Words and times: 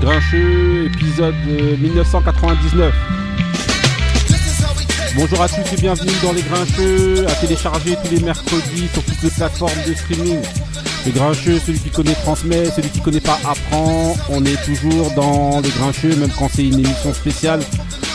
Grincheux, 0.00 0.86
épisode 0.86 1.34
1999. 1.80 2.94
Bonjour 5.16 5.42
à 5.42 5.48
tous 5.48 5.72
et 5.72 5.76
bienvenue 5.80 6.12
dans 6.22 6.32
Les 6.32 6.42
Grincheux, 6.42 7.26
à 7.26 7.34
télécharger 7.34 7.96
tous 7.96 8.14
les 8.14 8.20
mercredis 8.20 8.88
sur 8.92 9.02
toutes 9.02 9.22
les 9.22 9.30
plateformes 9.30 9.82
de 9.86 9.94
streaming. 9.94 10.38
Les 11.04 11.12
Grincheux, 11.12 11.58
celui 11.58 11.80
qui 11.80 11.90
connaît 11.90 12.14
transmet, 12.14 12.66
celui 12.70 12.90
qui 12.90 13.00
connaît 13.00 13.20
pas 13.20 13.38
apprend. 13.44 14.14
On 14.30 14.44
est 14.44 14.64
toujours 14.64 15.10
dans 15.16 15.60
Les 15.60 15.70
Grincheux, 15.70 16.14
même 16.14 16.30
quand 16.38 16.48
c'est 16.48 16.66
une 16.66 16.78
émission 16.78 17.12
spéciale. 17.12 17.60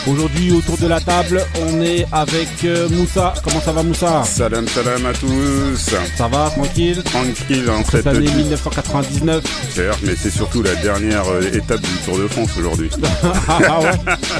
Aujourd'hui, 0.06 0.52
autour 0.52 0.76
de 0.76 0.86
la 0.86 1.00
table, 1.00 1.42
on 1.62 1.80
est 1.80 2.04
avec 2.12 2.48
euh, 2.64 2.90
Moussa. 2.90 3.32
Comment 3.42 3.60
ça 3.62 3.72
va, 3.72 3.82
Moussa? 3.82 4.22
Salam, 4.24 4.68
salam 4.68 5.06
à 5.06 5.14
tous. 5.14 5.94
Ça 6.18 6.28
va, 6.28 6.50
tranquille? 6.50 7.02
Tranquille 7.04 7.70
en 7.70 7.82
Cette 7.84 7.90
cette 8.02 8.06
année 8.08 8.30
1999. 8.30 9.42
Certes, 9.74 9.98
mais 10.02 10.12
c'est 10.14 10.30
surtout 10.30 10.62
la 10.62 10.74
dernière 10.74 11.26
euh, 11.28 11.40
étape 11.54 11.80
du 11.80 11.88
Tour 12.04 12.18
de 12.18 12.28
France 12.28 12.50
aujourd'hui. 12.58 12.90
ah 13.48 13.80
ouais? 13.80 13.90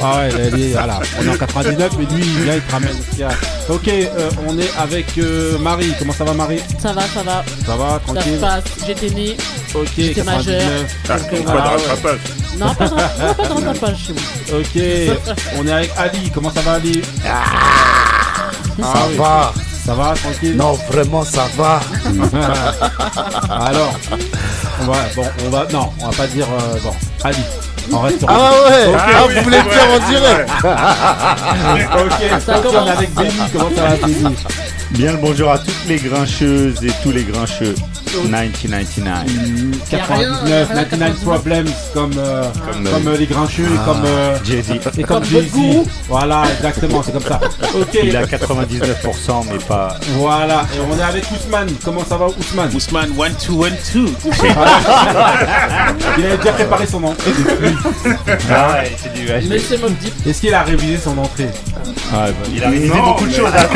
Ah 0.03 0.19
ouais, 0.19 0.29
elle 0.39 0.61
est- 0.61 0.73
voilà. 0.73 1.01
On 1.19 1.25
est 1.25 1.31
en 1.31 1.37
99, 1.39 1.93
mais 1.99 2.05
lui, 2.15 2.23
il 2.27 2.43
vient, 2.45 2.55
il 2.57 2.61
te 2.61 2.73
ramène. 2.73 2.97
Ok, 3.71 3.89
euh, 3.89 4.31
on 4.47 4.59
est 4.59 4.71
avec 4.79 5.07
euh, 5.17 5.57
Marie. 5.59 5.95
Comment 5.99 6.13
ça 6.13 6.25
va, 6.25 6.35
Marie? 6.35 6.61
Ça 6.79 6.93
va, 6.93 7.03
ça 7.03 7.23
va. 7.23 7.43
Ça 7.65 7.77
va, 7.77 7.89
Ça 7.93 8.01
tranquille? 8.13 8.35
se 8.35 8.41
passe. 8.41 8.65
J'étais 8.87 9.11
née. 9.15 9.37
Ok, 9.75 9.89
j'étais 9.97 10.23
majeure. 10.25 10.61
99. 11.07 11.47
Ah, 11.49 11.53
pas 11.53 11.61
de 11.63 11.69
rattrapage. 11.83 12.21
Non, 12.59 12.73
pas 12.75 12.85
de, 12.87 12.91
non, 12.95 13.35
pas 13.35 13.49
de 13.49 13.53
rattrapage 13.67 13.97
chez 14.07 14.13
moi. 14.13 14.61
Ok, 14.61 15.35
on 15.59 15.67
est 15.67 15.73
avec 15.73 15.91
Ali. 15.97 16.31
Comment 16.33 16.51
ça 16.53 16.61
va, 16.63 16.73
Ali 16.75 17.03
Ça 17.25 17.31
Ah 18.83 19.07
oui. 19.09 19.17
va 19.17 19.53
Ça 19.85 19.95
va, 19.95 20.15
tranquille 20.15 20.57
Non, 20.57 20.73
vraiment, 20.91 21.25
ça 21.25 21.47
va. 21.57 21.81
Alors, 23.51 23.93
on 24.81 24.85
va, 24.87 24.97
bon, 25.15 25.25
on 25.47 25.51
va, 25.51 25.67
non, 25.73 25.91
on 26.01 26.09
va 26.09 26.17
pas 26.17 26.27
dire, 26.27 26.47
euh, 26.51 26.79
bon, 26.83 26.93
Ali. 27.23 27.39
On 27.93 27.99
reste 28.01 28.25
Ah 28.27 28.51
ouais. 28.67 28.95
Ah, 28.97 29.23
vous 29.29 29.43
voulez 29.45 29.59
le 29.59 29.71
faire 29.71 29.91
en 29.91 30.09
direct 30.09 30.51
Ok, 32.01 32.41
Ça 32.41 32.55
on 32.59 32.63
commence. 32.63 32.89
avec 32.89 33.13
Benny. 33.15 33.31
Comment 33.53 33.69
ça 33.77 33.83
va, 33.83 33.97
Benny 33.97 34.35
Bien 34.93 35.13
le 35.13 35.19
bonjour 35.19 35.51
à 35.53 35.59
toutes 35.59 35.85
les 35.87 35.97
grincheuses 35.99 36.83
et 36.83 36.91
tous 37.03 37.11
les 37.11 37.25
grincheux. 37.25 37.75
1999. 38.23 39.25
Mm, 39.27 39.73
Y 39.91 39.95
a 39.97 40.05
rien, 40.05 40.21
y 40.47 40.53
a 40.53 40.65
99, 40.65 40.69
rien, 40.69 40.85
99 40.85 41.21
Problems, 41.25 41.65
comme, 41.93 42.11
euh, 42.19 42.43
comme, 42.73 42.85
Comme, 42.85 43.09
euh, 43.09 43.17
les 43.19 43.27
grincheux 43.27 43.63
et 43.65 43.67
Ah, 43.79 43.83
comme, 43.85 44.03
euh, 44.07 44.37
Jay-Z. 44.45 44.71
et 44.99 45.03
comme 45.03 45.17
Comme 45.21 45.25
Jay-Z. 45.25 45.55
Voilà, 46.09 46.43
exactement, 46.57 47.03
c'est 47.03 47.13
comme 47.13 47.23
ça. 47.23 47.41
Ok, 47.75 47.99
Il 48.03 48.17
a 48.17 48.25
99% 48.25 49.45
mais 49.51 49.59
pas. 49.59 49.97
voilà, 50.17 50.65
et 50.75 50.79
on 50.91 50.99
est 50.99 51.03
avec 51.03 51.25
Ousmane. 51.33 51.69
Comment 51.85 52.05
ça 52.05 52.17
va, 52.17 52.27
Ousmane? 52.27 52.71
Ousmane, 52.75 53.11
one, 53.19 53.35
two, 53.45 53.63
one, 53.65 53.75
two. 53.93 54.07
Il 56.19 56.25
avait 56.27 56.37
déjà 56.37 56.53
préparé 56.53 56.87
son 56.87 57.03
entrée 57.05 57.31
depuis. 57.37 57.75
Ah 58.51 58.73
ouais, 58.73 58.97
c'est 58.97 59.13
du 59.13 59.27
Mais 59.49 59.59
c'est. 59.59 59.81
Est-ce 60.29 60.41
qu'il 60.41 60.55
a 60.55 60.63
révisé 60.63 60.99
son 60.99 61.17
entrée? 61.19 61.49
Ah, 62.13 62.27
bah, 62.29 62.33
Il 62.55 62.63
a 62.63 62.69
révisé 62.69 62.89
Non, 62.95 63.03
beaucoup 63.09 63.27
de 63.27 63.33
choses. 63.35 63.51
hein. 63.57 63.67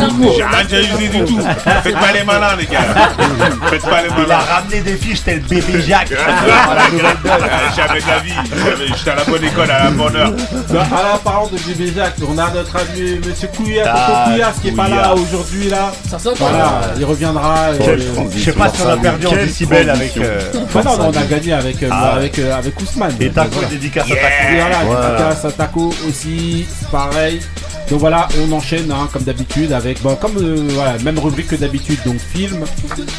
Toujours. 0.10 0.34
J'ai 0.36 0.44
rien 0.44 0.64
déjà 0.68 0.94
usé 0.94 1.08
du 1.08 1.24
tout. 1.24 1.38
Faites 1.82 1.94
pas 1.94 2.12
les 2.12 2.24
malins, 2.24 2.56
les 2.58 2.66
gars. 2.66 2.80
Faites 3.70 3.82
pas 3.82 4.02
les 4.02 4.08
Il 4.08 4.12
a 4.12 4.16
malins. 4.26 4.38
ramené 4.38 4.80
des 4.80 4.96
fiches 4.96 5.22
tel 5.24 5.40
bébé 5.40 5.82
Jacques. 5.86 6.12
Euh, 7.30 7.38
J'avais 7.76 8.00
de 8.00 8.06
la 8.06 8.18
vie. 8.20 8.32
J'étais 8.96 9.10
à 9.10 9.14
la 9.16 9.24
bonne 9.24 9.44
école, 9.44 9.70
à 9.70 9.84
la 9.84 9.90
bonne 9.90 10.16
heure. 10.16 10.32
Bah, 10.70 10.86
alors, 10.98 11.18
parlant 11.20 11.46
de 11.48 11.58
bébé 11.58 11.92
Jacques, 11.94 12.16
on 12.28 12.36
a 12.38 12.50
notre 12.50 12.76
ami 12.76 13.20
Monsieur 13.26 13.48
Couillas, 13.48 13.84
Ah, 13.86 14.06
Tonton 14.06 14.30
Couillas, 14.32 14.52
qui 14.60 14.68
est 14.68 14.72
pas 14.72 14.88
là 14.88 15.14
aujourd'hui 15.14 15.68
là. 15.68 15.92
Ça. 16.08 16.18
Voilà, 16.38 16.80
il 16.98 17.04
reviendra. 17.04 17.68
Je 18.34 18.38
sais 18.44 18.52
pas 18.52 18.68
si 18.68 18.82
on 18.82 18.88
a 18.90 18.96
perdu 18.96 19.26
en 19.26 19.32
décibel 19.32 19.90
avec. 19.90 20.16
euh, 20.16 20.40
enfin, 20.64 20.82
non, 20.82 20.96
non, 20.98 21.12
on 21.14 21.18
a 21.20 21.24
gagné 21.24 21.52
avec, 21.52 21.82
euh, 21.82 21.88
Ah. 21.90 22.14
avec, 22.16 22.38
euh, 22.38 22.56
avec 22.56 22.80
Ousmane. 22.80 23.14
Et 23.20 23.30
ta 23.30 23.44
Voilà. 23.44 23.68
dédicace 23.68 24.04
à 24.06 24.08
ta 24.08 24.14
Et 24.14 24.60
voilà, 24.60 24.76
Voilà. 24.84 25.10
dédicace 25.10 25.44
à 25.44 25.52
Taco 25.52 25.92
aussi, 26.08 26.66
pareil. 26.90 27.40
Donc 27.90 27.98
voilà, 28.00 28.28
on 28.40 28.52
enchaîne 28.52 28.90
hein, 28.92 29.08
comme 29.12 29.22
d'habitude 29.22 29.72
avec, 29.72 30.00
bon, 30.00 30.14
comme 30.14 30.36
euh, 30.38 30.68
voilà, 30.74 30.92
même 31.02 31.18
rubrique 31.18 31.48
que 31.48 31.56
d'habitude, 31.56 31.98
donc 32.06 32.18
film, 32.32 32.64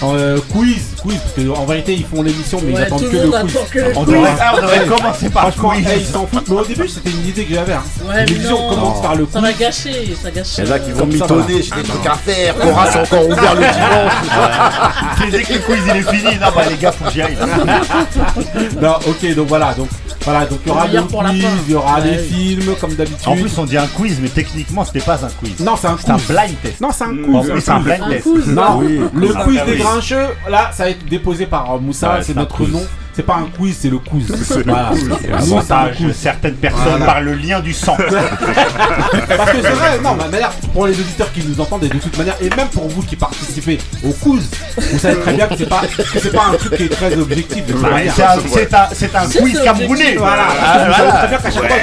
euh, 0.03 0.39
quiz, 0.51 0.81
quiz, 1.01 1.17
parce 1.19 1.33
que 1.35 1.49
en 1.49 1.65
vérité 1.65 1.93
ils 1.93 2.05
font 2.05 2.21
l'émission 2.23 2.59
mais 2.65 2.71
ils 2.73 2.77
attendent 2.81 2.99
tout 3.03 3.09
que 3.09 3.15
le 3.17 3.21
quiz. 3.29 3.35
attend 3.35 3.47
que 3.71 3.79
le 3.79 3.85
On 3.95 4.03
quiz. 4.03 4.13
devrait- 4.15 4.31
Ah, 4.39 4.51
on 4.53 4.61
devrait 4.61 4.79
Ouais. 4.79 4.85
commencer 4.87 5.29
par 5.29 5.45
le 5.45 5.51
Franchement, 5.51 5.69
quiz. 5.71 5.87
ils 5.99 6.05
s'en 6.05 6.27
foutent. 6.27 6.47
Mais 6.49 6.55
au 6.55 6.65
début, 6.65 6.87
c'était 6.87 7.09
une 7.11 7.27
idée 7.27 7.45
que 7.45 7.53
j'avais. 7.53 7.73
Hein. 7.73 7.83
Ouais, 8.07 8.13
mais 8.17 8.25
L'émission 8.25 8.59
non. 8.59 8.69
commence 8.69 9.01
par 9.01 9.15
le 9.15 9.25
Ça 9.31 9.39
quiz. 9.39 9.41
va 9.41 9.53
gâcher, 9.53 10.15
ça 10.23 10.31
gâche. 10.31 10.47
Il 10.57 10.65
y 10.65 10.69
en 10.69 10.71
a 10.73 10.79
qui 10.79 10.91
vont 10.91 10.99
Comme 10.99 11.11
ça, 11.11 11.17
mitonner, 11.23 11.61
j'ai 11.61 11.75
des 11.81 11.83
trucs 11.87 12.05
à 12.07 12.15
faire. 12.15 12.55
Cora, 12.55 12.87
c'est 12.91 12.99
encore 12.99 13.25
ouvert 13.27 13.55
le 13.55 13.61
dimanche. 13.61 14.13
C'est 15.21 15.29
dès 15.31 15.43
que 15.43 15.53
le 15.53 15.59
quiz 15.59 15.79
il 15.87 15.95
est 15.97 16.11
fini. 16.11 16.35
Non, 16.35 16.47
bah 16.55 16.61
les 16.69 16.77
gars, 16.77 16.91
faut 16.91 17.05
que 17.05 17.11
j'y 17.11 17.21
aille. 17.21 17.37
Non, 18.81 18.95
ok, 19.07 19.35
donc 19.35 19.47
voilà, 19.47 19.73
donc 19.73 19.87
voilà, 20.23 20.45
donc 20.45 20.59
il 20.65 20.69
y 20.69 20.71
aura 20.71 20.87
le 20.87 21.01
pour 21.03 21.23
la 21.23 21.29
quiz, 21.29 21.41
fin. 21.43 21.49
il 21.67 21.71
y 21.71 21.75
aura 21.75 21.99
Ouais. 21.99 22.11
les 22.11 22.17
films 22.19 22.75
comme 22.79 22.93
d'habitude. 22.95 23.27
En 23.27 23.35
plus, 23.35 23.57
on 23.57 23.65
dit 23.65 23.77
un 23.77 23.87
quiz, 23.87 24.17
mais 24.21 24.29
techniquement, 24.29 24.85
c'était 24.85 24.99
pas 24.99 25.15
un 25.25 25.29
quiz. 25.29 25.59
non, 25.59 25.75
c'est 25.79 25.87
un 25.87 25.97
C'est 26.03 26.11
un 26.11 26.15
quiz. 26.17 26.27
blind 26.27 26.61
test. 26.61 26.81
Non, 26.81 26.89
c'est 26.91 27.03
un 27.03 27.07
quiz. 27.15 27.49
plus, 27.51 27.61
c'est 27.61 27.71
un 27.71 27.79
blind 27.79 28.01
Un 28.03 28.09
test. 28.09 28.23
quiz. 28.23 28.47
Non, 28.47 28.77
Oui. 28.79 28.99
le 29.13 29.27
quiz 29.27 29.61
des 29.65 29.71
oui. 29.73 29.80
Grincheux, 29.83 30.27
là, 30.49 30.71
ça 30.73 30.83
va 30.83 30.89
être 30.89 31.05
déposé 31.05 31.45
par 31.45 31.73
euh, 31.73 31.79
Moussa, 31.79 32.13
Ouais, 32.15 32.23
c'est 32.23 32.35
notre 32.35 32.65
nom. 32.67 32.81
C'est 33.13 33.23
pas 33.25 33.35
un 33.35 33.47
quiz, 33.57 33.75
c'est 33.81 33.89
le 33.89 33.97
quiz. 33.99 34.25
Voilà. 34.65 34.91
c'est 35.21 35.31
un 35.31 35.37
Avantage, 35.37 35.97
quiz. 35.97 36.15
certaines 36.15 36.55
personnes 36.55 36.83
Voilà. 36.97 37.05
par 37.05 37.21
le 37.21 37.33
lien 37.33 37.59
du 37.59 37.73
sang. 37.73 37.97
Parce 39.37 39.51
que 39.51 39.61
c'est 39.61 39.69
vrai, 39.69 39.99
non, 40.01 40.15
mais 40.17 40.29
d'ailleurs, 40.31 40.51
pour 40.73 40.87
les 40.87 40.93
auditeurs 40.93 41.31
qui 41.33 41.43
nous 41.45 41.59
entendent, 41.59 41.83
et 41.83 41.89
de 41.89 41.97
toute 41.97 42.17
manière, 42.17 42.35
et 42.41 42.49
même 42.49 42.67
pour 42.69 42.87
vous 42.87 43.01
qui 43.01 43.15
participez 43.17 43.79
au 44.05 44.11
quiz, 44.11 44.49
vous 44.77 44.99
savez 44.99 45.19
très 45.19 45.33
bien 45.33 45.47
que 45.47 45.55
c'est 45.57 45.67
pas, 45.69 45.81
que 45.81 46.19
c'est 46.19 46.31
pas 46.33 46.45
un 46.51 46.55
truc 46.55 46.75
qui 46.77 46.83
est 46.83 46.89
très 46.89 47.15
objectif 47.17 47.65
de 47.65 47.73
manière. 47.73 48.13
C'est 48.15 48.23
un, 48.23 48.35
c'est 48.49 48.73
un- 48.73 48.87
c'est 48.93 49.15
un 49.15 49.25
C'est 49.29 49.39
quiz 49.41 49.59
camerounais. 49.61 50.15
Voilà, 50.17 50.43
Ah, 50.61 50.77
vous 50.77 50.85
voilà. 50.85 50.97
savez 50.97 51.11
très 51.11 51.27
bien 51.27 51.37
qu'à 51.37 51.51
chaque 51.51 51.67
fois, 51.67 51.77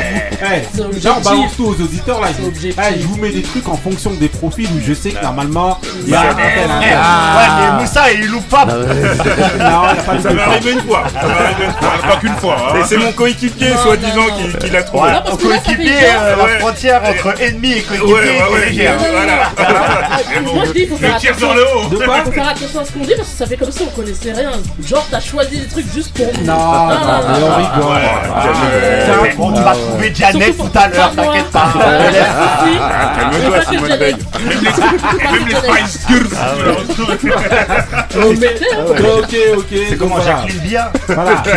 vous, 0.75 1.05
là, 1.05 1.15
on 1.19 1.21
balance 1.21 1.57
tout 1.57 1.65
aux 1.67 1.83
auditeurs, 1.83 2.21
là, 2.21 2.29
C'est 2.35 2.61
je, 2.63 2.69
eh, 2.69 3.01
je 3.01 3.07
vous 3.07 3.17
mets 3.17 3.31
des 3.31 3.43
trucs 3.43 3.69
en 3.69 3.77
fonction 3.77 4.11
des 4.13 4.29
profils 4.29 4.67
où 4.69 4.81
je 4.87 4.95
sais 4.95 5.11
que 5.11 5.23
normalement, 5.23 5.79
il 6.07 6.11
y 6.11 6.15
a 6.15 6.23
Bah, 6.23 6.29
un 6.31 6.35
tel, 6.35 6.71
un 6.71 6.81
eh. 6.81 6.85
Ouais, 6.87 7.49
mais 7.77 7.83
Moussa, 7.83 8.13
il 8.13 8.27
loupe 8.31 8.49
pas. 8.49 8.65
Non, 8.65 8.75
il 8.87 9.99
a 9.99 10.03
pas 10.03 10.15
de 10.17 10.23
Ça 10.23 10.33
m'est 10.33 10.43
arrivé 10.43 10.73
une 10.73 10.81
fois. 10.81 11.05
M'est 11.27 11.45
arrivé 11.45 11.65
une 11.65 11.73
fois. 11.73 11.91
Pas 12.09 12.17
qu'une 12.17 12.37
fois. 12.37 12.57
hein. 12.59 12.75
Et 12.81 12.85
c'est 12.85 12.97
mon 12.99 13.13
coéquipier, 13.13 13.71
soi-disant, 13.83 14.27
qui, 14.37 14.43
qui 14.67 14.71
l'a 14.71 14.83
trouvé. 14.83 15.05
Ouais, 15.05 15.13
Non, 15.13 15.21
parce 15.25 15.37
que 15.39 15.49
là, 15.49 15.55
ça 15.57 15.61
fait 15.63 15.77
coéquipier, 15.77 16.05
euh, 16.05 16.37
la 16.37 16.45
Ouais. 16.45 16.59
frontière 16.61 17.01
entre 17.05 17.41
ennemi 17.43 17.73
et 17.73 17.83
coéquipier 17.83 18.15
ouais, 18.15 18.21
ouais. 18.53 18.63
est 18.63 18.67
légère. 18.71 18.95
Voilà. 18.99 19.35
Moi 20.55 20.65
je 20.67 20.73
dis, 20.73 20.81
il 20.83 20.89
faut 20.89 20.97
faire 20.97 21.17
attention. 21.17 21.55
le 21.55 21.63
haut. 21.63 21.89
De 21.89 21.97
quoi 22.05 22.17
Faut 22.25 22.33
faire 22.33 22.49
attention 22.49 22.81
à 22.81 22.85
ce 22.85 22.93
qu'on 22.93 23.01
dit 23.01 23.15
parce 23.17 23.29
que 23.29 23.37
ça 23.37 23.47
fait 23.47 23.57
comme 23.57 23.73
si 23.73 23.83
on 23.83 23.87
connaissait 24.01 24.33
rien. 24.33 24.51
Genre, 24.87 25.07
t'as 25.11 25.21
choisi 25.21 25.59
des 25.59 25.67
trucs 25.69 25.93
juste 25.93 26.13
pour 26.15 26.27
nous. 26.27 26.45
Non, 26.45 26.55
non, 26.55 26.89
mais 26.89 26.95
on 27.43 27.55
rigole. 27.57 28.03
Tu 29.57 29.63
vas 29.63 29.73
trouver 29.73 30.13
Janet 30.15 30.57
tout 30.57 30.71
à 30.79 30.89
l'heure, 30.89 31.13
t'inquiète 31.15 31.51
pas. 31.51 31.73
Calme-toi, 33.19 33.61
Simone. 33.69 33.97
Veil. 33.99 34.17
Même 34.45 35.47
les 35.49 35.55
Spice 35.55 36.07
Girls. 36.09 36.35
On. 38.17 38.31
Ok, 39.19 39.35
ok. 39.57 39.71
C'est 39.89 39.97
comment 39.99 40.17
voilà. 40.17 40.37
Jacqueline 40.43 40.61
Bia 40.61 40.93
Voilà. 41.09 41.43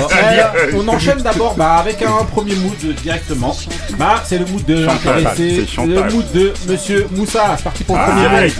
Eh, 0.71 0.75
on 0.75 0.87
enchaîne 0.87 1.19
d'abord 1.21 1.55
bah, 1.55 1.75
avec 1.77 2.01
un 2.01 2.23
premier 2.25 2.55
mood 2.55 2.77
directement. 3.01 3.55
Bah, 3.97 4.21
c'est 4.25 4.37
le 4.37 4.45
mood 4.45 4.63
de 4.65 4.85
Chantal, 4.85 5.27
c'est 5.35 5.65
Chantal. 5.67 5.93
le 5.93 6.03
mood 6.11 6.31
de 6.33 6.53
Monsieur 6.67 7.07
Moussa. 7.11 7.55
C'est 7.57 7.63
parti 7.63 7.83
pour 7.83 7.95
le 7.95 8.01
Ah, 8.03 8.11
premier 8.11 8.47
mood. 8.47 8.51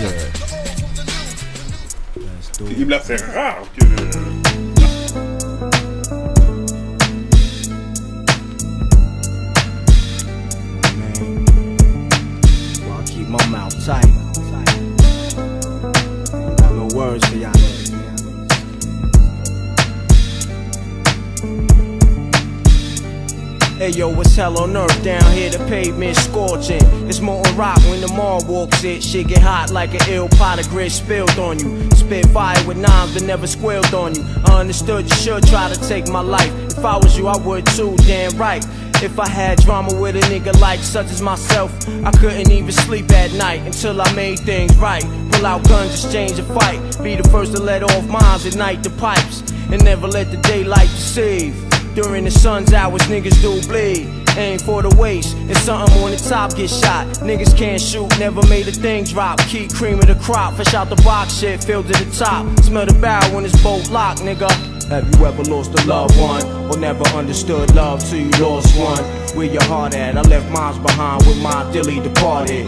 Il 2.78 2.86
me 2.86 2.90
l'a 2.90 3.00
fait 3.00 3.16
rare 3.34 3.58
que. 3.78 3.84
Well, 12.84 13.00
I 13.00 13.04
keep 13.06 13.28
my 13.28 13.46
mouth 13.48 13.74
tight. 13.84 14.11
Hey 23.82 23.90
yo, 23.90 24.08
what's 24.08 24.36
hell 24.36 24.60
on 24.60 24.76
earth 24.76 25.02
down 25.02 25.32
here? 25.32 25.50
The 25.50 25.58
pavement 25.66 26.16
scorching. 26.16 26.80
It's 27.08 27.18
molten 27.18 27.56
rock 27.56 27.78
when 27.90 28.00
the 28.00 28.06
mall 28.06 28.40
walks 28.46 28.84
it. 28.84 29.02
Shit 29.02 29.26
get 29.26 29.42
hot 29.42 29.72
like 29.72 29.92
an 29.92 30.08
ill 30.08 30.28
pot 30.28 30.60
of 30.60 30.68
grit 30.68 30.92
spilled 30.92 31.36
on 31.36 31.58
you. 31.58 31.90
Spit 31.96 32.26
fire 32.26 32.64
with 32.64 32.76
knives 32.76 33.14
but 33.14 33.24
never 33.24 33.48
squealed 33.48 33.92
on 33.92 34.14
you. 34.14 34.24
I 34.44 34.60
understood 34.60 35.10
you 35.10 35.16
should 35.16 35.44
try 35.48 35.68
to 35.68 35.88
take 35.88 36.06
my 36.06 36.20
life. 36.20 36.52
If 36.70 36.84
I 36.84 36.96
was 36.96 37.18
you, 37.18 37.26
I 37.26 37.36
would 37.38 37.66
too, 37.74 37.96
damn 38.06 38.38
right. 38.38 38.64
If 39.02 39.18
I 39.18 39.26
had 39.26 39.58
drama 39.62 40.00
with 40.00 40.14
a 40.14 40.20
nigga 40.30 40.56
like 40.60 40.78
such 40.78 41.06
as 41.06 41.20
myself, 41.20 41.72
I 42.04 42.12
couldn't 42.12 42.52
even 42.52 42.70
sleep 42.70 43.10
at 43.10 43.32
night 43.32 43.62
until 43.62 44.00
I 44.00 44.14
made 44.14 44.38
things 44.38 44.76
right. 44.76 45.02
Pull 45.32 45.44
out 45.44 45.66
guns, 45.66 45.90
exchange 45.90 46.38
a 46.38 46.44
fight. 46.44 46.78
Be 47.02 47.16
the 47.16 47.28
first 47.30 47.56
to 47.56 47.60
let 47.60 47.82
off 47.82 48.06
mines, 48.06 48.46
ignite 48.46 48.84
the 48.84 48.90
pipes, 48.90 49.40
and 49.72 49.84
never 49.84 50.06
let 50.06 50.30
the 50.30 50.36
daylight 50.36 50.88
deceive. 50.90 51.71
During 51.94 52.24
the 52.24 52.30
sun's 52.30 52.72
hours, 52.72 53.02
niggas 53.02 53.40
do 53.42 53.60
bleed. 53.68 54.08
Aim 54.38 54.58
for 54.58 54.80
the 54.80 54.88
waist, 54.96 55.36
and 55.36 55.56
something 55.58 56.02
on 56.02 56.10
the 56.10 56.16
top 56.16 56.56
get 56.56 56.70
shot. 56.70 57.06
Niggas 57.20 57.54
can't 57.56 57.80
shoot, 57.80 58.08
never 58.18 58.40
made 58.48 58.66
a 58.66 58.72
thing 58.72 59.04
drop. 59.04 59.38
Keep 59.40 59.74
creaming 59.74 60.06
the 60.06 60.14
crop, 60.14 60.54
fish 60.54 60.72
out 60.72 60.88
the 60.88 60.96
box 61.02 61.34
shit, 61.34 61.62
filled 61.62 61.86
to 61.88 61.92
the 61.92 62.10
top. 62.16 62.46
Smell 62.60 62.86
the 62.86 62.94
barrel 62.94 63.34
when 63.34 63.44
it's 63.44 63.62
both 63.62 63.90
locked, 63.90 64.20
nigga. 64.20 64.50
Have 64.88 65.06
you 65.14 65.26
ever 65.26 65.42
lost 65.44 65.78
a 65.78 65.86
loved 65.86 66.18
one? 66.18 66.42
Or 66.70 66.78
never 66.78 67.04
understood 67.08 67.74
love 67.74 68.02
till 68.08 68.20
you 68.20 68.30
lost 68.42 68.74
one? 68.78 69.04
Where 69.36 69.46
your 69.46 69.64
heart 69.64 69.94
at? 69.94 70.16
I 70.16 70.22
left 70.22 70.50
mine 70.50 70.82
behind 70.82 71.26
with 71.26 71.42
my 71.42 71.70
dilly 71.72 72.00
departed. 72.00 72.66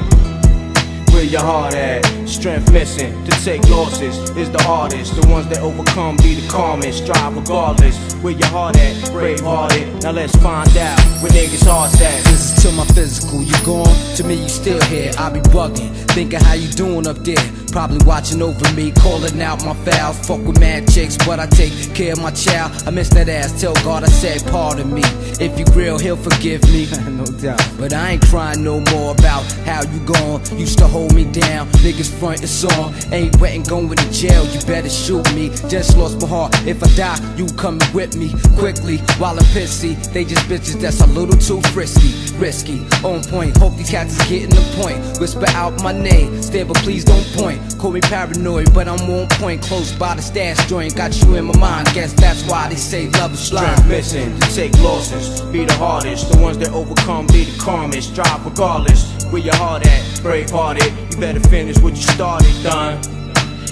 Where 1.15 1.23
your 1.23 1.43
heart 1.43 1.75
at? 1.75 2.03
Strength 2.29 2.73
missing 2.73 3.25
to 3.25 3.31
take 3.45 3.63
losses 3.69 4.19
is 4.37 4.51
the 4.51 4.61
hardest. 4.65 5.15
The 5.15 5.25
ones 5.29 5.47
that 5.47 5.61
overcome 5.61 6.17
be 6.17 6.35
the 6.35 6.49
calmest. 6.49 7.05
Strive 7.05 7.37
regardless. 7.37 8.15
Where 8.15 8.33
your 8.33 8.49
heart 8.49 8.77
at? 8.77 9.13
Brave 9.13 9.39
hearted. 9.39 10.03
Now 10.03 10.11
let's 10.11 10.35
find 10.43 10.77
out 10.77 10.99
where 11.23 11.31
niggas' 11.31 11.65
hearts 11.65 12.03
at. 12.03 12.25
This 12.25 12.59
is 12.59 12.63
to 12.65 12.73
my 12.73 12.85
physical. 12.87 13.45
You 13.45 13.55
gone? 13.65 13.95
To 14.17 14.25
me, 14.25 14.43
you 14.43 14.49
still 14.49 14.83
here. 14.87 15.13
I 15.17 15.31
be 15.31 15.39
bugging, 15.55 15.95
thinking 16.11 16.41
how 16.41 16.55
you 16.55 16.69
doing 16.71 17.07
up 17.07 17.19
there. 17.19 17.47
Probably 17.75 17.99
watching 18.07 18.41
over 18.41 18.73
me, 18.75 18.93
calling 18.93 19.43
out 19.43 19.65
my 19.65 19.75
fouls. 19.75 20.25
Fuck 20.29 20.47
with 20.47 20.61
mad 20.61 20.89
chicks, 20.93 21.17
but 21.27 21.41
I 21.41 21.47
take 21.47 21.73
care 21.93 22.13
of 22.13 22.23
my 22.23 22.31
child. 22.31 22.71
I 22.87 22.91
miss 22.91 23.09
that 23.09 23.29
ass. 23.29 23.61
Tell 23.61 23.75
God 23.83 24.05
I 24.05 24.07
said 24.07 24.49
pardon 24.49 24.95
me. 24.95 25.03
If 25.41 25.59
you 25.59 25.65
real, 25.75 25.99
He'll 25.99 26.17
forgive 26.17 26.63
me. 26.71 26.87
no 27.11 27.25
doubt. 27.25 27.61
But 27.77 27.93
I 27.93 28.13
ain't 28.13 28.23
crying 28.27 28.63
no 28.63 28.79
more 28.93 29.11
about 29.11 29.43
how 29.67 29.83
you 29.83 29.99
gone. 30.07 30.41
Used 30.57 30.79
to 30.79 30.87
hold 30.87 31.17
me 31.17 31.25
down. 31.25 31.67
Niggas 31.83 32.17
front 32.17 32.43
and 32.43 32.49
song. 32.49 32.95
Ain't 33.11 33.41
wetting 33.41 33.65
going 33.65 33.89
to 33.89 34.13
jail. 34.13 34.47
You 34.55 34.61
better 34.67 34.89
shoot 34.89 35.27
me. 35.35 35.49
Just 35.69 35.99
lost 35.99 36.21
my 36.21 36.29
heart. 36.29 36.55
If 36.69 36.81
I 36.81 36.87
die, 36.95 37.35
you 37.37 37.47
coming 37.57 37.83
with 37.93 38.15
me 38.17 38.33
quickly. 38.57 38.99
While 39.19 39.37
I'm 39.37 39.47
pissy, 39.47 39.97
they 40.13 40.25
just 40.25 40.47
bitches 40.47 40.81
that's 40.81 41.01
a 41.01 41.07
little 41.07 41.37
too 41.37 41.61
frisky. 41.73 42.39
Risky, 42.39 42.87
on 43.03 43.25
point. 43.25 43.57
Hope 43.57 43.77
these 43.77 43.91
cats 43.91 44.17
is 44.17 44.29
getting 44.29 44.51
the 44.51 44.63
point. 44.81 45.19
Whisper 45.19 45.47
out 45.57 45.83
my 45.83 45.91
name. 45.91 46.41
Stay, 46.41 46.63
but 46.63 46.77
please 46.77 47.05
don't 47.05 47.27
point. 47.35 47.64
Call 47.79 47.93
me 47.93 48.01
paranoid, 48.01 48.73
but 48.73 48.89
I'm 48.89 49.01
on 49.11 49.29
point. 49.31 49.63
Close 49.63 49.93
by 49.93 50.15
the 50.15 50.23
stash 50.23 50.67
joint. 50.69 50.97
Got 50.97 51.21
you 51.23 51.35
in 51.35 51.45
my 51.45 51.59
mind. 51.59 51.89
Guess 51.93 52.15
that's 52.15 52.43
why 52.49 52.69
they 52.69 52.77
say 52.77 53.09
love 53.11 53.35
is 53.35 53.51
blind. 53.51 53.89
missing 53.89 54.39
to 54.41 54.55
take 54.55 54.73
losses. 54.81 55.43
Be 55.53 55.65
the 55.65 55.75
hardest. 55.75 56.33
The 56.33 56.39
ones 56.39 56.59
that 56.59 56.71
overcome 56.71 57.27
be 57.27 57.45
the 57.45 57.59
calmest. 57.59 58.13
Strive 58.13 58.45
regardless. 58.45 59.25
Where 59.27 59.43
your 59.43 59.57
heart 59.57 59.87
at? 59.87 60.21
Brave 60.23 60.51
hearted. 60.51 60.93
You 61.13 61.21
better 61.21 61.41
finish 61.41 61.79
what 61.79 61.95
you 61.95 62.03
started, 62.03 62.55
done. 62.63 62.99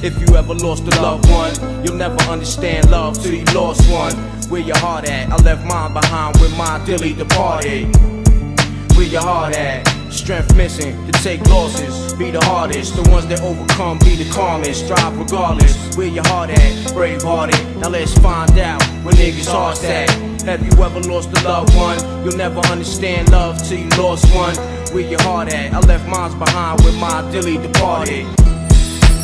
If 0.02 0.18
you 0.20 0.36
ever 0.36 0.54
lost 0.54 0.82
a 0.82 1.00
loved 1.00 1.30
one, 1.30 1.54
you'll 1.84 1.94
never 1.96 2.20
understand 2.22 2.90
love 2.90 3.22
till 3.22 3.34
you 3.34 3.44
lost 3.54 3.88
one. 3.90 4.12
Where 4.50 4.60
your 4.60 4.76
heart 4.78 5.08
at? 5.08 5.30
I 5.30 5.36
left 5.36 5.64
mine 5.64 5.92
behind 5.92 6.38
with 6.40 6.56
my 6.58 6.84
dilly 6.84 7.12
departed. 7.12 7.86
Where 8.96 9.06
your 9.06 9.22
heart 9.22 9.54
at? 9.56 10.01
Strength 10.12 10.54
missing 10.56 11.06
to 11.06 11.12
take 11.24 11.40
losses. 11.48 12.12
Be 12.14 12.30
the 12.30 12.40
hardest. 12.44 12.94
The 12.94 13.10
ones 13.10 13.26
that 13.28 13.40
overcome 13.40 13.98
be 14.00 14.14
the 14.14 14.30
calmest. 14.30 14.84
Strive 14.84 15.18
regardless. 15.18 15.96
Where 15.96 16.06
your 16.06 16.24
heart 16.26 16.50
at? 16.50 16.92
Brave 16.92 17.22
hearted. 17.22 17.58
Now 17.78 17.88
let's 17.88 18.12
find 18.18 18.56
out 18.58 18.82
where 19.02 19.14
niggas' 19.14 19.50
hearts 19.50 19.82
at. 19.84 20.10
Have 20.42 20.62
you 20.62 20.84
ever 20.84 21.00
lost 21.00 21.30
a 21.36 21.42
loved 21.42 21.74
one? 21.74 21.98
You'll 22.24 22.36
never 22.36 22.60
understand 22.60 23.30
love 23.32 23.58
till 23.66 23.78
you 23.78 23.88
lost 23.90 24.32
one. 24.34 24.54
Where 24.94 25.08
your 25.08 25.20
heart 25.22 25.48
at? 25.52 25.72
I 25.72 25.80
left 25.80 26.06
mine 26.06 26.38
behind 26.38 26.84
with 26.84 26.96
my 26.98 27.22
dilly 27.32 27.56
departed. 27.56 28.24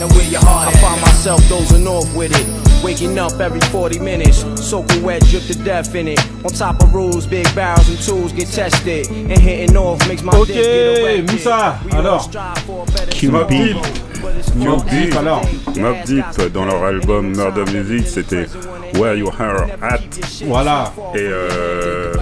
Now 0.00 0.08
where 0.08 0.28
your 0.30 0.40
heart 0.40 0.74
at? 0.74 0.76
I 0.76 0.80
find 0.80 1.00
myself 1.02 1.46
dozing 1.48 1.86
off 1.86 2.12
with 2.16 2.32
it. 2.34 2.67
Waking 2.82 3.18
up 3.18 3.32
every 3.40 3.60
40 3.60 3.98
minutes, 3.98 4.44
soaking 4.64 5.02
wet, 5.02 5.22
drip 5.26 5.42
to 5.44 5.54
death 5.64 5.94
in 5.94 6.08
it. 6.08 6.20
On 6.44 6.50
top 6.50 6.80
of 6.82 6.94
rules, 6.94 7.26
big 7.26 7.44
barrels 7.54 7.88
and 7.88 7.98
tools 7.98 8.32
get 8.32 8.46
tested. 8.48 9.06
And 9.10 9.38
hitting 9.38 9.76
off 9.76 10.06
makes 10.08 10.22
my 10.22 10.32
Ok, 10.32 10.46
dick 10.46 10.56
get 10.56 11.00
erected. 11.00 11.30
Moussa, 11.32 11.80
We 11.84 11.90
alors. 11.92 12.20
strive 12.24 12.58
for 12.58 12.82
a 12.82 12.90
better 12.92 13.10
Deep. 13.48 13.74
but 14.22 14.36
it's 14.36 14.50
Mobb 14.50 14.82
for 14.82 14.90
Deep, 14.90 15.14
alors. 15.16 15.44
Mob 15.76 15.96
Deep, 16.06 16.52
dans 16.52 16.64
leur 16.66 16.82
album 16.84 17.34
Murder 17.36 17.64
Music, 17.72 18.06
c'était 18.06 18.46
Where 18.94 19.14
You 19.16 19.28
Are 19.38 19.66
At. 19.82 19.98
Voilà, 20.46 20.92
Et 21.14 21.18
euh, 21.20 22.12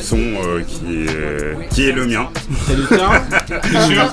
son 0.00 0.16
euh, 0.18 0.62
qui, 0.66 1.04
est, 1.06 1.68
qui 1.70 1.88
est 1.88 1.92
le 1.92 2.06
mien. 2.06 2.28
c'est 2.66 2.76
le 2.76 2.86
tien. 2.86 3.10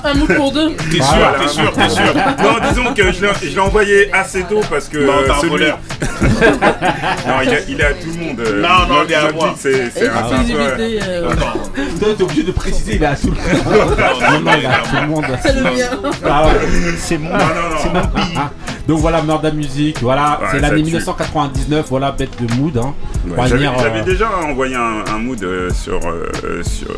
Un, 0.04 0.10
un 0.10 0.14
mood 0.14 0.34
pour 0.36 0.52
deux. 0.52 0.72
T'es 0.90 0.96
sûr, 0.96 1.04
Voilà. 1.16 1.38
t'es 1.40 1.48
sûr, 1.48 1.72
t'es 1.72 1.88
sûr. 1.88 2.02
Non, 2.42 2.68
disons 2.68 2.94
que 2.94 3.12
je 3.12 3.22
l'ai- 3.22 3.32
je 3.50 3.54
l'ai 3.54 3.60
envoyé 3.60 4.12
assez 4.12 4.42
tôt 4.42 4.60
parce 4.70 4.88
que 4.88 4.98
Non, 4.98 5.12
euh, 5.18 5.24
t'es 5.26 5.30
un 5.46 5.48
voleur. 5.48 5.78
non, 7.26 7.34
il 7.44 7.48
est, 7.52 7.64
il 7.68 7.80
est 7.80 7.84
à 7.84 7.92
tout 7.94 8.08
le 8.18 8.24
monde. 8.24 8.40
euh, 8.40 8.60
Non, 8.62 8.86
non, 8.94 9.02
il 9.06 9.12
est 9.12 9.14
à 9.14 9.22
Mobb 9.24 9.34
moi. 9.36 9.48
Deep, 9.48 9.56
c'est 9.58 9.90
c'est 9.94 10.08
un, 10.08 10.22
peu- 10.22 10.34
Exclusivité. 10.34 11.00
euh, 11.08 11.30
Toi, 12.00 12.08
t'es 12.16 12.22
obligé 12.24 12.42
de 12.42 12.52
préciser, 12.52 12.96
il 12.96 13.02
est 13.02 13.06
à 13.06 13.16
tout 13.16 13.28
le 13.28 13.32
monde. 13.32 13.96
Non, 14.20 14.40
non, 14.40 14.52
il 14.58 14.64
est 14.64 14.66
à 14.66 14.78
tout 14.78 14.96
le 15.00 15.06
monde. 15.06 15.24
C'est 15.42 15.54
le 15.54 15.62
mien. 15.62 16.12
Ah 16.28 16.46
ouais. 16.46 16.52
C'est 16.98 17.18
mon, 17.18 17.30
Non, 17.30 17.38
non, 17.38 17.44
non. 17.44 17.76
c'est 17.82 17.92
mon 17.92 18.06
pays. 18.08 18.38
Donc 18.88 19.00
voilà, 19.00 19.20
Murda 19.22 19.50
Music, 19.50 19.98
voilà, 20.00 20.40
Ouais, 20.40 20.48
c'est 20.50 20.60
l'année 20.60 20.76
tue. 20.76 20.84
1999, 20.84 21.86
voilà, 21.90 22.10
bête 22.10 22.30
de 22.42 22.54
mood. 22.54 22.74
Hein. 22.78 22.94
Ouais, 23.28 23.46
J'avais 23.46 23.66
euh, 24.00 24.02
déjà 24.02 24.30
envoyé 24.38 24.76
un, 24.76 25.04
un 25.06 25.18
mood 25.18 25.42
euh, 25.44 25.68
sur, 25.74 26.00
euh, 26.06 26.62
sur, 26.62 26.88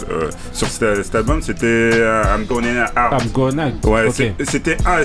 sur 0.52 0.68
cet, 0.68 1.02
cet 1.02 1.14
album, 1.16 1.42
c'était 1.42 1.90
I'm 1.90 2.44
Going 2.46 2.80
Out. 2.80 3.20
I'm 3.20 3.30
gonna. 3.32 3.72
Ouais, 3.82 4.08
c'était 4.44 4.76
ah, 4.86 5.00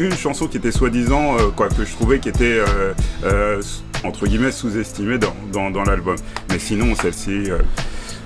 une 0.00 0.16
chanson 0.16 0.48
qui 0.48 0.56
était 0.56 0.72
soi-disant, 0.72 1.36
quoi, 1.54 1.68
que 1.68 1.84
je 1.84 1.92
trouvais 1.92 2.18
qui 2.18 2.28
était 2.30 2.60
entre 4.02 4.26
guillemets 4.26 4.50
sous-estimée 4.50 5.18
dans, 5.18 5.34
dans, 5.52 5.70
dans 5.70 5.84
l'album. 5.84 6.16
Mais 6.50 6.58
sinon, 6.58 6.96
celle-ci, 7.00 7.50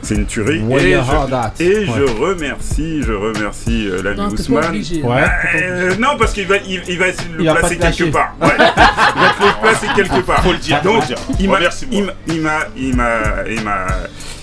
c'est 0.02 0.14
une 0.14 0.26
tuerie. 0.26 0.62
Et 0.78 0.80
je, 0.80 0.88
heart 0.96 1.32
at. 1.32 1.52
et 1.60 1.68
Ouais. 1.80 1.86
je 1.96 2.20
remercie, 2.20 3.02
je 3.02 3.12
remercie 3.12 3.88
euh, 3.88 4.02
l'ami 4.02 4.32
Ousmane. 4.32 4.64
obligé. 4.66 5.02
Ouais. 5.02 5.24
Euh, 5.56 5.94
non, 5.98 6.16
parce 6.18 6.32
qu'il 6.32 6.46
va, 6.46 6.56
il, 6.58 6.82
il 6.88 6.98
va 6.98 7.08
essayer 7.08 7.28
de 7.30 7.36
le 7.38 7.44
Il 7.44 7.52
placer 7.52 7.76
quelque 7.76 8.04
part. 8.10 8.34
Ouais. 8.40 8.48
il 8.56 8.58
va 8.58 9.30
te 9.38 9.44
le 9.44 9.60
placer 9.62 9.86
quelque 9.94 10.20
part. 10.26 10.42
Faut 10.42 10.52
le 10.52 10.58
dire, 10.58 10.80
Donc, 10.82 11.02
il 11.38 11.48
m'a, 11.48 11.56
Remercie-moi. 11.56 11.96
il 12.00 12.04
m'a, 12.04 12.12
il 12.26 12.40
m'a, 12.42 12.58
il 12.76 12.96
m'a, 12.96 13.18
il 13.48 13.62
m'a, 13.64 13.86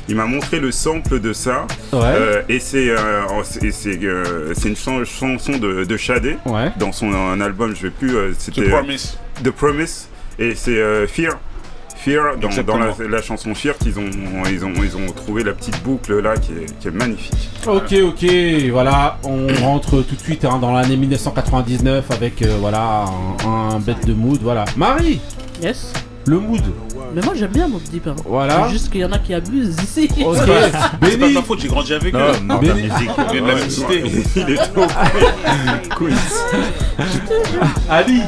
il 0.09 0.15
m'a 0.15 0.25
montré 0.25 0.59
le 0.59 0.71
sample 0.71 1.19
de 1.19 1.33
ça. 1.33 1.65
Ouais. 1.91 1.99
Euh, 2.03 2.41
et 2.47 2.59
c'est, 2.59 2.89
euh, 2.89 3.21
c'est, 3.43 3.99
euh, 4.03 4.53
une 4.65 4.75
chan- 4.75 5.03
chanson 5.05 5.57
de, 5.57 5.83
de 5.83 5.97
Shadé 5.97 6.37
Ouais. 6.45 6.71
dans 6.79 6.91
son 6.91 7.11
euh, 7.13 7.39
album. 7.43 7.75
Je 7.75 7.83
vais 7.83 7.89
plus. 7.91 8.15
euh, 8.15 8.31
The 8.31 8.35
c'était 8.39 8.69
Promise. 8.69 9.17
The 9.43 9.51
Promise. 9.51 10.07
Et 10.39 10.53
c'est 10.55 10.77
euh, 10.77 11.07
Fear. 11.07 11.33
Fear, 12.07 12.37
dans, 12.37 12.63
dans 12.63 12.77
la, 13.09 13.21
chanson 13.21 13.53
Fear, 13.53 13.77
qu'ils 13.77 13.99
ont, 13.99 14.09
ils 14.49 14.63
ont, 14.63 14.73
ils 14.81 14.95
ont 14.95 15.11
trouvé 15.11 15.43
la 15.43 15.51
petite 15.53 15.83
boucle 15.83 16.21
là 16.21 16.37
qui 16.37 16.53
est, 16.53 16.79
qui 16.79 16.87
est 16.87 16.91
magnifique. 16.91 17.49
Ok, 17.67 17.93
ok, 18.01 18.25
voilà, 18.71 19.17
on 19.23 19.47
rentre 19.61 20.01
tout 20.03 20.15
de 20.15 20.21
suite 20.21 20.45
hein, 20.45 20.57
dans 20.59 20.71
l'année 20.71 20.95
1999 20.95 22.09
avec 22.11 22.41
euh, 22.41 22.55
voilà 22.61 23.05
un, 23.43 23.75
un 23.75 23.79
bête 23.79 24.05
de 24.05 24.13
mood, 24.13 24.39
voilà. 24.41 24.63
Marie, 24.77 25.19
Yes. 25.61 25.91
Le 26.27 26.39
mood, 26.39 26.61
Mais 27.15 27.21
moi 27.21 27.33
j'aime 27.35 27.51
bien 27.51 27.67
Mob 27.69 27.81
Deep. 27.89 28.05
Hein. 28.07 28.15
Voilà. 28.25 28.63
C'est 28.65 28.73
juste 28.73 28.91
qu'il 28.91 28.99
y 29.01 29.05
en 29.05 29.11
a 29.13 29.17
qui 29.19 29.33
abusent 29.33 29.77
ici. 29.81 30.09
ok, 30.25 30.35
C'est 31.03 31.17
pas 31.17 31.29
ma 31.29 31.41
faute, 31.41 31.59
j'ai 31.61 31.67
grandi 31.69 31.93
avec 31.93 32.13
eux. 32.13 32.17
Non, 32.17 32.55
non, 32.55 32.61
la 32.61 32.73
Béni- 32.73 32.81
musique. 32.83 33.09
Il 33.17 33.31
vient 33.33 33.41
de 33.43 33.47
la 33.47 33.55
même 33.55 33.69
cité. 33.69 34.03
Il 34.35 34.49
est 34.49 34.57
trop. 34.57 34.85
Ali, 37.89 38.21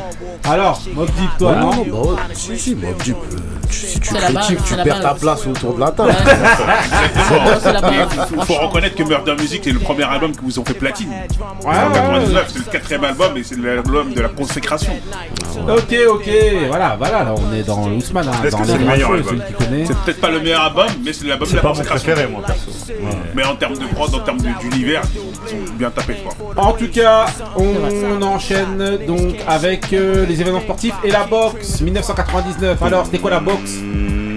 alors, 0.48 0.82
Mob 0.94 1.08
Deep, 1.08 1.30
toi, 1.38 1.56
non 1.56 1.72
non, 1.86 2.14
bah 2.16 2.22
si, 2.34 2.58
si, 2.58 2.76
Deep, 2.76 2.86
euh, 2.86 2.94
tu- 3.70 3.76
si 3.76 4.00
tu 4.00 4.10
C'est 4.10 4.20
la 4.22 4.32
base, 4.32 4.46
critiques, 4.48 4.64
tu 4.66 4.76
perds 4.84 5.02
ta 5.02 5.14
place 5.14 5.46
autour 5.46 5.76
de 5.76 5.80
la 5.82 5.92
table. 5.92 6.16
Il 8.38 8.42
faut 8.46 8.54
reconnaître 8.56 8.96
que 8.96 9.04
Murder 9.04 9.36
Music, 9.40 9.62
c'est 9.64 9.72
le 9.72 9.80
premier 9.80 10.06
album 10.06 10.32
qui 10.32 10.40
vous 10.44 10.58
ont 10.60 10.66
fait 10.66 10.74
platine. 10.74 11.10
Ouais, 11.10 11.66
En 11.66 11.88
ouais, 11.90 11.94
99, 11.94 12.46
c'est 12.52 12.60
le 12.66 12.72
quatrième 12.72 13.04
album 13.04 13.38
et 13.38 13.44
c'est 13.44 13.60
l'album 13.60 14.12
de 14.14 14.22
la 14.22 14.30
consécration. 14.30 14.92
ouais. 14.92 15.74
Ok, 15.74 15.96
ok, 16.10 16.30
voilà, 16.68 16.96
voilà, 16.98 17.24
là 17.26 17.36
on 17.38 17.54
est 17.54 17.64
dans 17.64 17.89
Ousmane, 17.98 18.28
hein, 18.28 18.32
Est-ce 18.44 18.52
dans 18.52 18.62
que 18.62 18.68
c'est 18.68 18.78
le 18.78 18.86
meilleur 18.86 19.12
album. 19.12 19.42
C'est 19.86 19.98
peut-être 20.04 20.22
pas 20.22 20.30
le 20.30 20.40
meilleur 20.40 20.62
album, 20.62 20.88
mais 21.04 21.14
c'est 21.14 21.26
l'album 21.28 21.48
de 21.48 21.50
C'est 21.52 21.56
la 21.58 21.62
pas 21.62 21.74
mon 21.74 21.84
préféré, 21.84 22.28
moi, 22.28 22.42
perso. 22.46 22.72
Mais 23.36 23.46
en 23.46 23.56
termes 23.56 23.78
de 23.78 23.86
prod, 23.94 24.14
en 24.14 24.20
termes 24.20 24.40
d'univers, 24.62 25.02
ils 25.16 25.56
ont 25.56 25.74
bien 25.74 25.92
tapé 25.92 26.16
fort. 26.16 26.36
En 26.58 26.74
tout 26.74 26.90
cas, 26.90 27.28
on 27.56 28.22
enchaîne 28.22 28.98
donc 29.08 29.36
avec 29.48 29.94
euh, 29.94 30.26
les 30.26 30.42
événements 30.42 30.62
sportifs 30.62 30.96
et 31.04 31.12
la 31.12 31.24
boxe 31.24 31.82
1999. 31.82 32.82
Alors, 32.82 33.06
c'était 33.06 33.20
quoi 33.20 33.32
la 33.32 33.40
boxe? 33.40 33.80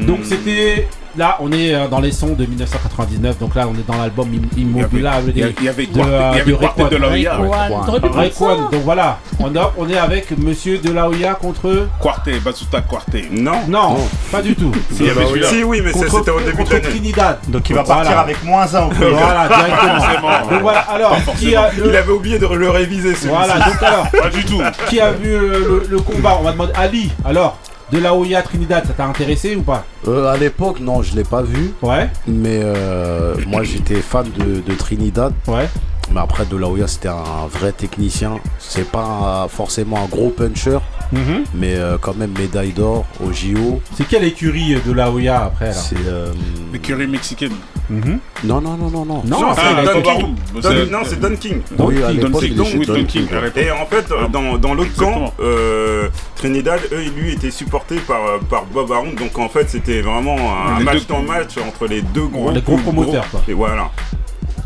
Donc 0.06 0.21
c'était 0.25 0.88
là, 1.16 1.37
on 1.40 1.52
est 1.52 1.75
euh, 1.75 1.88
dans 1.88 2.00
les 2.00 2.11
sons 2.12 2.32
de 2.35 2.44
1999. 2.47 3.38
Donc 3.38 3.54
là, 3.54 3.68
on 3.68 3.75
est 3.75 3.87
dans 3.87 4.00
l'album 4.00 4.28
Im- 4.32 4.59
Immobilable 4.59 5.32
Il 5.35 5.40
y 5.40 5.42
avait- 5.44 5.54
il 5.59 5.64
y 5.64 5.68
avait 5.68 5.87
de, 5.87 6.00
euh, 6.00 6.30
il 6.32 6.38
y 6.38 6.40
avait 6.40 6.52
de 6.52 6.56
de. 6.88 8.71
Donc 8.71 8.82
voilà, 8.85 9.18
on, 9.38 9.54
a- 9.56 9.73
on 9.76 9.88
est 9.88 9.99
avec 9.99 10.37
Monsieur 10.38 10.78
de 10.78 10.90
la 10.92 11.09
Hoya 11.09 11.35
contre. 11.35 11.88
Quartet, 12.00 12.38
Basuta 12.40 12.80
Quartet. 12.80 13.26
Non. 13.30 13.61
Non, 13.68 13.97
pas 14.30 14.40
du 14.42 14.54
tout. 14.56 14.73
Il 14.99 15.06
y 15.06 15.11
avait 15.11 15.26
celui-là. 15.26 15.49
Si, 15.49 15.62
oui, 15.62 15.80
mais 15.85 15.92
c'était 15.92 16.30
au 16.30 16.40
début 16.40 16.64
de 16.64 16.68
contre. 16.71 16.80
Trinidad. 16.80 17.38
Donc 17.49 17.68
il 17.68 17.76
va 17.76 17.82
Voilà. 17.82 18.02
partir 18.02 18.18
avec 18.18 18.42
moins 18.44 18.75
un 18.75 18.82
au 18.85 18.88
premier. 18.88 19.11
Voilà, 19.11 19.49
directement. 19.49 20.50
Donc 20.50 20.62
voilà, 20.62 20.80
alors, 20.80 21.16
qui 21.38 21.54
a 21.54 21.71
le- 21.76 21.88
Il 21.88 21.97
avait 21.97 22.12
oublié 22.12 22.38
de 22.38 22.47
le 22.47 22.71
réviser. 22.71 23.12
Voilà, 23.28 23.54
donc 23.59 23.82
alors, 23.82 24.11
Pas 24.11 24.30
du 24.30 24.44
tout. 24.44 24.61
qui 24.88 25.00
a 25.00 25.12
vu 25.12 25.30
le, 25.38 25.87
le 25.90 25.99
combat? 26.00 26.38
On 26.40 26.44
va 26.44 26.52
demander 26.52 26.73
Ali. 26.75 27.11
Alors, 27.25 27.59
De 27.92 27.99
la 27.99 28.14
Hoya 28.14 28.40
Trinidad, 28.42 28.87
ça 28.87 28.94
t'a 28.94 29.04
intéressé 29.06 29.54
ou 29.54 29.62
pas 29.62 29.84
Euh, 30.08 30.26
à 30.32 30.37
l'époque, 30.38 30.80
non, 30.80 31.02
je 31.02 31.14
l'ai 31.14 31.25
pas 31.25 31.42
vu. 31.42 31.72
Ouais, 31.82 32.08
Mais 32.26 32.61
euh, 32.62 33.34
moi, 33.46 33.62
j'étais 33.64 34.00
fan 34.00 34.26
de, 34.38 34.61
de 34.61 34.75
Trinidad. 34.75 35.32
ouais. 35.46 35.68
Mais 36.12 36.20
après, 36.20 36.44
De 36.44 36.56
La 36.56 36.66
Hoya, 36.68 36.87
c'était 36.88 37.08
un 37.08 37.46
vrai 37.50 37.72
technicien. 37.72 38.38
C'est 38.58 38.90
pas 38.90 39.44
un- 39.44 39.49
forcément 39.49 39.99
un 40.02 40.06
gros 40.06 40.28
puncher, 40.30 40.78
Mhm. 41.12 41.44
mais 41.54 41.76
euh, 41.76 41.96
quand 41.99 42.14
même 42.16 42.32
médaille 42.38 42.72
d'or 42.72 43.04
au 43.25 43.32
JO. 43.32 43.80
C'est 43.96 44.06
quelle 44.08 44.25
écurie 44.25 44.76
de 44.84 44.92
la 44.92 45.11
Hoya 45.11 45.44
après 45.44 45.68
là 45.68 45.72
C'est. 45.72 45.96
euh, 46.06 46.32
L'écurie 46.72 47.06
mexicaine. 47.06 47.52
Mhm. 47.90 48.18
Non, 48.44 48.60
non, 48.60 48.76
non, 48.76 48.90
non, 48.90 49.04
non. 49.04 49.22
Non, 49.24 49.40
Non, 49.40 49.54
c'est 49.54 49.60
c'est 49.60 49.66
Ah, 49.66 49.84
Don 49.84 49.92
Don 49.94 50.02
King. 50.02 50.18
King. 50.18 50.34
Don- 50.54 50.62
C'est- 50.62 50.90
Non, 50.90 50.98
c'est 51.04 51.20
Don 51.20 51.36
King. 51.36 51.62
Don 51.76 53.04
King. 53.04 53.28
Et 53.56 53.70
en 53.70 53.86
fait, 53.86 54.10
euh, 54.10 54.28
dans, 54.28 54.56
dans 54.58 54.74
l'autre 54.74 54.94
camp, 54.96 55.32
euh, 55.40 56.08
Trinidad, 56.36 56.80
eux, 56.92 57.02
lui, 57.16 57.32
était 57.32 57.50
supporté 57.50 57.96
par, 57.96 58.24
euh, 58.26 58.38
par 58.48 58.64
Bob 58.66 58.90
Arum. 58.92 59.14
Donc 59.14 59.38
en 59.38 59.48
fait, 59.48 59.68
c'était 59.68 60.00
vraiment 60.00 60.36
un 60.66 60.78
Les 60.78 60.84
match 60.84 60.98
deux- 61.06 61.14
dans 61.14 61.22
match 61.22 61.50
entre 61.58 61.86
les 61.86 62.02
deux 62.02 62.26
gros, 62.26 62.50
Les 62.50 62.60
gros 62.62 62.76
promoteurs, 62.78 63.28
quoi. 63.30 63.42
Et 63.48 63.52
voilà. 63.52 63.90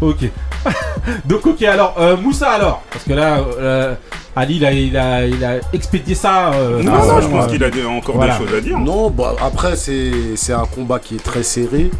Ok. 0.00 0.30
Donc 1.24 1.46
ok 1.46 1.62
alors 1.62 1.94
euh, 1.98 2.16
Moussa 2.16 2.50
alors 2.50 2.82
parce 2.90 3.04
que 3.04 3.12
là 3.14 3.38
euh, 3.58 3.94
Ali 4.34 4.56
il 4.56 4.64
a, 4.66 4.72
il 4.72 4.96
a, 4.96 5.26
il 5.26 5.42
a 5.44 5.52
expédié 5.72 6.14
ça. 6.14 6.52
euh, 6.52 6.82
non, 6.82 6.92
non, 6.92 7.20
je 7.22 7.28
pense 7.28 7.44
euh, 7.44 7.48
qu'il 7.48 7.64
a 7.64 7.70
des- 7.70 7.84
encore 7.86 8.16
voilà. 8.16 8.36
des 8.38 8.44
choses 8.44 8.54
à 8.54 8.60
dire. 8.60 8.78
Non, 8.78 9.08
bah, 9.08 9.34
après, 9.40 9.74
c'est 9.76 10.10
c'est 10.36 10.52
un 10.52 10.66
combat 10.66 10.98
qui 10.98 11.14
est 11.14 11.22
très 11.24 11.42
serré. 11.42 11.90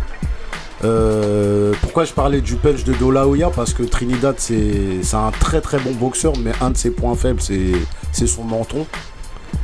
Euh, 0.84 1.72
pourquoi 1.80 2.04
je 2.04 2.12
parlais 2.12 2.40
du 2.40 2.56
punch 2.56 2.84
de 2.84 2.92
Dolaoya 2.92 3.50
Parce 3.50 3.72
que 3.72 3.82
Trinidad, 3.82 4.36
c'est 4.38 5.00
un 5.14 5.30
très 5.30 5.60
très 5.60 5.78
bon 5.78 5.92
boxeur, 5.92 6.34
mais 6.42 6.52
un 6.60 6.70
de 6.70 6.76
ses 6.76 6.90
points 6.90 7.14
faibles, 7.14 7.40
c'est 7.40 8.26
son 8.26 8.44
menton. 8.44 8.86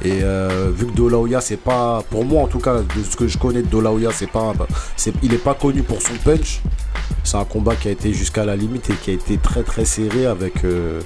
Et 0.04 0.20
euh, 0.22 0.72
vu 0.74 0.86
que 0.86 0.92
Dolaoya, 0.92 1.40
c'est 1.40 1.58
pas, 1.58 2.02
pour 2.10 2.24
moi 2.24 2.42
en 2.42 2.48
tout 2.48 2.58
cas, 2.58 2.80
de 2.80 3.02
ce 3.08 3.16
que 3.16 3.28
je 3.28 3.38
connais 3.38 3.62
de 3.62 3.68
Dolaoya, 3.68 4.10
c'est 4.12 4.30
pas, 4.30 4.52
c'est, 4.96 5.12
il 5.22 5.32
est 5.32 5.38
pas 5.38 5.54
connu 5.54 5.82
pour 5.82 6.02
son 6.02 6.14
punch. 6.24 6.60
C'est 7.24 7.36
un 7.36 7.44
combat 7.44 7.76
qui 7.76 7.88
a 7.88 7.92
été 7.92 8.12
jusqu'à 8.12 8.44
la 8.44 8.56
limite 8.56 8.90
et 8.90 8.94
qui 8.94 9.10
a 9.10 9.14
été 9.14 9.36
très 9.36 9.62
très 9.62 9.84
serré 9.84 10.26
avec, 10.26 10.64
euh, 10.64 11.00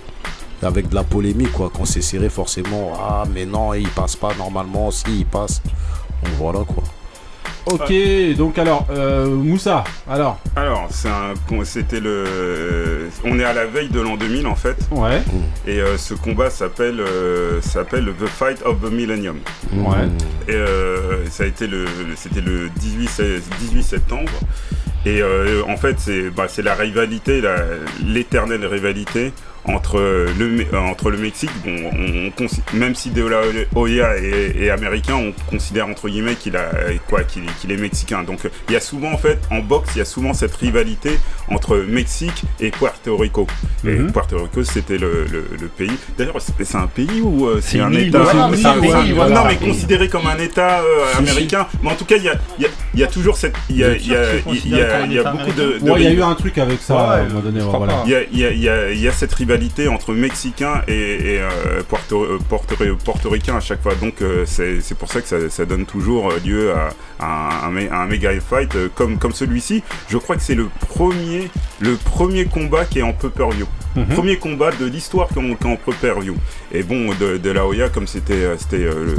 avec 0.63 0.89
de 0.89 0.95
la 0.95 1.05
polémique 1.05 1.53
quoi. 1.53 1.71
Quand 1.75 1.85
c'est 1.85 2.01
serré, 2.01 2.31
forcément, 2.31 2.95
ah 2.99 3.25
mais 3.35 3.45
non, 3.45 3.75
il 3.75 3.89
passe 3.89 4.17
pas 4.17 4.33
normalement, 4.39 4.91
si 4.91 5.05
il 5.11 5.27
passe. 5.27 5.61
Donc 6.23 6.33
voilà 6.39 6.61
quoi. 6.61 6.83
Ok 7.67 7.93
donc 8.37 8.59
alors 8.59 8.87
euh, 8.91 9.27
Moussa 9.27 9.83
alors 10.09 10.39
Alors, 10.55 10.87
c'est 10.91 11.09
un- 11.09 11.35
c'était 11.65 12.01
le. 12.01 13.09
On 13.25 13.39
est 13.39 13.45
à 13.45 13.53
la 13.53 13.67
veille 13.67 13.89
de 13.89 14.01
l'an 14.01 14.17
2000 14.17 14.47
en 14.47 14.55
fait. 14.55 14.77
ouais 14.93 15.23
Et 15.67 15.81
euh, 15.81 15.97
ce 15.99 16.15
combat 16.15 16.49
s'appelle 16.51 17.01
euh, 17.01 17.61
s'appelle 17.61 18.07
The 18.21 18.27
Fight 18.27 18.63
of 18.65 18.81
the 18.83 18.93
Millennium. 18.93 19.39
Ouais. 19.75 20.07
Et 20.49 20.55
euh, 20.55 21.27
ça 21.29 21.43
a 21.45 21.47
été 21.47 21.67
le, 21.67 21.87
c'était 22.17 22.41
le 22.41 22.69
18, 22.77 23.09
sé- 23.09 23.41
18 23.61 23.83
septembre. 23.83 24.31
Et 25.05 25.21
euh, 25.23 25.63
en 25.69 25.77
fait, 25.77 25.97
c'est 25.99 26.31
bah, 26.31 26.47
c'est 26.49 26.63
la 26.63 26.75
rivalité, 26.75 27.41
la- 27.41 27.57
l'éternelle 28.05 28.65
rivalité 28.67 29.33
entre 29.69 29.99
le, 30.39 30.49
Me- 30.49 30.67
euh, 30.73 30.79
entre 30.79 31.11
le 31.11 31.19
Mexique. 31.19 31.51
Bon, 31.65 31.75
on, 31.93 32.27
on 32.27 32.45
consi- 32.45 32.61
même 32.73 32.95
si 32.95 33.11
De 33.11 33.25
La 33.27 33.41
Hoya 33.75 34.17
est, 34.17 34.57
est 34.65 34.71
américain, 34.71 35.15
on 35.17 35.33
considère 35.51 35.87
entre 35.89 36.09
guillemets 36.09 36.35
qu'il 36.37 36.57
a 36.57 36.71
quoi, 37.09 37.25
qu'il 37.25 37.43
qu'il 37.61 37.73
est 37.73 37.77
mexicain. 37.77 38.23
Donc, 38.23 38.41
il 38.69 38.73
y 38.73 38.77
a 38.77 38.81
souvent 38.81 39.13
en 39.13 39.19
fait 39.19 39.39
en 39.51 39.59
boxe, 39.59 39.91
il 39.95 39.99
y 39.99 40.03
a 40.03 40.05
souvent 40.05 40.33
cette 40.35 40.55
rivalité 40.57 41.19
entre 41.49 41.77
Mexique 41.79 42.43
et 42.61 42.71
Puerto 42.71 43.17
Rico. 43.17 43.47
Et 43.85 43.91
Mhm. 43.91 44.13
Puerto 44.13 44.43
Rico, 44.43 44.63
c'était 44.65 44.99
le, 44.99 45.25
le- 45.31 45.49
le 45.61 45.67
pays. 45.69 45.91
D'ailleurs, 46.19 46.37
c'est 46.41 46.53
c'est 46.65 46.77
un 46.77 46.87
pays 46.87 47.21
ou 47.23 47.47
euh, 47.47 47.61
c'est 47.61 47.81
un 47.81 47.93
État 47.93 48.23
ouais, 48.23 48.31
un 48.31 48.51
pays, 48.51 48.65
ouais, 48.65 49.13
voilà. 49.13 49.35
Non, 49.35 49.45
mais 49.47 49.57
considéré 49.57 50.09
comme 50.09 50.27
un 50.27 50.39
État 50.39 50.81
euh, 50.81 51.19
américain. 51.19 51.67
Mais 51.83 51.91
en 51.91 51.95
tout 51.95 52.05
cas, 52.05 52.17
il 52.17 52.25
y 52.25 52.29
a, 52.29 52.35
il 52.59 52.65
y 52.65 52.67
a- 52.67 52.71
y 52.95 53.03
a 53.05 53.07
toujours 53.07 53.37
cette. 53.37 53.55
Il 53.71 53.77
y 53.77 53.85
a, 53.85 53.97
y 53.97 54.15
a, 54.15 54.35
y 55.07 55.19
a- 55.19 55.31
beaucoup 55.33 55.53
de. 55.53 55.79
de 55.79 55.91
Ouais 55.91 56.01
il 56.01 56.05
y 56.05 56.07
a 56.09 56.13
eu 56.13 56.23
un 56.23 56.35
truc 56.35 56.59
avec 56.59 56.81
ça 56.81 56.95
Ouais, 56.95 57.01
à 57.01 57.05
un 57.15 57.19
ouais, 57.19 57.87
il 58.07 58.11
y 58.11 58.15
a, 58.15 58.23
il 58.33 58.39
y 58.39 58.45
a- 58.45 58.51
il 58.51 58.61
y 58.63 58.69
a- 58.69 58.91
il 58.93 59.01
y 59.01 59.09
a 59.09 59.13
cette 59.13 59.33
rivalité 59.35 59.56
entre 59.89 60.13
Mexicains 60.13 60.83
et, 60.89 60.93
et, 60.93 61.41
euh, 61.41 61.49
euh, 61.67 61.83
Porto- 61.89 62.39
Portoricains 63.05 63.57
à 63.57 63.61
chaque 63.61 63.83
fois. 63.83 63.95
Donc 63.95 64.23
euh, 64.23 64.45
c'est 64.47 64.97
pour 64.99 65.11
ça 65.11 65.21
que 65.21 65.29
ça, 65.29 65.37
ça 65.51 65.65
donne 65.65 65.87
toujours 65.87 66.31
euh, 66.31 66.39
lieu 66.45 66.73
à, 66.73 66.91
à 67.21 67.67
un, 67.67 67.73
mé- 67.73 67.91
à 67.91 68.03
un 68.03 68.07
méga 68.07 68.31
fight 68.41 68.75
euh, 68.75 68.89
comme, 68.95 69.19
comme 69.19 69.33
celui-ci. 69.33 69.83
Je 70.09 70.19
crois 70.19 70.37
que 70.37 70.43
c'est 70.43 70.55
le 70.55 70.69
premier, 70.89 71.51
le 71.81 71.97
premier 71.97 72.45
combat 72.47 72.85
qui 72.85 72.99
est 72.99 73.03
en 73.03 73.13
pay-per-view. 73.13 73.67
Mhm. 73.97 74.07
Premier 74.09 74.37
combat 74.37 74.71
de 74.73 74.85
l'histoire 74.85 75.29
qui 75.29 75.39
est 75.39 75.43
en- 75.43 75.71
en 75.71 75.77
pay-per-view. 75.77 76.37
Et 76.73 76.83
bon, 76.83 77.15
de, 77.19 77.39
de 77.39 77.51
la 77.51 77.65
Hoya, 77.67 77.89
comme 77.89 78.07
c'était 78.07 78.35
euh, 78.35 78.57
c'était 78.59 78.85
euh, 78.85 79.15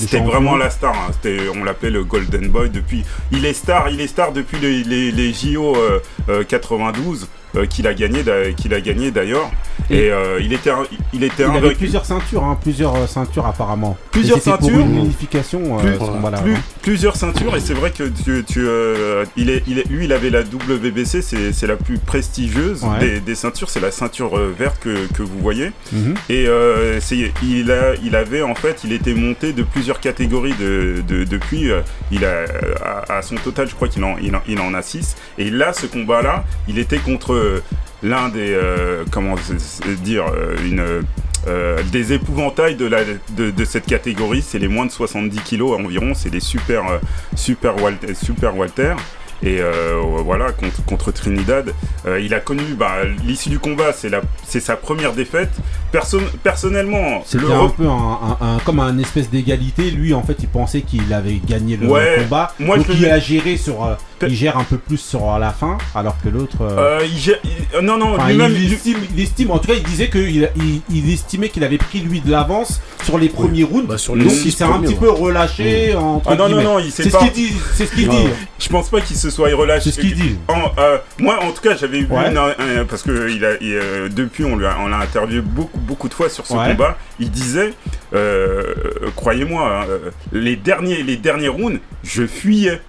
C'était 0.00 0.18
vraiment 0.32 0.56
la 0.56 0.70
star. 0.70 0.94
hein. 0.94 1.12
On 1.56 1.62
l'appelait 1.64 1.90
le 1.90 2.02
Golden 2.04 2.48
Boy 2.48 2.70
depuis. 2.70 3.04
Il 3.30 3.44
est 3.46 3.52
star, 3.52 3.88
il 3.90 4.00
est 4.00 4.06
star 4.08 4.32
depuis 4.32 4.58
les, 4.58 4.82
les, 4.82 5.12
les 5.12 5.32
JO 5.32 5.76
euh, 5.76 6.00
euh, 6.28 6.42
92 6.44 7.22
euh, 7.22 7.26
qu'il 7.70 7.86
a 7.86 7.94
gagné, 7.94 8.22
qu'il 8.56 8.74
a 8.74 8.80
gagné 8.80 9.10
d'ailleurs. 9.10 9.50
Et- 9.90 10.10
euh, 10.10 10.38
il 10.40 10.52
était, 10.52 10.70
un- 10.70 10.84
il 11.14 11.24
était 11.24 11.44
Il 11.44 11.56
avait 11.56 11.74
plusieurs 11.74 12.04
ceintures 12.04 12.44
hein, 12.44 12.58
plusieurs 12.60 12.94
euh, 12.96 13.06
ceintures 13.06 13.46
apparemment. 13.46 13.96
Plusieurs 14.10 14.38
c'était 14.38 14.50
pour 14.58 14.68
ceintures. 14.68 14.80
une 14.84 14.98
unification 14.98 15.78
euh, 15.78 15.82
Plus- 15.82 15.98
combat-là, 15.98 16.38
Plus- 16.42 16.56
plusieurs 16.82 17.16
ceintures 17.16 17.56
et 17.56 17.60
c'est 17.60 17.72
vrai 17.74 17.90
que 17.90 18.04
tu, 18.04 18.44
tu, 18.44 18.64
euh, 18.66 19.24
il 19.36 19.48
est, 19.50 19.62
il 19.66 19.78
est- 19.78 19.88
lui 19.88 20.04
il 20.04 20.12
avait 20.12 20.28
la 20.30 20.42
WBC 20.42 21.22
c'est 21.22 21.66
la 21.66 21.76
plus 21.76 21.98
prestigieuse 21.98 22.82
Ouais. 22.84 22.98
des, 22.98 23.20
des 23.20 23.34
ceintures 23.34 23.70
c'est 23.70 23.80
la 23.80 23.90
ceinture 23.90 24.36
euh, 24.38 24.54
verte 24.58 24.78
que, 24.80 25.06
que 25.12 25.22
vous 25.22 25.38
voyez 25.38 25.72
Mhm. 25.92 26.14
et 26.28 26.46
euh, 26.48 27.00
il 27.42 27.70
a 27.70 27.94
il 28.02 28.14
avait 28.16 28.42
en 28.42 28.54
fait 28.54 28.80
il 28.84 28.92
était 28.92 29.14
monté 29.14 29.52
de 29.52 29.62
plusieurs 29.62 30.00
catégories 30.00 30.54
de, 30.60 31.02
de- 31.06 31.24
depuis 31.24 31.70
euh, 31.70 31.80
il 32.10 32.24
a 32.24 32.44
à, 32.84 33.18
à 33.18 33.22
son 33.22 33.36
total 33.36 33.68
je 33.68 33.74
crois 33.74 33.88
qu'il 33.88 34.04
en, 34.04 34.16
il 34.18 34.34
en 34.36 34.42
il 34.48 34.60
en 34.60 34.74
a 34.74 34.82
6 34.82 35.16
et 35.38 35.50
là 35.50 35.72
ce 35.72 35.86
combat 35.86 36.20
là 36.22 36.44
il 36.68 36.78
était 36.78 36.98
contre 36.98 37.34
euh, 37.38 37.62
l'un 38.02 38.28
des 38.28 38.52
euh, 38.52 39.04
comment 39.10 39.34
dire 40.04 40.24
euh, 40.34 40.56
une 40.64 40.84
euh, 41.46 41.82
des 41.92 42.12
épouvantails 42.12 42.74
de, 42.76 42.84
la, 42.86 42.98
de, 43.30 43.50
de 43.50 43.64
cette 43.64 43.86
catégorie, 43.86 44.42
c'est 44.46 44.58
les 44.58 44.68
moins 44.68 44.86
de 44.86 44.90
70 44.90 45.38
kilos 45.40 45.78
environ, 45.78 46.12
c'est 46.14 46.30
les 46.32 46.40
super, 46.40 46.82
super, 47.36 47.80
Walter, 47.82 48.14
super 48.14 48.56
Walter. 48.56 48.94
Et 49.40 49.58
euh, 49.60 50.00
voilà, 50.24 50.50
contre, 50.50 50.84
contre 50.84 51.12
Trinidad, 51.12 51.72
Euh, 52.06 52.20
il 52.20 52.34
a 52.34 52.40
connu 52.40 52.74
bah, 52.76 52.96
l'issue 53.24 53.50
du 53.50 53.60
combat, 53.60 53.92
c'est 53.92 54.10
c'est 54.44 54.58
sa 54.60 54.74
première 54.76 55.12
défaite. 55.12 55.50
Perso- 55.92 56.20
personnellement, 56.42 57.22
C'était 57.24 57.44
le 57.44 57.52
un 57.52 57.68
peu 57.68 57.86
un, 57.86 58.18
un- 58.30 58.38
un- 58.40 58.58
comme 58.64 58.80
un 58.80 58.98
espèce 58.98 59.30
d'égalité. 59.30 59.90
Lui, 59.92 60.12
en 60.12 60.22
fait, 60.24 60.36
il 60.40 60.48
pensait 60.48 60.80
qu'il 60.82 61.12
avait 61.12 61.40
gagné 61.46 61.76
le 61.76 61.86
Ouais, 61.86 62.16
combat. 62.24 62.52
moi, 62.58 62.78
Donc, 62.78 62.86
je 62.90 62.92
il 62.94 63.06
a 63.06 63.20
géré 63.20 63.56
sur. 63.56 63.96
Il 64.26 64.34
gère 64.34 64.56
un 64.58 64.64
peu 64.64 64.76
plus 64.78 64.96
sur 64.98 65.38
la 65.38 65.50
fin, 65.52 65.78
alors 65.94 66.16
que 66.22 66.28
l'autre. 66.28 66.56
euh, 66.62 67.00
euh, 67.00 67.06
il 67.06 67.16
gère- 67.18 67.38
il- 67.44 67.76
euh, 67.76 67.80
non, 67.82 67.96
non, 67.98 68.14
enfin, 68.16 68.28
lui-même, 68.28 68.52
il, 68.56 68.72
estime, 68.72 68.98
il 69.16 69.22
estime- 69.22 69.50
en 69.50 69.58
tout 69.58 69.68
cas, 69.68 69.74
il 69.74 69.82
disait 69.82 70.08
qu'il 70.10 70.50
il, 70.56 70.80
il 70.90 71.12
estimait 71.12 71.48
qu'il 71.48 71.62
avait 71.64 71.78
pris 71.78 72.00
lui 72.00 72.20
de 72.20 72.30
l'avance 72.30 72.80
sur 73.04 73.18
les 73.18 73.28
premiers 73.28 73.64
rounds. 73.64 73.86
Bah, 73.86 73.98
sur 73.98 74.16
les 74.16 74.24
donc, 74.24 74.32
il 74.44 74.52
s'est 74.52 74.64
un 74.64 74.80
petit 74.80 74.94
ouais. 74.94 75.00
peu 75.00 75.10
relâché. 75.10 75.94
entre 75.94 76.30
Ah 76.30 76.34
non, 76.36 76.44
non, 76.44 76.56
guillemets. 76.56 76.64
non, 76.64 76.78
il 76.78 76.90
s'est 76.90 77.02
C'est 77.04 77.10
ce 77.10 77.16
pas- 77.16 77.24
qu'il 77.24 77.32
dit. 77.32 77.52
C'est 77.74 77.86
ce 77.86 77.94
qu'il 77.94 78.08
dit. 78.08 78.28
Je 78.58 78.68
pense 78.68 78.88
pas 78.90 79.00
qu'il 79.00 79.16
se 79.16 79.30
soit 79.30 79.48
relâché. 79.54 79.90
C'est 79.90 79.96
ce 79.96 80.00
qu'il 80.00 80.14
dit. 80.14 80.36
En- 80.48 80.72
euh, 80.80 80.98
moi, 81.18 81.38
en 81.42 81.52
tout 81.52 81.62
cas, 81.62 81.76
j'avais 81.76 82.00
vu 82.00 82.06
Ouais. 82.10 82.30
une- 82.30 82.36
un- 82.38 82.84
parce 82.88 83.02
que 83.02 83.30
il 83.30 83.44
a, 83.44 83.52
il, 83.60 84.12
depuis, 84.14 84.44
on 84.44 84.56
lui 84.56 84.66
a, 84.66 84.76
on 84.80 84.88
l'a 84.88 84.98
interviewé 84.98 85.40
beaucoup, 85.42 85.78
beaucoup 85.78 86.08
de 86.08 86.14
fois 86.14 86.28
sur 86.28 86.46
ce 86.46 86.52
Ouais. 86.54 86.68
combat. 86.70 86.96
Il 87.20 87.30
disait, 87.30 87.72
croyez-moi, 89.16 89.62
hein, 89.82 89.86
euh, 89.88 89.98
les 90.32 90.56
derniers, 90.56 91.02
les 91.02 91.16
derniers 91.16 91.48
rounds, 91.48 91.80
je 92.04 92.26
fuyais, 92.26 92.80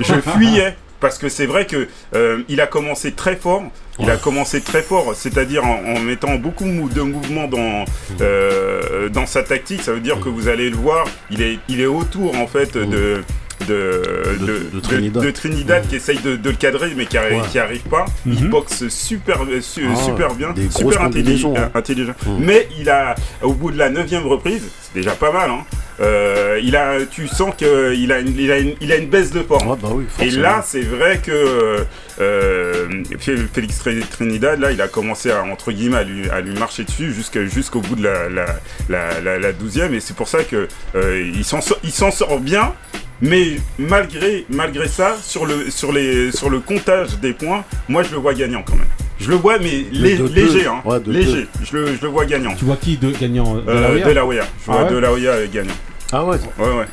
je 0.00 0.14
fuyais. 0.20 0.76
Parce 1.00 1.16
que 1.16 1.30
c'est 1.30 1.46
vrai 1.46 1.64
que 1.64 1.88
euh, 2.14 2.42
il 2.50 2.60
a 2.60 2.66
commencé 2.66 3.12
très 3.12 3.34
fort. 3.34 3.62
Il 3.98 4.10
a 4.10 4.18
commencé 4.18 4.60
très 4.60 4.82
fort, 4.82 5.14
c'est-à-dire 5.14 5.64
en, 5.64 5.96
en 5.96 5.98
mettant 5.98 6.34
beaucoup 6.34 6.66
de 6.66 7.00
mouvements 7.00 7.48
dans 7.48 7.86
euh, 8.20 9.08
dans 9.08 9.24
sa 9.24 9.42
tactique. 9.42 9.82
Ça 9.82 9.92
veut 9.92 10.00
dire 10.00 10.20
que 10.20 10.28
vous 10.28 10.48
allez 10.48 10.68
le 10.68 10.76
voir. 10.76 11.06
Il 11.30 11.40
est 11.40 11.58
il 11.68 11.80
est 11.80 11.86
autour 11.86 12.36
en 12.36 12.46
fait 12.46 12.76
de 12.76 13.22
de, 13.66 14.02
De- 14.40 14.46
de, 14.46 14.70
de 14.74 14.80
Trinidad. 14.80 15.22
de 15.24 15.30
Trinidad 15.30 15.86
qui 15.88 15.96
essaye 15.96 16.18
de, 16.18 16.38
le 16.42 16.52
cadrer 16.56 16.92
mais 16.96 17.06
qui 17.06 17.16
arrive, 17.18 17.40
Ouais. 17.42 17.48
qui 17.50 17.58
arrive 17.58 17.82
pas. 17.82 18.04
Il 18.26 18.44
Mhm. 18.44 18.50
boxe 18.50 18.88
super, 18.88 19.42
euh, 19.44 19.60
su- 19.60 19.86
Ah, 19.90 19.96
super 19.96 20.34
bien, 20.34 20.54
super 20.74 21.02
intelligent. 21.02 21.54
hein. 21.56 21.70
intelligent. 21.74 22.14
Mhm. 22.26 22.38
Mais 22.44 22.68
il 22.78 22.88
a, 22.90 23.14
au 23.42 23.52
bout 23.52 23.70
de 23.70 23.78
la 23.78 23.90
neuvième 23.90 24.26
reprise, 24.26 24.62
c'est 24.82 24.94
déjà 24.94 25.12
pas 25.12 25.32
mal. 25.32 25.50
Hein, 25.50 25.64
euh, 26.00 26.58
il 26.62 26.76
a, 26.76 26.96
tu 27.10 27.28
sens 27.28 27.54
qu'il 27.56 28.12
a, 28.12 28.18
une- 28.20 28.38
il 28.38 28.50
a, 28.50 28.58
une, 28.58 28.74
il 28.80 28.90
a 28.92 28.96
une 28.96 29.08
baisse 29.08 29.30
de 29.32 29.42
forme. 29.42 29.68
Ouais, 29.68 29.76
bah 29.80 29.88
oui, 29.92 30.04
Et 30.20 30.30
là, 30.30 30.62
c'est 30.66 30.80
vrai 30.82 31.20
que 31.22 31.84
euh, 32.20 32.86
Fé- 33.18 33.36
Félix 33.52 33.82
Tr- 33.84 34.06
Trinidad, 34.08 34.60
là, 34.60 34.72
il 34.72 34.80
a 34.80 34.88
commencé 34.88 35.30
à, 35.30 35.42
entre 35.42 35.72
guillemets, 35.72 35.98
à 35.98 36.04
lui, 36.04 36.28
à 36.30 36.40
lui 36.40 36.54
marcher 36.58 36.84
dessus 36.84 37.14
jusqu'au 37.46 37.80
bout 37.80 37.96
de 37.96 38.04
la, 38.04 38.28
la, 38.28 38.46
la, 38.88 39.20
la, 39.20 39.38
la 39.38 39.52
douzième. 39.52 39.94
Et 39.94 40.00
c'est 40.00 40.16
pour 40.16 40.28
ça 40.28 40.44
que 40.44 40.68
euh, 40.94 41.30
il 41.34 41.44
s'en 41.44 41.60
sort, 41.60 41.78
il 41.84 41.90
s'en 41.92 42.10
sort 42.10 42.38
bien. 42.40 42.74
Mais 43.22 43.56
malgré, 43.78 44.46
malgré 44.48 44.88
ça, 44.88 45.16
sur 45.22 45.44
le, 45.46 45.70
sur, 45.70 45.92
les, 45.92 46.32
sur 46.32 46.48
le 46.50 46.60
comptage 46.60 47.18
des 47.20 47.32
points, 47.34 47.64
moi 47.88 48.02
je 48.02 48.12
le 48.12 48.16
vois 48.18 48.34
gagnant 48.34 48.62
quand 48.66 48.76
même. 48.76 48.86
Je 49.18 49.28
le 49.28 49.36
vois, 49.36 49.58
mais 49.58 49.84
lé- 49.92 50.16
de 50.16 50.26
deux. 50.28 50.34
léger, 50.46 50.66
hein. 50.66 50.80
Ouais, 50.86 50.98
de 50.98 51.12
léger. 51.12 51.46
Je 51.62 51.76
le, 51.76 51.94
je 51.94 52.00
le 52.02 52.08
vois 52.08 52.24
gagnant. 52.24 52.54
Tu 52.54 52.64
vois 52.64 52.76
qui 52.76 52.96
de 52.96 53.10
gagnant 53.10 53.56
euh, 53.56 53.60
de 53.60 53.70
la 53.70 53.88
Euh, 53.90 54.04
De 54.06 54.10
la 54.12 54.24
Hoya. 54.24 54.42
Je 54.44 54.48
Ah 54.70 54.72
vois 54.72 54.84
ouais 54.84 54.90
De 54.90 54.96
la 54.96 55.12
Hoya 55.12 55.46
gagnant. 55.52 55.74
Ah 56.12 56.24
ouais 56.24 56.38
Ouais, 56.58 56.64
ouais. 56.66 56.86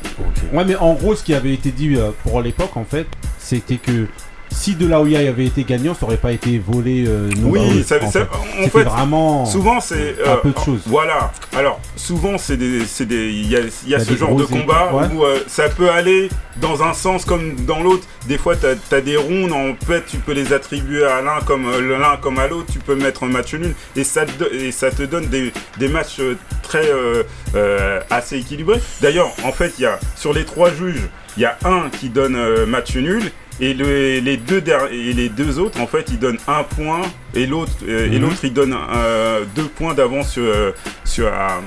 Ouais, 0.52 0.64
mais 0.66 0.76
en 0.76 0.92
gros, 0.92 1.14
ce 1.14 1.24
qui 1.24 1.32
avait 1.32 1.54
été 1.54 1.70
dit 1.70 1.96
euh, 1.96 2.10
pour 2.22 2.42
l'époque, 2.42 2.76
en 2.76 2.84
fait, 2.84 3.06
c'était 3.38 3.76
que 3.78 4.06
si 4.50 4.74
De 4.74 4.86
La 4.86 5.00
Hoya 5.00 5.20
avait 5.28 5.46
été 5.46 5.64
gagnant, 5.64 5.94
ça 5.94 6.06
aurait 6.06 6.16
pas 6.16 6.32
été 6.32 6.58
volé. 6.58 7.04
euh, 7.06 7.28
non 7.38 7.50
Oui, 7.50 7.58
volé, 7.68 7.82
ça- 7.82 7.96
en 8.02 8.10
ça- 8.10 8.20
fait. 8.26 8.36
en 8.36 8.64
C'était 8.64 8.70
fait, 8.70 8.84
vraiment. 8.84 9.46
Souvent, 9.46 9.80
c'est. 9.80 10.16
un 10.24 10.30
euh, 10.30 10.36
peu 10.36 10.50
de 10.50 10.58
choses. 10.58 10.80
Voilà. 10.86 11.32
Alors, 11.56 11.80
souvent, 11.96 12.38
c'est 12.38 12.56
des. 12.56 12.82
Il 13.00 13.50
y 13.50 13.56
a, 13.56 13.60
y 13.98 14.00
ce 14.04 14.16
genre 14.16 14.34
de 14.34 14.44
combat 14.44 14.90
ouais. 14.92 15.06
où 15.14 15.24
euh, 15.24 15.38
ça 15.46 15.68
peut 15.68 15.90
aller 15.90 16.28
dans 16.60 16.82
un 16.82 16.92
sens 16.92 17.24
comme 17.24 17.54
dans 17.66 17.82
l'autre. 17.82 18.04
Des 18.26 18.38
fois, 18.38 18.54
tu 18.56 18.66
as, 18.94 19.00
des 19.00 19.16
rounds, 19.16 19.52
en 19.52 19.74
fait, 19.86 20.04
tu 20.06 20.16
peux 20.18 20.32
les 20.32 20.52
attribuer 20.52 21.04
à 21.04 21.20
l'un 21.22 21.40
comme, 21.46 21.66
euh, 21.66 21.98
l'un 21.98 22.16
comme 22.16 22.38
à 22.38 22.46
l'autre. 22.48 22.66
Tu 22.72 22.78
peux 22.78 22.94
mettre 22.96 23.24
un 23.24 23.28
match 23.28 23.54
nul 23.54 23.74
et 23.96 24.04
ça 24.04 24.26
te, 24.26 24.32
do- 24.38 24.50
et 24.52 24.72
ça 24.72 24.90
te 24.90 25.02
donne 25.02 25.26
des, 25.26 25.52
des 25.78 25.88
matchs 25.88 26.20
euh, 26.20 26.36
très. 26.62 26.88
euh, 26.90 27.22
euh, 27.54 28.00
assez 28.10 28.36
équilibrés. 28.38 28.80
D'ailleurs, 29.00 29.30
en 29.44 29.52
fait, 29.52 29.72
il 29.78 29.82
y 29.82 29.86
a, 29.86 29.98
sur 30.16 30.32
les 30.34 30.44
trois 30.44 30.70
juges, 30.72 31.08
il 31.36 31.42
y 31.42 31.46
a 31.46 31.56
un 31.64 31.88
qui 31.90 32.08
donne 32.10 32.36
euh, 32.36 32.66
match 32.66 32.94
nul. 32.96 33.30
Et 33.60 33.74
le- 33.74 34.20
les, 34.20 34.36
deux 34.36 34.60
der- 34.60 34.88
et 34.92 35.12
les 35.12 35.28
deux 35.28 35.58
autres, 35.58 35.80
en 35.80 35.86
fait, 35.88 36.06
ils 36.10 36.18
donnent 36.18 36.38
un 36.46 36.62
point 36.62 37.02
et 37.34 37.44
l'autre 37.46 37.72
euh, 37.88 38.06
et 38.06 38.10
Mhm. 38.18 38.22
l'autre 38.22 38.38
il 38.44 38.52
donne 38.52 38.76
euh, 38.94 39.44
deux 39.56 39.64
points 39.66 39.94
d'avance 39.94 40.30
sur, 40.32 40.42
euh, 40.44 40.70
sur 41.04 41.26
à, 41.26 41.60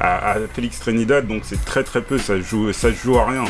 à- 0.00 0.32
à 0.32 0.36
Félix 0.54 0.80
Trinidad. 0.80 1.26
Donc 1.26 1.42
c'est 1.44 1.64
très 1.64 1.82
très 1.82 2.02
peu, 2.02 2.18
ça 2.18 2.38
joue, 2.40 2.72
ça 2.74 2.88
joue 2.92 3.18
à 3.18 3.26
rien. 3.26 3.44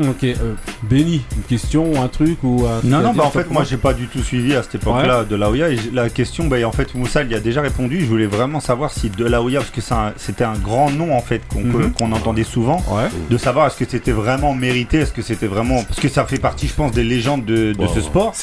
Ok, 0.00 0.24
euh, 0.24 0.54
Benny, 0.84 1.22
une 1.36 1.42
question, 1.42 2.02
un 2.02 2.08
truc 2.08 2.38
ou 2.42 2.64
un 2.66 2.78
truc 2.78 2.90
Non, 2.90 3.00
non, 3.00 3.12
bah 3.12 3.24
en 3.24 3.30
fait, 3.30 3.50
moi 3.50 3.62
j'ai 3.64 3.76
pas 3.76 3.92
du 3.92 4.06
tout 4.06 4.22
suivi 4.22 4.54
à 4.54 4.62
cette 4.62 4.76
époque-là 4.76 5.24
de 5.24 5.36
la 5.36 5.50
Hoya. 5.50 5.68
Et 5.70 5.76
la 5.92 6.08
question, 6.08 6.46
bah, 6.46 6.56
en 6.66 6.72
fait, 6.72 6.94
Moussa 6.94 7.22
il 7.22 7.30
y 7.30 7.34
a 7.34 7.40
déjà 7.40 7.60
répondu. 7.60 8.00
Je 8.00 8.06
voulais 8.06 8.26
vraiment 8.26 8.60
savoir 8.60 8.90
si 8.90 9.10
de 9.10 9.24
la 9.24 9.42
Hoya, 9.42 9.60
parce 9.60 9.70
que 9.70 9.80
c'est 9.80 9.94
un- 9.94 10.12
c'était 10.16 10.44
un 10.44 10.54
grand 10.58 10.90
nom 10.90 11.14
en 11.16 11.20
fait 11.20 11.42
qu'on 11.48 11.60
Mhm. 11.62 11.92
entendait 12.14 12.42
souvent, 12.44 12.82
Ouais. 12.88 13.08
de 13.30 13.36
savoir 13.38 13.66
est-ce 13.66 13.76
que 13.76 13.84
c'était 13.88 14.12
vraiment 14.12 14.54
mérité, 14.54 14.98
est-ce 14.98 15.12
que 15.12 15.22
c'était 15.22 15.46
vraiment. 15.46 15.82
Parce 15.84 16.00
que 16.00 16.08
ça 16.08 16.24
fait 16.24 16.40
partie, 16.40 16.68
je 16.68 16.74
pense, 16.74 16.92
des 16.92 17.04
légendes 17.04 17.44
de, 17.44 17.74
ce 17.94 18.00
sport. 18.00 18.34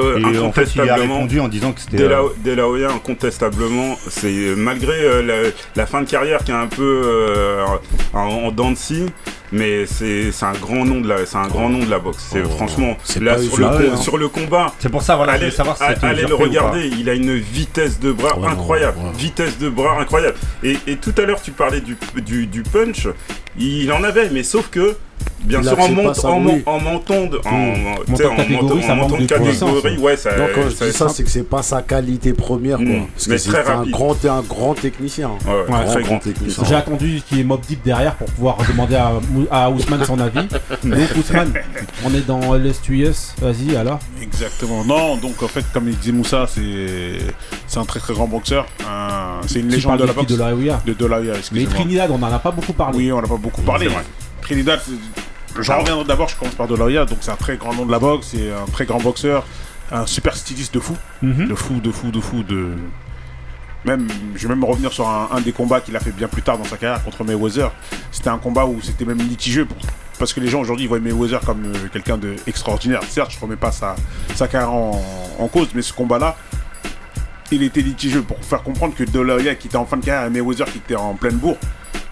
Euh, 0.00 0.18
Et 0.32 0.38
en 0.38 0.52
fait, 0.52 0.74
il 0.74 0.80
a 0.80 0.84
incontestablement, 0.84 1.14
répondu 1.14 1.40
en 1.40 1.48
disant 1.48 1.72
que 1.72 1.80
c'était. 1.80 2.02
Euh, 2.02 2.22
De 2.44 2.52
La 2.52 2.68
Hoya, 2.68 2.90
incontestablement, 2.90 3.96
c'est 4.08 4.26
euh, 4.28 4.54
malgré 4.56 4.94
euh, 5.00 5.22
la, 5.22 5.50
la 5.74 5.86
fin 5.86 6.02
de 6.02 6.08
carrière 6.08 6.44
qui 6.44 6.50
est 6.50 6.54
un 6.54 6.66
peu 6.66 7.02
euh, 7.04 7.64
en, 8.12 8.18
en 8.18 8.52
dents 8.52 8.70
de 8.70 8.76
scie, 8.76 9.06
mais 9.52 9.86
c'est 9.86 10.30
un 10.42 10.52
grand 10.52 10.84
nom 10.84 11.00
de 11.00 11.08
la, 11.08 11.24
c'est 11.26 11.36
un 11.38 11.48
grand 11.48 11.68
nom 11.68 11.78
de 11.84 11.90
la 11.90 11.98
boxe. 11.98 12.26
C'est 12.30 12.42
Oh, 12.44 12.48
franchement 12.50 12.96
c'est 13.04 13.22
là 13.22 13.38
sur 13.38 13.58
le, 13.58 13.66
hein. 13.92 13.96
sur 13.96 14.18
le 14.18 14.28
combat. 14.28 14.72
C'est 14.78 14.88
pour 14.90 15.02
ça, 15.02 15.16
voilà, 15.16 15.32
je 15.32 15.36
allez, 15.38 15.44
voulais 15.46 15.56
savoir 15.56 15.76
si 15.76 16.04
allez 16.04 16.22
le 16.26 16.34
regarder, 16.34 16.86
il 16.88 17.08
a 17.08 17.14
une 17.14 17.34
vitesse 17.36 17.98
de 18.00 18.12
bras 18.12 18.38
Ouais, 18.38 18.48
incroyable, 18.48 18.98
ouais. 18.98 19.12
vitesse 19.16 19.58
de 19.58 19.68
bras 19.68 19.98
incroyable. 20.00 20.36
Et, 20.62 20.76
et 20.86 20.96
tout 20.96 21.14
à 21.16 21.22
l'heure 21.22 21.40
tu 21.40 21.52
parlais 21.52 21.80
du, 21.80 21.96
du, 22.24 22.46
du 22.46 22.62
punch, 22.62 23.08
il 23.58 23.90
en 23.92 24.02
avait, 24.04 24.28
mais 24.30 24.42
sauf 24.42 24.68
que 24.68 24.96
bien 25.40 25.62
sûr 25.62 25.78
en, 25.78 25.88
mont- 25.90 26.12
en, 26.24 26.44
oui. 26.46 26.62
en 26.66 26.80
montant 26.80 27.26
de, 27.26 27.40
en, 27.44 27.50
Montant 28.08 28.14
de 28.16 28.24
en 28.28 28.36
catégorie, 28.36 28.82
ça 28.82 28.92
en 28.92 28.96
manque 28.96 29.18
de 29.18 29.98
ouais, 30.00 30.16
ça, 30.16 30.36
Non, 30.36 30.44
quand 30.54 30.62
je 30.64 30.70
ça- 30.74 30.86
dis 30.86 30.92
ça, 30.92 31.08
c'est 31.08 31.22
que 31.24 31.30
c'est 31.30 31.42
pas 31.48 31.62
sa 31.62 31.82
qualité 31.82 32.32
première, 32.32 32.78
quoi. 32.78 32.86
Mm. 32.86 33.06
Parce 33.14 33.26
Mais 33.28 33.34
que 33.36 33.40
c'est 33.42 33.56
un 33.70 33.84
grand, 33.86 34.24
un 34.24 34.40
grand 34.42 34.74
technicien. 34.74 35.30
Ouais, 35.46 35.52
Ouais, 35.74 35.84
très 35.84 36.00
grand 36.02 36.08
grand 36.10 36.18
technicien. 36.18 36.64
J'ai 36.66 36.74
attendu 36.74 37.20
qu'il 37.28 37.38
y 37.38 37.40
ait 37.40 37.44
Mob 37.44 37.60
Deep 37.66 37.82
derrière 37.84 38.14
pour 38.16 38.28
pouvoir 38.28 38.56
demander 38.68 38.96
à, 39.50 39.70
Ousmane 39.70 40.04
son 40.04 40.18
avis. 40.20 40.46
Donc 40.84 40.98
Ousmane, 41.18 41.52
on 42.04 42.14
est 42.14 42.26
dans 42.26 42.40
LS2US, 42.56 43.34
vas-y 43.40 43.76
alors. 43.76 43.98
Exactement. 44.22 44.84
Non, 44.84 45.16
donc 45.16 45.42
en 45.42 45.48
fait, 45.48 45.64
comme 45.72 45.88
il 45.88 45.96
disait 45.96 46.12
Moussa, 46.12 46.46
c'est 46.48 47.18
c'est 47.66 47.78
un 47.78 47.84
très 47.84 48.00
très 48.00 48.14
grand 48.14 48.26
boxeur. 48.26 48.66
Un- 48.88 49.40
C'est 49.46 49.60
une 49.60 49.68
légende 49.68 49.98
de 50.00 50.04
la 50.04 50.12
boxe. 50.12 50.26
de 50.32 50.36
la 50.38 50.54
Hoya. 50.54 50.80
De 50.86 50.92
De 50.92 51.06
La 51.06 51.18
Hoya, 51.20 51.34
Mais. 51.52 51.64
Trinidad, 51.64 52.10
on 52.10 52.22
en 52.22 52.32
a 52.32 52.38
pas 52.38 52.50
beaucoup 52.50 52.72
parlé. 52.72 52.96
Oui, 52.98 53.12
on 53.12 53.20
n'a 53.20 53.28
pas 53.28 53.36
beaucoup 53.36 53.62
parlé. 53.62 53.88
J'en 55.60 55.80
reviendrai 55.80 56.04
d'abord, 56.04 56.28
je 56.28 56.36
commence 56.36 56.54
par 56.54 56.70
Hoya, 56.70 57.04
donc 57.06 57.18
c'est 57.22 57.30
un 57.30 57.36
très 57.36 57.56
grand 57.56 57.74
nom 57.74 57.86
de 57.86 57.90
la 57.92 57.98
boxe, 57.98 58.28
c'est 58.32 58.52
un 58.52 58.66
très 58.70 58.84
grand 58.84 58.98
boxeur, 59.00 59.46
un 59.90 60.06
super 60.06 60.36
styliste 60.36 60.74
de 60.74 60.80
fou, 60.80 60.96
Mhm. 61.22 61.48
de 61.48 61.54
fou, 61.54 61.80
de 61.80 61.90
fou, 61.90 62.10
de 62.10 62.20
fou, 62.20 62.42
de... 62.42 62.74
Même, 63.84 64.08
je 64.34 64.48
vais 64.48 64.54
même 64.54 64.64
revenir 64.64 64.92
sur 64.92 65.08
un, 65.08 65.28
un 65.32 65.40
des 65.40 65.52
combats 65.52 65.80
qu'il 65.80 65.94
a 65.96 66.00
fait 66.00 66.10
bien 66.10 66.26
plus 66.28 66.42
tard 66.42 66.58
dans 66.58 66.64
sa 66.64 66.76
carrière 66.76 67.02
contre 67.04 67.22
Mayweather. 67.24 67.70
C'était 68.10 68.28
un 68.30 68.38
combat 68.38 68.66
où 68.66 68.80
c'était 68.82 69.04
même 69.04 69.18
litigieux 69.18 69.64
pour- 69.64 69.76
parce 70.18 70.32
que 70.32 70.40
les 70.40 70.48
gens 70.48 70.60
aujourd'hui 70.60 70.86
voient 70.88 70.98
Mayweather 70.98 71.40
comme 71.40 71.66
euh, 71.66 71.88
quelqu'un 71.92 72.18
d'extraordinaire. 72.18 73.00
Certes, 73.08 73.30
je 73.32 73.38
remets 73.38 73.54
pas 73.56 73.70
sa, 73.70 73.94
sa 74.34 74.48
carrière 74.48 74.72
en, 74.72 75.00
en 75.38 75.46
cause, 75.48 75.68
mais 75.74 75.82
ce 75.82 75.92
combat-là, 75.92 76.36
il 77.52 77.62
était 77.62 77.80
litigieux 77.82 78.22
pour 78.22 78.42
faire 78.44 78.62
comprendre 78.64 78.94
que 78.94 79.04
Hoya 79.16 79.54
qui 79.54 79.68
était 79.68 79.76
en 79.76 79.86
fin 79.86 79.98
de 79.98 80.04
carrière 80.04 80.26
et 80.26 80.30
Mayweather 80.30 80.66
qui 80.66 80.78
était 80.78 80.96
en 80.96 81.14
pleine 81.14 81.36
bourre, 81.36 81.58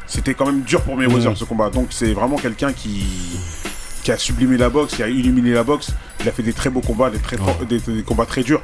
c'était 0.06 0.34
quand 0.34 0.46
même 0.46 0.60
dur 0.62 0.80
pour 0.82 0.96
Mayweather 0.96 1.30
Mhm. 1.30 1.36
ce 1.36 1.44
combat. 1.44 1.70
Donc 1.70 1.88
c'est 1.90 2.12
vraiment 2.12 2.36
quelqu'un 2.36 2.72
qui 2.72 3.04
qui 4.02 4.12
a 4.12 4.18
sublimé 4.18 4.58
la 4.58 4.68
boxe, 4.68 4.94
qui 4.96 5.02
a 5.02 5.08
illuminé 5.08 5.52
la 5.52 5.64
boxe. 5.64 5.92
Il 6.20 6.28
a 6.28 6.32
fait 6.32 6.42
des 6.42 6.52
très 6.52 6.68
beaux 6.68 6.82
combats, 6.82 7.08
des, 7.08 7.18
très 7.18 7.38
forts- 7.38 7.64
des, 7.66 7.78
des 7.80 8.02
combats 8.02 8.26
très 8.26 8.42
durs. 8.42 8.60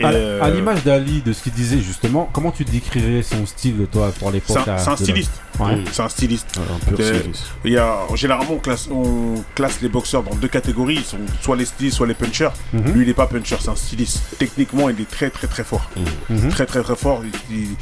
Et, 0.00 0.04
À, 0.04 0.10
euh, 0.10 0.40
à 0.42 0.48
l'image 0.50 0.84
d'Ali, 0.84 1.22
de 1.22 1.32
ce 1.32 1.42
qu'il 1.42 1.52
disait 1.52 1.80
justement, 1.80 2.28
comment 2.32 2.52
tu 2.52 2.64
décrirais 2.64 3.22
son 3.22 3.44
style, 3.46 3.86
toi, 3.90 4.12
pour 4.18 4.30
l'époque 4.30 4.58
c'est 4.64 4.70
un, 4.70 4.96
styliste. 4.96 5.32
Ouais. 5.58 5.82
C'est 5.90 6.02
un 6.02 6.08
styliste. 6.08 6.46
Un 6.56 6.92
Euh, 7.02 7.18
styliste. 7.20 7.44
Il 7.64 7.72
y 7.72 7.78
a, 7.78 7.96
généralement, 8.14 8.52
on 8.52 8.58
classe, 8.58 8.88
on 8.92 9.42
classe 9.56 9.80
les 9.82 9.88
boxeurs 9.88 10.22
dans 10.22 10.34
deux 10.36 10.46
catégories. 10.48 10.96
Ils 10.96 11.04
sont 11.04 11.18
soit 11.40 11.56
les 11.56 11.64
stylistes, 11.64 11.96
soit 11.96 12.06
les 12.06 12.14
punchers. 12.14 12.50
Mhm. 12.72 12.92
Lui, 12.92 13.02
il 13.02 13.08
n'est 13.08 13.14
pas 13.14 13.26
puncher, 13.26 13.56
c'est 13.58 13.70
un 13.70 13.74
styliste. 13.76 14.22
Techniquement, 14.38 14.88
il 14.88 15.00
est 15.00 15.10
très, 15.10 15.30
très, 15.30 15.48
très 15.48 15.64
fort. 15.64 15.90
Mhm. 16.30 16.48
Très, 16.50 16.66
très, 16.66 16.82
très 16.82 16.96
fort. 16.96 17.22
Il- 17.50 17.56
il- 17.56 17.76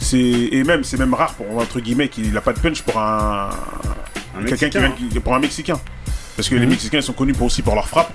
c'est, 0.00 0.18
et 0.18 0.64
même, 0.64 0.82
c'est 0.82 0.98
même 0.98 1.14
rare 1.14 1.34
pour, 1.34 1.46
entre 1.58 1.78
guillemets, 1.78 2.08
qu'il 2.08 2.32
n'a 2.32 2.40
pas 2.40 2.52
de 2.52 2.58
punch 2.58 2.82
pour 2.82 2.98
un, 3.00 3.50
Un 4.36 4.44
quelqu'un 4.44 4.56
qui 4.56 4.78
Mexicain. 4.78 4.80
vient, 4.80 5.08
qui- 5.10 5.20
pour 5.20 5.34
un 5.34 5.38
Mexicain. 5.38 5.80
Parce 6.36 6.48
que 6.48 6.54
les 6.56 6.62
Mhm. 6.62 6.70
Mexicains 6.70 6.98
ils 6.98 7.02
sont 7.02 7.12
connus 7.12 7.34
pour, 7.34 7.46
aussi 7.46 7.62
pour 7.62 7.74
leur 7.76 7.86
frappe. 7.86 8.12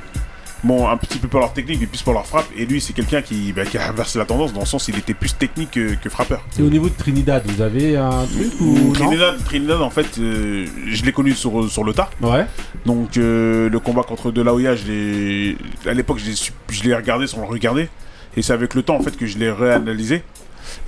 Bon, 0.65 0.89
un 0.89 0.97
petit 0.97 1.19
peu 1.19 1.28
pour 1.28 1.41
leur 1.41 1.54
technique, 1.54 1.80
mais 1.80 1.86
plus 1.86 2.01
pour 2.01 2.13
leur 2.13 2.25
frappe. 2.25 2.47
Et 2.58 2.65
lui, 2.65 2.82
c'est 2.82 2.93
quelqu'un 2.93 3.21
qui, 3.21 3.54
bah, 3.54 3.65
qui 3.65 3.78
a 3.78 3.88
inversé 3.88 4.17
la 4.17 4.25
tendance 4.25 4.51
dans 4.51 4.62
le 4.62 4.65
sens 4.65 4.88
il 4.88 4.97
était 4.97 5.13
plus 5.13 5.38
technique 5.38 5.69
que, 5.69 5.93
que 5.93 6.10
frappeur. 6.10 6.43
Et 6.58 6.63
au 6.63 6.71
niveau 6.71 6.89
de 6.89 6.95
Trinidad, 6.95 7.43
vous 7.45 7.62
avez 7.62 7.95
un 7.95 8.25
truc 8.25 8.60
ou 8.60 8.73
non 8.88 8.93
Trinidad, 8.93 9.43
Trinidad, 9.43 9.82
en 9.84 9.91
fait, 9.91 10.17
euh, 10.17 10.65
je 10.88 11.06
l'ai 11.06 11.12
connu 11.12 11.34
sur, 11.34 11.69
sur 11.69 11.84
le 11.84 11.93
tas. 11.93 12.10
Ouais. 12.19 12.47
Donc, 12.84 13.15
euh, 13.17 13.69
le 13.69 13.80
combat 13.80 14.01
contre 14.01 14.32
De 14.32 14.41
La 14.41 14.56
Hoya, 14.56 14.75
je 14.75 15.54
à 15.88 15.93
l'époque, 15.93 16.17
je 16.17 16.84
l'ai 16.84 16.95
regardé 16.95 17.28
sans 17.28 17.41
le 17.41 17.47
regarder. 17.47 17.88
Et 18.36 18.41
c'est 18.41 18.54
avec 18.54 18.73
le 18.73 18.82
temps, 18.82 18.95
en 18.95 19.01
fait, 19.04 19.15
que 19.15 19.28
je 19.28 19.38
l'ai 19.38 19.51
réanalysé. 19.51 20.23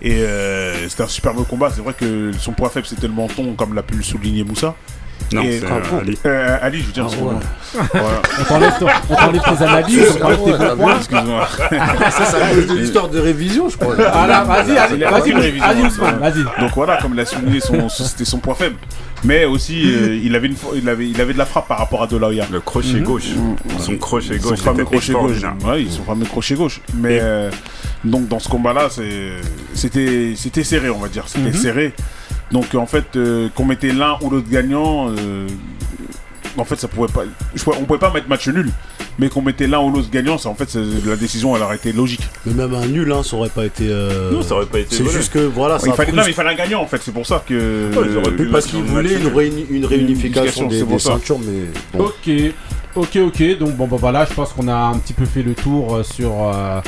Et 0.02 0.16
euh, 0.24 0.90
c'était 0.90 1.04
un 1.04 1.08
superbe 1.08 1.46
combat. 1.48 1.70
C'est 1.70 1.82
vrai 1.82 1.94
que 1.94 2.32
son 2.40 2.54
point 2.54 2.70
faible, 2.70 2.88
c'était 2.88 3.08
le 3.08 3.14
menton, 3.14 3.54
comme 3.54 3.76
l'a 3.76 3.84
pu 3.84 3.94
le 3.94 4.04
souligner 4.04 4.44
Moussa. 4.44 4.76
Non, 5.34 5.42
Et- 5.42 5.60
c'est 5.60 5.66
euh, 5.66 6.00
Ali. 6.02 6.18
Euh, 6.26 6.58
Ali, 6.62 6.80
je 6.82 6.86
veux 6.86 6.92
dire, 6.94 7.08
Ah, 7.10 7.24
ouais. 7.24 7.80
Voilà. 7.94 8.22
On 8.40 8.44
t'enlève 8.46 8.80
ton- 8.80 8.88
on 9.10 9.16
t'enlève 9.16 9.42
tes 9.42 9.64
analyses, 9.64 10.04
on 10.16 10.20
t'enlève 10.20 10.38
tes 10.40 10.52
bons 10.76 10.76
points. 10.84 10.96
Excuse-moi. 10.98 11.48
Ça, 12.12 12.26
ça 12.26 12.38
cause 12.54 12.68
de 12.68 12.74
l'histoire 12.78 13.10
de 13.10 13.20
révision, 13.20 13.68
je 13.70 13.78
crois. 13.78 13.96
Ah 14.14 14.26
là, 14.26 14.44
vas-y, 14.46 14.74
vas-y, 14.74 14.96
Il 14.98 15.04
a 15.04 15.12
vas-y, 15.12 15.32
vas-y, 15.60 15.86
Ousmane, 15.86 16.20
vas-y. 16.20 16.44
Donc 16.62 16.72
voilà, 16.76 16.98
comme 17.02 17.14
l'a 17.14 17.26
souligné, 17.26 17.60
son, 17.60 17.90
son- 17.90 18.04
c'était 18.06 18.24
son 18.26 18.38
point 18.40 18.56
faible. 18.56 18.78
Mais 19.26 19.44
aussi, 19.46 19.82
euh, 19.94 20.18
il, 20.24 20.34
avait 20.36 20.48
une, 20.48 20.56
il, 20.76 20.88
avait, 20.88 21.10
il 21.10 21.20
avait 21.20 21.34
de 21.34 21.38
la 21.40 21.46
frappe 21.46 21.68
par 21.68 21.80
rapport 21.80 22.04
à 22.04 22.08
De 22.08 22.16
La 22.18 22.28
Hoya. 22.28 22.46
Le 22.52 22.62
crochet 22.62 22.94
Mhm. 22.94 23.04
gauche. 23.04 23.24
Son 23.80 23.98
crochet 23.98 24.40
Son 24.40 24.50
gauche. 24.50 24.60
fameux 24.60 24.84
était 24.84 24.98
crochet 24.98 25.12
gauche. 25.14 25.42
Ouais, 25.66 25.82
ils 25.82 25.92
sont 25.92 26.04
fameux 26.04 26.26
crochet 26.26 26.56
gauche. 26.56 26.80
Mais 26.94 27.20
euh, 27.22 27.50
donc 28.06 28.28
dans 28.30 28.40
ce 28.40 28.48
combat-là, 28.48 28.88
c'est- 28.92 29.42
c'était 29.74 30.34
c'était 30.38 30.64
serré, 30.64 30.90
on 30.90 31.00
va 31.00 31.08
dire. 31.10 31.24
C'était 31.28 31.50
Mhm. 31.50 31.54
serré. 31.54 31.94
Donc 32.52 32.74
en 32.76 32.86
fait, 32.86 33.06
euh, 33.16 33.50
qu'on 33.56 33.66
mettait 33.66 33.92
l'un 33.92 34.18
ou 34.22 34.30
l'autre 34.30 34.50
gagnant, 34.50 35.10
euh, 35.10 35.48
en 36.58 36.64
fait, 36.64 36.78
ça 36.78 36.88
pouvait 36.88 37.12
pas. 37.12 37.24
je 37.56 37.64
pouvais- 37.64 37.78
on 37.80 37.84
pouvait 37.86 38.00
pas 38.00 38.12
mettre 38.12 38.30
match 38.30 38.48
nul. 38.48 38.72
Mais 39.20 39.30
qu'on 39.30 39.42
mettait 39.42 39.66
l'un 39.66 39.80
ou 39.80 39.90
l'autre 39.92 40.12
gagnant, 40.12 40.38
ça, 40.38 40.48
en 40.50 40.54
fait, 40.54 40.78
la 41.08 41.16
décision, 41.16 41.56
elle 41.56 41.64
aurait 41.64 41.78
été 41.78 41.92
logique. 41.92 42.22
Mais 42.46 42.54
même 42.54 42.76
un 42.76 42.86
nul, 42.86 43.12
hein, 43.12 43.24
ça 43.24 43.36
aurait 43.36 43.50
pas 43.50 43.66
été. 43.66 43.88
euh, 43.90 44.32
Non, 44.32 44.44
ça 44.44 44.54
aurait 44.54 44.68
pas 44.68 44.78
été 44.78 44.96
C'est 44.96 45.10
juste 45.10 45.34
que 45.34 45.40
voilà, 45.40 45.80
ça 45.80 45.88
il 45.88 45.94
fallait, 45.94 46.12
non, 46.12 46.22
mais 46.24 46.30
il 46.30 46.34
fallait 46.36 46.52
un 46.52 46.56
gagnant, 46.56 46.82
en 46.84 46.86
fait. 46.86 47.02
C'est 47.04 47.12
pour 47.14 47.26
ça 47.26 47.44
que. 47.48 47.90
Ouais, 47.96 48.06
ils 48.12 48.16
auraient 48.18 48.32
pu 48.32 48.44
Oui, 48.44 48.52
parce 48.52 48.66
mettre 48.66 48.78
qu'il 48.78 48.80
un 48.80 48.94
voulait 48.94 49.14
match 49.18 49.24
une, 49.24 49.28
réuni- 49.30 49.66
une 49.72 49.86
réunification 49.86 50.66
unification, 50.66 50.68
des, 50.68 50.84
des 50.84 51.00
ceintures, 51.00 51.40
mais 51.40 51.98
bon. 51.98 52.06
Ok, 52.06 52.32
ok, 52.96 53.16
ok. 53.26 53.58
Donc 53.58 53.76
bon, 53.76 53.88
bah 53.88 53.98
voilà, 54.00 54.26
je 54.30 54.34
pense 54.36 54.54
qu'on 54.54 54.68
a 54.68 54.76
un 54.76 55.00
petit 55.00 55.14
peu 55.14 55.26
fait 55.26 55.42
le 55.42 55.56
tour 55.56 55.96
euh, 55.96 56.04
sur 56.04 56.32
euh, 56.54 56.80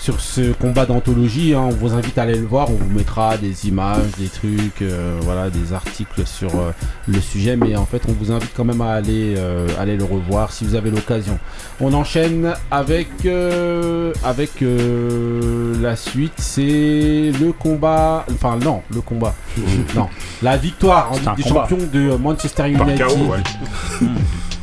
sur 0.00 0.18
ce 0.20 0.52
combat 0.52 0.86
d'anthologie. 0.86 1.52
hein. 1.54 1.60
On 1.64 1.68
vous 1.70 1.92
invite 1.92 2.16
à 2.16 2.22
aller 2.22 2.36
le 2.36 2.46
voir. 2.46 2.70
On 2.70 2.74
vous 2.74 2.88
mettra 2.90 3.36
des 3.36 3.68
images, 3.68 4.12
des 4.18 4.28
trucs, 4.28 4.80
euh, 4.80 5.18
voilà, 5.20 5.50
des 5.50 5.74
articles 5.74 6.26
sur 6.26 6.48
euh, 6.58 6.72
le 7.06 7.20
sujet. 7.20 7.54
Mais 7.56 7.76
en 7.76 7.84
fait, 7.84 8.02
on 8.08 8.12
vous 8.12 8.32
invite 8.32 8.50
quand 8.56 8.64
même 8.64 8.80
à 8.80 8.92
aller 8.92 9.34
euh, 9.36 9.66
aller 9.78 9.96
le 9.98 10.04
revoir 10.04 10.52
si 10.52 10.64
vous 10.64 10.74
avez 10.74 10.90
l'occasion. 10.90 11.38
On 11.80 11.92
enchaîne 11.92 12.54
avec 12.70 13.08
euh, 13.26 14.12
avec 14.24 14.50
la 14.62 15.96
suite. 15.96 16.32
C'est 16.38 17.30
le 17.38 17.52
combat. 17.52 18.24
Enfin 18.32 18.56
non, 18.56 18.80
le 18.94 19.02
combat. 19.02 19.34
non, 19.94 20.08
la 20.42 20.56
victoire 20.56 21.12
en 21.12 21.16
Ligue 21.16 21.36
des 21.36 21.42
combat. 21.42 21.66
Champions 21.68 21.88
de 21.92 22.16
Manchester 22.16 22.72
Par 22.72 22.88
United. 22.88 23.06
KO, 23.06 23.14
ouais. 23.32 24.06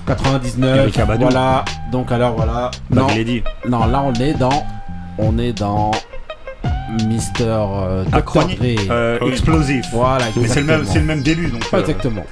99. 0.08 0.78
Eric 0.80 1.00
Abadou. 1.00 1.22
Voilà. 1.24 1.66
Donc 1.92 2.12
alors 2.12 2.36
voilà. 2.36 2.72
Non, 2.90 3.06
Bagledi. 3.08 3.44
non, 3.70 3.86
là 3.86 4.02
on 4.04 4.14
est 4.14 4.34
dans, 4.34 4.66
on 5.18 5.38
est 5.38 5.54
dans 5.54 5.92
Mister 7.08 7.44
euh, 7.46 8.04
Dr. 8.06 8.16
Acronyme, 8.16 8.58
Dre. 8.58 8.92
euh, 8.92 9.20
explosif. 9.32 9.86
Voilà, 9.92 10.26
Mais 10.36 10.48
c'est 10.48 10.62
le 10.62 10.66
même, 10.68 10.82
exactement. 10.82 10.94
c'est 10.94 11.00
le 11.00 11.06
même 11.06 11.22
début 11.22 11.48
donc. 11.48 11.70
Pas 11.70 11.78
euh, 11.78 11.82
exactement. 11.82 12.24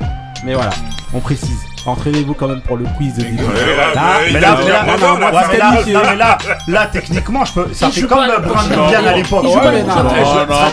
Mais 0.45 0.53
voilà, 0.53 0.71
on 1.13 1.19
précise. 1.19 1.59
Entraînez-vous 1.85 2.33
quand 2.33 2.47
même 2.47 2.61
pour 2.61 2.77
le 2.77 2.85
quiz 2.97 3.13
de 3.15 3.23
vidéo. 3.23 3.45
Mais 4.33 4.39
là, 4.39 4.57
mais 6.67 6.73
là, 6.73 6.87
techniquement, 6.91 7.45
je 7.45 7.53
peux, 7.53 7.73
ça 7.73 7.89
fait 7.89 8.01
comme 8.01 8.25
Brandon 8.43 8.87
Bian 8.89 9.05
à 9.07 9.13
l'époque. 9.13 9.43
Non, 9.43 9.51
Oh 9.55 9.59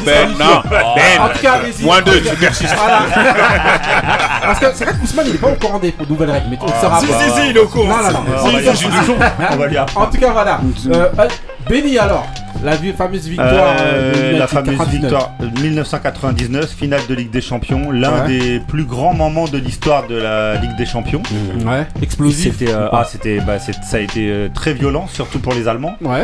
Ben, 0.04 0.28
non, 0.38 0.62
Ben. 0.70 1.20
En 1.20 1.28
tout 1.28 1.38
cas, 1.42 1.52
allez-y. 1.52 1.84
Moins 1.84 2.00
deux, 2.02 2.20
tu 2.22 2.34
persistes. 2.36 2.74
Voilà. 2.76 3.00
Parce 4.42 4.58
que 4.58 4.66
c'est 4.74 4.84
vrai 4.84 4.94
que 4.94 5.04
Ousmane 5.04 5.26
il 5.28 5.34
est 5.34 5.38
pas 5.38 5.48
au 5.48 5.54
courant 5.54 5.78
des 5.78 5.94
nouvelles 6.08 6.30
règles, 6.30 6.46
mais 6.50 6.58
on 6.60 6.66
le 6.66 6.72
saura 6.80 7.00
Si, 7.00 7.06
pas. 7.06 7.18
si, 7.20 7.30
si, 7.30 7.50
il 7.50 7.56
est 7.56 7.60
au 7.60 7.68
courant. 7.68 7.88
On 9.50 9.56
va 9.56 9.66
lui 9.66 9.76
apprendre. 9.76 10.06
En 10.06 10.10
tout 10.10 10.18
cas, 10.18 10.30
voilà. 10.32 10.60
Euh, 10.88 11.08
euh, 11.18 11.28
Benny 11.68 11.98
alors, 11.98 12.26
la 12.64 12.76
fameuse 12.92 13.26
victoire. 13.28 13.76
Euh, 13.80 14.12
euh, 14.14 14.32
de 14.32 14.38
la 14.38 14.46
1999. 14.46 14.76
fameuse 14.76 14.88
victoire 15.00 15.32
euh, 15.40 15.46
1999, 15.62 16.70
finale 16.76 17.00
de 17.08 17.14
Ligue 17.14 17.30
des 17.30 17.40
Champions, 17.40 17.90
l'un 17.90 18.22
Ouais. 18.22 18.28
des 18.28 18.60
plus 18.60 18.84
grands 18.84 19.14
moments 19.14 19.46
de 19.48 19.58
l'histoire 19.58 20.06
de 20.06 20.16
la 20.16 20.56
Ligue 20.56 20.76
des 20.76 20.86
Champions. 20.86 21.22
Ouais, 21.66 21.86
explosif. 22.02 22.56
C'était, 22.58 22.72
euh, 22.72 22.88
ah, 22.92 23.04
c'était, 23.10 23.40
bah, 23.40 23.58
ça 23.58 23.96
a 23.96 24.00
été 24.00 24.28
euh, 24.30 24.48
très 24.52 24.74
violent, 24.74 25.06
surtout 25.08 25.38
pour 25.38 25.54
les 25.54 25.68
Allemands. 25.68 25.96
Ouais. 26.00 26.22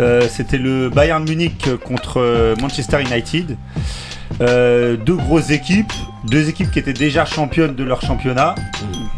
Euh, 0.00 0.22
c'était 0.30 0.58
le 0.58 0.88
Bayern 0.88 1.24
Munich 1.28 1.68
contre 1.84 2.54
Manchester 2.60 2.98
United. 3.02 3.56
Euh, 4.40 4.96
deux 4.96 5.16
grosses 5.16 5.50
équipes, 5.50 5.92
deux 6.24 6.48
équipes 6.48 6.70
qui 6.70 6.78
étaient 6.78 6.92
déjà 6.94 7.24
championnes 7.26 7.74
de 7.74 7.84
leur 7.84 8.00
championnat, 8.00 8.54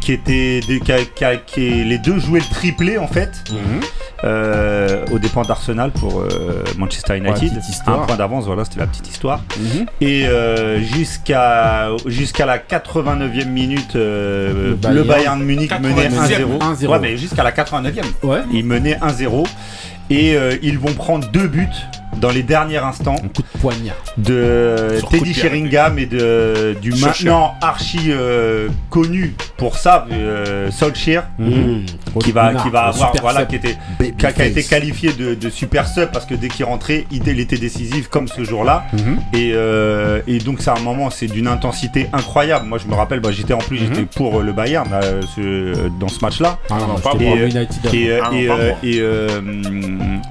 qui 0.00 0.12
étaient 0.12 0.60
des- 0.66 0.80
qui 0.80 0.92
qui- 1.46 1.84
les 1.84 1.98
deux 1.98 2.18
jouaient 2.18 2.40
le 2.40 2.46
triplé 2.54 2.98
en 2.98 3.06
fait, 3.06 3.44
euh, 4.24 5.04
aux 5.12 5.18
dépens 5.18 5.42
d'Arsenal 5.42 5.90
pour 5.90 6.20
euh, 6.20 6.64
Manchester 6.78 7.16
United. 7.16 7.52
Un 7.86 7.98
point 7.98 8.16
d'avance, 8.16 8.46
voilà, 8.46 8.64
c'était 8.64 8.80
la 8.80 8.86
petite 8.86 9.08
histoire. 9.08 9.40
Mhm. 9.58 9.86
Et 10.00 10.26
euh, 10.26 10.80
jusqu'à 10.80 11.90
jusqu'à 12.06 12.46
la 12.46 12.58
89e 12.58 13.46
minute, 13.46 13.96
euh, 13.96 14.52
Le 14.52 14.70
le, 14.70 14.74
Bayern. 15.02 15.06
Bayern 15.06 15.42
Munich 15.42 15.72
menait 15.80 16.08
99e. 16.08 16.58
1-0. 16.58 16.84
1-0. 16.84 16.86
Ouais, 16.86 16.98
mais 17.00 17.16
jusqu'à 17.16 17.42
la 17.42 17.52
89e. 17.52 18.02
Ouais. 18.22 18.40
Ils 18.52 18.64
menaient 18.64 18.98
1-0 19.02 19.46
et 20.10 20.36
euh, 20.36 20.56
ils 20.62 20.78
vont 20.78 20.92
prendre 20.92 21.28
deux 21.30 21.48
buts 21.48 21.68
dans 22.22 22.30
les 22.30 22.42
derniers 22.42 22.78
instants 22.78 23.16
Un 23.22 23.28
coup 23.28 23.42
de 23.42 23.58
poignard. 23.60 23.96
de 24.16 24.94
Sur 24.98 25.08
coup 25.08 25.18
Teddy 25.18 25.30
de 25.32 25.34
Sheringham 25.36 25.98
et 25.98 26.06
de, 26.06 26.76
du 26.80 26.92
Solskjaer. 26.92 27.08
maintenant 27.30 27.54
archi 27.60 27.98
euh, 28.08 28.68
connu 28.90 29.34
pour 29.58 29.76
ça, 29.76 30.06
euh, 30.10 30.70
Solskjaer, 30.70 31.24
Mmh. 31.38 31.84
qui 32.22 32.30
va, 32.32 32.54
qui 32.54 32.70
va 32.70 32.82
avoir, 32.84 33.12
voilà, 33.20 33.40
sub. 33.40 33.48
qui, 33.48 33.56
était, 33.56 33.76
qui, 34.16 34.26
a, 34.26 34.32
qui 34.32 34.42
a 34.42 34.46
été 34.46 34.62
qualifié 34.62 35.12
de, 35.12 35.34
de 35.34 35.50
super 35.50 35.86
sub 35.88 36.10
parce 36.12 36.24
que 36.26 36.34
dès 36.34 36.48
qu'il 36.48 36.64
rentrait, 36.64 37.06
il, 37.10 37.26
il 37.26 37.40
était 37.40 37.56
décisif 37.58 38.08
comme 38.08 38.28
ce 38.28 38.44
jour-là. 38.44 38.84
Mhm. 38.92 39.18
Et, 39.34 39.52
euh, 39.54 40.20
et 40.28 40.38
donc 40.38 40.60
c'est 40.60 40.70
un 40.70 40.78
moment, 40.80 41.10
c'est 41.10 41.26
d'une 41.26 41.48
intensité 41.48 42.08
incroyable. 42.12 42.66
Moi 42.66 42.78
je 42.78 42.86
me 42.86 42.94
rappelle, 42.94 43.20
bah, 43.20 43.30
j'étais 43.32 43.52
en 43.54 43.58
plus, 43.58 43.80
Mhm. 43.80 43.86
j'étais 43.94 44.06
pour 44.16 44.38
euh, 44.40 44.42
le 44.44 44.52
Bayern 44.52 44.88
euh, 44.92 45.20
ce- 45.34 45.88
dans 45.98 46.08
ce 46.08 46.20
match-là. 46.22 46.58
Ah 46.70 46.76
Et, 47.18 47.24
United. 47.48 47.94
Et, 47.94 48.10
euh, 48.10 48.20
Ah 48.22 48.28
non, 48.30 48.38
et, 48.82 49.00
euh, 49.00 49.28
euh, 49.30 49.40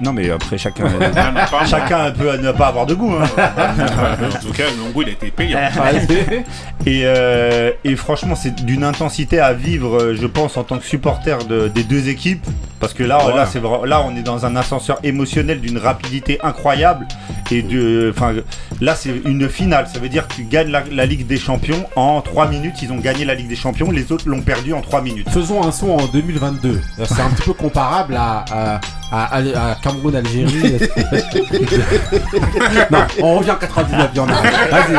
non 0.02 0.12
mais 0.12 0.30
après 0.30 0.56
chacun. 0.58 0.84
chacun 1.88 2.10
peut 2.12 2.36
ne 2.36 2.52
pas 2.52 2.68
avoir 2.68 2.86
de 2.86 2.94
goût. 2.94 3.12
hein. 3.14 3.26
En 3.36 4.40
tout 4.40 4.52
cas, 4.52 4.64
Longo, 4.78 5.02
il 5.02 5.08
a 5.08 5.12
été 5.12 5.30
payé. 5.30 5.54
Ouais. 5.82 6.44
Et, 6.86 7.02
euh, 7.04 7.70
et 7.84 7.96
franchement, 7.96 8.34
c'est 8.34 8.64
d'une 8.64 8.84
intensité 8.84 9.38
à 9.40 9.52
vivre, 9.52 9.96
euh, 10.00 10.16
je 10.20 10.26
pense, 10.26 10.56
en 10.56 10.64
tant 10.64 10.78
que 10.78 10.84
supporter 10.84 11.38
de- 11.46 11.68
des 11.68 11.84
deux 11.84 12.08
équipes. 12.08 12.44
Parce 12.80 12.94
que 12.94 13.04
là, 13.04 13.24
Ouais. 13.26 13.36
là, 13.36 13.46
c'est 13.46 13.60
là, 13.86 14.02
on 14.04 14.16
est 14.16 14.22
dans 14.22 14.44
un 14.44 14.56
ascenseur 14.56 14.98
émotionnel 15.04 15.60
d'une 15.60 15.78
rapidité 15.78 16.38
incroyable. 16.42 17.06
Et 17.52 17.62
de, 17.62 18.12
enfin, 18.14 18.32
là, 18.80 18.94
c'est 18.96 19.10
une 19.24 19.48
finale. 19.48 19.86
Ça 19.92 20.00
veut 20.00 20.08
dire 20.08 20.26
que 20.26 20.34
tu 20.34 20.44
gagnes 20.44 20.70
la, 20.70 20.82
la 20.90 21.06
Ligue 21.06 21.26
des 21.26 21.38
Champions 21.38 21.84
en 21.94 22.20
3 22.20 22.48
minutes. 22.48 22.82
Ils 22.82 22.90
ont 22.92 22.98
gagné 22.98 23.24
la 23.24 23.34
Ligue 23.34 23.48
des 23.48 23.56
Champions. 23.56 23.90
Les 23.90 24.10
autres 24.10 24.28
l'ont 24.28 24.40
perdu 24.42 24.72
en 24.72 24.80
3 24.80 25.00
minutes. 25.02 25.28
Faisons 25.30 25.62
un 25.62 25.70
son 25.70 25.90
en 25.90 26.06
2022. 26.06 26.80
C'est 27.04 27.20
un 27.20 27.30
petit 27.30 27.42
peu 27.42 27.52
comparable 27.52 28.16
à, 28.16 28.44
à, 28.52 28.80
à, 29.12 29.24
à- 29.36 29.70
à 29.70 29.74
Cameroun-Algérie. 29.82 30.78
non, 32.90 32.98
on 33.22 33.38
revient 33.38 33.50
en 33.50 33.56
99, 33.56 34.10
il 34.12 34.16
y 34.16 34.20
en 34.20 34.28
a. 34.28 34.32
Vas-y, 34.32 34.92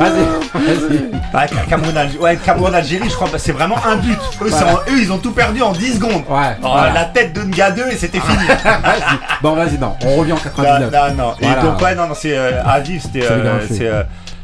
vas-y, 0.00 1.10
vas-y. 1.32 1.66
Cameroun, 1.68 1.94
Alg- 1.94 2.18
ouais, 2.18 2.36
Cameroun, 2.44 2.74
Algérie, 2.74 3.08
je 3.08 3.14
crois, 3.14 3.28
bah, 3.30 3.38
c'est 3.38 3.52
vraiment 3.52 3.76
un 3.86 3.96
but. 3.96 4.18
Eux, 4.42 4.52
en- 4.52 4.90
eux, 4.90 4.98
ils 5.00 5.12
ont 5.12 5.18
tout 5.18 5.32
perdu 5.32 5.62
en 5.62 5.72
10 5.72 5.94
secondes. 5.96 6.24
Ouais, 6.28 6.56
Oh, 6.62 6.68
voilà. 6.72 6.92
La 6.92 7.04
tête 7.04 7.32
de 7.34 7.42
Nga 7.42 7.70
2 7.72 7.82
et 7.92 7.96
c'était 7.96 8.20
fini. 8.20 8.44
Vas-y. 8.64 9.18
Bon, 9.42 9.54
vas-y, 9.54 9.78
non, 9.78 9.94
on 10.04 10.16
revient 10.16 10.32
en 10.32 10.36
Non, 10.36 10.40
99. 10.42 10.92
non, 10.92 11.24
non. 11.24 11.32
Et 11.40 11.44
Voilà. 11.46 11.62
donc, 11.62 11.80
ouais, 11.82 11.94
non, 11.94 12.06
non, 12.08 12.14
c'est 12.14 12.36
euh, 12.36 12.62
à 12.64 12.80
vivre, 12.80 13.02
c'était. 13.02 13.24
Euh, 13.30 13.58
euh, 13.82 14.02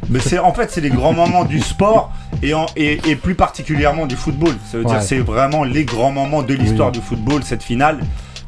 mais 0.08 0.20
c'est 0.20 0.38
en 0.38 0.52
fait, 0.52 0.70
c'est 0.70 0.80
les 0.80 0.90
grands 0.90 1.12
moments 1.12 1.44
du 1.44 1.60
sport 1.60 2.12
et, 2.42 2.54
en- 2.54 2.66
et, 2.76 3.00
et 3.10 3.16
plus 3.16 3.34
particulièrement 3.34 4.06
du 4.06 4.14
football. 4.16 4.54
Ça 4.70 4.78
veut 4.78 4.84
Ouais. 4.84 4.90
dire, 4.92 5.02
c'est 5.02 5.18
vraiment 5.18 5.64
les 5.64 5.84
grands 5.84 6.12
moments 6.12 6.42
de 6.42 6.54
l'histoire 6.54 6.88
Oui. 6.88 6.98
du 6.98 7.00
football, 7.00 7.42
cette 7.44 7.62
finale. 7.62 7.98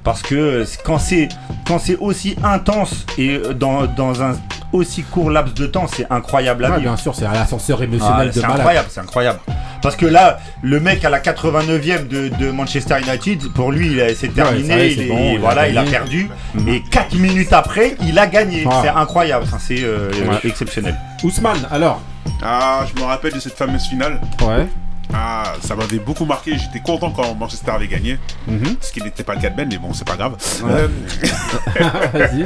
Parce 0.09 0.23
que 0.23 0.65
quand 0.85 0.99
c'est 0.99 1.29
quand 1.67 1.79
c'est 1.79 1.97
aussi 1.97 2.35
intense 2.43 3.05
et 3.19 3.39
dans, 3.55 3.85
dans 3.85 4.23
un 4.23 4.33
aussi 4.73 5.03
court 5.03 5.31
laps 5.31 5.53
de 5.55 5.67
temps, 5.67 5.87
c'est 5.87 6.07
incroyable 6.11 6.65
à 6.65 6.69
Ouais, 6.71 6.77
vivre. 6.79 6.89
bien 6.93 6.97
sûr, 6.97 7.15
c'est 7.15 7.25
l'ascenseur 7.25 7.79
Ah, 7.81 7.85
émotionnel 7.85 8.29
de 8.29 8.33
c'est 8.33 8.45
incroyable, 8.45 8.89
c'est 8.91 9.01
incroyable. 9.01 9.39
Parce 9.83 9.97
que 9.97 10.07
là, 10.07 10.39
le 10.63 10.81
mec 10.81 11.05
à 11.05 11.11
la 11.11 11.21
89e 11.21 12.09
de, 12.09 12.29
de 12.29 12.51
Manchester 12.51 12.97
United, 13.07 13.53
pour 13.53 13.71
lui, 13.71 14.01
c'est 14.17 14.35
terminé, 14.35 14.87
est, 14.87 14.93
il, 14.95 15.09
bon, 15.09 15.33
il 15.33 15.37
a 15.37 15.41
voilà, 15.41 15.69
il 15.69 15.77
a 15.77 15.83
perdu. 15.85 16.31
Et 16.67 16.83
4 16.91 17.15
minutes 17.17 17.53
après, 17.53 17.95
il 18.03 18.19
a 18.19 18.27
gagné. 18.27 18.67
C'est 18.83 18.89
incroyable, 18.89 19.45
Enfin, 19.47 19.59
c'est 19.61 19.83
euh, 19.83 20.11
Ouais. 20.27 20.39
exceptionnel. 20.45 20.97
Ousmane, 21.23 21.67
alors 21.71 22.01
Ah, 22.43 22.81
je 22.89 22.99
me 22.99 23.07
rappelle 23.07 23.35
de 23.35 23.41
cette 23.41 23.59
fameuse 23.59 23.85
finale. 23.85 24.21
Ouais. 24.43 24.67
Ah, 25.15 25.55
ça 25.63 25.75
m'avait 25.75 25.99
beaucoup 25.99 26.25
marqué. 26.27 26.59
J'étais 26.59 26.81
content 26.81 27.11
quand 27.11 27.35
Manchester 27.35 27.71
avait 27.71 27.89
gagné. 27.89 28.19
Mhm. 28.47 28.77
Ce 28.81 28.93
qui 28.93 29.03
n'était 29.03 29.23
pas 29.25 29.35
le 29.35 29.41
cas 29.41 29.49
de 29.51 29.57
Ben, 29.57 29.67
mais 29.69 29.79
bon, 29.79 29.93
c'est 29.93 30.07
pas 30.07 30.17
grave. 30.17 30.37
Euh, 30.65 30.89
Vas-y. 32.13 32.45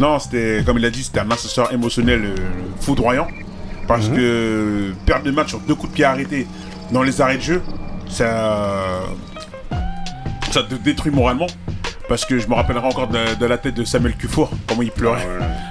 non, 0.00 0.18
c'était, 0.18 0.62
comme 0.64 0.78
il 0.78 0.84
a 0.84 0.90
dit, 0.90 1.02
c'était 1.02 1.20
un 1.20 1.30
ascenseur 1.30 1.72
émotionnel 1.72 2.24
euh, 2.24 2.34
foudroyant. 2.80 3.26
Parce 3.88 4.08
que 4.08 4.92
perdre 5.04 5.26
le 5.26 5.32
match 5.32 5.48
sur 5.50 5.60
deux 5.60 5.74
coups 5.76 5.90
de 5.90 5.94
pied 5.94 6.04
arrêtés 6.04 6.46
dans 6.90 7.02
les 7.04 7.20
arrêts 7.20 7.36
de 7.36 7.42
jeu, 7.42 7.62
ça, 8.08 9.00
ça 10.50 10.62
te 10.64 10.74
détruit 10.74 11.12
moralement. 11.12 11.46
Parce 12.08 12.24
que 12.24 12.38
je 12.38 12.46
me 12.48 12.54
rappellerai 12.54 12.86
encore 12.86 13.08
de, 13.08 13.34
de 13.34 13.46
la 13.46 13.58
tête 13.58 13.74
de 13.74 13.84
Samuel 13.84 14.14
Cufour, 14.16 14.48
comment 14.68 14.82
il 14.82 14.92
pleurait. 14.92 15.26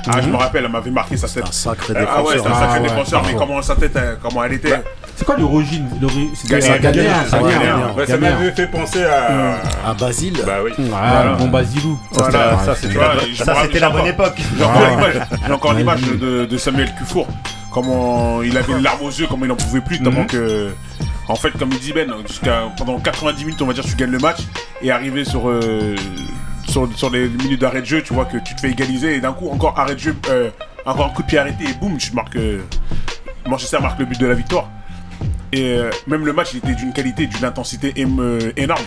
Ah, 0.08 0.20
je 0.22 0.28
me 0.30 0.36
rappelle, 0.36 0.66
elle 0.66 0.72
m'avait 0.72 0.92
marqué 0.92 1.16
sa 1.16 1.28
tête. 1.30 1.46
Un 1.48 1.52
sacré 1.52 1.94
Ah 1.98 2.22
ouais, 2.24 2.34
c'est 2.38 2.40
un 2.40 2.44
défenseur. 2.44 2.60
sacré 2.60 2.70
Ah 2.78 2.82
ouais, 2.82 2.90
défenseur, 2.90 3.24
mais 3.26 3.36
comment 3.36 3.62
sa 3.62 3.76
tête, 3.76 3.96
euh, 3.96 4.16
comment 4.22 4.44
elle 4.44 4.54
était. 4.54 4.82
C'est 5.18 5.24
quoi 5.26 5.38
l'origine 5.38 5.88
Ghanéen, 6.48 7.14
ça 7.30 8.18
m'avait 8.18 8.52
fait 8.52 8.68
penser 8.68 9.04
à. 9.04 9.62
À 9.90 9.94
Basile. 9.94 10.34
Bah 10.46 10.58
oui. 10.64 10.72
Ouais, 10.78 11.38
bon 11.38 11.48
Basilou. 11.48 11.98
Ça, 12.12 12.76
c'était 12.76 13.80
la, 13.80 13.90
bonne 13.90 14.08
époque. 14.08 14.38
J'ai 15.46 15.54
encore 15.54 15.74
l'image, 15.74 16.02
de, 16.02 16.58
Samuel 16.58 16.94
Cufour. 16.98 17.28
Comment 17.72 18.42
il 18.42 18.58
avait 18.58 18.72
une 18.72 18.84
larme 18.84 19.02
aux 19.02 19.10
yeux, 19.10 19.28
comment 19.30 19.44
il 19.44 19.50
n'en 19.50 19.56
pouvait 19.58 19.82
plus, 19.82 19.98
tellement 20.02 20.22
Mhm. 20.22 20.28
que. 20.28 20.70
En 21.28 21.36
fait, 21.36 21.52
comme 21.52 21.70
il 21.74 21.80
dit 21.80 21.92
Ben, 21.92 22.08
jusqu'à 22.28 22.64
pendant 22.78 22.98
90 23.00 23.44
minutes, 23.46 23.62
on 23.62 23.66
va 23.66 23.74
dire, 23.74 23.84
tu 23.84 23.96
gagnes 23.96 24.12
le 24.12 24.20
match 24.20 24.40
et 24.82 24.92
arrivé 24.92 25.26
sur, 25.26 25.50
euh, 25.50 25.96
sur, 26.70 26.88
sur 26.96 27.10
les 27.10 27.28
minutes 27.28 27.60
d'arrêt 27.62 27.82
de 27.82 27.86
jeu, 27.86 28.02
tu 28.02 28.14
vois 28.14 28.26
que 28.26 28.38
tu 28.38 28.56
te 28.56 28.62
fais 28.62 28.70
égaliser 28.70 29.16
et 29.16 29.20
d'un 29.20 29.34
coup, 29.34 29.50
encore 29.50 29.78
arrêt 29.78 29.96
de 29.96 30.00
jeu, 30.00 30.16
euh, 30.30 30.50
encore 30.86 31.08
un 31.08 31.10
coup 31.10 31.24
de 31.24 31.28
pied 31.28 31.38
arrêté 31.40 31.64
et 31.66 31.74
boum, 31.74 31.98
tu 31.98 32.14
marques. 32.14 32.36
euh, 32.38 32.60
Manchester 33.48 33.80
marque 33.82 34.00
le 34.00 34.06
but 34.06 34.20
de 34.20 34.28
la 34.28 34.36
victoire. 34.36 34.70
Et 35.54 35.78
euh, 35.78 35.90
même 36.08 36.26
le 36.26 36.34
match, 36.34 36.50
il 36.54 36.58
était 36.58 36.74
d'une 36.76 36.92
qualité, 36.94 37.28
d'une 37.28 37.46
intensité 37.46 37.94
euh, 37.98 38.52
énorme. 38.58 38.82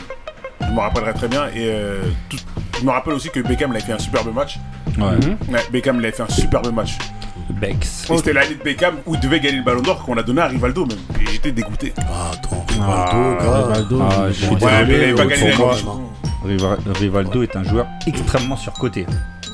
Je 0.61 0.67
me 0.73 0.81
rappellerai 0.81 1.15
très 1.15 1.29
bien. 1.29 1.47
Et 1.49 1.69
euh, 1.71 2.03
tout- 2.29 2.37
je 2.81 2.85
me 2.85 2.91
rappelle 2.91 3.15
aussi 3.15 3.31
que 3.31 3.41
Beckham 3.41 3.71
avait 3.71 3.81
fait 3.81 3.93
un 3.93 3.99
superbe 3.99 4.33
match. 4.35 4.59
Ouais. 4.99 5.05
Ouais, 5.53 5.61
Beckham 5.73 5.99
avait 5.99 6.13
fait 6.13 6.23
un 6.23 6.29
superbe 6.29 6.73
match. 6.73 6.99
Bex. 7.51 8.09
Et 8.11 8.17
c'était 8.19 8.33
l'année 8.35 8.55
de 8.57 8.63
Beckham 8.63 8.97
où 9.07 9.15
il 9.15 9.21
devait 9.21 9.41
gagner 9.41 9.57
le 9.59 9.65
ballon 9.65 9.81
d'or 9.81 10.05
qu'on 10.05 10.17
a 10.19 10.23
donné 10.23 10.41
à 10.43 10.47
Rivaldo 10.49 10.85
même. 10.87 10.99
Et 11.21 11.27
j'étais 11.31 11.51
dégoûté. 11.53 11.93
Ah, 11.99 12.31
attends, 12.33 12.67
Ah, 12.81 13.11
Rivaldo, 13.11 13.39
gars. 13.39 13.63
Rivaldo, 13.65 14.03
Ah, 14.03 14.27
je 14.29 14.33
suis 14.35 14.47
Ouais, 14.49 14.87
mais 14.87 15.09
il 15.09 15.15
pas 15.15 15.27
gagné 15.27 15.51
la 16.47 16.93
Rivaldo 16.93 17.43
est 17.43 17.57
un 17.57 17.65
joueur 17.65 17.87
extrêmement 18.07 18.57
surcoté. 18.57 19.07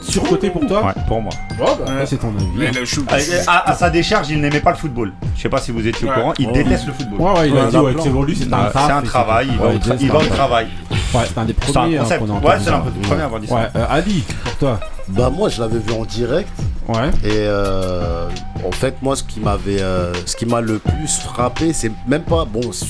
Surcoté 0.09 0.51
pour 0.51 0.67
toi 0.67 0.85
Ouais, 0.87 0.93
pour 1.09 1.21
moi. 1.23 1.33
Bah, 1.59 1.65
après, 1.81 2.07
c'est 2.07 2.17
ton 2.19 2.33
avis. 2.61 2.87
suis- 2.87 3.03
À, 3.47 3.53
à- 3.53 3.71
à 3.71 3.75
sa 3.75 3.91
décharge, 3.91 4.29
il 4.31 4.41
n'aimait 4.41 4.61
pas 4.61 4.71
le 4.71 4.77
football. 4.77 5.13
Je 5.37 5.43
sais 5.43 5.49
pas 5.49 5.59
si 5.59 5.73
vous 5.73 5.87
étiez 5.87 6.09
au 6.09 6.13
courant, 6.13 6.35
il 6.39 6.49
Oh. 6.51 6.53
déteste 6.53 6.87
le 6.87 6.93
football. 6.93 7.21
Ouais, 7.21 7.41
ouais, 7.41 7.49
il 7.49 7.57
a 7.59 7.63
Ouais, 7.65 7.71
dit 7.71 7.77
ouais, 7.77 7.91
que 7.91 7.95
plan. 7.95 8.05
selon 8.05 8.23
lui, 8.23 8.37
c'est 8.37 8.53
un 8.53 8.65
Ouais, 8.67 8.71
taf. 8.73 8.87
c'est 8.87 8.93
un 8.93 9.03
et 9.03 9.07
travail, 9.07 9.49
il 9.51 9.59
va, 9.59 9.67
Ouais, 9.69 9.75
au, 9.75 9.79
tra- 9.79 9.83
c'est 9.99 10.05
il 10.05 10.11
un 10.11 10.13
va 10.13 10.19
au 10.19 10.23
taf. 10.23 10.31
travail. 10.37 10.67
Ouais, 10.91 11.21
c'est 11.27 11.39
un 11.39 11.45
des 11.45 11.55
C'est 11.61 11.71
un 11.71 11.73
premiers 11.73 11.97
hein, 11.99 12.03
concept. 12.03 12.21
qu'on 12.21 12.27
a 12.27 12.33
Ouais, 12.33 12.37
entendu 12.47 12.65
c'est 12.65 12.71
un 12.71 12.81
peu 12.81 12.91
le 12.95 13.01
premier 13.09 13.21
à 13.23 13.25
avoir 13.25 13.41
dit 13.41 13.47
ça. 13.47 13.55
Ouais, 13.55 13.69
euh, 13.77 13.87
Ali, 13.89 14.25
pour 14.45 14.57
toi. 14.57 14.81
Bah 15.09 15.31
moi 15.31 15.49
je 15.51 15.61
l'avais 15.61 15.79
vu 15.79 15.93
en 15.93 16.05
direct 16.05 16.49
Ouais. 16.89 17.11
et 17.23 17.31
euh, 17.33 18.29
en 18.67 18.73
fait 18.73 18.95
moi 19.03 19.15
ce 19.17 19.23
qui 19.23 19.39
m'avait 19.39 19.81
euh, 19.83 20.13
ce 20.25 20.35
qui 20.35 20.47
m'a 20.47 20.63
le 20.63 20.79
plus 20.79 21.19
frappé 21.19 21.75
c'est 21.75 21.93
même 22.09 22.23
pas 22.23 22.47
bon 22.47 22.73
c'est- 22.73 22.87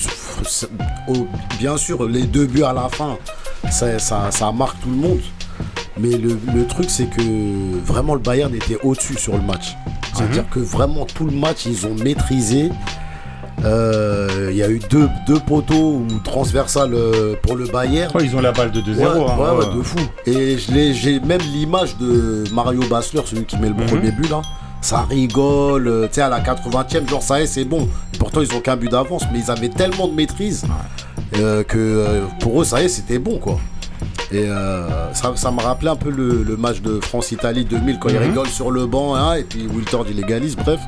c'est- 0.49 0.69
oh, 1.09 1.27
bien 1.59 1.77
sûr 1.77 2.07
les 2.09 2.23
deux 2.23 2.47
buts 2.47 2.63
à 2.63 2.73
la 2.73 2.89
fin 2.89 3.17
ça, 3.69 3.99
ça, 3.99 4.29
ça 4.31 4.53
marque 4.53 4.81
tout 4.81 4.91
le 4.91 4.97
monde 4.97 5.19
Mais 5.99 6.11
le, 6.17 6.37
le 6.55 6.67
truc, 6.67 6.87
c'est 6.91 7.07
que 7.09 7.23
vraiment 7.85 8.15
le 8.15 8.21
Bayern 8.21 8.53
était 8.55 8.79
au-dessus 8.83 9.15
sur 9.19 9.35
le 9.35 9.43
match. 9.43 9.77
C'est-à-dire 10.15 10.45
que 10.51 10.59
vraiment 10.59 11.05
tout 11.07 11.25
le 11.25 11.33
match, 11.37 11.67
ils 11.67 11.87
ont 11.87 11.95
maîtrisé. 11.95 12.71
Euh, 13.65 14.49
Il 14.51 14.57
y 14.57 14.63
a 14.63 14.69
eu 14.69 14.81
deux, 14.91 15.09
deux 15.27 15.39
poteaux 15.39 16.03
ou 16.11 16.19
transversales 16.25 16.93
euh, 16.95 17.35
pour 17.43 17.57
le 17.57 17.67
Bayern. 17.67 18.11
Oh, 18.15 18.19
ils 18.23 18.35
ont 18.37 18.41
la 18.41 18.53
balle 18.53 18.73
de 18.73 18.81
2-0. 18.81 18.97
Ouais, 18.97 19.05
hein, 19.05 19.37
ouais, 19.39 19.65
ouais, 19.67 19.75
de 19.77 19.83
fou. 19.83 19.99
Et 20.27 20.59
j'ai 20.59 21.21
même 21.21 21.41
l'image 21.53 21.97
de 21.99 22.45
Mario 22.53 22.81
Basler, 22.91 23.21
celui 23.25 23.45
qui 23.45 23.57
met 23.57 23.69
le 23.69 23.75
Mhm. 23.75 23.87
premier 23.87 24.11
but 24.11 24.29
là. 24.31 24.43
Ça 24.81 25.07
rigole, 25.09 25.89
euh, 25.89 26.07
tu 26.09 26.15
sais, 26.15 26.21
à 26.21 26.29
la 26.29 26.41
80e, 26.41 27.09
genre 27.09 27.23
ça 27.23 27.41
y 27.41 27.45
est, 27.45 27.47
c'est 27.47 27.65
bon. 27.65 27.89
Et 28.13 28.19
pourtant, 28.19 28.43
ils 28.43 28.53
ont 28.55 28.61
qu'un 28.61 28.77
but 28.77 28.91
d'avance, 28.91 29.23
mais 29.33 29.39
ils 29.39 29.51
avaient 29.51 29.71
tellement 29.71 30.09
de 30.09 30.13
maîtrise 30.15 30.65
euh, 31.39 31.63
que 31.63 31.79
euh, 31.79 32.25
pour 32.41 32.61
eux, 32.61 32.65
ça 32.65 32.83
y 32.83 32.85
est, 32.85 32.89
c'était 32.89 33.19
bon 33.19 33.39
quoi. 33.39 33.59
Et 34.33 34.47
euh, 34.49 35.13
ça, 35.13 35.33
ça 35.37 35.51
me 35.51 35.61
rappelait 35.61 35.91
un 35.91 35.97
peu 35.97 36.11
le, 36.11 36.43
le 36.43 36.57
match 36.57 36.81
de 36.81 37.01
France-Italie 37.01 37.65
2000 37.65 37.99
quand 37.99 38.09
ils 38.09 38.17
Mhm. 38.17 38.23
rigolent 38.23 38.49
sur 38.49 38.71
le 38.71 38.87
banc 38.87 39.15
hein, 39.15 39.35
et 39.35 39.43
puis 39.45 39.67
Wiltord 39.67 40.07
il 40.11 40.19
égalise, 40.19 40.57
bref. 40.57 40.81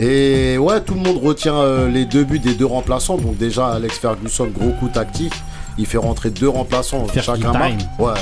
Et 0.00 0.56
ouais, 0.58 0.80
tout 0.80 0.94
le 0.94 1.00
monde 1.00 1.20
retient 1.22 1.56
euh, 1.56 1.88
les 1.88 2.04
deux 2.04 2.24
buts 2.24 2.38
des 2.38 2.54
deux 2.54 2.66
remplaçants. 2.66 3.16
Donc 3.16 3.36
déjà, 3.36 3.68
Alex 3.68 3.98
Ferguson, 3.98 4.46
gros 4.46 4.70
coup 4.78 4.88
tactique. 4.88 5.32
Il 5.76 5.86
fait 5.86 5.98
rentrer 5.98 6.30
deux 6.30 6.48
remplaçants, 6.48 7.06
Fergie 7.06 7.26
chacun 7.42 7.52
time. 7.52 7.78
Ouais. 7.98 8.12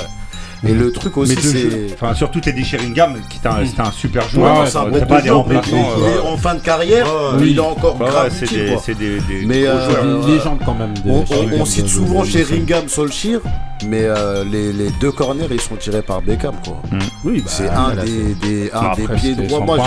Et 0.65 0.73
le 0.73 0.91
truc 0.91 1.17
aussi, 1.17 1.35
c'est... 1.39 1.93
Enfin, 1.93 2.13
surtout 2.15 2.39
Teddy 2.39 2.63
Sheringham, 2.65 3.15
qui 3.29 3.37
était 3.37 3.47
un, 3.47 3.57
un 3.85 3.91
super 3.91 4.23
Ouais, 4.23 4.29
joueur. 4.29 4.67
c'est 4.67 4.77
un 4.77 4.85
T'as 4.85 4.89
bon 4.89 5.05
pas 5.05 5.21
des 5.21 5.29
remplaçants. 5.29 5.67
il 5.71 6.03
est 6.03 6.17
euh, 6.17 6.23
en 6.33 6.37
fin 6.37 6.55
de 6.55 6.59
carrière, 6.61 7.05
Ouais, 7.05 7.39
oui. 7.41 7.47
il 7.51 7.57
est 7.57 7.61
encore 7.61 7.95
bah 7.95 8.05
ouais, 8.05 8.11
grave 8.11 8.33
c'est 8.37 8.49
des, 8.51 8.71
quoi. 8.71 8.81
c'est 8.83 8.97
des, 8.97 9.19
des 9.19 9.45
Mais, 9.45 9.61
gros 9.61 9.71
euh, 9.71 9.89
joueurs. 9.89 10.03
Des 10.25 10.31
euh, 10.31 10.35
légendes 10.35 10.59
quand 10.65 10.73
même. 10.73 10.93
De 10.95 11.09
On, 11.11 11.19
on- 11.21 11.25
Sheringham 11.25 11.61
on 11.61 11.65
cite 11.65 11.83
de- 11.83 11.89
souvent 11.89 12.21
de- 12.21 12.27
Sheringham, 12.27 12.87
Solskjaer, 12.87 13.39
mais 13.85 14.01
euh, 14.03 14.43
les, 14.43 14.73
les 14.73 14.89
deux 14.99 15.11
corners 15.11 15.45
ils 15.51 15.61
sont 15.61 15.75
tirés 15.75 16.01
par 16.01 16.21
Beckham 16.23 16.55
quoi. 16.65 16.81
Oui, 17.23 17.41
bah, 17.41 17.51
c'est 17.53 17.69
un 17.69 17.93
là, 17.93 18.03
des, 18.03 18.33
des, 18.35 18.71
un 18.73 18.95
des 18.95 19.03
après, 19.03 19.15
pieds 19.15 19.35
droits. 19.35 19.59
Moi, 19.59 19.77
ouais. 19.77 19.83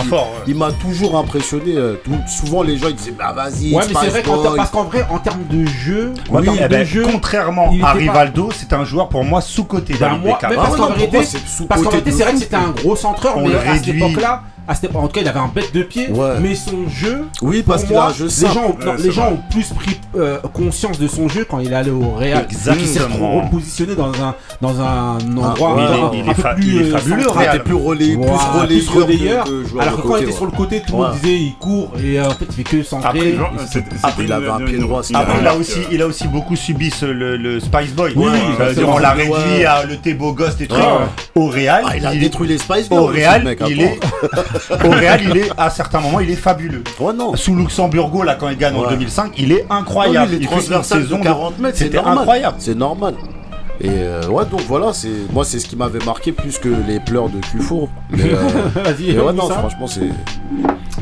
il 0.46 0.54
m'a 0.54 0.70
toujours 0.72 1.16
impressionné. 1.18 1.74
souvent 2.28 2.62
les 2.62 2.76
gens 2.78 2.88
ils 2.88 2.94
disaient 2.94 3.14
bah 3.18 3.32
vas-y. 3.34 3.74
Ouais, 3.74 3.82
mais 3.88 3.94
c'est 4.00 4.08
vrai 4.08 4.22
parce 4.56 4.70
qu'en 4.70 4.84
vrai, 4.84 5.04
en 5.10 5.18
termes 5.18 5.44
de 5.50 5.66
jeu, 5.66 6.12
eh 6.28 6.68
ben, 6.68 6.86
contrairement 7.10 7.72
à 7.82 7.92
Rivaldo, 7.92 8.50
c'est 8.54 8.72
un 8.72 8.84
joueur 8.84 9.08
pour 9.08 9.24
moi 9.24 9.40
sous-côté 9.40 9.94
Bah, 9.98 10.10
moi, 10.10 10.38
Beckham. 10.40 10.59
Ah 10.60 10.66
parce 10.66 10.76
qu'en 10.76 10.90
vérité, 10.90 11.16
moi, 11.16 11.24
c'est 11.24 12.22
vrai 12.22 12.32
que 12.32 12.38
c'était 12.38 12.56
un 12.56 12.70
gros 12.70 12.96
centreur, 12.96 13.38
On 13.38 13.48
mais 13.48 13.54
à 13.54 13.76
cette 13.76 13.88
époque-là, 13.88 14.42
à 14.70 14.74
cette 14.76 14.84
époque- 14.84 15.02
en 15.02 15.06
tout 15.08 15.14
cas, 15.14 15.20
il 15.22 15.28
avait 15.28 15.40
un 15.40 15.50
bête 15.52 15.74
de 15.74 15.82
pied, 15.82 16.08
Ouais. 16.10 16.34
mais 16.40 16.54
son 16.54 16.88
jeu. 16.88 17.24
Oui, 17.42 17.62
parce 17.66 17.82
qu'il 17.82 17.96
a 17.96 18.00
moi, 18.00 18.08
un 18.10 18.12
jeu 18.14 18.24
les 18.24 18.30
simple. 18.30 18.54
gens, 18.54 18.64
ont, 18.66 18.76
non, 18.86 18.94
les 18.98 19.10
gens 19.10 19.22
vrai. 19.24 19.32
ont 19.32 19.40
plus 19.50 19.66
pris 19.70 19.98
euh, 20.16 20.38
conscience 20.52 20.98
de 20.98 21.08
son 21.08 21.28
jeu 21.28 21.44
quand 21.48 21.58
il 21.58 21.72
est 21.72 21.74
allé 21.74 21.90
au 21.90 22.10
Real. 22.12 22.44
Exactement. 22.48 22.84
Il 22.84 22.88
s'est 22.88 23.00
repositionné 23.46 23.94
dans 23.96 24.12
un, 24.12 24.34
dans 24.60 24.80
un 24.80 25.18
endroit 25.36 25.74
ouais, 25.74 25.82
un, 25.82 25.86
il 25.86 25.90
est- 25.90 26.02
un 26.02 26.10
il 26.24 26.30
est 26.30 26.34
peu 26.34 26.42
plus 26.54 26.64
il 26.66 26.80
est 26.82 26.84
euh, 26.84 26.96
fabuleux. 26.98 27.26
Ah, 27.28 27.38
Real. 27.38 27.52
t'es 27.52 27.58
plus 27.64 27.74
relais, 27.74 28.16
plus 28.16 28.88
relayeur, 29.00 29.46
Alors 29.80 29.96
que 30.02 30.06
quand 30.06 30.16
il 30.18 30.22
était 30.24 30.32
sur 30.32 30.44
le 30.46 30.52
côté, 30.52 30.80
tout 30.86 30.92
le 30.96 30.98
monde 31.02 31.12
disait 31.20 31.36
il 31.36 31.54
court 31.58 31.92
et 32.02 32.20
euh, 32.20 32.26
en 32.28 32.30
fait 32.30 32.46
il 32.48 32.54
fait 32.54 32.62
que 32.64 32.82
centrer. 32.84 33.36
Après, 34.02 34.24
il 34.24 34.32
avait 34.32 34.48
un 34.48 34.60
pied 34.60 34.78
droit, 34.78 35.02
Après, 35.14 35.34
il 35.40 35.46
a 35.46 35.54
aussi, 35.56 35.80
il 35.90 36.02
a 36.02 36.06
aussi 36.06 36.28
beaucoup 36.28 36.54
subi 36.56 36.90
ce- 36.90 37.06
le, 37.06 37.36
le 37.36 37.58
Spice 37.60 37.92
Boy. 37.94 38.14
Euh, 38.16 38.74
on 38.86 38.98
l'a 38.98 39.14
Ouais. 39.16 39.22
réduit 39.24 39.64
à 39.64 39.84
le 39.84 39.96
thé 39.96 40.14
beau 40.14 40.32
gosse 40.32 40.54
et 40.60 40.66
trucs. 40.66 40.80
Ouais. 40.82 40.86
Au 41.34 41.46
Real, 41.48 41.82
Ah, 41.86 41.96
il 41.96 42.06
a 42.06 42.14
il 42.14 42.20
détruit 42.20 42.48
les 42.48 42.58
Spice 42.58 42.88
Girls. 42.90 43.02
au 43.02 43.06
Real, 43.06 43.56
il 43.68 43.80
est, 43.82 43.98
au 44.84 44.90
Real, 44.90 45.20
il 45.24 45.36
est, 45.36 45.50
à 45.56 45.70
certains 45.70 46.00
moments, 46.00 46.20
il 46.20 46.30
est 46.30 46.36
fabuleux. 46.36 46.82
Ouais, 46.98 47.12
non. 47.12 47.34
Sous 47.36 47.54
Luxembourgo, 47.56 48.22
là, 48.22 48.34
quand 48.34 48.48
il 48.48 48.56
gagne 48.58 48.74
en 48.76 48.82
Ouais. 48.82 48.90
2005, 48.90 49.32
il 49.38 49.52
est 49.52 49.66
Non, 49.70 49.76
incroyable. 49.76 50.30
lui, 50.32 50.38
les 50.38 50.44
il 50.44 50.48
fait 50.48 50.74
une 50.74 50.82
saison 50.82 51.18
de 51.18 51.22
40 51.24 51.58
mètres, 51.58 51.78
c'est 51.78 51.84
C'était 51.84 51.96
normal. 51.98 52.18
incroyable. 52.18 52.56
C'est 52.58 52.74
normal. 52.76 53.14
Et 53.82 53.88
euh, 53.88 54.26
ouais, 54.28 54.44
donc 54.44 54.60
voilà, 54.68 54.92
c'est 54.92 55.08
moi, 55.32 55.42
c'est 55.44 55.58
ce 55.58 55.66
qui 55.66 55.74
m'avait 55.74 56.04
marqué 56.04 56.32
plus 56.32 56.58
que 56.58 56.68
les 56.86 57.00
pleurs 57.00 57.30
de 57.30 57.38
Cufour. 57.40 57.88
Mais, 58.10 58.24
euh, 58.24 58.36
Vas-y, 58.84 59.18
ouais, 59.18 59.32
non, 59.32 59.48
franchement, 59.48 59.86
c'est. 59.86 60.10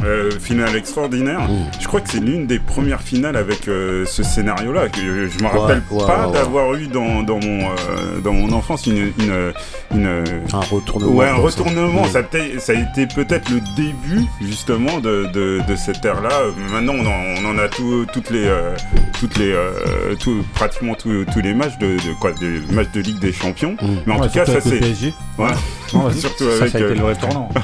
Euh, 0.04 0.30
finale 0.40 0.76
extraordinaire. 0.76 1.40
Je 1.80 1.86
crois 1.88 2.00
que 2.00 2.08
c'est 2.08 2.20
l'une 2.20 2.46
des 2.46 2.60
premières 2.60 3.02
finales 3.02 3.36
avec 3.36 3.66
euh, 3.66 4.04
ce 4.06 4.22
scénario-là. 4.22 4.84
Je, 4.96 5.26
je 5.26 5.42
me 5.42 5.48
rappelle 5.48 5.82
ouais, 5.90 6.06
pas 6.06 6.20
ouais, 6.20 6.26
ouais. 6.26 6.32
d'avoir 6.32 6.74
eu 6.74 6.86
dans, 6.86 7.22
dans 7.24 7.40
mon 7.40 7.62
euh, 7.62 8.20
dans 8.22 8.32
mon 8.32 8.52
enfance 8.52 8.86
une 8.86 9.12
une, 9.18 9.52
une 9.92 10.06
Un 10.52 10.60
retournement. 10.60 11.12
ouais 11.12 11.28
un 11.28 11.34
retournement. 11.34 12.04
Ça, 12.04 12.18
a 12.18 12.20
été- 12.22 12.60
ça 12.60 12.72
a 12.72 12.76
été 12.76 13.06
peut-être 13.12 13.50
le 13.50 13.60
début 13.76 14.24
justement 14.40 15.00
de, 15.00 15.26
de, 15.32 15.60
de 15.68 15.76
cette 15.76 16.04
ère-là. 16.04 16.30
Maintenant, 16.70 16.94
on 16.94 17.06
en, 17.06 17.42
on 17.44 17.54
en 17.56 17.58
a 17.58 17.68
tout- 17.68 18.06
toutes 18.12 18.30
les 18.30 18.46
euh, 18.46 18.76
toutes 19.18 19.36
les 19.36 19.50
euh, 19.50 20.14
tout- 20.20 20.44
pratiquement 20.54 20.94
tous 20.94 21.24
tous 21.32 21.40
les 21.40 21.54
matchs 21.54 21.76
de, 21.78 21.96
de 21.96 22.20
quoi 22.20 22.30
des 22.32 22.60
matchs 22.72 22.92
de 22.94 23.00
Ligue 23.00 23.18
des 23.18 23.32
Champions. 23.32 23.76
Mm. 23.82 23.86
Mais 24.06 24.12
en 24.14 24.20
Ouais, 24.20 24.28
tout 24.28 24.34
cas, 24.34 24.46
ça 24.46 24.60
c'est 24.60 24.80
ouais. 24.80 26.12
Surtout 26.14 26.44
Ça, 26.44 26.56
avec 26.64 26.68
ça 26.72 26.78
a 26.78 26.80
été 26.80 26.82
euh, 26.82 26.94
le 26.94 27.00
vrai 27.00 27.14
tournant. 27.16 27.48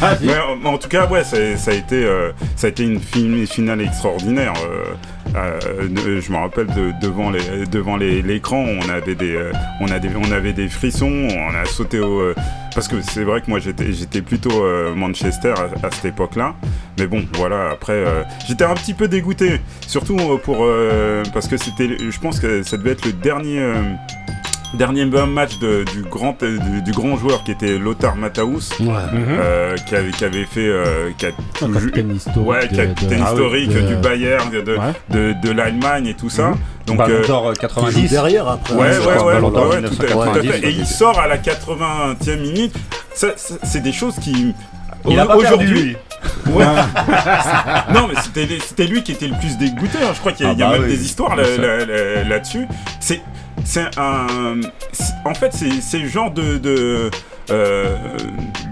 Vas-y. 0.00 0.26
mais 0.26 0.34
en, 0.64 0.74
en 0.74 0.78
tout 0.78 0.88
cas, 0.88 1.06
ouais, 1.10 1.24
ça, 1.24 1.36
a 1.70 1.74
été, 1.74 2.04
euh, 2.04 2.32
ça 2.56 2.66
a 2.66 2.70
été 2.70 2.84
une 2.84 3.00
fin- 3.00 3.46
finale 3.46 3.80
extraordinaire. 3.82 4.52
euh, 4.64 4.84
euh, 5.36 6.20
je 6.20 6.32
me 6.32 6.36
rappelle 6.38 6.66
de- 6.68 6.92
devant 7.02 7.30
les, 7.30 7.66
devant 7.70 7.96
l'écran, 7.96 8.64
on 8.66 8.88
avait 8.88 9.14
des, 9.14 9.38
on 9.80 9.86
on 9.86 10.32
avait 10.32 10.52
des 10.54 10.68
frissons. 10.68 11.10
On 11.30 11.54
a 11.54 11.64
sauté 11.66 12.00
au, 12.00 12.32
parce 12.74 12.88
que 12.88 13.00
c'est 13.02 13.24
vrai 13.24 13.40
que 13.42 13.50
moi 13.50 13.58
j'étais, 13.58 13.92
j'étais 13.92 14.22
plutôt 14.22 14.64
Manchester 14.96 15.52
à, 15.56 15.86
à 15.86 15.90
cette 15.90 16.06
époque-là. 16.06 16.54
Mais 16.98 17.06
bon, 17.06 17.24
voilà. 17.34 17.70
Après, 17.72 18.02
j'étais 18.48 18.64
un 18.64 18.74
petit 18.74 18.94
peu 18.94 19.06
dégoûté, 19.06 19.60
surtout 19.86 20.16
pour, 20.44 20.66
parce 21.34 21.46
que 21.46 21.56
c'était, 21.58 21.88
je 22.10 22.18
pense 22.20 22.40
que 22.40 22.62
ça 22.62 22.76
devait 22.78 22.92
être 22.92 23.04
le 23.04 23.12
dernier. 23.12 23.60
Dernier 24.74 25.06
match 25.06 25.58
de- 25.60 25.84
du, 25.84 26.02
grand, 26.02 26.36
euh, 26.42 26.58
du, 26.58 26.82
du 26.82 26.90
grand 26.92 27.16
joueur 27.16 27.42
qui 27.42 27.52
était 27.52 27.78
Lothar 27.78 28.16
Matthaus, 28.16 28.70
Ouais. 28.80 28.86
euh, 29.14 29.74
qui, 29.76 29.96
avait, 29.96 30.10
qui 30.10 30.24
avait 30.24 30.44
fait 30.44 30.68
euh, 30.68 31.10
qui 31.16 31.24
a 31.24 31.30
Un 31.30 31.32
tout- 31.66 31.72
capitaine 31.72 32.14
historique. 32.14 32.46
ouais, 32.48 32.68
capitaine 32.68 33.18
de- 33.20 33.24
historique 33.24 33.68
de- 33.70 33.80
du 33.80 33.96
Bayern, 33.96 34.50
de, 34.50 34.60
de, 34.60 34.76
Ouais. 34.76 34.92
de, 35.10 35.34
de 35.42 35.50
l'Allemagne 35.52 36.06
et 36.08 36.14
tout 36.14 36.28
ça. 36.28 36.52
Donc, 36.86 36.98
Ballon 36.98 37.14
euh, 37.14 37.26
d'or 37.26 37.48
euh, 37.48 37.52
Il 37.52 37.54
joue 37.54 37.60
90. 37.62 38.10
derrière 38.10 38.46
après. 38.48 38.74
ouais, 38.74 38.86
hein, 38.94 39.00
ouais, 39.00 39.06
ouais, 39.06 39.06
ouais, 39.06 39.32
ouais, 39.34 39.40
tout 39.40 39.46
à- 39.46 39.50
tout 39.50 39.58
à 39.58 39.78
1990, 39.80 40.48
fait. 40.52 40.66
Et 40.68 40.70
il 40.70 40.86
sort 40.86 41.18
à 41.18 41.26
la 41.26 41.38
80e 41.38 42.36
minute. 42.40 42.74
Ça, 43.14 43.28
ça, 43.36 43.54
c'est 43.62 43.80
des 43.82 43.92
choses 43.92 44.16
qui. 44.20 44.54
Il 45.08 45.18
a 45.18 45.24
pas 45.24 45.38
perdu, 45.38 45.66
lui. 45.66 45.96
Ouais. 46.50 46.64
non, 47.94 48.08
mais 48.08 48.14
c'était 48.60 48.86
lui 48.86 49.02
qui 49.02 49.12
était 49.12 49.28
le 49.28 49.38
plus 49.38 49.56
dégoûté. 49.56 49.98
hein. 50.02 50.10
Je 50.14 50.20
crois 50.20 50.32
qu'il 50.32 50.44
y 50.44 50.48
a, 50.48 50.52
Ah 50.52 50.54
il 50.54 50.58
y 50.60 50.62
a 50.62 50.66
bah 50.66 50.72
même 50.78 50.82
oui, 50.82 50.88
des 50.96 51.04
histoires 51.04 51.34
bien 51.36 51.44
là- 51.44 51.78
là- 51.78 51.84
là- 51.86 52.24
là-dessus. 52.28 52.66
c'est 53.00 53.20
c'est 53.68 53.98
un. 53.98 54.60
En 55.24 55.34
fait, 55.34 55.52
c'est 55.52 55.98
le 55.98 56.08
genre 56.08 56.30
de. 56.30 56.56
de 56.58 57.10
euh, 57.50 57.96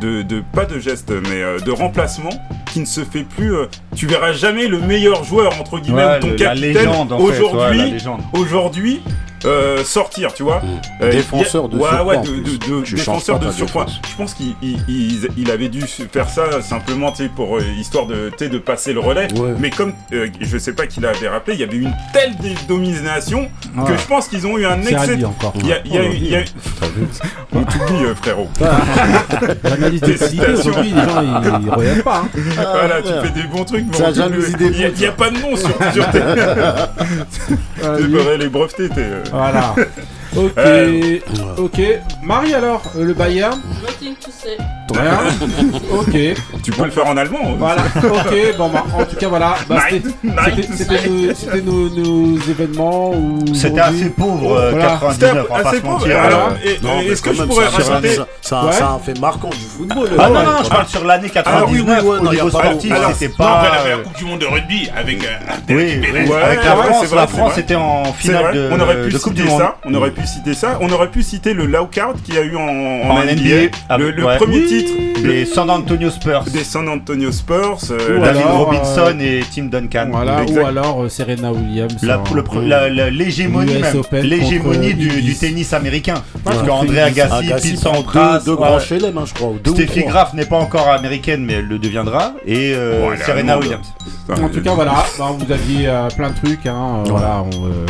de, 0.03 0.21
de- 0.21 0.43
pas 0.53 0.67
de 0.67 0.79
geste 0.79 1.11
mais 1.11 1.43
euh, 1.43 1.59
de 1.59 1.71
remplacement 1.71 2.29
qui 2.71 2.81
ne 2.81 2.85
se 2.85 3.05
fait 3.05 3.23
plus 3.23 3.55
euh, 3.55 3.65
tu 3.95 4.07
verras 4.07 4.33
jamais 4.33 4.67
le 4.69 4.81
meilleur 4.81 5.25
joueur 5.25 5.59
entre 5.59 5.79
guillemets 5.79 6.05
Ouais, 6.05 6.17
ou 6.19 6.21
ton 6.21 6.27
le- 6.29 6.35
capitaine 6.35 6.89
aujourd'hui 7.17 7.91
légende. 7.93 8.21
aujourd'hui 8.35 9.01
euh, 9.47 9.85
sortir 9.85 10.33
tu 10.35 10.43
vois 10.43 10.57
Mm. 10.57 10.81
Euh, 11.03 11.11
Défenseur 11.13 11.69
de 11.69 11.77
ouais, 11.77 11.83
surpoids, 11.89 12.05
ouais, 12.07 12.17
en 12.17 12.23
de, 12.23 12.29
plus. 12.29 12.41
de- 12.59 12.77
de- 12.79 12.83
Tu 12.83 12.95
défenseur 12.95 13.39
de 13.39 13.51
surpoids. 13.51 13.85
défense. 13.85 14.01
Je 14.11 14.17
pense 14.17 14.35
qu'il 14.35 14.55
il, 14.63 14.79
il- 14.89 15.29
il 15.37 15.51
avait 15.51 15.69
dû 15.69 15.83
faire 15.83 16.29
ça 16.29 16.61
simplement 16.63 17.13
tu 17.13 17.25
sais, 17.25 17.29
pour 17.35 17.57
euh, 17.59 17.63
histoire 17.79 18.07
de, 18.07 18.31
passer 18.59 18.93
le 18.93 19.01
relais. 19.01 19.29
Ouais. 19.35 19.55
Mais 19.59 19.71
comme 19.71 19.93
euh, 20.13 20.29
je 20.41 20.59
sais 20.59 20.73
pas 20.73 20.87
qui 20.87 21.01
l'avait 21.01 21.29
rappelé, 21.29 21.57
il 21.57 21.61
y 21.61 21.65
avait 21.65 21.77
une 21.77 21.95
telle 22.13 22.35
domination 22.69 23.49
que 23.87 23.97
je 23.97 24.07
pense 24.07 24.29
qu'ils 24.29 24.47
ont 24.47 24.57
eu 24.59 24.65
un 24.67 24.81
excès. 24.83 25.23
Encore. 25.25 25.53
Il 25.57 25.67
y 25.67 25.73
a, 25.73 25.79
il 25.85 25.95
y 25.95 25.99
a 25.99 26.05
eu- 26.05 26.15
il 26.15 26.29
y 26.31 26.37
a 26.37 26.41
eu- 26.41 26.47
On 27.55 27.63
t'oublie, 27.63 28.05
frérot. 28.23 28.49
L'analyse 29.65 30.01
de 30.01 30.07
qualité 30.07 30.17
Félicitations. 30.17 30.71
aujourd'hui, 30.71 30.93
les 30.93 31.03
gens 31.03 31.23
ils, 31.23 32.03
pas. 32.03 32.23
hein. 32.25 32.29
voilà, 32.57 33.03
tu 33.03 33.09
fais 33.27 33.41
des 33.43 33.47
bons 33.49 33.65
trucs, 33.65 33.85
mais 33.91 33.97
on 34.07 34.11
des 34.59 34.67
Il 34.67 35.01
y 35.01 35.07
a- 35.07 35.13
pas 35.13 35.31
de 35.31 35.39
nom 35.39 35.57
sur, 35.57 35.69
sur 35.93 36.11
tes. 36.11 36.21
Tu 37.99 38.09
devrais 38.09 38.39
les 38.39 38.49
breveter, 38.49 38.89
t'es. 38.89 39.07
Voilà. 39.37 39.75
Ok. 40.37 40.53
Euh, 40.59 41.19
Ok. 41.59 41.81
Marie 42.23 42.55
alors, 42.55 42.83
euh, 42.97 43.05
le 43.05 43.15
Bayern. 43.15 43.59
Nothing 43.83 44.15
to 44.17 44.31
say. 44.31 44.57
Rien. 44.95 45.19
Ok. 45.93 46.17
Tu 46.63 46.71
peux 46.71 46.85
le 46.85 46.91
faire 46.91 47.07
en 47.07 47.17
allemand. 47.17 47.39
hein. 47.45 47.55
Voilà. 47.59 47.83
Ok. 48.03 48.57
Bon 48.59 48.69
bah 48.69 48.85
en 48.97 49.05
tout 49.05 49.17
cas 49.17 49.29
voilà. 49.29 49.55
Bah, 49.69 49.79
Night, 49.91 50.05
c'était- 50.05 50.29
night. 50.57 50.69
c'était- 50.77 51.35
C'était 51.35 51.61
nos, 51.63 51.89
nos, 51.89 52.27
nos 52.37 52.39
événements. 52.49 53.11
où 53.11 53.39
C'était 53.55 53.81
assez 53.81 54.11
pauvre, 54.11 54.57
euh, 54.57 54.71
Voilà. 54.71 54.87
99, 55.01 55.47
on 55.51 55.55
va 55.57 55.63
pas 55.63 55.69
assez 55.69 55.77
se 55.79 55.83
pauvre. 55.83 55.99
mentir. 55.99 56.19
Alors, 56.23 56.51
euh. 56.65 57.01
est-ce 57.13 57.23
que 57.23 57.33
je 57.35 57.43
pourrais 57.43 57.67
ça, 57.67 57.81
ça, 57.81 57.93
rajouter 57.95 58.15
ça, 58.17 58.27
ça, 58.43 58.65
Ouais. 58.65 58.73
ça 58.73 58.85
a 58.95 59.01
fait 59.05 59.19
marquant 59.21 59.51
du 59.51 59.57
football. 59.57 60.09
Ah 60.19 60.29
non, 60.29 60.43
non, 60.43 60.51
je 60.65 60.69
parle 60.69 60.87
sur 60.87 61.05
l'année 61.05 61.31
99 61.31 61.65
Ah 61.67 61.71
oui, 61.73 61.81
oui, 61.87 62.09
ouais, 62.09 62.19
au 62.19 62.31
niveau 62.33 62.49
pas- 62.51 62.59
sportif, 62.59 62.95
c'était 63.15 63.33
pas... 63.35 63.63
la 63.89 63.97
Coupe 64.03 64.17
du 64.19 64.25
Monde 64.25 64.39
de 64.41 64.47
rugby 64.47 64.89
avec. 64.97 65.25
euh, 65.25 65.29
Oui, 65.71 65.93
avec 66.43 66.65
la 66.65 66.77
France, 66.77 67.07
c'est 67.09 67.15
la 67.17 67.27
c'est 67.27 67.37
France 67.37 67.59
était 67.59 67.75
en 67.75 68.05
C'est 68.05 68.29
finale 68.29 68.55
de, 68.55 68.69
on 68.73 68.81
aurait 68.81 69.03
pu 69.03 69.13
de 69.13 69.19
Coupe 69.19 69.35
du 69.35 69.43
Monde. 69.45 69.61
ça. 69.61 69.77
On 69.85 69.95
aurait 69.95 70.11
pu 70.11 70.26
citer 70.27 70.55
ça. 70.55 70.79
On 70.81 70.91
aurait 70.91 71.11
pu 71.11 71.23
citer 71.23 71.55
le 71.55 71.67
lockout 71.67 72.21
qu'il 72.25 72.35
y 72.35 72.39
a 72.39 72.43
eu 72.43 72.57
en, 72.57 72.61
en 72.63 73.11
En 73.11 73.23
NBA. 73.25 73.33
NBA, 73.33 73.77
ah, 73.89 73.99
le 73.99 74.11
le 74.11 74.25
ouais. 74.25 74.37
premier 74.37 74.59
Oui, 74.59 74.67
titre 74.67 75.23
Des 75.23 75.45
San 75.47 75.71
Antonio 75.71 76.11
Spurs. 76.11 76.45
des 76.53 76.65
San 76.65 76.89
Antonio 76.89 77.33
Spurs. 77.33 77.79
euh, 77.91 78.21
David 78.21 78.43
alors, 78.43 78.59
Robinson 78.67 79.17
et 79.21 79.41
Tim 79.55 79.65
Duncan. 79.65 80.09
Voilà, 80.11 80.43
ou 80.45 80.59
alors 80.67 81.03
euh, 81.05 81.09
Serena 81.09 81.53
Williams. 81.53 81.97
La- 82.03 82.17
hein. 82.17 82.89
la- 82.91 83.11
L'hégémonie 83.11 83.73
L'hégémonie 84.23 84.95
du, 84.95 85.09
du 85.23 85.35
tennis 85.35 85.73
américain. 85.73 86.15
Parce 86.45 86.59
Ouais. 86.61 86.67
qu'André 86.67 87.01
Agassi, 87.03 87.33
Agassi 87.47 87.71
Pete 87.73 87.79
Sampras, 87.81 88.39
deux, 88.39 88.45
deux 88.47 88.51
ouais. 88.53 88.57
grands 88.57 88.79
chelem, 88.81 89.19
hein, 89.19 89.25
je 89.27 89.35
crois. 89.35 89.53
Steffi. 89.67 90.05
Graf 90.05 90.33
n'est 90.35 90.45
pas 90.47 90.57
encore 90.57 90.89
américaine, 90.89 91.45
mais 91.45 91.55
elle 91.55 91.67
le 91.67 91.79
deviendra. 91.79 92.33
Et 92.47 92.73
euh, 92.75 93.17
Serena. 93.25 93.59
Williams. 93.59 93.87
En 94.31 94.49
tout 94.49 94.61
cas, 94.63 94.73
voilà, 94.75 95.05
bah, 95.19 95.31
vous 95.39 95.53
aviez 95.53 95.87
euh, 95.89 96.09
plein 96.17 96.31
de 96.31 96.37
trucs. 96.37 96.67
Hein, 96.67 97.03
euh, 97.07 97.09
Voilà, 97.11 97.43
on, 97.45 97.67
euh, 97.67 97.87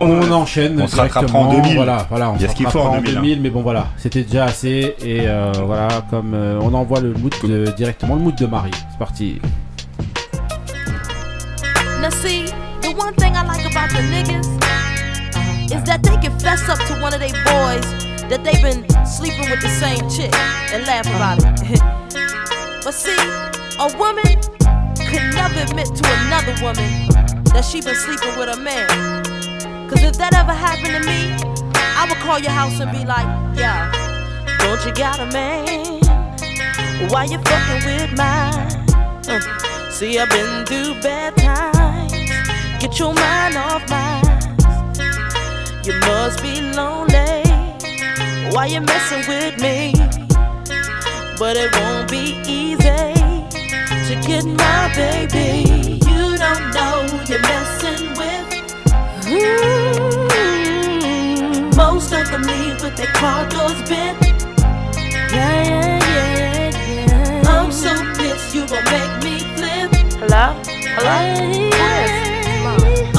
on 0.00 0.30
enchaîne. 0.32 0.80
On 0.80 0.86
se 0.86 0.96
rattrapera 0.96 1.38
en 1.38 1.50
directement, 1.50 1.62
2000. 1.62 1.76
Voilà, 1.76 2.06
voilà, 2.08 2.30
on 2.30 2.36
Il 2.36 2.42
y 2.42 2.44
a 2.44 2.48
se 2.48 2.52
ce 2.52 2.56
qu'il 2.56 2.66
faut 2.68 2.78
en 2.80 2.90
rattrapera 2.92 3.12
2000, 3.20 3.32
hein. 3.32 3.40
mais 3.42 3.50
bon, 3.50 3.62
voilà, 3.62 3.86
c'était 3.96 4.22
déjà 4.22 4.44
assez. 4.44 4.94
Et 5.00 5.22
euh, 5.28 5.52
voilà, 5.64 5.88
comme 6.10 6.34
euh, 6.34 6.60
on 6.62 6.72
envoie 6.74 7.00
le 7.00 7.12
mood 7.14 7.32
de- 7.42 7.72
directement, 7.76 8.14
le 8.14 8.20
mood 8.22 8.34
de 8.34 8.46
Marie. 8.46 8.70
C'est 8.90 8.98
parti. 8.98 9.40
Now 12.00 12.10
see, 12.10 12.44
the 12.82 12.94
one 12.96 13.14
thing 13.16 13.34
I 13.34 13.42
like 13.44 13.66
about 13.66 13.90
the 13.90 14.02
niggas 14.02 14.46
is 15.70 15.82
that 15.84 16.02
they 16.02 16.16
can 16.16 16.38
fess 16.38 16.68
up 16.68 16.78
to 16.86 16.94
one 17.02 17.12
of 17.12 17.20
their 17.20 17.32
boys 17.44 17.84
that 18.30 18.44
they've 18.44 18.62
been 18.62 18.84
sleeping 19.04 19.50
with 19.50 19.60
the 19.60 19.68
same 19.68 20.08
chick 20.08 20.32
and 20.72 20.86
laugh 20.86 21.06
about 21.16 21.38
it. 21.38 21.80
but 22.84 22.94
see, 22.94 23.16
a 23.80 23.88
woman 23.98 24.36
could 25.10 25.34
never 25.34 25.60
admit 25.60 25.86
to 25.86 26.04
another 26.26 26.54
woman 26.62 27.08
that 27.52 27.64
she 27.64 27.80
been 27.80 27.94
sleeping 27.96 28.38
with 28.38 28.48
a 28.48 28.56
man. 28.60 29.37
Cause 29.88 30.02
if 30.02 30.18
that 30.18 30.34
ever 30.34 30.52
happened 30.52 30.94
to 30.94 31.00
me, 31.00 31.32
I 31.74 32.06
would 32.08 32.18
call 32.18 32.38
your 32.38 32.52
house 32.52 32.78
and 32.80 32.90
be 32.92 33.04
like, 33.04 33.26
yo, 33.56 33.72
don't 34.58 34.84
you 34.84 34.92
got 34.92 35.18
a 35.20 35.26
man? 35.32 36.00
Why 37.10 37.24
you 37.24 37.38
fucking 37.38 37.84
with 37.84 38.12
mine? 38.16 38.68
Uh, 39.28 39.90
See, 39.90 40.16
I've 40.18 40.28
been 40.30 40.64
through 40.64 41.00
bad 41.00 41.36
times. 41.36 42.12
Get 42.80 42.98
your 43.00 43.12
mind 43.14 43.56
off 43.56 43.82
mine. 43.90 44.56
You 45.84 45.94
must 46.06 46.40
be 46.40 46.60
lonely. 46.60 47.42
Why 48.52 48.66
you 48.66 48.80
messing 48.80 49.26
with 49.26 49.58
me? 49.60 49.92
But 51.36 51.56
it 51.56 51.74
won't 51.74 52.08
be 52.10 52.38
easy 52.46 52.78
to 54.08 54.14
get 54.24 54.44
my 54.44 54.92
baby. 54.94 55.98
You 56.06 56.36
don't 56.36 56.70
know 56.72 57.06
you're 57.26 57.40
messing 57.40 58.10
with. 58.18 58.47
Mm. 59.28 59.36
Most 61.76 62.12
of 62.14 62.30
them 62.30 62.42
leave 62.42 62.80
with 62.82 62.96
their 62.96 63.12
car 63.12 63.46
doors 63.50 63.82
bent. 63.86 64.16
Yeah, 65.30 65.62
yeah, 65.68 65.98
yeah, 65.98 66.70
yeah. 67.06 67.42
I'm 67.46 67.70
so 67.70 67.92
pissed 68.16 68.54
you 68.54 68.66
gon' 68.66 68.84
make 68.84 69.22
me 69.22 69.40
flip. 69.56 69.90
Hello? 70.20 70.54
Hello? 70.96 71.18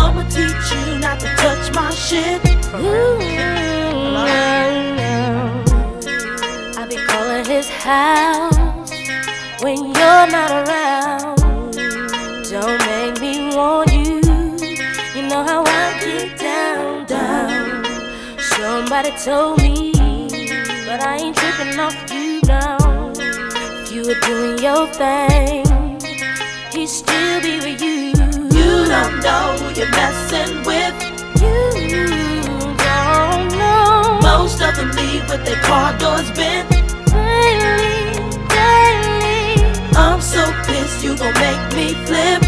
I'ma 0.02 0.24
teach 0.30 0.72
you 0.74 0.98
not 0.98 1.20
to 1.20 1.28
touch 1.38 1.66
my 1.76 1.92
shit. 1.92 2.42
I 6.76 6.86
be 6.90 6.98
calling 7.06 7.46
his 7.46 7.70
house 7.70 8.92
when 9.62 9.78
you're 9.78 10.28
not 10.34 10.68
around. 10.68 11.39
Somebody 18.80 19.12
told 19.22 19.62
me, 19.62 19.92
but 20.86 21.02
I 21.04 21.18
ain't 21.20 21.36
tripping 21.36 21.78
off 21.82 21.98
you 22.14 22.40
now. 22.48 23.12
If 23.84 23.92
you 23.92 24.08
were 24.08 24.20
doing 24.22 24.58
your 24.60 24.88
thing, 24.88 25.66
he'd 26.72 26.88
still 26.88 27.42
be 27.42 27.60
with 27.60 27.82
you. 27.82 28.16
You 28.56 28.88
don't 28.88 29.20
know 29.20 29.58
who 29.60 29.68
you're 29.78 29.92
messing 29.92 30.64
with. 30.64 30.96
You 31.44 32.74
don't 32.88 33.50
know. 33.60 34.18
Most 34.22 34.62
of 34.62 34.74
them 34.78 34.92
leave 34.92 35.30
with 35.30 35.44
their 35.44 35.62
car 35.62 35.92
doors 35.98 36.32
bent. 36.32 36.70
Daily, 37.12 38.14
daily. 38.48 39.60
I'm 39.98 40.22
so 40.22 40.42
pissed 40.64 41.04
you 41.04 41.18
gon' 41.18 41.34
make 41.34 41.76
me 41.76 41.96
flip. 42.06 42.42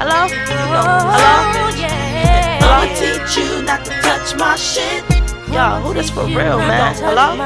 Hello? 0.00 0.26
Hello? 0.26 0.86
Oh, 1.20 1.76
yeah. 1.76 2.60
I'ma 2.62 2.94
teach 2.96 3.36
you 3.36 3.62
not 3.62 3.84
to 3.84 3.90
touch 4.00 4.34
my 4.36 4.56
shit. 4.56 5.25
Yo, 5.52 5.80
who 5.80 5.94
this 5.94 6.10
for 6.10 6.24
real, 6.26 6.58
man? 6.58 6.94
Hello? 6.96 7.36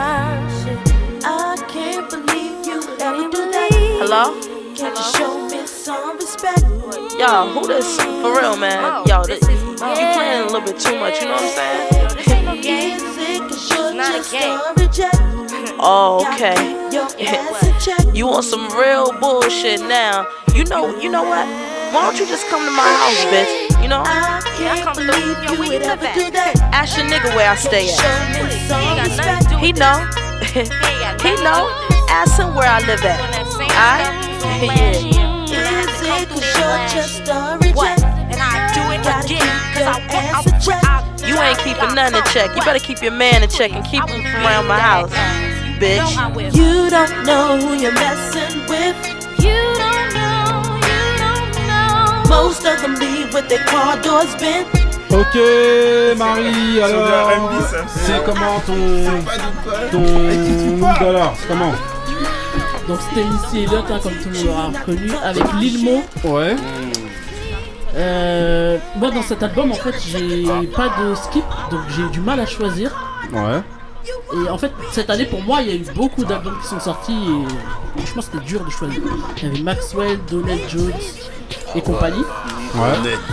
I 1.23 1.57
can't 1.69 2.09
believe 2.11 2.67
you 2.67 2.81
ever 2.99 3.29
do 3.31 3.51
that. 3.53 3.71
Hello? 4.01 4.41
Can't 4.75 4.97
you 4.97 5.05
show 5.17 5.49
me 5.49 5.67
some 5.67 6.17
respect? 6.17 6.63
Yo, 7.19 7.49
who 7.53 7.67
this 7.67 7.97
for 8.01 8.33
real, 8.39 8.57
man? 8.57 9.05
Yo, 9.07 9.23
this, 9.25 9.43
you 9.43 9.77
playing 9.79 10.43
a 10.43 10.45
little 10.47 10.61
bit 10.63 10.79
too 10.81 10.99
much, 10.99 11.21
you 11.21 11.27
know 11.29 11.35
what 11.35 11.43
I'm 11.43 11.51
saying? 11.51 12.87
Oh, 15.83 16.27
okay. 16.35 16.57
You 18.15 18.27
want 18.27 18.45
some 18.45 18.69
real 18.79 19.13
bullshit 19.19 19.81
now? 19.81 20.27
You 20.55 20.65
know, 20.65 20.99
you 21.01 21.11
know 21.11 21.23
what? 21.23 21.47
Why 21.95 22.03
don't 22.05 22.19
you 22.19 22.27
just 22.27 22.49
come 22.49 22.65
to 22.65 22.71
my 22.71 22.83
house, 22.83 23.25
bitch? 23.33 23.70
You 23.91 23.97
know? 23.99 24.05
Yeah, 24.07 24.79
I 24.79 24.83
come 24.87 24.95
through. 24.95 25.35
Yo, 25.43 25.59
where 25.59 25.67
you 25.67 25.83
live 25.83 25.99
at? 25.99 26.15
Ask 26.71 26.95
your 26.97 27.07
nigga 27.11 27.35
where 27.35 27.51
I 27.51 27.57
stay 27.57 27.91
at. 27.91 27.99
He 28.71 28.87
ain't 28.87 29.03
got 29.03 29.11
nothing 29.19 29.43
to 29.43 29.51
do 29.51 29.57
He 29.59 29.73
know. 29.75 29.99
He 30.47 30.63
ain't 30.63 31.03
got 31.03 31.19
He 31.19 31.35
nothing 31.35 31.43
to 31.43 31.43
know. 31.43 31.67
do 31.67 31.75
with 31.75 31.91
this. 31.91 32.07
Ask 32.07 32.39
him 32.39 32.55
where 32.55 32.71
I 32.71 32.79
live 32.87 33.03
at. 33.03 33.19
that 33.35 33.51
same 33.51 33.67
Alright? 33.75 34.07
stuff 34.07 34.15
you 34.23 34.31
was 34.31 34.39
doing 34.47 34.63
last 34.71 35.03
year. 35.03 35.27
You 35.43 35.59
gonna 35.59 35.75
have 35.75 35.91
to 35.91 36.07
come 36.07 36.23
through 36.23 36.47
there 36.55 36.71
last 36.71 37.19
year. 37.19 37.75
What? 37.75 37.99
And 38.31 38.39
I 38.39 38.71
do 38.71 38.83
it 38.95 39.03
again, 39.03 39.59
cause 39.75 39.91
I 39.91 39.99
want, 40.07 40.39
I, 40.39 41.03
I, 41.03 41.27
You 41.27 41.35
ain't 41.43 41.59
keeping 41.59 41.91
nothing 41.99 42.15
in 42.23 42.25
check. 42.31 42.55
You 42.55 42.63
better 42.63 42.79
keep 42.79 43.03
your 43.03 43.11
man 43.11 43.43
in 43.43 43.51
check 43.51 43.73
and 43.75 43.83
keep 43.85 44.07
him 44.07 44.23
from 44.23 44.47
around 44.47 44.69
my 44.71 44.79
house, 44.79 45.11
bitch. 45.83 46.55
You 46.55 46.91
don't 46.95 47.27
know 47.27 47.59
who 47.59 47.75
you're 47.75 47.91
messing 47.91 48.71
with. 48.71 48.95
You 49.43 49.59
don't 49.83 50.00
Most 52.31 52.65
of 52.65 52.81
them 52.81 52.95
leave 52.95 53.33
with 53.35 53.49
their 53.49 53.65
car 53.67 53.97
doors 54.01 54.35
bent. 54.41 54.67
Ok, 55.11 55.37
Marie, 56.17 56.81
alors, 56.81 57.53
ça 57.63 57.79
fait- 57.79 57.89
c'est 58.07 58.25
comment 58.25 58.61
ton. 58.65 58.77
ton. 59.91 60.87
alors, 61.07 61.35
c'est 61.37 61.49
comment 61.49 61.73
Donc 62.87 62.99
c'était 63.09 63.25
Missy 63.29 63.65
Elliott, 63.65 63.85
hein, 63.91 63.99
comme 64.03 64.13
tout 64.23 64.29
le 64.29 64.37
monde 64.37 64.47
l'aura 64.47 64.67
reconnu, 64.69 65.11
avec 65.25 65.45
Lil 65.59 65.85
Mo. 65.85 66.03
Ouais. 66.33 66.55
Euh, 67.97 68.79
moi 68.97 69.11
dans 69.11 69.23
cet 69.23 69.43
album 69.43 69.73
en 69.73 69.75
fait 69.75 69.97
j'ai 70.01 70.45
pas 70.77 70.91
de 71.01 71.13
skip 71.17 71.43
donc 71.73 71.81
j'ai 71.89 72.03
eu 72.03 72.09
du 72.11 72.21
mal 72.21 72.39
à 72.39 72.47
choisir. 72.47 72.93
Ouais. 73.33 73.61
Et 74.45 74.49
en 74.49 74.57
fait 74.59 74.71
cette 74.93 75.11
année 75.11 75.25
pour 75.27 75.43
moi 75.43 75.61
il 75.61 75.69
y 75.69 75.73
a 75.73 75.75
eu 75.75 75.85
beaucoup 75.97 76.25
d'albums 76.25 76.57
qui 76.63 76.69
sont 76.69 76.79
sortis 76.79 77.13
et 77.13 77.99
franchement 77.99 78.23
c'était 78.23 78.45
dur 78.45 78.65
de 78.65 78.71
choisir. 78.71 79.01
Il 79.39 79.43
y 79.43 79.47
avait 79.51 79.63
Maxwell, 79.63 80.21
Donald 80.31 80.61
Jones 80.69 80.93
et 81.75 81.83
compagnie. 81.83 82.25
Ouais. 82.75 82.89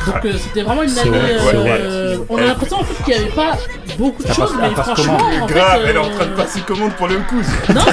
Donc 0.07 0.25
euh, 0.25 0.33
c'était 0.41 0.63
vraiment 0.63 0.81
une 0.81 0.97
année. 0.97 1.09
vrai, 1.11 1.37
c'est 1.39 1.55
vrai. 1.57 1.69
euh, 1.79 2.17
on 2.27 2.37
a 2.39 2.41
l'impression 2.41 2.77
en 2.79 2.83
fait 2.83 3.03
qu'il 3.03 3.13
n'y 3.15 3.19
avait 3.23 3.29
pas 3.35 3.51
beaucoup 3.99 4.23
de 4.23 4.33
choses 4.33 4.55
mais 4.59 4.69
franchement 4.81 5.17
en 5.43 5.45
Grave, 5.45 5.81
fait, 5.83 5.89
elle 5.89 5.95
est 5.95 5.99
en 5.99 6.05
euh, 6.05 6.15
train 6.15 6.25
de 6.25 6.31
passer 6.31 6.59
commande 6.61 6.91
pour 6.93 7.07
le 7.07 7.17
coup. 7.17 7.41
Non 7.71 7.81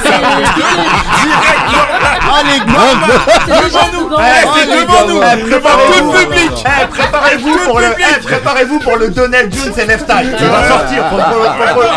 Ah 2.27 2.43
les 2.45 2.59
c'est 2.59 3.63
devant 3.63 3.85
Eh, 3.85 4.45
moi. 4.45 4.55
c'est 4.57 4.67
devant 4.67 5.07
nous, 5.07 5.21
Eh, 5.23 5.37
devant 5.51 5.61
préparez-vous. 5.61 6.13
tout 6.13 6.19
le 6.19 6.25
public. 6.25 6.51
Eh, 6.65 6.87
préparez-vous 6.87 7.59
pour 7.65 7.79
le, 7.81 7.87
eh, 7.99 8.21
préparez-vous 8.23 8.79
pour 8.81 8.97
le 8.97 9.09
Donald 9.11 9.55
Jones 9.55 9.73
et 9.79 9.85
Left 9.87 10.11
Eye. 10.11 10.27
Il 10.41 10.47
va 10.47 10.69
sortir. 10.69 11.05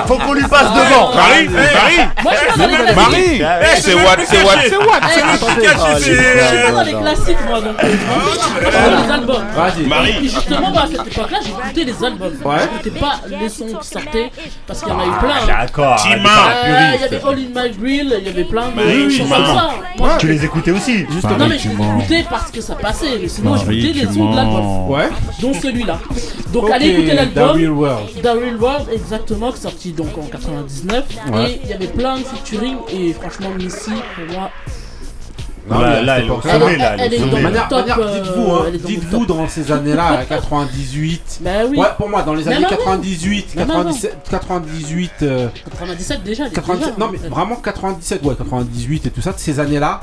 Faut, 0.08 0.18
qu'on 0.18 0.34
lui 0.34 0.44
passe 0.44 0.68
devant. 0.74 1.16
Marie, 1.16 1.48
Marie, 1.48 2.10
Moi 2.24 2.34
je 2.34 2.38
suis 2.38 2.60
pas 2.60 2.68
dans 2.68 2.68
les 2.68 2.94
classiques. 2.94 2.96
Marie, 2.96 3.42
Eh, 3.62 3.82
c'est 3.82 3.94
what, 3.96 4.02
c'est 4.26 4.44
what, 4.44 4.52
c'est 4.68 4.78
what. 4.78 5.00
Eh, 5.04 5.20
C'est 5.40 5.62
caché, 5.62 5.92
Je 5.98 6.04
suis 6.04 6.16
c'est. 6.16 6.64
pas 6.66 6.72
dans 6.72 6.84
les 6.84 6.94
classiques 6.94 7.38
moi 7.48 7.62
donc 7.62 7.76
les 8.38 9.12
albums. 9.12 9.44
Vas-y. 9.56 9.86
Marie. 9.88 10.12
Et 10.18 10.30
justement, 10.30 10.70
moi, 10.72 10.82
à 10.84 10.88
cette 10.88 11.08
époque-là, 11.08 11.40
j'écoutais 11.44 11.84
les 11.84 12.04
albums. 12.06 12.34
Ouais. 12.44 12.56
J'écoutais 12.84 13.00
pas 13.00 13.16
les 13.28 13.50
sons 13.50 13.68
qui 13.82 13.88
sortaient 13.88 14.32
parce 14.66 14.80
qu'il 14.82 14.90
y 14.90 14.92
en 14.92 15.00
a 15.00 15.06
eu 15.06 15.20
plein. 15.20 15.46
D'accord. 15.48 15.96
Tima. 15.98 16.30
Euh, 16.66 16.92
Il 16.96 17.02
y 17.02 17.04
avait 17.06 17.22
All 17.24 17.40
in 17.40 17.64
My 17.64 17.70
Grill, 17.78 18.16
il 18.20 18.26
y 18.26 18.30
avait 18.30 18.44
plein 18.44 18.70
de 18.70 19.10
choses 19.10 19.30
comme 19.30 19.46
ça. 19.46 19.70
Moi, 19.98 20.10
Tu 20.20 20.28
les 20.28 20.44
écoutais 20.46 20.72
aussi 20.72 21.06
Justement. 21.12 21.38
non 21.38 21.48
mais 21.48 21.58
je 21.58 21.70
les 21.70 21.76
écoutais 21.76 22.26
parce 22.30 22.52
que 22.52 22.62
ça 22.62 22.76
passait, 22.76 23.18
mais 23.22 23.28
sinon 23.28 23.56
j'écoutais 23.58 24.00
les 24.00 24.06
sons 24.14 24.32
de 24.32 24.36
l'album, 24.36 24.90
Ouais. 24.90 25.10
dont 25.42 25.54
celui-là. 25.54 26.00
Donc 26.54 26.70
allez 26.72 26.90
écouter 26.90 27.12
The 27.12 27.16
l'album. 27.16 27.58
Real 27.58 27.72
World. 27.72 28.22
The 28.22 28.28
Real 28.28 28.56
World, 28.60 28.88
exactement, 28.94 29.52
qui 29.52 29.58
est 29.60 29.62
sorti 29.64 29.92
donc 29.92 30.18
en 30.18 30.24
99. 30.28 31.04
Ouais. 31.32 31.52
Et 31.52 31.62
il 31.64 31.70
y 31.70 31.74
avait 31.74 31.88
plein 31.88 32.18
de 32.18 32.24
featuring 32.24 32.78
et 32.92 33.14
franchement 33.14 33.50
Missy, 33.58 33.92
pour 33.92 34.36
moi, 34.38 34.50
Non, 35.70 35.80
Là, 35.80 36.02
là, 36.02 36.20
elle 36.20 36.28
sommet, 36.28 36.74
elle- 36.74 36.78
là, 36.80 36.96
elle 36.98 37.14
est 37.14 37.18
elle 37.18 37.24
De 37.24 37.30
dans 37.36 37.40
manière, 37.42 37.68
top, 37.68 37.80
manière, 37.80 38.00
euh, 38.00 38.20
dites-vous, 38.22 38.52
hein, 38.52 38.64
elle 38.68 38.74
le 38.74 38.80
dites-vous 38.80 39.26
dans 39.26 39.48
ces 39.50 39.72
années-là, 39.72 40.26
98. 40.30 41.40
Bah 41.42 41.50
oui. 41.70 41.78
Ouais, 41.78 41.88
pour 41.98 42.10
moi, 42.10 42.22
dans 42.24 42.34
les 42.34 42.44
Même 42.46 42.54
années 42.58 42.66
avant. 42.66 42.78
98, 42.78 43.56
Même 43.56 43.68
97, 43.68 44.18
98, 44.30 45.12
euh, 45.24 45.48
97 45.66 46.24
déjà. 46.24 46.44
elle 46.46 46.52
est 46.52 46.56
97, 46.56 46.96
déjà, 46.96 47.06
non 47.06 47.12
mais 47.12 47.30
vraiment 47.30 47.56
97, 47.58 48.24
ouais, 48.24 48.36
98 48.36 49.06
et 49.08 49.10
tout 49.10 49.22
ça, 49.22 49.34
ces 49.36 49.60
années-là. 49.60 50.00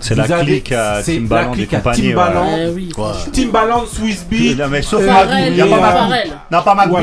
C'est 0.00 0.14
la 0.16 0.24
clique 0.26 0.72
à 0.72 1.00
c'est 1.02 1.12
la 1.12 1.18
Timbaland 1.20 1.52
et 1.52 1.56
clique 1.56 1.74
à 1.74 1.76
compagnie. 1.76 2.08
Timbaland. 2.08 2.44
ouais. 2.54 2.64
Eh 2.66 2.70
oui. 2.70 2.92
Timbaland, 3.32 3.84
Swiss 3.86 4.24
Beat. 4.28 4.58
Non, 4.58 4.66
mais 4.68 4.82
sauf 4.82 5.00
Euh, 5.02 5.06
Magou. 5.06 5.28
Pharrell, 5.28 5.52
Il 5.52 5.56
y 5.58 5.62
a 5.62 5.66
et, 5.66 5.70
pas 5.70 5.76
euh. 5.76 5.80
Pharrell. 5.92 6.30
Non, 6.50 6.62
pas 6.62 6.74
Magou, 6.74 6.96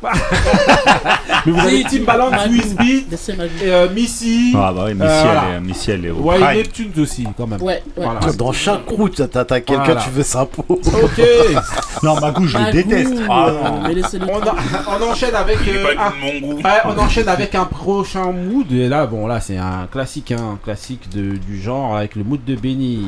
Mais 1.46 1.52
vous 1.52 1.58
avez 1.60 1.80
et, 1.80 3.70
euh, 3.72 3.88
Missy. 3.90 4.52
Ah 4.56 4.72
bah 4.72 4.84
oui, 4.86 4.94
Missy, 4.94 5.04
Euh, 5.06 5.22
voilà. 5.24 5.44
elle 5.50 5.56
est- 5.56 5.60
Missy, 5.60 5.90
elle 5.90 6.04
est 6.04 6.10
au 6.10 6.16
Ouais, 6.20 6.38
prime. 6.38 6.56
Neptune 6.58 6.92
aussi, 6.98 7.26
quand 7.36 7.46
même. 7.46 7.60
Ouais, 7.62 7.82
ouais. 7.96 8.04
Voilà. 8.04 8.20
Dans 8.36 8.52
chaque 8.52 8.86
crew, 8.86 9.08
t'as 9.14 9.26
t'as 9.28 9.44
quelqu'un, 9.60 9.82
Voilà. 9.84 10.00
tu 10.02 10.10
veux 10.10 10.22
sa 10.22 10.44
peau. 10.46 10.64
Ok. 10.68 11.20
Non, 12.04 12.20
Magou, 12.20 12.46
je 12.46 12.56
le 12.58 12.70
déteste. 12.70 13.14
Ah 13.28 13.50
non. 13.50 13.80
Mais 13.82 13.94
laissez-le. 13.94 14.24
on, 14.26 15.02
enchaîne 15.10 15.34
avec 15.34 15.58
euh, 15.66 15.94
un- 15.98 16.12
mon 16.20 16.38
goût. 16.54 16.60
On 16.84 16.96
enchaîne 16.98 17.28
avec 17.28 17.54
un 17.56 17.64
prochain 17.64 18.30
mood 18.30 18.70
et 18.70 18.88
là 18.88 19.04
bon 19.06 19.26
là 19.26 19.40
c'est 19.40 19.56
un 19.56 19.88
classique 19.90 20.30
hein, 20.30 20.52
un 20.54 20.58
classique 20.64 21.08
de, 21.12 21.36
du 21.36 21.60
genre 21.60 21.96
avec 21.96 22.14
le 22.14 22.22
mood 22.22 22.44
de 22.44 22.54
Benny. 22.54 23.04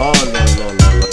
Oh 0.00 0.12
là 0.32 0.32
là 0.32 0.44
là 0.56 0.88
là. 1.00 1.06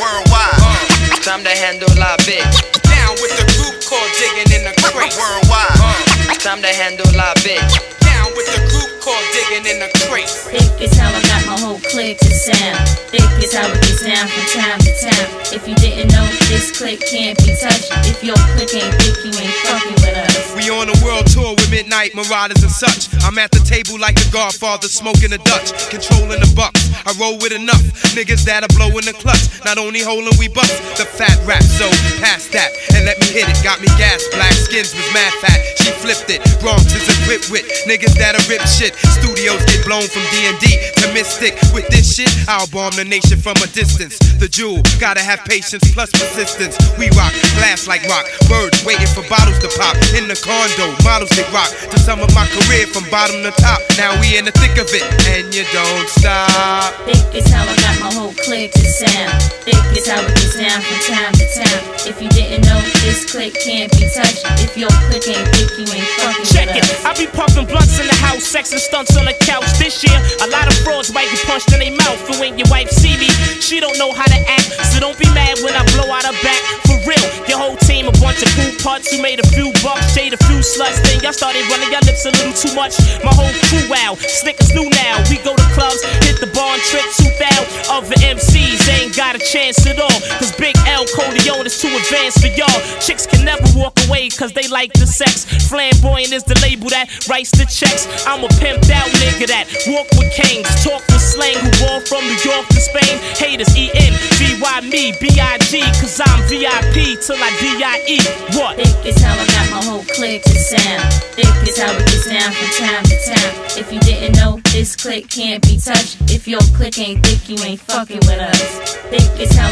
Worldwide. 0.00 0.77
Time 1.22 1.42
to 1.42 1.50
handle 1.50 1.88
la 1.98 2.16
bitch. 2.24 2.56
Down 2.82 3.14
with 3.20 3.34
the 3.36 3.44
group 3.58 3.76
called 3.84 4.10
digging 4.18 4.50
in 4.54 4.64
the 4.64 4.72
crate. 4.80 5.12
Worldwide. 5.18 5.76
Uh. 5.82 6.34
Time 6.38 6.62
to 6.62 6.68
handle 6.68 7.06
la 7.14 7.34
bitch. 7.42 7.74
Down 8.00 8.32
with 8.36 8.46
the 8.46 8.60
group 8.70 8.97
called 9.08 9.28
digging 9.32 9.64
in 9.64 9.78
the 9.80 9.88
crate. 10.04 10.28
Thick 10.28 10.68
is 10.84 10.92
how 10.92 11.08
I 11.08 11.20
got 11.32 11.42
my 11.48 11.56
whole 11.64 11.80
clique 11.88 12.20
to 12.20 12.32
sound. 12.32 12.76
Thick 13.08 13.24
is 13.40 13.56
how 13.56 13.64
it 13.64 13.80
gets 13.80 14.04
down 14.04 14.28
from 14.28 14.44
time 14.52 14.78
to 14.84 14.92
time. 15.00 15.28
If 15.56 15.64
you 15.64 15.74
didn't 15.80 16.12
know, 16.12 16.28
this 16.52 16.76
clique 16.76 17.00
can't 17.08 17.36
be 17.40 17.56
touched. 17.56 17.88
If 18.04 18.20
your 18.20 18.36
clique 18.52 18.76
ain't 18.76 18.92
thick, 19.00 19.16
you 19.24 19.32
ain't 19.32 19.56
fucking 19.64 19.96
with 20.04 20.16
us. 20.28 20.52
We 20.52 20.68
on 20.68 20.92
a 20.92 20.96
world 21.00 21.24
tour 21.32 21.56
with 21.56 21.70
midnight 21.72 22.12
marauders 22.12 22.60
and 22.60 22.72
such. 22.72 23.08
I'm 23.24 23.38
at 23.40 23.50
the 23.50 23.64
table 23.64 23.96
like 23.96 24.20
the 24.20 24.28
Godfather, 24.28 24.88
smoking 24.88 25.32
a 25.32 25.40
Dutch, 25.40 25.72
controlling 25.88 26.44
the 26.44 26.52
bucks. 26.52 26.92
I 27.08 27.16
roll 27.16 27.40
with 27.40 27.56
enough 27.56 27.80
niggas 28.12 28.44
that'll 28.44 28.68
blow 28.76 28.92
in 29.00 29.08
the 29.08 29.16
clutch. 29.16 29.48
Not 29.64 29.78
only 29.80 30.04
holding 30.04 30.36
we 30.36 30.52
bust 30.52 30.76
the 31.00 31.08
fat 31.08 31.40
rap, 31.48 31.64
so 31.64 31.88
pass 32.20 32.44
that 32.52 32.68
and 32.92 33.08
let 33.08 33.16
me 33.24 33.26
hit 33.32 33.48
it. 33.48 33.56
Got 33.64 33.80
me 33.80 33.88
gas, 33.96 34.20
black 34.36 34.52
skins 34.52 34.92
was 34.92 35.08
mad 35.16 35.32
fat. 35.40 35.60
She 35.80 35.96
flipped 35.96 36.28
it. 36.28 36.44
Bronx 36.60 36.92
is 36.92 37.08
equipped 37.08 37.48
with 37.48 37.64
niggas 37.88 38.12
that'll 38.20 38.44
rip 38.52 38.60
shit. 38.68 38.97
Studios 39.18 39.62
get 39.66 39.84
blown 39.86 40.06
from 40.08 40.22
D&D 40.32 40.66
to 41.02 41.06
Mystic. 41.14 41.54
With 41.72 41.86
this 41.88 42.16
shit, 42.16 42.30
I'll 42.48 42.66
bomb 42.68 42.94
the 42.96 43.04
nation 43.04 43.38
from 43.38 43.56
a 43.62 43.68
distance. 43.70 44.18
The 44.38 44.48
jewel, 44.48 44.82
gotta 44.98 45.20
have 45.20 45.44
patience 45.44 45.84
plus 45.94 46.10
persistence. 46.10 46.76
We 46.98 47.10
rock, 47.14 47.32
glass 47.58 47.86
like 47.86 48.02
rock. 48.08 48.26
Birds 48.48 48.82
waiting 48.84 49.08
for 49.14 49.22
bottles 49.28 49.58
to 49.60 49.68
pop. 49.78 49.96
In 50.16 50.26
the 50.28 50.38
condo, 50.38 50.94
models 51.04 51.30
get 51.34 51.46
rock. 51.52 51.70
To 51.90 51.96
sum 51.98 52.20
up 52.20 52.32
my 52.34 52.46
career 52.50 52.86
from 52.86 53.04
bottom 53.10 53.42
to 53.42 53.52
top. 53.60 53.80
Now 53.98 54.14
we 54.20 54.36
in 54.38 54.44
the 54.44 54.54
thick 54.58 54.78
of 54.78 54.88
it, 54.90 55.04
and 55.30 55.52
you 55.54 55.64
don't 55.72 56.08
stop. 56.08 56.94
Thick 57.06 57.42
is 57.42 57.46
how 57.50 57.62
I 57.62 57.74
got 57.82 57.94
my 58.00 58.10
whole 58.14 58.34
clique 58.46 58.72
to 58.72 58.84
sound. 58.86 59.32
Thick 59.66 59.78
is 59.96 60.06
how 60.06 60.20
it 60.22 60.32
gets 60.34 60.56
down 60.58 60.80
from 60.80 60.98
time 61.06 61.32
to 61.34 61.46
time. 61.54 61.82
If 62.08 62.22
you 62.22 62.28
didn't 62.30 62.64
know, 62.64 62.80
this 63.04 63.28
clique 63.30 63.54
can't 63.60 63.90
be 63.92 64.08
touched. 64.14 64.42
If 64.62 64.76
your 64.76 64.90
clique 65.10 65.28
ain't 65.34 65.48
thick, 65.54 65.70
you 65.78 65.86
ain't 65.92 66.08
fucking 66.22 66.46
Check 66.48 66.68
with 66.74 66.84
it. 66.84 66.84
us. 66.84 67.04
I 67.04 67.12
be 67.18 67.26
puffing 67.26 67.66
blunts 67.66 67.98
in 68.00 68.06
the 68.06 68.14
house, 68.18 68.44
sex 68.44 68.72
and 68.78 68.86
stunts 68.86 69.16
on 69.18 69.26
the 69.26 69.34
couch. 69.42 69.66
This 69.82 70.06
year, 70.06 70.14
a 70.46 70.48
lot 70.54 70.70
of 70.70 70.74
frauds 70.86 71.10
might 71.10 71.26
get 71.34 71.42
punched 71.50 71.74
in 71.74 71.82
their 71.82 71.90
mouth. 71.90 72.22
And 72.30 72.38
when 72.38 72.54
your 72.58 72.70
wife 72.70 72.88
see 72.90 73.18
me, 73.18 73.26
she 73.58 73.82
don't 73.82 73.98
know 73.98 74.14
how 74.14 74.26
to 74.26 74.40
act. 74.46 74.70
So 74.94 75.02
don't 75.02 75.18
be 75.18 75.26
mad 75.34 75.58
when 75.66 75.74
I 75.74 75.82
blow 75.98 76.06
out 76.06 76.22
her 76.22 76.38
back. 76.46 76.62
For 76.86 76.96
real, 77.02 77.26
your 77.50 77.58
whole 77.58 77.76
team 77.90 78.06
a 78.06 78.14
bunch 78.22 78.38
of 78.42 78.48
cool 78.54 78.70
parts 78.78 79.10
who 79.10 79.20
made 79.20 79.42
a 79.42 79.46
few 79.50 79.74
bucks, 79.82 80.14
shade 80.14 80.32
a 80.32 80.40
few 80.46 80.62
sluts. 80.62 81.02
Then 81.02 81.18
y'all 81.26 81.34
started 81.34 81.66
running 81.66 81.90
your 81.90 82.02
lips 82.06 82.24
a 82.24 82.30
little 82.30 82.54
too 82.54 82.72
much. 82.78 82.94
My 83.26 83.34
whole 83.34 83.50
crew 83.66 83.88
slick 84.16 84.60
as 84.60 84.72
new 84.74 84.88
now. 84.90 85.18
We 85.30 85.38
go 85.42 85.56
to 85.56 85.68
clubs, 85.74 86.02
hit 86.24 86.38
the 86.40 86.50
bar 86.54 86.74
and 86.74 86.82
trick 86.88 87.04
tooth 87.18 87.40
out. 87.42 87.66
Other 87.90 88.14
MCs 88.22 88.88
ain't 88.88 89.16
got 89.16 89.34
a 89.34 89.38
chance 89.38 89.86
at 89.86 89.98
all. 89.98 90.18
Cause 90.38 90.54
Big 90.56 90.76
L 90.86 91.04
Coleon 91.16 91.66
is 91.66 91.80
too 91.80 91.90
advanced 91.90 92.40
for 92.40 92.52
y'all. 92.54 92.80
Chicks 93.00 93.26
can 93.26 93.44
never 93.44 93.66
walk 93.74 93.98
away 94.06 94.28
cause 94.30 94.52
they 94.52 94.68
like 94.68 94.92
the 94.94 95.06
sex. 95.06 95.44
Flamboyant 95.68 96.32
is 96.32 96.44
the 96.44 96.58
label 96.62 96.88
that 96.90 97.08
writes 97.28 97.50
the 97.50 97.66
checks. 97.66 98.06
I'm 98.26 98.44
a 98.44 98.48
pimped 98.68 98.90
out 98.90 99.08
nigga 99.16 99.48
that 99.48 99.64
walk 99.88 100.08
with 100.20 100.28
kings, 100.36 100.68
talk 100.84 101.00
with 101.08 101.24
slang, 101.24 101.56
who 101.56 101.70
ball 101.80 102.00
from 102.04 102.20
New 102.28 102.40
York 102.44 102.68
to 102.68 102.80
Spain. 102.80 103.16
Haters 103.40 103.72
E 103.76 103.88
N 103.94 104.12
V 104.36 104.60
Y 104.60 104.80
me 104.92 105.12
B 105.20 105.32
I 105.40 105.56
G 105.72 105.80
cause 106.00 106.20
I'm 106.20 106.40
VIP 106.48 107.16
till 107.20 107.40
I 107.40 107.50
D 107.60 107.64
I 107.80 107.96
E. 108.04 108.18
What? 108.56 108.76
Thick 108.76 109.08
is 109.08 109.18
how 109.22 109.32
I 109.32 109.46
got 109.56 109.66
my 109.72 109.80
whole 109.88 110.04
clique 110.12 110.42
to 110.44 110.58
sound. 110.58 111.08
Thick 111.32 111.48
is 111.64 111.78
how 111.80 111.92
it 111.92 112.04
gets 112.12 112.28
down 112.28 112.52
from 112.52 112.70
time 112.76 113.04
to 113.04 113.16
time. 113.24 113.54
If 113.80 113.92
you 113.92 114.00
didn't 114.00 114.36
know, 114.36 114.60
this 114.72 114.96
clique 114.96 115.30
can't 115.30 115.62
be 115.62 115.78
touched. 115.78 116.20
If 116.28 116.46
your 116.46 116.60
clique 116.76 116.98
ain't 116.98 117.24
thick, 117.24 117.48
you 117.48 117.56
ain't 117.64 117.80
fucking 117.80 118.20
with 118.28 118.40
us. 118.40 118.96
Thick 119.08 119.40
is 119.40 119.54
how 119.56 119.67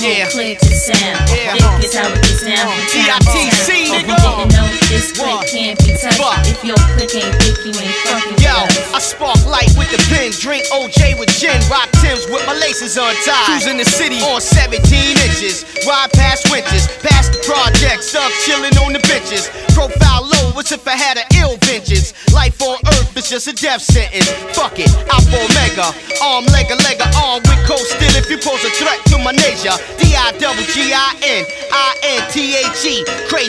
Yeah. 0.00 0.28
clique 0.32 0.58
to 0.60 0.72
sound. 0.72 1.28
Yeah. 1.28 1.52
Thick 1.76 1.84
is 1.84 1.94
how 1.94 2.08
it 2.08 2.22
gets 2.24 2.40
down 2.42 2.56
from 2.56 2.86
time 2.88 3.20
to 3.20 3.26
time. 3.28 3.50
DITC, 3.52 3.68
If 3.68 4.08
you 4.08 4.14
nigga. 4.16 4.16
didn't 4.16 4.52
know, 4.56 4.66
this 4.88 5.12
clique 5.12 5.28
What? 5.28 5.46
can't 5.52 5.78
be 5.78 5.92
touched. 5.92 6.48
If 6.48 6.64
your 6.64 6.80
clique 6.96 7.14
ain't 7.20 7.34
thick, 7.42 7.58
you 7.68 7.72
ain't 7.76 7.94
fucking 8.08 8.38
Yo. 8.40 8.56
I 8.96 8.98
spark 8.98 9.36
light 9.46 9.68
with 9.76 9.90
the 9.92 10.00
pen, 10.08 10.32
drink 10.40 10.64
OJ 10.72 11.14
with 11.20 11.28
gin, 11.36 11.60
rock 11.68 11.88
Tims 12.00 12.24
with 12.32 12.44
my 12.46 12.54
laces 12.56 12.96
untied. 12.96 13.44
Cruising 13.44 13.76
the 13.76 13.84
city 13.84 14.20
on 14.24 14.40
17 14.40 14.80
inches, 15.28 15.64
ride 15.86 16.10
past 16.16 16.48
winters, 16.50 16.88
past 17.04 17.32
the 17.36 17.40
projects, 17.44 18.08
stuck 18.10 18.32
chilling 18.48 18.72
on 18.80 18.92
the 18.96 19.00
benches. 19.04 19.48
Profile 19.76 20.24
low, 20.24 20.56
as 20.58 20.72
if 20.72 20.86
I 20.88 20.96
had 20.96 21.18
an 21.18 21.28
ill 21.36 21.56
vengeance. 21.68 22.12
Life 22.32 22.60
on 22.62 22.78
earth 22.96 23.16
is 23.16 23.28
just 23.28 23.46
a 23.48 23.52
death 23.52 23.82
sentence. 23.82 24.28
Fuck 24.56 24.78
it, 24.80 24.88
Alpha 25.12 25.36
Omega, 25.44 25.92
arm, 26.24 26.46
leg, 26.56 26.70
a 26.72 26.76
leg, 26.88 26.96
a 27.04 27.08
arm 27.20 27.42
with 27.44 27.60
cold 27.68 27.84
still 27.84 28.14
if 28.16 28.30
you 28.30 28.38
pose 28.38 28.64
a 28.64 28.70
threat 28.80 28.98
to 29.12 29.18
my 29.20 29.32
nature. 29.32 29.76
D 29.98 30.14
I 30.14 30.32
double 30.38 30.62
G 30.70 30.92
I 30.92 31.16
N 31.24 31.42
I 31.72 31.90
N 32.18 32.20
T 32.30 32.54
H 32.54 32.84
E, 32.84 33.04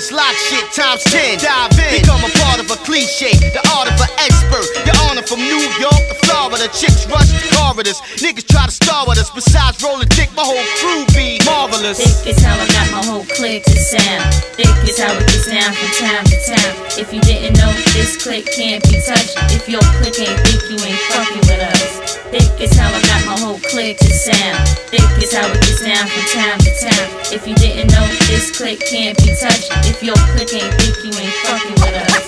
lock 0.10 0.36
shit 0.50 0.66
times 0.74 1.04
10. 1.12 1.40
Dive 1.40 1.76
in, 1.78 2.02
become 2.02 2.24
a 2.24 2.32
part 2.42 2.60
of 2.60 2.68
a 2.72 2.78
cliche, 2.88 3.36
the 3.52 3.62
art 3.76 3.92
of 3.92 3.98
an 4.00 4.12
expert. 4.24 4.66
Your 4.88 4.96
honor 5.06 5.22
from 5.22 5.40
New 5.44 5.62
York 5.78 6.02
to 6.10 6.16
Florida, 6.26 6.68
chicks 6.72 7.06
rush 7.12 7.30
the 7.30 7.44
corridors. 7.54 8.00
Niggas 8.24 8.48
try 8.48 8.66
to 8.66 8.72
star 8.72 9.06
with 9.08 9.20
us, 9.20 9.30
besides 9.30 9.84
rolling 9.84 10.08
dick, 10.16 10.32
my 10.34 10.44
whole 10.44 10.66
crew 10.80 11.04
be 11.14 11.38
marvelous. 11.46 12.00
Thick 12.00 12.34
is 12.36 12.40
how 12.44 12.56
I 12.56 12.66
got 12.72 12.88
my 12.92 13.04
whole 13.06 13.26
clique 13.36 13.64
to 13.66 13.78
sound. 13.78 14.24
Thick 14.56 14.72
is 14.88 14.98
how 14.98 15.12
it 15.12 15.28
gets 15.28 15.52
down 15.52 15.72
from 15.74 15.92
time 16.00 16.24
to 16.24 16.38
time. 16.48 16.74
If 16.98 17.14
you 17.14 17.22
didn't 17.22 17.58
know, 17.60 17.72
this 17.94 18.16
clique 18.22 18.48
can't 18.56 18.84
be 18.88 18.98
touched. 19.04 19.36
If 19.52 19.68
your 19.68 19.84
clique 20.00 20.20
ain't 20.24 20.40
thick, 20.48 20.62
you 20.72 20.78
ain't 20.82 21.02
fucking 21.12 21.46
with 21.52 21.62
us. 21.62 22.16
Thick 22.32 22.64
is 22.64 22.72
how 22.80 22.88
I 22.88 23.02
got 23.12 23.22
my 23.28 23.38
whole 23.44 23.60
clique 23.60 24.00
to 24.00 24.12
sound. 24.12 24.56
Thick 24.88 25.04
is 25.20 25.36
how 25.36 25.48
it 25.52 25.60
gets 25.60 25.84
down 25.84 26.08
from 26.08 26.24
time 26.34 26.58
to 26.60 26.72
time. 26.80 27.10
If 27.32 27.48
you 27.48 27.56
didn't 27.56 27.92
know, 27.92 28.06
this 28.28 28.52
clique 28.58 28.80
can't 28.90 29.18
be 29.18 29.32
touched. 29.40 29.70
If 29.90 30.02
your 30.04 30.16
clique 30.36 30.54
ain't 30.54 30.74
thick, 30.82 30.96
you 31.04 31.12
ain't 31.20 31.34
fucking 31.46 31.76
with 31.82 31.96
us. 31.96 32.28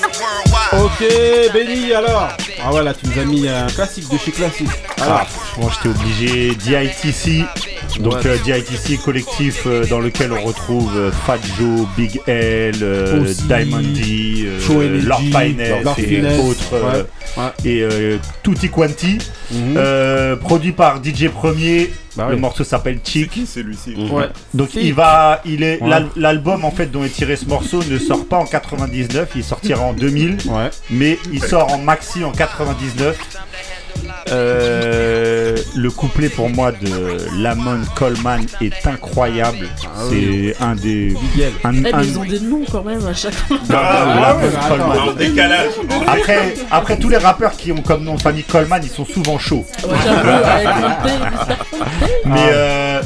Ok 0.74 1.04
Benny 1.54 1.93
alors. 1.93 2.30
Ah 2.66 2.70
voilà 2.72 2.93
tu 2.93 3.06
nous 3.08 3.20
as 3.22 3.26
mis 3.26 3.47
un 3.47 3.68
classique 3.68 4.10
de 4.10 4.18
chez 4.18 4.32
classique. 4.32 4.68
Alors 5.01 5.22
Ah, 5.22 5.26
franchement, 5.26 5.70
j'étais 5.84 5.89
obligé. 5.99 6.56
DITC, 6.56 7.45
donc 7.99 8.14
Ouais. 8.16 8.28
euh, 8.28 8.38
DITC 8.38 8.97
collectif 9.04 9.64
euh, 9.66 9.86
dans 9.88 9.99
lequel 9.99 10.32
on 10.32 10.41
retrouve 10.43 10.91
euh, 10.97 11.12
Fat 11.12 11.38
Joe, 11.60 11.86
Big 11.97 12.22
L, 12.28 12.76
euh, 12.82 13.22
Aussi, 13.22 13.43
Diamond 13.43 13.82
D, 13.82 14.45
euh, 14.45 15.01
Lord 15.04 15.20
Finesse 15.22 15.84
Lord 15.84 15.95
et 15.99 16.04
Finesse, 16.04 16.39
autres, 16.39 16.74
ouais, 16.74 17.06
ouais. 17.43 17.51
et 17.66 17.82
euh, 17.82 18.18
Tutti 18.43 18.70
Quanti, 18.70 19.18
Mhm. 19.51 19.76
euh, 19.78 20.36
produit 20.38 20.72
par 20.72 21.01
DJ 21.04 21.28
Premier. 21.30 21.91
Bah 22.16 22.28
le 22.30 22.36
oui. 22.36 22.41
morceau 22.41 22.64
s'appelle 22.64 22.99
C'est 23.03 23.11
Chick. 23.11 23.47
celui-ci 23.47 23.95
Ouais. 24.11 24.30
Donc 24.53 24.76
il 24.76 24.93
va, 24.93 25.41
il 25.45 25.64
est 25.64 25.82
Ouais. 25.82 25.89
l'al- 25.89 26.09
l'album 26.16 26.64
en 26.66 26.72
fait 26.72 26.86
dont 26.88 27.03
est 27.03 27.09
tiré 27.09 27.36
ce 27.36 27.45
morceau 27.45 27.84
ne 27.84 27.97
sort 27.97 28.26
pas 28.26 28.38
en 28.38 28.45
99, 28.45 29.30
il 29.36 29.43
sortira 29.43 29.82
en 29.84 29.93
2000, 29.93 30.38
Ouais. 30.45 30.70
mais 30.91 31.18
il 31.32 31.43
sort 31.43 31.72
en 31.74 31.78
maxi 31.80 32.24
en 32.24 32.32
99. 32.32 33.18
Euh, 34.34 35.55
le 35.75 35.91
couplet 35.91 36.29
pour 36.29 36.49
moi 36.49 36.71
de 36.71 37.17
Lamont 37.41 37.81
Coleman 37.95 38.41
est 38.61 38.86
incroyable. 38.88 39.67
Ah 39.84 39.88
C'est 40.09 40.55
un 40.59 40.75
des. 40.75 41.13
Miguel. 41.21 41.53
Un, 41.63 41.73
Eh, 41.73 41.79
mais 41.81 41.93
un- 41.93 42.01
ils 42.01 42.17
ont 42.19 42.25
des 42.25 42.39
noms 42.39 42.63
quand 42.71 42.84
même 42.84 43.05
à 43.05 43.13
chaque 43.13 43.34
fois. 43.36 43.57
Ah, 43.71 44.36
ouais. 44.38 44.49
Après, 46.07 46.53
après 46.71 46.97
tous 46.97 47.09
les 47.09 47.17
rappeurs 47.17 47.51
qui 47.51 47.71
ont 47.71 47.81
comme 47.81 48.03
nom 48.03 48.15
de 48.15 48.21
famille 48.21 48.43
Coleman, 48.43 48.81
ils 48.84 48.89
sont 48.89 49.05
souvent 49.05 49.38
chauds. 49.38 49.65
Ouais. 49.88 49.93
Mais 52.25 52.49
euh, 52.51 53.01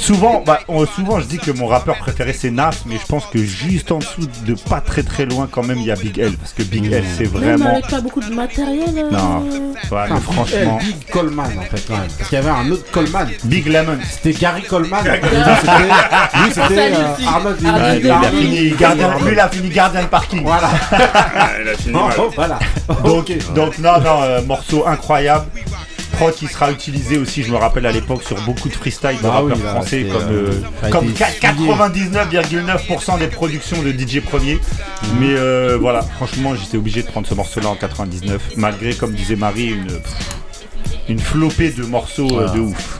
Souvent, 0.00 0.42
bah, 0.44 0.60
on- 0.68 0.86
souvent 0.86 1.20
je 1.20 1.26
dis 1.26 1.38
que 1.38 1.50
mon 1.50 1.66
rappeur 1.66 1.96
préféré 1.98 2.32
c'est 2.32 2.50
Nas, 2.50 2.70
mais 2.86 2.96
je 2.96 3.06
pense 3.06 3.26
que 3.26 3.38
juste 3.38 3.92
en 3.92 3.98
dessous 3.98 4.26
de 4.46 4.54
pas 4.54 4.80
très 4.80 5.02
très 5.02 5.26
loin 5.26 5.46
quand 5.50 5.62
même 5.62 5.78
il 5.78 5.84
y 5.84 5.90
a 5.90 5.94
Big 5.94 6.18
L 6.18 6.32
parce 6.38 6.52
que 6.52 6.62
Big 6.62 6.90
L 6.90 7.04
c'est 7.16 7.24
Même 7.24 7.32
vraiment. 7.32 7.70
avec 7.72 7.86
pas 7.88 8.00
beaucoup 8.00 8.20
de 8.20 8.34
matériel. 8.34 8.88
euh, 8.96 9.10
Non. 9.10 9.40
Ouais, 9.92 10.04
mais 10.10 10.20
franchement, 10.20 10.78
Big 10.80 11.04
Coleman 11.10 11.46
en 11.58 11.62
fait 11.62 11.84
quand 11.86 11.98
même. 11.98 12.08
Parce 12.16 12.28
qu'il 12.30 12.38
y 12.38 12.40
avait 12.40 12.50
un 12.50 12.70
autre 12.70 12.90
Coleman. 12.90 13.28
Big 13.44 13.66
Lemon. 13.66 13.98
C'était 14.10 14.32
Gary 14.38 14.62
Coleman. 14.62 15.04
Lui 15.04 15.10
c'était 15.60 15.78
lui, 15.78 16.50
c'était, 16.50 16.80
à 16.80 16.88
lui 16.88 16.96
euh. 16.96 17.28
Arnold 17.28 17.56
Ah, 17.66 17.78
Ouais, 17.78 18.00
il 18.00 18.10
a 18.10 18.20
fini 18.30 18.70
gardien, 18.70 19.18
lui, 19.18 19.32
il 19.32 19.40
a 19.40 19.48
fini 19.48 19.68
gardien 19.68 20.02
de 20.02 20.06
parking. 20.06 20.42
Voilà. 20.42 20.70
Ah, 20.92 21.50
il 21.62 21.68
a 21.68 21.74
fini 21.76 21.92
mal. 21.94 22.12
Oh, 22.18 22.30
voilà. 22.34 22.58
Donc, 23.04 23.32
donc 23.54 23.78
non, 23.78 24.00
non, 24.00 24.22
euh, 24.22 24.42
morceau 24.42 24.86
incroyable. 24.86 25.46
Prod 26.20 26.34
qui 26.34 26.46
sera 26.48 26.70
utilisé 26.70 27.16
aussi, 27.18 27.42
je 27.42 27.50
me 27.50 27.56
rappelle 27.56 27.86
à 27.86 27.92
l'époque, 27.92 28.22
sur 28.22 28.40
beaucoup 28.42 28.68
de 28.68 28.74
freestyle 28.74 29.16
de 29.18 29.22
Bah 29.22 29.30
rappeurs 29.30 29.56
oui, 29.56 29.62
là, 29.62 29.70
français, 29.70 30.06
comme, 30.12 30.22
euh, 30.30 30.60
comme 30.90 31.04
été 31.08 31.24
qua- 31.24 31.52
99,9% 31.52 33.18
des 33.18 33.26
productions 33.28 33.82
de 33.82 33.90
DJ 33.90 34.20
Premier. 34.20 34.58
Mais 35.18 35.30
euh, 35.34 35.78
voilà, 35.80 36.02
franchement, 36.02 36.54
j'étais 36.54 36.76
obligé 36.76 37.02
de 37.02 37.08
prendre 37.08 37.26
ce 37.26 37.34
morceau-là 37.34 37.68
en 37.70 37.74
99, 37.74 38.40
malgré, 38.56 38.94
comme 38.94 39.12
disait 39.12 39.36
Marie, 39.36 39.68
une, 39.68 39.88
une 41.08 41.18
flopée 41.18 41.70
de 41.70 41.84
morceaux 41.84 42.38
euh, 42.40 42.48
de 42.50 42.60
ouf. 42.60 42.98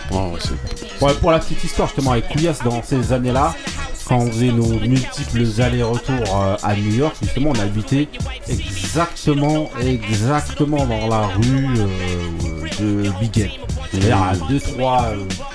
Ouais, 1.02 1.12
pour 1.20 1.30
la 1.30 1.38
petite 1.38 1.62
histoire, 1.62 1.88
justement, 1.88 2.12
avec 2.12 2.28
Couillasse, 2.28 2.60
dans 2.64 2.82
ces 2.82 3.12
années-là, 3.12 3.54
quand 4.10 4.18
on 4.18 4.26
faisait 4.26 4.50
nos 4.50 4.66
multiples 4.80 5.62
allers-retours 5.62 6.36
euh, 6.42 6.56
à 6.64 6.74
New 6.74 6.96
York, 6.96 7.14
justement, 7.22 7.52
on 7.56 7.60
habitait 7.60 8.08
exactement, 8.48 9.70
exactement 9.80 10.84
dans 10.84 11.06
la 11.06 11.26
rue 11.28 11.68
euh, 11.78 12.68
de 12.80 13.10
Big 13.20 13.38
L. 13.38 13.50
C'est-à-dire 13.92 14.18
à 14.22 14.34
2-3 14.34 15.04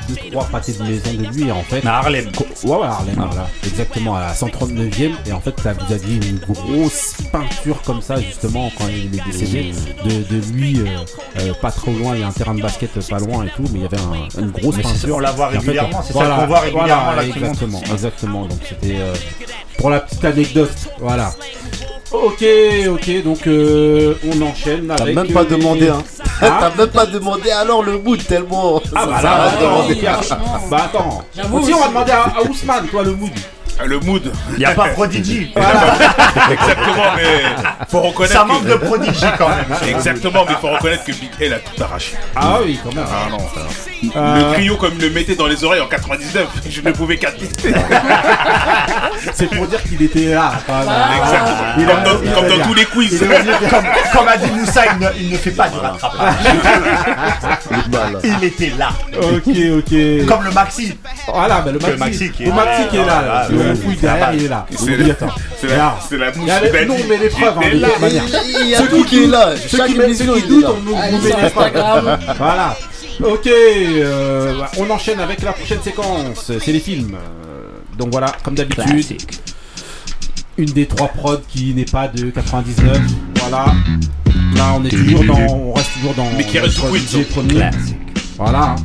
deux, 0.07 0.15
trois 0.31 0.43
pâtés 0.45 0.73
de 0.73 0.83
maison 0.83 1.13
de 1.13 1.25
lui, 1.35 1.47
et 1.47 1.51
en 1.51 1.63
fait. 1.63 1.83
À 1.85 1.97
Harlem. 1.99 2.25
Ouais, 2.63 2.69
ouais, 2.75 2.85
Harlem, 2.85 3.15
voilà. 3.15 3.47
Exactement, 3.65 4.15
à 4.15 4.19
la 4.21 4.33
139e. 4.33 5.11
Et 5.25 5.31
en 5.31 5.39
fait, 5.39 5.55
vous 5.59 5.93
aviez 5.93 6.15
une 6.29 6.37
grosse 6.39 7.13
peinture 7.31 7.81
comme 7.83 8.01
ça, 8.01 8.19
justement, 8.21 8.71
quand 8.77 8.85
il 8.87 9.15
est 9.15 9.23
décédé, 9.25 9.71
de, 10.03 10.35
de 10.35 10.53
lui, 10.53 10.79
euh, 10.81 10.85
euh, 11.39 11.53
pas 11.61 11.71
trop 11.71 11.91
loin. 11.91 12.13
Il 12.15 12.21
y 12.21 12.23
a 12.23 12.27
un 12.27 12.31
terrain 12.31 12.53
de 12.53 12.61
basket 12.61 12.95
euh, 12.97 13.01
pas 13.09 13.19
loin 13.19 13.45
et 13.45 13.49
tout, 13.49 13.63
mais 13.71 13.79
il 13.79 13.81
y 13.81 13.85
avait 13.85 13.97
un- 13.99 14.41
une 14.41 14.51
grosse 14.51 14.75
Mais 14.77 14.83
peinture. 14.83 15.15
on 15.15 15.19
la 15.19 15.31
voit 15.31 15.45
Et 15.45 15.47
en 15.47 15.51
fait, 15.51 15.57
régulièrement, 15.67 16.03
c'est 16.05 16.13
ça 16.13 16.25
qu'on 16.25 16.45
voit 16.47 16.59
régulièrement, 16.59 17.03
voilà, 17.05 17.15
là, 17.15 17.27
monte. 17.69 17.83
exactement, 17.93 18.44
exactement. 18.45 18.47
Donc, 18.47 18.59
c'était 18.67 18.99
euh, 18.99 19.13
pour 19.77 19.89
la 19.89 19.99
petite 20.01 20.25
anecdote. 20.25 20.71
Voilà. 20.99 21.33
Ok, 22.11 22.45
ok, 22.89 23.23
donc 23.23 23.45
euh, 23.47 24.13
on 24.25 24.41
enchaîne 24.41 24.87
T'as 24.87 25.01
avec. 25.03 25.15
même 25.15 25.27
pas 25.33 25.41
euh, 25.41 25.45
demandé, 25.45 25.89
hein. 25.89 26.01
Hein 26.41 26.57
T'as 26.59 26.75
même 26.75 26.89
pas 26.89 27.05
demandé 27.05 27.51
alors 27.51 27.83
le 27.83 27.97
mood 27.97 28.25
tellement. 28.25 28.81
Ah 28.95 29.05
bah 29.05 29.15
ça 29.17 29.23
là, 29.23 29.37
va 29.37 29.43
attends, 29.45 29.59
demander. 29.61 29.95
Pierre. 29.95 30.19
Bah 30.69 30.77
attends. 30.85 31.23
J'avoue, 31.35 31.57
on 31.57 31.61
va 31.61 31.65
c'est- 31.81 31.87
demander 31.89 32.11
à, 32.11 32.21
à 32.23 32.41
Ousmane, 32.49 32.87
toi, 32.87 33.03
le 33.03 33.11
mood. 33.15 33.31
Ah, 33.79 33.85
Le 33.85 33.99
mood. 33.99 34.31
Il 34.53 34.59
n'y 34.59 34.65
a 34.65 34.71
pas 34.71 34.89
Prodigy. 34.89 35.51
Exactement, 36.51 37.03
mais 37.15 37.43
faut 37.89 38.01
reconnaître. 38.01 38.33
Ça 38.33 38.43
que- 38.43 38.47
manque 38.47 38.65
de 38.65 38.75
Prodigy 38.75 39.25
quand 39.37 39.49
même. 39.49 39.65
Exactement, 39.89 40.45
mais 40.47 40.55
faut 40.61 40.69
reconnaître 40.69 41.03
que 41.03 41.11
Big 41.11 41.29
L 41.41 41.53
a 41.53 41.59
tout 41.59 41.83
arraché. 41.83 42.15
Ah 42.35 42.59
oui, 42.63 42.79
quand 42.83 42.93
même. 42.95 43.05
Ah 43.07 43.29
non. 43.29 43.37
Euh, 44.15 44.35
Le 44.49 44.53
trio, 44.53 44.77
comme 44.77 44.93
il 44.97 45.01
le 45.01 45.09
mettait 45.09 45.35
dans 45.35 45.47
les 45.47 45.63
oreilles 45.63 45.81
en 45.81 45.87
99, 45.87 46.47
je 46.69 46.81
ne 46.81 46.91
pouvais 46.91 47.17
qu'attester. 47.17 47.73
C'est 49.33 49.47
pour 49.49 49.65
dire 49.67 49.81
qu'il 49.83 50.01
était 50.01 50.25
là. 50.35 50.53
même. 50.67 50.87
Exactement. 51.21 51.55
Il 51.77 51.85
Comme 51.85 52.03
dans, 52.03 52.49
comme 52.49 52.61
tous 52.67 52.73
les 52.75 52.85
quiz. 52.85 53.19
comme, 53.69 53.83
comme 54.13 54.27
a 54.27 54.37
dit 54.37 54.51
Moussa, 54.51 54.81
il 54.93 54.99
ne, 54.99 55.09
il 55.19 55.29
ne 55.31 55.37
fait 55.37 55.51
pas 55.51 55.69
du 55.69 55.77
rattrapage. 55.79 56.33
Il 58.23 58.43
était 58.43 58.73
là. 58.77 58.89
Ok, 59.17 59.47
ok. 59.79 60.27
Comme 60.27 60.43
le 60.45 60.51
Maxi. 60.51 60.97
Voilà, 61.27 61.61
bah, 61.61 61.71
le 61.71 61.79
Maxi, 61.79 61.91
Le 61.91 61.97
Maxi 61.97 62.31
qui 62.31 62.43
est 62.43 62.45
le. 62.47 62.53
Maxi 62.53 62.87
qui 62.89 62.97
est 62.97 63.05
là. 63.05 63.21
là. 63.21 63.47
Ouais. 63.69 63.75
fouille 63.75 63.95
derrière, 63.97 64.33
il 64.33 64.45
est 64.45 64.47
là. 64.47 64.65
C'est 64.69 65.67
la, 65.67 65.97
c'est 66.07 66.17
la 66.17 66.31
belle. 66.31 66.87
non, 66.87 66.95
mais 67.09 67.17
les 67.17 67.29
preuves, 67.29 67.57
hein, 67.57 67.69
de 67.73 68.01
manière. 68.01 68.23
Il 68.61 68.69
y 68.69 68.75
a 68.75 68.79
Ceux 68.79 68.87
tout 68.87 69.03
qui 69.03 69.23
est 69.23 69.27
là. 69.27 69.55
Ceux 69.57 69.77
Chaque 69.77 69.87
qui, 69.87 69.93
doutent, 70.47 70.65
on 70.65 70.81
nous 70.81 70.95
met. 71.21 71.33
Instagram. 71.33 72.19
Voilà. 72.37 72.77
Ok, 73.23 73.47
euh, 73.47 74.61
on 74.77 74.89
enchaîne 74.89 75.19
avec 75.19 75.41
la 75.41 75.53
prochaine 75.53 75.81
séquence. 75.81 76.51
C'est 76.59 76.71
les 76.71 76.79
films. 76.79 77.15
Euh, 77.15 77.97
Donc 77.97 78.09
voilà, 78.11 78.31
comme 78.43 78.55
d'habitude, 78.55 79.17
une 80.57 80.71
des 80.71 80.85
trois 80.85 81.07
prods 81.07 81.41
qui 81.47 81.73
n'est 81.73 81.85
pas 81.85 82.07
de 82.07 82.29
99. 82.29 82.99
Voilà. 83.39 83.65
Là, 84.55 84.73
on 84.77 84.83
est 84.85 84.89
toujours 84.89 85.23
dans, 85.23 85.39
on 85.39 85.73
reste 85.73 85.93
toujours 85.93 86.13
dans. 86.13 86.29
Mais 86.37 86.43
qui 86.45 86.59
reste 86.59 86.79
premier. 86.79 87.69
Voilà. 88.37 88.75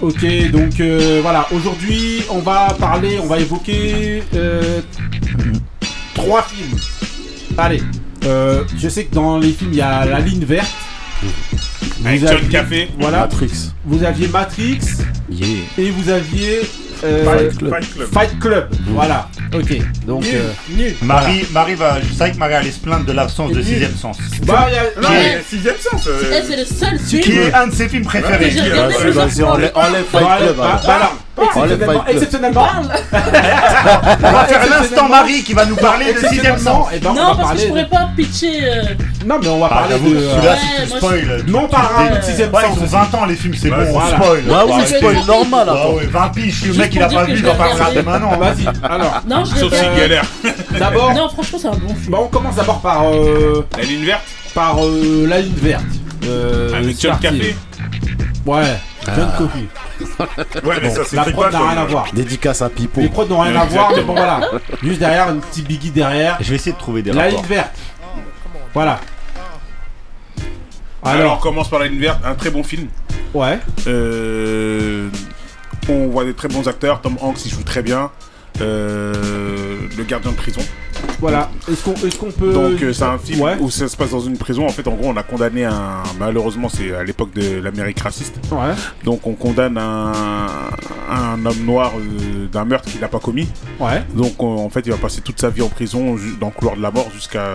Ok, 0.00 0.24
donc 0.52 0.78
euh, 0.80 1.18
voilà. 1.22 1.46
Aujourd'hui, 1.52 2.22
on 2.30 2.38
va 2.38 2.68
parler, 2.78 3.18
on 3.20 3.26
va 3.26 3.38
évoquer 3.40 4.22
euh, 4.34 4.80
trois 6.14 6.42
films. 6.42 6.78
Allez. 7.56 7.82
Euh, 8.24 8.64
je 8.76 8.88
sais 8.88 9.04
que 9.04 9.14
dans 9.14 9.38
les 9.38 9.52
films, 9.52 9.70
il 9.72 9.78
y 9.78 9.82
a 9.82 10.04
la 10.04 10.20
ligne 10.20 10.44
verte. 10.44 10.70
Avec 12.04 12.20
Vous 12.20 12.26
John 12.28 12.36
aviez- 12.36 12.48
Café. 12.48 12.88
Voilà. 13.00 13.20
Matrix. 13.20 13.70
Vous 13.84 14.04
aviez 14.04 14.28
Matrix 14.28 14.78
et 15.76 15.90
vous 15.90 16.08
aviez 16.10 16.60
Fight 17.00 17.58
Club. 17.58 17.70
Fight 17.70 17.94
Club. 17.94 18.08
Fight 18.12 18.38
Club. 18.40 18.68
Voilà. 18.88 19.28
Ok. 19.54 19.78
Donc. 20.06 20.22
Nul, 20.24 20.34
euh, 20.34 20.52
nul. 20.76 20.94
Marie, 21.02 21.44
Marie 21.52 21.74
va. 21.74 21.98
Je 22.00 22.12
savais 22.14 22.32
que 22.32 22.36
Marie 22.38 22.54
allait 22.54 22.70
se 22.70 22.80
plaindre 22.80 23.04
de 23.06 23.12
l'absence 23.12 23.52
de 23.52 23.62
sixième 23.62 23.94
sens. 23.96 24.16
bah, 24.44 24.66
il 24.68 24.74
y 24.74 24.78
a- 24.78 25.00
Non, 25.00 25.08
qui 25.08 25.14
est- 25.14 25.36
mais 25.36 25.42
sixième 25.48 25.76
sens. 25.78 26.06
euh, 26.06 26.42
c'est 26.46 26.56
le 26.56 26.64
seul 26.64 26.98
Qui 26.98 27.22
film 27.22 27.42
est 27.48 27.54
un 27.54 27.66
de 27.68 27.74
ses 27.74 27.88
films 27.88 28.04
préférés. 28.04 28.50
enlève, 29.44 29.72
enlève 29.74 30.04
Fight 30.10 30.26
Club. 30.38 30.56
Bah, 31.38 31.86
bah, 31.86 32.04
exceptionnellement, 32.08 32.66
Club. 32.66 32.82
exceptionnellement, 32.88 33.12
On 34.22 34.32
va 34.32 34.44
faire 34.44 34.68
l'instant 34.70 35.08
Marie 35.08 35.42
qui 35.42 35.54
va 35.54 35.64
nous 35.66 35.76
parler 35.76 36.12
de 36.12 36.26
sixième 36.26 36.58
sens. 36.58 36.88
eh 36.94 36.98
ben, 36.98 37.10
on 37.10 37.14
Non, 37.14 37.34
va 37.34 37.42
parce 37.42 37.52
que 37.54 37.58
je 37.60 37.66
pourrais 37.68 37.88
pas 37.88 38.08
pitcher. 38.16 38.60
euh, 38.64 38.82
Non, 39.26 39.36
mais 39.42 39.48
on 39.48 39.58
va 39.60 39.68
Ah, 39.70 39.74
parler 39.80 39.98
de. 39.98 40.16
euh, 40.16 40.30
celui-là, 40.34 40.52
Ouais, 40.52 40.58
si 40.58 40.82
tu 40.82 40.88
moi, 40.88 40.98
spoil. 40.98 41.44
Non, 41.48 41.68
tu- 41.68 42.16
de 42.16 42.22
sixième 42.22 42.52
Ouais, 42.54 42.62
sens. 42.62 42.76
ils 42.76 42.82
ont 42.82 42.86
20 42.86 43.14
ans 43.14 43.24
les 43.26 43.34
films, 43.36 43.54
c'est 43.60 43.70
bon, 43.70 43.76
on 43.94 44.00
spoil. 44.00 44.42
Ouais, 44.48 44.74
oui, 44.74 44.86
spoil 44.86 45.16
normal 45.26 45.68
Ah 45.70 45.90
ouais, 45.90 46.06
20 46.06 46.28
piges, 46.30 46.64
le 46.66 46.74
mec 46.74 46.94
il 46.94 47.02
a 47.02 47.08
pas 47.08 47.24
vu, 47.24 47.32
il 47.36 47.44
va 47.44 47.54
pas 47.54 47.64
regarder 47.66 48.02
maintenant. 48.02 48.36
Vas-y, 48.38 48.66
alors. 48.82 49.20
Non, 49.28 49.44
je 49.44 49.54
l'ai 49.54 49.60
Sauf 49.60 49.74
s'il 49.74 49.88
pas. 49.88 49.94
galère. 49.96 50.24
D'abord, 50.78 51.14
Non, 51.14 51.28
franchement, 51.28 51.58
c'est 51.60 51.68
un 51.68 51.70
bon 51.72 51.88
film. 51.94 52.10
bah, 52.10 52.18
on 52.22 52.26
commence 52.28 52.54
d'abord 52.56 52.80
par, 52.80 53.02
euh, 53.04 53.66
La 53.76 53.82
ligne 53.84 54.04
verte. 54.04 54.22
par 54.54 54.76
euh, 54.84 55.26
la 55.28 55.40
ligne 55.40 55.54
verte. 55.62 55.82
Euh, 56.26 56.74
Avec 56.74 56.96
c'est 56.96 57.02
John 57.02 57.12
parti. 57.12 57.38
Café. 57.38 57.56
Ouais, 58.46 58.62
John 59.16 59.30
Coffey. 59.38 59.68
Ouais, 60.64 60.76
mais 60.82 60.90
ça 60.90 61.02
La 61.12 61.24
prod 61.24 61.52
n'a 61.52 61.58
rien 61.70 61.78
à 61.78 61.84
voir. 61.84 62.06
Dédicace 62.12 62.62
à 62.62 62.68
Pipo. 62.70 63.00
Les 63.00 63.08
prods 63.08 63.26
n'ont 63.26 63.40
rien 63.40 63.56
à 63.56 63.64
voir, 63.64 63.92
mais 63.94 64.02
bon 64.02 64.14
voilà. 64.14 64.40
Juste 64.82 65.00
derrière, 65.00 65.30
une 65.30 65.40
petite 65.40 65.66
biggie 65.66 65.90
derrière. 65.90 66.36
Je 66.40 66.50
vais 66.50 66.56
essayer 66.56 66.72
de 66.72 66.78
trouver 66.78 67.02
des 67.02 67.12
La 67.12 67.22
rapports. 67.24 67.38
ligne 67.40 67.48
verte. 67.48 67.76
Voilà. 68.74 69.00
Alors, 71.04 71.34
on 71.34 71.40
commence 71.40 71.68
par 71.68 71.78
la 71.80 71.86
ligne 71.88 72.00
verte. 72.00 72.20
Un 72.24 72.34
très 72.34 72.50
bon 72.50 72.62
film. 72.62 72.88
ouais. 73.34 73.58
Euh, 73.86 75.08
on 75.88 76.08
voit 76.08 76.24
des 76.24 76.34
très 76.34 76.48
bons 76.48 76.68
acteurs. 76.68 77.00
Tom 77.00 77.16
Hanks, 77.20 77.44
il 77.46 77.50
joue 77.52 77.62
très 77.62 77.82
bien. 77.82 78.10
Euh, 78.60 79.14
le 79.96 80.04
gardien 80.04 80.32
de 80.32 80.36
prison. 80.36 80.60
Voilà. 81.20 81.50
Est-ce 81.70 81.84
qu'on 81.84 81.94
est 81.94 82.16
qu'on 82.16 82.30
peut. 82.30 82.52
Donc 82.52 82.80
euh, 82.82 82.92
c'est 82.92 83.02
un 83.04 83.18
film 83.18 83.40
Ouais. 83.40 83.56
où 83.60 83.70
ça 83.70 83.88
se 83.88 83.96
passe 83.96 84.10
dans 84.10 84.20
une 84.20 84.36
prison. 84.36 84.64
En 84.66 84.70
fait, 84.70 84.86
en 84.86 84.92
gros, 84.94 85.08
on 85.08 85.16
a 85.16 85.22
condamné 85.22 85.64
un. 85.64 86.02
Malheureusement, 86.18 86.68
c'est 86.68 86.94
à 86.94 87.02
l'époque 87.02 87.32
de 87.34 87.60
l'Amérique 87.60 88.00
raciste. 88.00 88.36
Ouais. 88.52 88.74
Donc 89.04 89.26
on 89.26 89.34
condamne 89.34 89.76
un, 89.78 90.12
un 91.10 91.44
homme 91.46 91.64
noir 91.64 91.92
euh, 91.98 92.46
d'un 92.46 92.64
meurtre 92.64 92.88
qu'il 92.90 93.00
n'a 93.00 93.08
pas 93.08 93.18
commis. 93.20 93.48
Ouais. 93.80 94.02
Donc 94.14 94.40
on- 94.42 94.64
en 94.64 94.68
fait, 94.70 94.80
il 94.86 94.92
va 94.92 94.98
passer 94.98 95.20
toute 95.20 95.40
sa 95.40 95.50
vie 95.50 95.62
en 95.62 95.68
prison 95.68 96.16
dans 96.40 96.46
le 96.46 96.52
couloir 96.52 96.76
de 96.76 96.82
la 96.82 96.90
mort 96.90 97.08
jusqu'à 97.12 97.54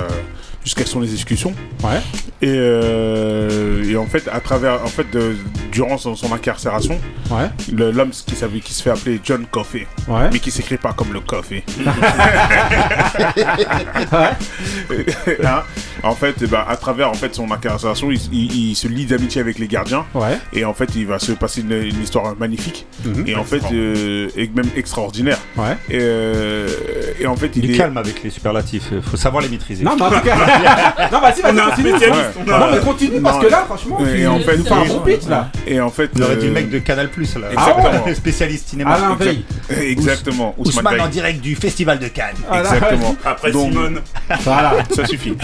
jusqu'à 0.63 0.85
son 0.85 1.01
exécution. 1.03 1.53
Ouais. 1.83 1.99
Et, 2.41 2.47
euh, 2.49 3.83
et 3.89 3.95
en 3.97 4.05
fait, 4.05 4.27
à 4.31 4.39
travers, 4.39 4.83
en 4.83 4.87
fait, 4.87 5.09
de- 5.11 5.35
durant 5.71 5.97
son, 5.97 6.15
son 6.15 6.31
incarcération, 6.33 6.99
Ouais. 7.31 7.49
le- 7.71 7.91
l'homme 7.91 8.09
qui, 8.11 8.35
qui 8.61 8.73
se 8.73 8.83
fait 8.83 8.89
appeler 8.91 9.19
John 9.23 9.45
Coffey, 9.49 9.87
Ouais. 10.07 10.29
mais 10.31 10.39
qui 10.39 10.51
s'écrit 10.51 10.77
pas 10.77 10.93
comme 10.93 11.13
le 11.13 11.19
coffee. 11.21 11.63
Ouais. 14.11 14.29
Hein? 15.45 15.63
En 16.03 16.15
fait, 16.15 16.43
ben, 16.49 16.63
à 16.67 16.75
travers 16.75 17.09
en 17.09 17.13
fait 17.13 17.33
son 17.33 17.49
incarcération, 17.51 18.11
il, 18.11 18.19
il- 18.33 18.69
il 18.71 18.75
se 18.75 18.87
lie 18.87 19.05
d'amitié 19.05 19.39
avec 19.41 19.57
les 19.59 19.67
gardiens. 19.67 20.05
Ouais. 20.13 20.37
Et 20.51 20.65
en 20.65 20.73
fait, 20.73 20.89
il 20.95 21.05
va 21.07 21.17
se 21.19 21.31
passer 21.31 21.61
une, 21.61 21.71
une 21.71 22.01
histoire 22.03 22.35
magnifique 22.37 22.85
Mhm. 23.05 23.23
et 23.27 23.35
en 23.35 23.43
fait, 23.43 23.61
euh, 23.71 24.27
et 24.35 24.49
même 24.53 24.69
extraordinaire. 24.75 25.37
Ouais. 25.55 25.77
Et, 25.89 25.97
euh, 26.01 26.67
et 27.19 27.25
en 27.27 27.35
fait, 27.35 27.51
il, 27.55 27.65
Il 27.65 27.71
est 27.71 27.77
calme 27.77 27.97
avec 27.97 28.21
les 28.23 28.29
superlatifs, 28.29 28.89
euh, 28.91 29.01
faut 29.01 29.15
savoir 29.17 29.41
les 29.43 29.49
maîtriser. 29.49 29.83
Non, 29.85 29.95
mais 29.95 30.01
en 30.03 30.09
tout 30.11 30.19
cas. 30.21 30.35
non, 31.11 31.19
vas-y, 31.19 31.41
vas-y, 31.41 31.53
On 31.53 31.57
a 31.57 31.63
un 31.63 31.69
continue. 31.69 31.91
Non, 32.47 32.71
mais 32.71 32.79
continue 32.79 33.21
parce 33.21 33.39
que 33.43 33.47
là, 33.47 33.63
franchement, 33.65 33.99
et 33.99 34.19
tu 34.19 34.27
en 34.27 34.39
fait, 34.39 34.57
fais 34.57 34.71
un 34.71 34.85
bon 34.85 34.99
pitch 34.99 35.27
là. 35.27 35.49
et 35.67 35.81
en 35.81 35.89
fait, 35.89 36.11
Il 36.15 36.23
aurait 36.23 36.35
dit 36.35 36.45
euh, 36.45 36.49
le 36.49 36.53
mec 36.53 36.69
de 36.69 36.79
Canal 36.79 37.09
Plus 37.09 37.35
là. 37.35 37.47
Exactement. 37.51 38.05
Le 38.07 38.15
spécialiste 38.23 38.69
cinéma. 38.69 38.93
Alain 38.95 39.15
Veil. 39.15 39.45
exactement. 39.81 40.53
Ousmane 40.57 41.01
en 41.01 41.07
direct 41.07 41.41
du 41.41 41.55
Festival 41.55 41.99
de 41.99 42.07
Cannes. 42.07 42.35
Exactement. 42.53 43.15
Après 43.25 43.51
Simone. 43.51 44.01
Voilà. 44.41 44.73
Ça 44.95 45.05
suffit. 45.05 45.35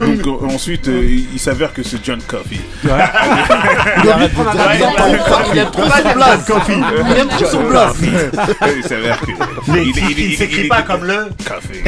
Donc 0.00 0.26
euh, 0.26 0.46
ensuite, 0.54 0.88
euh, 0.88 1.20
il 1.32 1.38
s'avère 1.38 1.72
que 1.72 1.82
ce 1.82 1.96
John 2.02 2.20
Coffey. 2.26 2.60
Il 2.84 2.90
aime 2.90 4.28
trop 4.30 4.44
son 4.44 6.12
blast. 6.14 6.52
Il 7.12 7.18
aime 7.18 7.28
trop 7.28 7.46
son 7.46 7.62
s'avère 8.88 9.20
que. 9.20 10.36
S'écrit 10.36 10.68
pas 10.68 10.82
comme 10.82 11.04
le. 11.04 11.28
Café. 11.44 11.82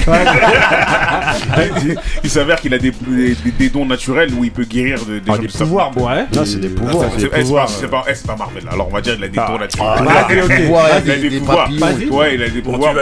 Il 2.24 2.30
s'avère 2.30 2.61
qu'il 2.61 2.72
a 2.74 2.78
des, 2.78 2.90
des- 2.90 3.34
des 3.59 3.68
dons 3.68 3.86
naturels 3.86 4.32
où 4.34 4.45
il 4.45 4.51
peut 4.51 4.64
guérir 4.64 4.99
de- 5.05 5.18
des 5.18 5.22
Ah, 5.28 5.34
gens 5.34 5.40
des 5.43 5.47
de 5.49 5.53
sa- 5.53 5.64
pouvoirs, 5.64 5.90
bon. 5.90 6.07
Ouais. 6.09 6.24
Non, 6.34 6.45
c'est 6.45 6.61
des 6.61 6.70
Ah, 6.76 6.80
pouvoirs. 6.80 7.11
c'est- 7.11 7.16
des 7.16 7.24
eh, 7.26 7.53
pas- 7.53 7.66
c'est 7.68 7.88
pas, 7.90 8.05
eh, 8.09 8.26
pas 8.26 8.36
Marvel. 8.36 8.64
Alors 8.70 8.88
on 8.88 8.93
va 8.93 9.01
dire 9.01 9.14
qu'il 9.14 9.24
a 9.24 9.28
des 9.28 9.38
Ah. 9.38 9.47
dons 9.51 9.59
naturels. 9.59 9.88
Ah, 10.09 10.26
Il 10.30 10.38
a 10.38 10.47
des- 10.49 10.62
pouvoirs, 10.64 10.86
il 10.88 10.93
a 10.93 11.01
des- 11.01 11.16
des 11.22 11.30
des 11.30 11.38
pouvoirs. 11.38 11.57
papillons 11.64 11.88
et 12.01 12.07
tout. 12.07 12.14
Ouais, 12.14 12.34
il 12.34 12.43
a 12.43 12.49
des 12.49 12.62
pouvoirs. 12.62 12.95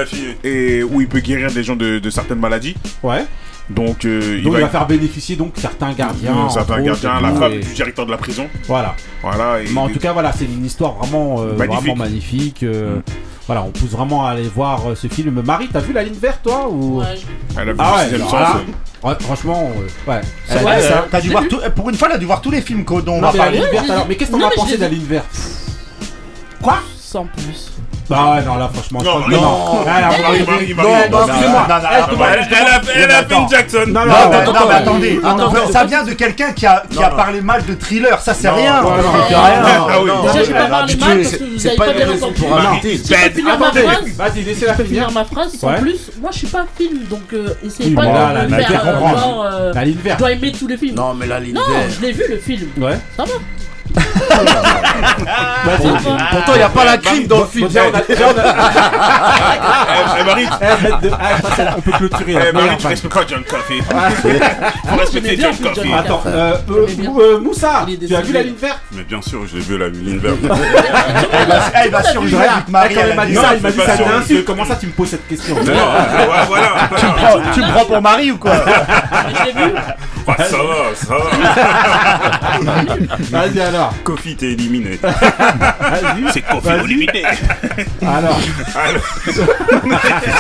Et 0.45 0.83
où 0.83 1.01
il 1.01 1.09
peut 1.09 1.21
guérir 1.21 1.51
des 1.51 1.63
gens 1.63 1.77
de, 1.77 1.99
de 1.99 2.11
certaines 2.11 2.39
maladies. 2.41 2.75
Ouais. 3.03 3.25
Donc, 3.69 4.05
euh, 4.05 4.35
il 4.39 4.43
Donc 4.43 4.55
va, 4.55 4.59
il 4.59 4.63
va 4.63 4.69
faire 4.69 4.87
bénéficier 4.87 5.37
donc 5.37 5.53
certains 5.55 5.93
gardiens. 5.93 6.47
euh, 6.47 6.49
certains 6.49 6.81
gardiens, 6.83 7.21
la 7.21 7.33
femme 7.33 7.53
du 7.61 7.73
directeur 7.73 8.05
de 8.05 8.11
la 8.11 8.17
prison. 8.17 8.49
Voilà. 8.67 8.97
Voilà. 9.23 9.61
et- 9.63 9.73
Mais 9.73 9.79
en 9.81 9.89
tout 9.89 10.01
cas, 10.01 10.13
voilà, 10.13 10.33
c'est 10.33 10.45
une 10.47 10.65
histoire 10.67 10.95
vraiment, 10.95 11.37
euh, 11.41 11.57
Magnifique. 11.57 11.81
vraiment 11.87 11.97
magnifique. 11.97 12.63
euh, 12.65 12.97
Voilà, 13.51 13.65
on 13.65 13.71
pousse 13.73 13.91
vraiment 13.91 14.25
à 14.25 14.31
aller 14.31 14.45
voir 14.47 14.91
euh, 14.91 14.95
ce 14.95 15.09
film. 15.09 15.43
Marie, 15.45 15.67
t'as 15.73 15.81
vu 15.81 15.93
la 15.93 16.05
ligne 16.05 16.15
verte, 16.15 16.39
toi 16.45 16.69
ou... 16.69 17.01
Ouais, 17.01 17.07
elle 17.59 17.71
a 17.71 17.73
vu 17.73 17.79
Ah 17.81 17.97
ouais, 19.03 19.15
franchement, 19.19 19.73
euh, 19.75 20.09
ouais. 20.09 20.21
Ouais, 20.65 20.79
euh, 20.85 21.01
t'as 21.11 21.21
dû 21.21 21.31
voir 21.31 21.43
tout, 21.49 21.59
pour 21.75 21.91
une 21.91 21.97
fois, 21.97 22.07
elle 22.11 22.15
a 22.15 22.19
dû 22.19 22.27
voir 22.27 22.41
tous 22.43 22.53
les 22.53 22.61
films 22.61 22.85
qu'on- 22.85 23.01
dont 23.01 23.15
on 23.15 23.21
va 23.21 23.33
parler. 23.33 23.57
ligne 23.57 23.65
Ouais, 23.67 23.73
verte, 23.73 23.87
j'ai- 23.87 23.93
alors, 23.93 24.07
mais 24.07 24.15
qu'est-ce 24.15 24.31
qu'on 24.31 24.45
a 24.47 24.51
pensé 24.51 24.77
de 24.77 24.83
la 24.83 24.89
ligne 24.89 25.03
verte? 25.05 25.27
Quoi 26.63 26.79
Sans 26.97 27.25
plus. 27.27 27.73
Bah 28.11 28.35
ouais, 28.35 28.43
non, 28.45 28.57
là, 28.57 28.69
franchement, 28.75 28.99
je 29.01 29.05
Non, 29.07 29.19
non. 29.21 29.29
non. 29.41 29.85
Ah, 29.87 30.01
Non. 30.01 30.09
Non, 30.09 30.33
non, 31.21 31.27
je 31.29 31.41
Elle, 32.51 32.67
a, 32.67 32.81
elle 32.97 33.11
a 33.13 33.25
Phil 33.25 33.47
Jackson. 33.49 33.85
Non, 33.87 34.01
Non, 34.01 34.07
non, 34.07 34.31
mais, 34.31 34.45
non, 34.45 34.71
attendez, 34.73 35.21
ça 35.73 35.85
vient 35.85 36.03
de 36.03 36.13
quelqu'un 36.15 36.53
qui 36.53 36.67
a, 36.67 36.83
qui 36.91 36.97
Non, 36.99 37.05
a 37.05 37.11
non. 37.11 37.17
parlé 37.17 37.41
mal 37.41 37.65
de 37.65 37.75
thriller, 37.75 38.21
ça 38.21 38.35
c'est 38.35 38.49
Non, 38.49 38.57
rien. 38.57 38.83
non, 38.83 38.91
non, 38.91 38.97
non, 38.97 39.03
non, 39.03 39.13
Ah 39.33 40.01
oui. 40.03 40.11
Déjà, 40.33 40.45
j'ai 40.45 40.53
pas 40.53 40.67
parlé 40.67 40.97
mal 40.97 41.19
parce 41.23 41.37
que 41.37 41.45
vous 41.45 41.59
c'est 41.59 41.69
avez 41.69 41.77
pas 41.77 41.85
pas 41.85 41.91
une 41.93 41.97
bien 41.99 42.09
raison 42.09 42.27
entendu. 42.27 42.41
pour 42.43 42.57
arrêter. 42.59 42.99
Si 42.99 43.15
je 43.15 43.29
peux 43.29 43.31
finir 43.31 43.59
ma 43.59 43.67
Attendez, 43.67 43.83
phrase, 43.83 44.05
vas-y, 44.17 44.43
laissez-la 44.43 44.73
je 44.73 44.77
peux 44.79 44.85
finir 44.85 45.11
ma 45.13 45.25
phrase 45.25 45.53
Ouais. 45.63 45.79
plus. 45.81 46.01
Moi, 46.21 46.31
je 46.33 46.39
suis 46.39 46.47
pas 46.49 46.65
film, 46.77 46.99
donc 47.09 47.23
euh, 47.33 47.55
essayez 47.65 47.95
pas 47.95 48.03
mais 48.03 48.13
là, 48.13 48.33
la 48.33 48.45
de 48.47 48.51
me 48.51 48.61
faire 48.63 48.85
genre. 49.19 49.47
La 49.75 49.85
ligne 49.85 49.97
Je 49.99 50.05
verte. 50.05 50.19
dois 50.19 50.33
aimer 50.33 50.53
tous 50.53 50.67
les 50.67 50.77
films. 50.77 50.97
Non, 50.97 51.15
mais 51.15 51.27
la 51.27 51.39
ligne 51.39 51.55
Non, 51.55 51.61
verte. 51.69 51.91
je 51.97 52.01
l'ai 52.07 52.13
vu 52.13 52.25
le 52.29 52.39
film. 52.39 52.69
Ouais. 52.79 52.99
Ça 53.17 53.25
va. 53.25 53.31
Vas-y. 55.65 55.89
Pourtant, 56.31 56.53
il 56.55 56.57
n'y 56.59 56.63
a 56.63 56.69
pas 56.69 56.85
la 56.85 56.99
crime 56.99 57.27
dans 57.27 57.41
le 57.41 57.47
film. 57.47 57.69
Déjà, 57.69 57.83
on 57.93 57.95
a- 57.97 58.01
déjà, 58.03 58.27
on 58.29 58.39
a- 58.39 60.25
Marie, 60.25 60.47
Eh, 60.61 61.09
ah, 61.13 61.75
on 61.77 61.81
peut 61.81 61.91
clôturer. 61.93 62.33
là. 62.35 62.41
eh, 62.49 62.53
Marie, 62.53 62.77
tu 62.79 63.09
pas 63.09 63.21
John 63.29 63.43
Coffey. 63.45 63.81
Faut 63.83 63.97
J'aimais 64.33 65.03
respecter 65.03 65.37
John. 65.41 65.53
Jackson. 65.63 65.83
Attends, 65.99 66.23
euh, 66.27 66.55
euh, 66.71 66.87
euh, 67.19 67.41
Moussa, 67.41 67.87
tu 68.07 68.15
as 68.15 68.21
vu 68.21 68.33
la 68.33 68.43
ligne 68.43 68.55
verte? 68.61 68.81
Mais 68.93 69.03
bien 69.03 69.23
sûr, 69.23 69.41
j'ai 69.53 69.61
vu 69.61 69.79
la 69.79 69.89
ligne 69.89 70.19
verte. 70.19 70.37
Elle 71.75 71.91
va, 71.91 71.99
avec 71.99 72.69
Marie. 72.69 72.95
Quand 72.95 73.01
elle 73.03 73.11
il 73.11 73.17
m'a 73.17 73.27
dit 73.27 73.35
ça, 73.35 73.55
il 73.57 73.63
m'a 73.63 73.71
dit 73.71 73.79
ça 73.79 73.85
pas 73.87 73.97
sûr. 73.97 74.05
t'insulte. 74.07 74.45
Comment 74.45 74.65
ça, 74.65 74.77
tu 74.77 74.87
me 74.87 74.93
poses 74.93 75.09
cette 75.11 75.27
question? 75.29 75.57
Tu 77.55 77.61
me 77.61 77.73
prends 77.73 77.85
pour 77.85 78.03
Marie 78.03 78.31
ou 78.33 78.39
quoi? 78.39 78.53
Je 78.55 79.45
l'ai 79.45 79.53
vu. 79.53 79.73
Ah, 80.29 80.35
ça 80.45 80.57
va, 80.59 80.95
ça 80.95 81.15
va. 81.15 81.25
Vas-y 83.31 83.61
alors. 83.61 83.80
Kofi, 84.05 84.37
t'es 84.37 84.53
éliminé. 84.53 84.99
C'est 86.33 86.43
Kofi 86.43 86.69
éliminé. 86.85 87.23
Alors. 88.07 88.39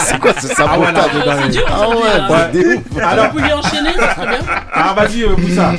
C'est 0.04 0.18
quoi 0.18 0.32
ce 0.40 0.46
Ah 0.50 0.54
sabotage 0.54 1.10
Euh, 1.26 1.34
C'est 1.42 1.48
dur 1.50 1.66
Ah 1.70 1.88
ouais, 1.88 2.18
là. 2.18 2.48
des 2.48 2.64
ouf. 2.66 2.82
Alors, 3.02 3.26
Vous 3.32 3.38
pouvez 3.38 3.52
enchaîner, 3.52 3.92
ça 3.98 4.14
serait 4.14 4.26
bien. 4.28 4.38
alors 4.72 4.94
vas-y, 4.94 5.22
euh, 5.22 5.36
Moussa. 5.36 5.72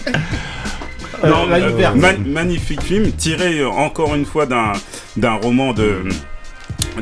Non, 1.24 1.46
la 1.48 1.58
euh, 1.58 1.92
man- 1.96 2.24
magnifique 2.26 2.82
film, 2.82 3.12
tiré 3.12 3.60
euh, 3.60 3.70
encore 3.70 4.16
une 4.16 4.26
fois 4.26 4.46
d'un 4.48 4.72
d'un 5.18 5.34
roman 5.34 5.72
de, 5.74 6.04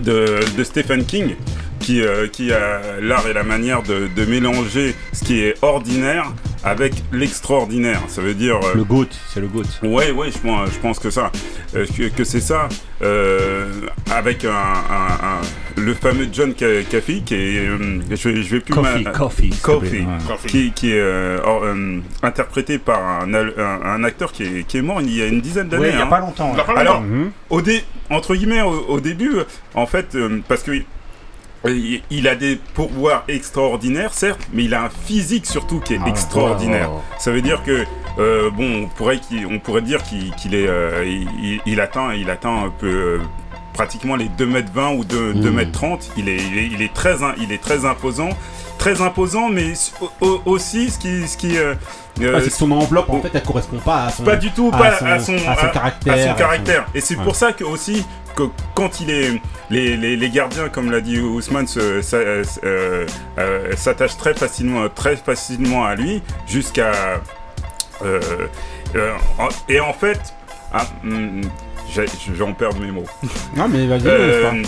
de, 0.02 0.40
de 0.58 0.64
Stephen 0.64 1.06
King, 1.06 1.36
qui, 1.80 2.02
euh, 2.02 2.28
qui 2.28 2.52
a 2.52 2.82
l'art 3.02 3.26
et 3.28 3.34
la 3.34 3.44
manière 3.44 3.82
de, 3.84 4.10
de 4.14 4.26
mélanger 4.26 4.96
ce 5.14 5.24
qui 5.24 5.42
est 5.42 5.56
ordinaire 5.62 6.26
avec 6.64 6.94
l'extraordinaire. 7.12 8.02
Ça 8.08 8.22
veut 8.22 8.34
dire. 8.34 8.56
euh, 8.64 8.74
Le 8.76 8.84
GOAT, 8.84 9.08
c'est 9.34 9.40
le 9.40 9.48
GOAT. 9.48 9.64
Ouais, 9.84 10.12
ouais, 10.12 10.32
je 10.32 10.38
pense, 10.40 10.70
je 10.72 10.80
pense 10.80 11.00
que 11.00 11.10
ça, 11.10 11.32
euh, 11.76 11.86
que, 11.98 12.10
que 12.10 12.24
c'est 12.24 12.42
ça, 12.42 12.68
euh, 13.02 13.68
avec 14.12 14.44
un, 14.46 14.50
un- 14.50 14.54
un- 14.54 15.82
le 15.82 15.94
fameux 15.94 16.28
John 16.32 16.54
Ca- 16.58 16.84
Caffey 16.90 17.22
qui 17.26 17.36
est, 17.36 17.60
euh, 17.68 18.02
je, 18.12 18.30
vais- 18.30 18.44
je 18.44 18.56
vais 18.56 18.60
plus 18.62 18.74
Coffee, 18.74 19.04
ma- 19.04 19.12
coffee. 19.12 19.50
Coffey. 19.62 20.06
qui, 20.48 20.72
qui 20.72 20.92
est 20.92 21.00
euh, 21.00 21.40
or- 21.44 21.64
euh, 21.64 22.00
interprété 22.24 22.78
par 22.78 23.02
un, 23.22 23.34
al- 23.34 23.54
un- 23.58 23.82
un 23.86 24.04
acteur 24.04 24.32
qui 24.32 24.44
est, 24.44 24.64
qui 24.68 24.78
est 24.78 24.82
mort 24.82 25.02
il 25.02 25.16
y 25.16 25.22
a 25.22 25.28
une 25.28 25.40
dizaine 25.42 25.70
d'années. 25.70 25.84
Ouais, 25.84 25.90
il 25.94 25.98
y 25.98 26.02
a 26.02 26.06
hein. 26.06 26.08
pas 26.10 26.20
longtemps. 26.20 26.54
ouais. 26.54 26.60
Alors, 26.76 27.02
au 27.50 27.62
dé, 27.62 27.84
entre 28.10 28.36
guillemets, 28.36 28.62
au, 28.62 28.72
au 28.90 29.00
début, 29.00 29.32
en 29.76 29.86
fait, 29.86 30.16
euh, 30.16 30.40
parce 30.48 30.64
que 30.64 30.72
il- 31.66 32.28
a 32.28 32.36
des 32.36 32.56
pourboires 32.74 33.24
extraordinaires, 33.28 34.14
certes, 34.14 34.40
mais 34.54 34.64
il 34.66 34.74
a 34.74 34.84
un 34.86 34.90
physique 34.90 35.46
surtout 35.46 35.80
qui 35.80 35.94
est 35.96 36.08
extraordinaire. 36.08 36.90
oh. 36.94 37.02
Ça 37.18 37.32
veut 37.32 37.42
dire 37.42 37.64
que 37.64 37.84
euh, 38.18 38.50
bon, 38.52 38.84
on 38.84 38.88
pourrait, 38.88 39.20
qu'il- 39.20 39.46
on 39.48 39.60
pourrait 39.60 39.82
dire 39.82 40.02
qu'il 40.04 40.54
est, 40.56 40.68
euh, 40.68 41.06
il, 41.66 41.80
atteint, 41.82 42.14
il 42.14 42.30
atteint 42.30 42.66
un 42.66 42.70
peu. 42.70 42.88
euh, 42.88 43.20
pratiquement 43.74 44.18
les 44.18 44.28
2m20 44.28 44.98
ou 44.98 45.06
2, 45.06 45.34
Mm. 45.36 45.40
2m30 45.42 46.10
il 46.18 46.28
est, 46.28 46.36
il, 46.36 46.58
est, 46.58 46.66
il 46.68 46.82
est 46.82 46.94
très 46.94 47.24
im- 47.24 47.36
il 47.40 47.54
est 47.54 47.62
très 47.62 47.86
imposant 47.86 48.28
très 48.78 49.02
imposant 49.02 49.48
mais 49.50 49.72
aussi 50.46 50.90
ce 50.90 51.00
qui 51.00 51.26
ce 51.28 51.38
qui 51.38 51.58
euh, 52.28 52.40
c'est 52.42 52.50
que 52.50 52.56
son 52.56 52.72
enveloppe, 52.72 53.10
en 53.10 53.22
fait, 53.22 53.30
elle 53.34 53.44
correspond 53.44 53.78
pas 53.80 54.06
à 54.06 54.10
son. 54.12 54.24
pas 54.24 54.36
du 54.36 54.52
tout, 54.52 54.72
pas 54.72 54.88
à 54.88 54.98
son, 54.98 55.06
à 55.06 55.20
son 55.20 55.36
caractère, 55.72 56.14
à 56.14 56.18
son 56.18 56.24
à 56.24 56.32
son- 56.32 56.36
caractère. 56.38 56.86
Et 56.96 57.02
c'est 57.02 57.16
Ouais. 57.16 57.24
pour 57.24 57.36
ça 57.36 57.54
que 57.54 57.64
aussi 57.64 58.06
que 58.36 58.44
quand 58.76 59.02
il 59.02 59.10
est 59.10 59.42
les, 59.70 59.98
les, 59.98 60.16
les 60.16 60.30
gardiens, 60.30 60.70
comme 60.70 60.92
l'a 60.92 61.02
dit 61.02 61.20
Ousmane, 61.20 61.66
euh, 61.78 62.02
euh, 62.64 63.06
s'attachent 63.76 64.18
très 64.18 64.34
facilement, 64.34 64.88
très 64.90 65.16
facilement 65.16 65.86
à 65.86 65.96
lui 65.96 66.22
jusqu'à 66.48 66.92
euh, 68.04 68.20
et 69.68 69.80
en 69.80 69.94
fait, 69.94 70.20
ah, 70.74 70.84
hum, 71.04 71.42
j'ai- 71.94 72.06
je 72.28 72.32
vais 72.34 72.44
en 72.44 72.54
perdre 72.54 72.80
mes 72.80 72.92
mots. 72.92 73.06
Non, 73.56 73.68
mais 73.68 73.86
vas-y, 73.88 74.64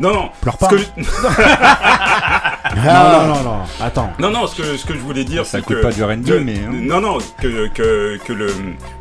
non, 0.00 0.12
non, 0.12 0.30
Pleure 0.40 0.54
ce 0.54 0.58
pas. 0.58 0.68
que 0.68 0.78
je- 0.78 0.84
pas- 0.96 2.74
Non, 2.74 3.26
non, 3.28 3.34
non, 3.34 3.42
non. 3.42 3.58
Attends. 3.80 4.12
non, 4.18 4.30
non, 4.30 4.46
ce 4.46 4.56
que, 4.56 4.76
ce 4.76 4.84
que 4.86 4.94
je 4.94 4.98
voulais 4.98 5.24
dire, 5.24 5.44
Ça 5.46 5.58
c'est 5.58 5.64
coûte 5.64 5.76
que 5.76 5.82
pas 5.82 5.92
du 5.92 6.02
R&B, 6.02 6.24
que- 6.24 6.38
mais, 6.38 6.58
hein. 6.58 6.70
non, 6.72 7.00
non, 7.00 7.18
que, 7.40 7.68
que, 7.68 8.18
que 8.24 8.32
le 8.32 8.52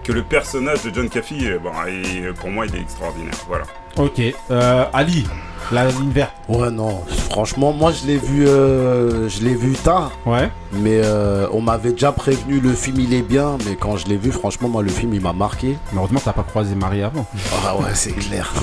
que 0.04 0.12
le 0.12 0.22
personnage 0.24 0.84
de 0.84 0.94
John 0.94 1.10
Caffey, 1.10 1.46
euh, 1.46 1.60
bon, 1.60 1.72
pour 2.40 2.50
moi, 2.50 2.66
il 2.66 2.76
est 2.76 2.82
extraordinaire. 2.82 3.34
Voilà. 3.48 3.64
Ok. 3.98 4.22
Euh, 4.52 4.86
Ali, 4.94 5.26
la 5.72 5.86
ligne 5.88 6.10
verte. 6.12 6.32
Ouais, 6.50 6.70
non, 6.72 7.02
franchement, 7.30 7.72
moi 7.72 7.92
je 7.94 8.06
l'ai 8.06 8.18
vu, 8.18 8.46
euh, 8.48 9.30
je 9.30 9.42
l'ai 9.44 9.56
vu 9.56 9.72
tard, 9.74 10.12
Ouais. 10.26 10.52
mais 10.74 11.00
euh, 11.02 11.48
on 11.54 11.62
m'avait 11.62 11.92
déjà 11.94 12.12
prévenu 12.12 12.60
le 12.60 12.74
film 12.74 13.00
il 13.00 13.14
est 13.14 13.22
bien, 13.22 13.58
mais 13.66 13.76
quand 13.78 13.96
je 13.96 14.08
l'ai 14.08 14.18
vu, 14.18 14.32
franchement, 14.32 14.68
moi 14.68 14.84
le 14.84 14.90
film 14.90 15.14
il 15.14 15.22
m'a 15.22 15.32
marqué. 15.32 15.78
Mais 15.94 16.00
heureusement, 16.00 16.20
t'as 16.24 16.34
pas 16.34 16.44
croisé 16.44 16.76
Marie 16.76 17.02
avant. 17.02 17.26
Ah 17.66 17.78
ouais, 17.78 17.86
c'est 17.94 18.12
clair. 18.12 18.52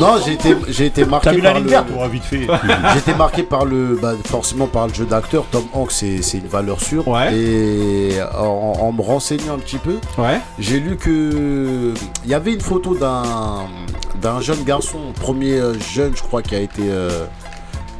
Non, 0.00 0.16
j'ai 0.24 0.32
été, 0.32 0.56
j'ai 0.68 0.86
été 0.86 1.04
marqué 1.04 1.24
T'as 1.30 1.32
vu 1.34 1.40
la 1.42 1.50
par 1.50 1.58
ligne 1.58 1.64
le- 1.66 1.70
verte, 1.70 1.88
toi, 1.92 2.08
vite 2.08 2.24
fait. 2.24 2.46
J'ai 2.92 2.98
été 2.98 3.14
marqué 3.14 3.42
par 3.42 3.64
le, 3.64 3.98
bah, 4.00 4.12
forcément 4.24 4.66
par 4.66 4.88
le 4.88 4.94
jeu 4.94 5.04
d'acteur. 5.04 5.44
Tom 5.50 5.64
Hanks, 5.74 5.92
c'est, 5.92 6.22
c'est 6.22 6.38
une 6.38 6.46
valeur 6.46 6.80
sûre. 6.80 7.06
Ouais. 7.06 7.34
Et 7.36 8.16
en, 8.36 8.44
en 8.80 8.92
me 8.92 9.02
renseignant 9.02 9.54
un 9.54 9.58
petit 9.58 9.76
peu, 9.78 9.96
Ouais. 10.18 10.40
j'ai 10.58 10.80
lu 10.80 10.96
que 10.96 11.92
il 12.24 12.30
y 12.30 12.34
avait 12.34 12.54
une 12.54 12.60
photo 12.60 12.91
d'un, 12.94 13.22
d'un 14.20 14.40
jeune 14.40 14.62
garçon, 14.64 14.98
premier 15.20 15.54
euh, 15.54 15.74
jeune, 15.92 16.12
je 16.16 16.22
crois, 16.22 16.42
qui 16.42 16.54
a 16.54 16.60
été, 16.60 16.82
euh, 16.88 17.24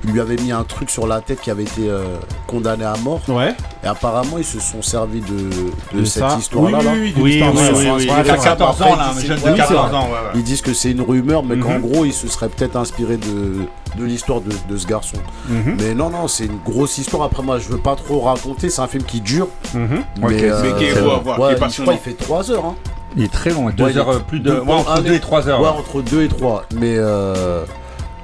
il 0.05 0.11
lui 0.13 0.21
avait 0.21 0.37
mis 0.37 0.51
un 0.53 0.65
truc 0.65 0.91
sur 0.91 1.07
la 1.07 1.21
tête 1.21 1.41
qui 1.41 1.51
avait 1.51 1.63
été 1.63 1.89
euh, 1.89 2.17
condamné 2.47 2.85
à 2.85 2.95
mort. 3.05 3.21
Ouais. 3.29 3.55
Et 3.85 3.87
apparemment, 3.87 4.39
ils 4.39 4.45
se 4.45 4.59
sont 4.61 4.83
servis 4.83 5.21
de, 5.21 5.97
de, 5.99 6.05
cette 6.05 6.23
ça. 6.29 6.37
histoire-là. 6.39 6.79
Oui, 6.79 6.85
là. 6.85 6.91
oui, 6.95 6.99
oui, 7.01 7.13
Oui, 7.17 7.23
oui, 7.23 7.39
de- 7.41 7.45
oui, 7.45 7.45
ouais, 7.45 7.73
oui. 7.73 7.91
ouais, 7.91 8.03
Il 8.05 8.11
a 8.11 8.17
ouais. 8.35 8.39
14 8.45 8.83
ans, 8.83 8.97
là, 8.97 9.07
un 9.07 9.11
Après, 9.11 9.27
jeune 9.27 9.39
de 9.39 9.45
oui, 9.45 9.51
c'est 9.53 9.57
14 9.59 9.89
vrai. 9.91 9.97
ans. 9.99 10.03
ouais, 10.07 10.11
ouais. 10.11 10.31
Ils 10.37 10.43
disent 10.43 10.63
que 10.63 10.75
c'est 10.75 10.91
une 10.91 11.01
rumeur, 11.03 11.43
mais 11.45 11.57
qu'en 11.59 11.75
Mhm. 11.79 11.81
gros, 11.83 12.05
il 12.05 12.13
se 12.13 12.27
serait 12.29 12.49
peut-être 12.49 12.77
inspiré 12.77 13.17
de, 13.17 13.67
de 13.99 14.05
l'histoire 14.05 14.41
de, 14.41 14.51
de 14.69 14.77
ce 14.77 14.87
garçon. 14.87 15.19
Mhm. 15.49 15.77
Mais 15.81 15.95
non, 15.95 16.11
non, 16.11 16.27
c'est 16.29 16.47
une 16.47 16.59
grosse 16.65 16.99
histoire. 16.99 17.23
Après, 17.25 17.43
moi, 17.45 17.59
je 17.61 17.69
veux 17.69 17.79
pas 17.79 17.95
trop 17.97 18.21
raconter. 18.21 18.71
C'est 18.71 18.83
un 18.83 18.89
film 18.89 19.05
qui 19.05 19.21
dure. 19.21 19.49
Mhm. 19.75 20.03
Mais, 20.21 20.43
euh, 20.45 20.63
Mais 20.65 20.79
qui 20.79 20.85
est 20.85 21.01
beau 21.01 21.11
à 21.11 21.19
voir, 21.19 21.37
qui 21.37 21.43
est 21.43 21.47
ouais, 21.47 21.57
il- 21.69 21.71
je 21.73 21.83
crois 21.83 21.97
fait 21.97 22.13
3 22.15 22.51
heures. 22.51 22.65
Hein. 22.67 22.75
Il 23.17 23.25
est 23.25 23.33
très 23.33 23.51
long, 23.51 23.67
Ouais, 23.67 23.73
2 23.73 23.91
il 23.91 23.97
est- 23.97 24.01
heures, 24.01 24.23
plus 24.25 24.41
de. 24.41 24.51
deux- 24.51 24.61
ouais, 24.61 24.73
entre 24.73 24.91
un 24.93 25.01
2 25.03 25.13
et 25.13 25.17
et- 25.17 25.21
3 25.21 25.49
heures. 25.49 25.61
Ouais, 25.61 25.69
ouais. 25.69 25.75
entre 25.79 26.03
2 26.03 26.23
et 26.23 26.29
3. 26.29 26.65
Mais 26.75 26.95
euh, 26.97 27.65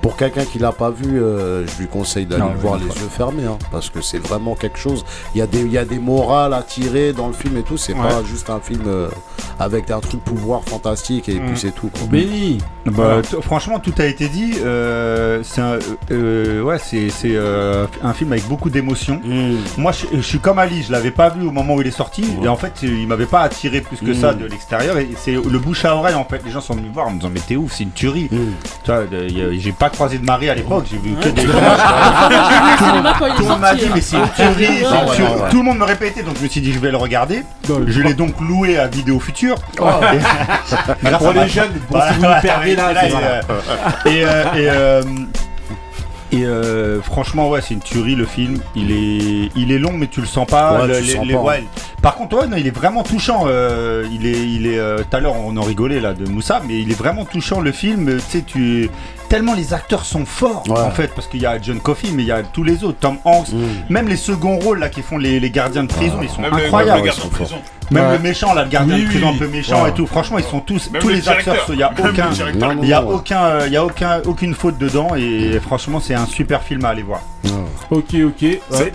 Pour 0.00 0.16
quelqu'un 0.16 0.44
qui 0.44 0.58
l'a 0.58 0.72
pas 0.72 0.90
vu, 0.90 1.20
euh, 1.20 1.66
je 1.66 1.78
lui 1.80 1.88
conseille 1.88 2.24
d'aller 2.26 2.44
le 2.54 2.58
voir 2.60 2.76
les 2.78 2.84
yeux 2.86 3.08
fermés, 3.10 3.44
hein, 3.44 3.58
parce 3.72 3.90
que 3.90 4.00
c'est 4.00 4.18
vraiment 4.18 4.54
quelque 4.54 4.78
chose. 4.78 5.04
Il 5.34 5.38
y 5.38 5.42
a 5.42 5.46
des, 5.46 5.60
il 5.62 5.72
y 5.72 5.78
a 5.78 5.84
des 5.84 5.98
morales 5.98 6.54
à 6.54 6.62
tirer 6.62 7.12
dans 7.12 7.26
le 7.26 7.32
film 7.32 7.56
et 7.56 7.62
tout. 7.62 7.76
C'est 7.76 7.94
Ouais. 7.94 8.00
pas 8.08 8.22
juste 8.24 8.48
un 8.48 8.60
film 8.60 8.82
euh, 8.86 9.08
avec 9.58 9.90
un 9.90 9.98
truc 10.00 10.22
pouvoir 10.24 10.62
fantastique 10.64 11.28
et 11.28 11.34
Mm. 11.40 11.46
puis 11.46 11.58
c'est 11.58 11.72
tout. 11.74 11.88
quoi. 11.88 12.06
Benny. 12.10 12.58
Bah, 12.86 13.20
franchement, 13.42 13.80
tout 13.80 13.92
a 13.98 14.04
été 14.06 14.28
dit. 14.28 14.54
euh, 14.64 15.40
c'est 15.42 15.60
un, 15.60 15.78
euh, 16.10 16.62
ouais, 16.62 16.78
c'est 16.78 17.10
c'est, 17.10 17.32
euh, 17.34 17.86
un 18.02 18.12
film 18.12 18.32
avec 18.32 18.46
beaucoup 18.48 18.70
d'émotions. 18.70 19.20
Mm. 19.24 19.56
Moi, 19.78 19.92
je, 19.92 20.06
je 20.16 20.22
suis 20.22 20.38
comme 20.38 20.58
Ali, 20.58 20.82
je 20.84 20.92
l'avais 20.92 21.10
pas 21.10 21.28
vu 21.28 21.46
au 21.46 21.50
moment 21.50 21.74
où 21.74 21.80
il 21.82 21.86
est 21.86 21.90
sorti, 21.90 22.22
Ouais. 22.22 22.44
et 22.46 22.48
en 22.48 22.56
fait, 22.56 22.72
il 22.82 23.06
m'avait 23.08 23.26
pas 23.26 23.40
attiré 23.42 23.80
plus 23.80 23.96
que 23.98 24.12
Mm. 24.12 24.20
ça 24.20 24.32
de 24.32 24.46
l'extérieur. 24.46 24.96
Et 24.98 25.08
c'est 25.16 25.32
le 25.32 25.58
bouche 25.58 25.84
à 25.84 25.94
oreille, 25.96 26.14
en 26.14 26.24
fait. 26.24 26.40
Les 26.44 26.50
gens 26.50 26.60
sont 26.60 26.74
venus 26.74 26.88
me 26.88 26.94
voir 26.94 27.08
en 27.08 27.10
me 27.10 27.16
disant, 27.18 27.30
mais 27.34 27.40
t'es 27.40 27.56
ouf, 27.56 27.72
c'est 27.74 27.82
une 27.84 27.90
tuerie. 27.90 28.28
Mm. 28.30 28.36
Tu 28.84 28.90
vois, 28.90 29.04
de- 29.04 29.28
j'ai 29.58 29.72
pas 29.72 29.87
croisé 29.88 30.18
de 30.18 30.24
mari 30.24 30.48
à 30.50 30.54
l'époque, 30.54 30.86
j'ai 30.90 30.98
vu 30.98 31.14
que 31.16 31.28
des 31.28 31.42
Tout 31.46 31.50
le 31.52 33.48
monde 33.48 33.60
m'a 33.60 33.74
dit, 33.74 33.84
hein. 33.86 33.90
mais 33.94 34.00
c'est 34.00 34.16
une 34.16 34.28
tuerie. 34.30 34.82
Tout 35.50 35.58
le 35.58 35.62
monde 35.64 35.78
me 35.78 35.84
répétait, 35.84 36.22
donc 36.22 36.36
je 36.38 36.42
me 36.44 36.48
suis 36.48 36.60
dit, 36.60 36.72
je 36.72 36.78
vais 36.78 36.90
le 36.90 36.96
regarder. 36.96 37.42
Je 37.86 38.00
l'ai 38.02 38.14
donc 38.14 38.40
loué 38.40 38.78
à 38.78 38.86
Vidéo 38.86 39.18
Future. 39.20 39.56
Oh. 39.80 39.84
Pour 41.18 41.32
les 41.32 41.48
jeunes, 41.48 41.72
si 41.72 42.18
vous 42.18 42.26
perdez 42.42 42.76
là, 42.76 42.92
et, 46.30 46.44
euh, 46.44 47.00
franchement, 47.00 47.48
ouais, 47.48 47.60
c'est 47.62 47.72
une 47.72 47.80
tuerie 47.80 48.14
le 48.14 48.26
film. 48.26 48.58
Il 48.76 48.90
est, 48.92 49.48
il 49.56 49.72
est 49.72 49.78
long, 49.78 49.92
mais 49.94 50.08
tu 50.08 50.20
le 50.20 50.26
sens 50.26 50.46
pas. 50.46 50.82
Ouais, 50.82 50.86
Le- 50.86 50.94
tu 50.96 51.00
le 51.00 51.06
les- 51.06 51.14
sens 51.14 51.26
les- 51.26 51.32
pas. 51.34 51.40
ouais. 51.40 51.64
Par 52.02 52.16
contre, 52.16 52.36
ouais, 52.38 52.46
non, 52.46 52.58
il 52.58 52.66
est 52.66 52.70
vraiment 52.76 53.02
touchant. 53.02 53.44
euh, 53.46 54.04
il 54.12 54.26
est, 54.26 54.38
il 54.46 54.66
est. 54.66 54.78
euh, 54.78 54.98
Tout 55.10 55.16
à 55.16 55.20
l'heure, 55.20 55.36
on 55.36 55.56
en 55.56 55.62
rigolait 55.62 56.00
là 56.00 56.12
de 56.12 56.26
Moussa, 56.28 56.60
mais 56.68 56.78
il 56.80 56.90
est 56.90 56.98
vraiment 56.98 57.24
touchant 57.24 57.60
le 57.60 57.72
film. 57.72 58.16
Tu 58.16 58.20
sais, 58.28 58.42
tu 58.46 58.90
tellement 59.28 59.54
les 59.54 59.74
acteurs 59.74 60.04
sont 60.04 60.24
forts 60.26 60.64
Ouais. 60.68 60.78
en 60.80 60.90
fait, 60.90 61.14
parce 61.14 61.26
qu'il 61.26 61.40
y 61.42 61.46
a 61.46 61.60
John 61.60 61.80
Coffey, 61.80 62.08
mais 62.12 62.22
il 62.22 62.26
y 62.28 62.32
a 62.32 62.42
tous 62.42 62.62
les 62.64 62.84
autres, 62.84 62.98
Tom 63.00 63.16
Hanks, 63.24 63.52
Mm. 63.52 63.64
même 63.90 64.08
les 64.08 64.16
seconds 64.16 64.58
rôles 64.58 64.78
là 64.78 64.88
qui 64.88 65.02
font 65.02 65.18
les, 65.18 65.38
les 65.40 65.50
gardiens 65.50 65.84
de 65.84 65.88
prison, 65.88 66.18
ils 66.22 66.28
sont 66.28 66.40
Même 66.42 66.56
le- 66.56 66.64
incroyables. 66.64 66.90
même 66.90 66.96
le 66.98 67.02
ils 67.02 67.06
gardien 67.06 67.22
sont 67.22 67.28
de 67.28 67.34
prison. 67.34 67.56
Même 67.90 68.06
Ouais. 68.06 68.12
le 68.12 68.18
méchant 68.18 68.52
là, 68.54 68.64
le 68.64 68.68
gardien 68.70 68.96
Oui, 68.96 69.02
de 69.04 69.08
prison 69.08 69.28
oui, 69.30 69.34
un 69.36 69.38
peu 69.38 69.48
méchant 69.48 69.82
ouais. 69.84 69.90
et 69.90 69.92
tout. 69.94 70.06
Franchement, 70.06 70.38
ils 70.38 70.44
sont 70.44 70.60
tous, 70.60 70.90
Même 70.90 71.00
tous 71.00 71.08
le 71.08 71.14
les 71.14 71.28
acteurs, 71.28 71.64
il 71.70 71.76
y 71.78 71.82
a 71.82 71.90
aucun. 71.90 72.28
Il 72.82 72.88
y 72.88 72.92
a 72.92 73.02
aucun, 73.02 73.44
euh, 73.44 73.62
il 73.66 73.72
y 73.72 73.76
a 73.76 73.84
aucun, 73.84 74.20
aucune 74.26 74.54
faute 74.54 74.76
dedans 74.78 75.14
et 75.16 75.58
franchement 75.60 75.98
c'est 76.00 76.14
un 76.14 76.26
super 76.26 76.62
film 76.62 76.84
à 76.84 76.90
aller 76.90 77.02
voir. 77.02 77.20
Ok, 77.90 78.14
ok. 78.26 78.44
C'est- 78.70 78.92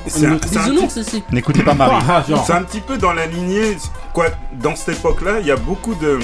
N'écoutez 1.31 1.63
pas 1.63 1.73
Marie. 1.73 1.95
Ah. 2.07 2.23
C'est 2.45 2.53
un 2.53 2.61
petit 2.61 2.81
peu 2.81 2.97
dans 2.97 3.13
la 3.13 3.25
lignée, 3.25 3.77
quoi, 4.13 4.25
dans 4.61 4.75
cette 4.75 4.97
époque-là, 4.97 5.39
il 5.41 5.47
y 5.47 5.51
a 5.51 5.55
beaucoup 5.55 5.95
de 5.95 6.19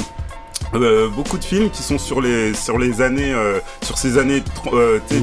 euh, 0.76 1.08
beaucoup 1.10 1.38
de 1.38 1.44
films 1.44 1.70
qui 1.70 1.82
sont 1.84 1.98
sur 1.98 2.22
les 2.22 2.54
sur 2.54 2.78
les 2.78 3.02
années 3.02 3.34
euh, 3.34 3.60
sur 3.84 3.98
ces 3.98 4.18
années 4.18 4.44
euh, 4.74 5.00
des, 5.10 5.20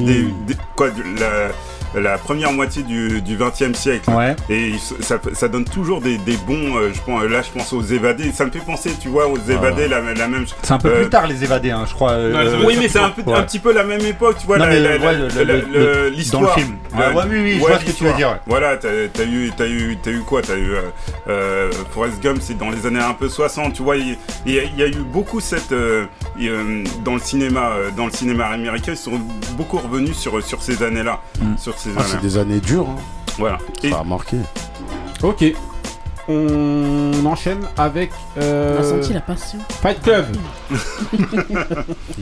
des- 0.47 0.57
quoi 0.75 0.87
la, 1.19 1.49
la 1.95 2.17
première 2.17 2.51
moitié 2.51 2.83
du, 2.83 3.21
du 3.21 3.37
20e 3.37 3.73
siècle 3.73 4.09
Ouais. 4.11 4.35
et 4.49 4.73
ça, 5.01 5.19
ça 5.33 5.47
donne 5.47 5.65
toujours 5.65 6.01
des, 6.01 6.17
des 6.19 6.37
bons 6.37 6.77
euh, 6.77 6.91
je 6.93 6.99
pense 7.01 7.23
là 7.23 7.41
je 7.41 7.49
pense 7.51 7.71
aux 7.73 7.81
évadés 7.81 8.31
ça 8.31 8.45
me 8.45 8.51
fait 8.51 8.59
penser 8.59 8.91
tu 8.99 9.09
vois 9.09 9.27
aux 9.27 9.37
évadés 9.37 9.87
la, 9.87 10.01
la 10.01 10.27
même 10.27 10.45
C'est 10.63 10.71
un 10.73 10.77
peu 10.77 10.89
Euh, 10.89 11.01
plus 11.01 11.09
tard 11.09 11.27
les 11.27 11.43
évadés, 11.43 11.71
hein, 11.71 11.85
je 11.87 11.93
crois. 11.93 12.11
euh, 12.11 12.61
oui 12.65 12.75
mais 12.79 12.87
c'est 12.87 12.99
un, 12.99 13.09
peu, 13.09 13.21
Ouais. 13.23 13.37
un 13.37 13.43
petit 13.43 13.59
peu 13.59 13.73
la 13.73 13.83
même 13.83 14.01
époque 14.01 14.37
tu 14.39 14.45
vois 14.47 14.57
la- 14.57 14.67
la- 14.79 14.97
ouais, 14.97 14.99
la- 14.99 15.43
la- 15.43 15.61
dans 15.61 15.69
le 15.73 16.09
l'histoire 16.09 16.53
film. 16.55 16.77
Ouais, 16.95 17.13
ouais, 17.13 17.23
oui, 17.29 17.39
oui, 17.41 17.53
je 17.55 17.59
vois 17.59 17.79
ce 17.79 17.85
que 17.85 17.91
tu 17.91 18.03
veux 18.03 18.09
l'histoire. 18.11 18.15
dire. 18.15 18.39
Voilà, 18.47 18.77
t'as 18.77 18.89
as 18.89 19.25
eu, 19.25 19.51
t'as 19.55 19.67
eu, 19.67 19.97
t'as 20.01 20.11
eu 20.11 20.19
quoi 20.21 20.41
T'as 20.41 20.55
eu 20.55 20.71
euh, 20.73 20.81
euh, 21.27 21.71
Forrest 21.93 22.21
Gump, 22.23 22.37
c'est 22.41 22.57
dans 22.57 22.69
les 22.69 22.85
années 22.85 22.99
un 23.01 23.13
peu 23.13 23.29
60. 23.29 23.73
Tu 23.73 23.83
vois, 23.83 23.97
il 23.97 24.09
y, 24.45 24.59
a- 24.59 24.63
il 24.63 24.77
y 24.77 24.83
a 24.83 24.87
eu 24.87 25.03
beaucoup 25.03 25.39
cette 25.39 25.71
euh, 25.71 26.05
et, 26.39 26.47
euh, 26.49 26.83
dans 27.03 27.13
le 27.15 27.19
cinéma, 27.19 27.71
euh, 27.77 27.89
dans 27.95 28.05
le 28.05 28.11
cinéma 28.11 28.45
américain, 28.47 28.93
ils 28.93 28.97
sont 28.97 29.19
beaucoup 29.57 29.77
revenus 29.77 30.15
sur 30.17 30.41
sur 30.43 30.61
ces 30.61 30.81
années-là, 30.83 31.19
Mm. 31.41 31.57
sur 31.57 31.77
ces 31.77 31.86
Ah, 31.97 32.01
c'est 32.05 32.13
années. 32.13 32.21
des 32.21 32.37
années 32.37 32.59
dures. 32.59 32.87
hein. 32.89 32.95
Voilà. 33.37 33.57
Et 33.83 33.91
Ça 33.91 33.99
a 33.99 34.03
marqué. 34.03 34.37
Ok. 35.23 35.45
On 36.29 37.25
enchaîne 37.25 37.61
avec 37.77 38.11
euh, 38.37 38.77
On 38.77 38.81
a 38.81 38.83
senti 38.83 39.13
la 39.13 39.21
passion. 39.21 39.59
Fight 39.81 40.01
Club. 40.01 40.25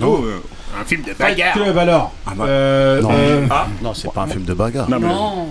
oh, 0.01 0.19
euh, 0.23 0.39
Un 0.79 0.85
film 0.85 1.01
de 1.01 1.07
Fight 1.13 1.17
bagarre. 1.37 1.53
Club 1.53 1.77
alors. 1.77 2.11
Ah 2.25 2.31
bah. 2.35 2.45
Euh, 2.45 3.01
Non. 3.01 3.09
euh, 3.11 3.47
ah, 3.49 3.67
Non, 3.81 3.93
c'est 3.93 4.11
pas 4.11 4.21
un 4.23 4.27
film 4.27 4.43
de 4.43 4.53
bagarre. 4.53 4.89
Non, 4.89 4.99
mais- 4.99 5.07
Non. 5.07 5.47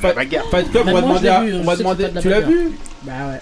Fight- 0.00 0.14
bagarre. 0.14 0.44
Fight 0.50 0.70
Club, 0.70 0.84
on 0.88 0.92
va 0.92 1.00
demander 1.02 1.28
à, 1.28 1.40
vu, 1.42 1.54
on 1.54 1.64
va 1.64 1.76
demander. 1.76 2.08
de 2.08 2.20
Tu 2.20 2.28
l'as 2.28 2.40
vu 2.40 2.70
Bah 3.02 3.12
ouais. 3.30 3.40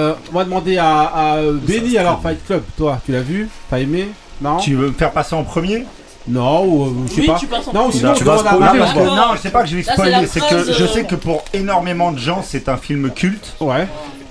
Euh, 0.00 0.14
On 0.32 0.34
va 0.38 0.44
demander 0.44 0.76
à, 0.78 1.00
à 1.02 1.36
Benny 1.42 1.96
alors 1.98 2.20
Fight 2.20 2.44
Club. 2.46 2.62
Toi, 2.76 3.00
tu 3.06 3.12
l'as 3.12 3.20
vu? 3.22 3.48
T'as 3.70 3.78
aimé? 3.78 4.08
Non? 4.40 4.56
Tu 4.56 4.74
veux 4.74 4.88
me 4.88 4.92
faire 4.92 5.12
passer 5.12 5.34
en 5.36 5.44
premier? 5.44 5.84
Non 6.26 6.64
ou 6.64 6.84
euh, 6.84 6.90
je 7.08 7.12
sais 7.14 7.20
Oui, 7.20 7.26
pas. 7.26 7.36
tu 7.38 7.46
passes 7.46 7.68
en 7.68 7.72
Non, 7.72 7.80
ou 7.80 7.88
premier. 7.88 7.98
sinon 7.98 8.14
Tu 8.14 8.24
vas 8.24 8.38
spoiler, 8.38 8.78
d'accord. 8.78 9.04
non, 9.16 9.22
je 9.34 9.40
sais 9.40 9.50
pas 9.50 9.62
que 9.62 9.68
je 9.68 9.76
vais 9.76 9.82
spoiler, 9.82 10.26
c'est 10.26 10.40
que 10.40 10.72
je 10.72 10.86
sais 10.86 11.04
que 11.04 11.14
pour 11.16 11.44
énormément 11.52 12.12
de 12.12 12.18
gens, 12.18 12.42
c'est 12.42 12.68
un 12.68 12.76
film 12.76 13.10
culte. 13.10 13.54
Ouais. 13.60 13.86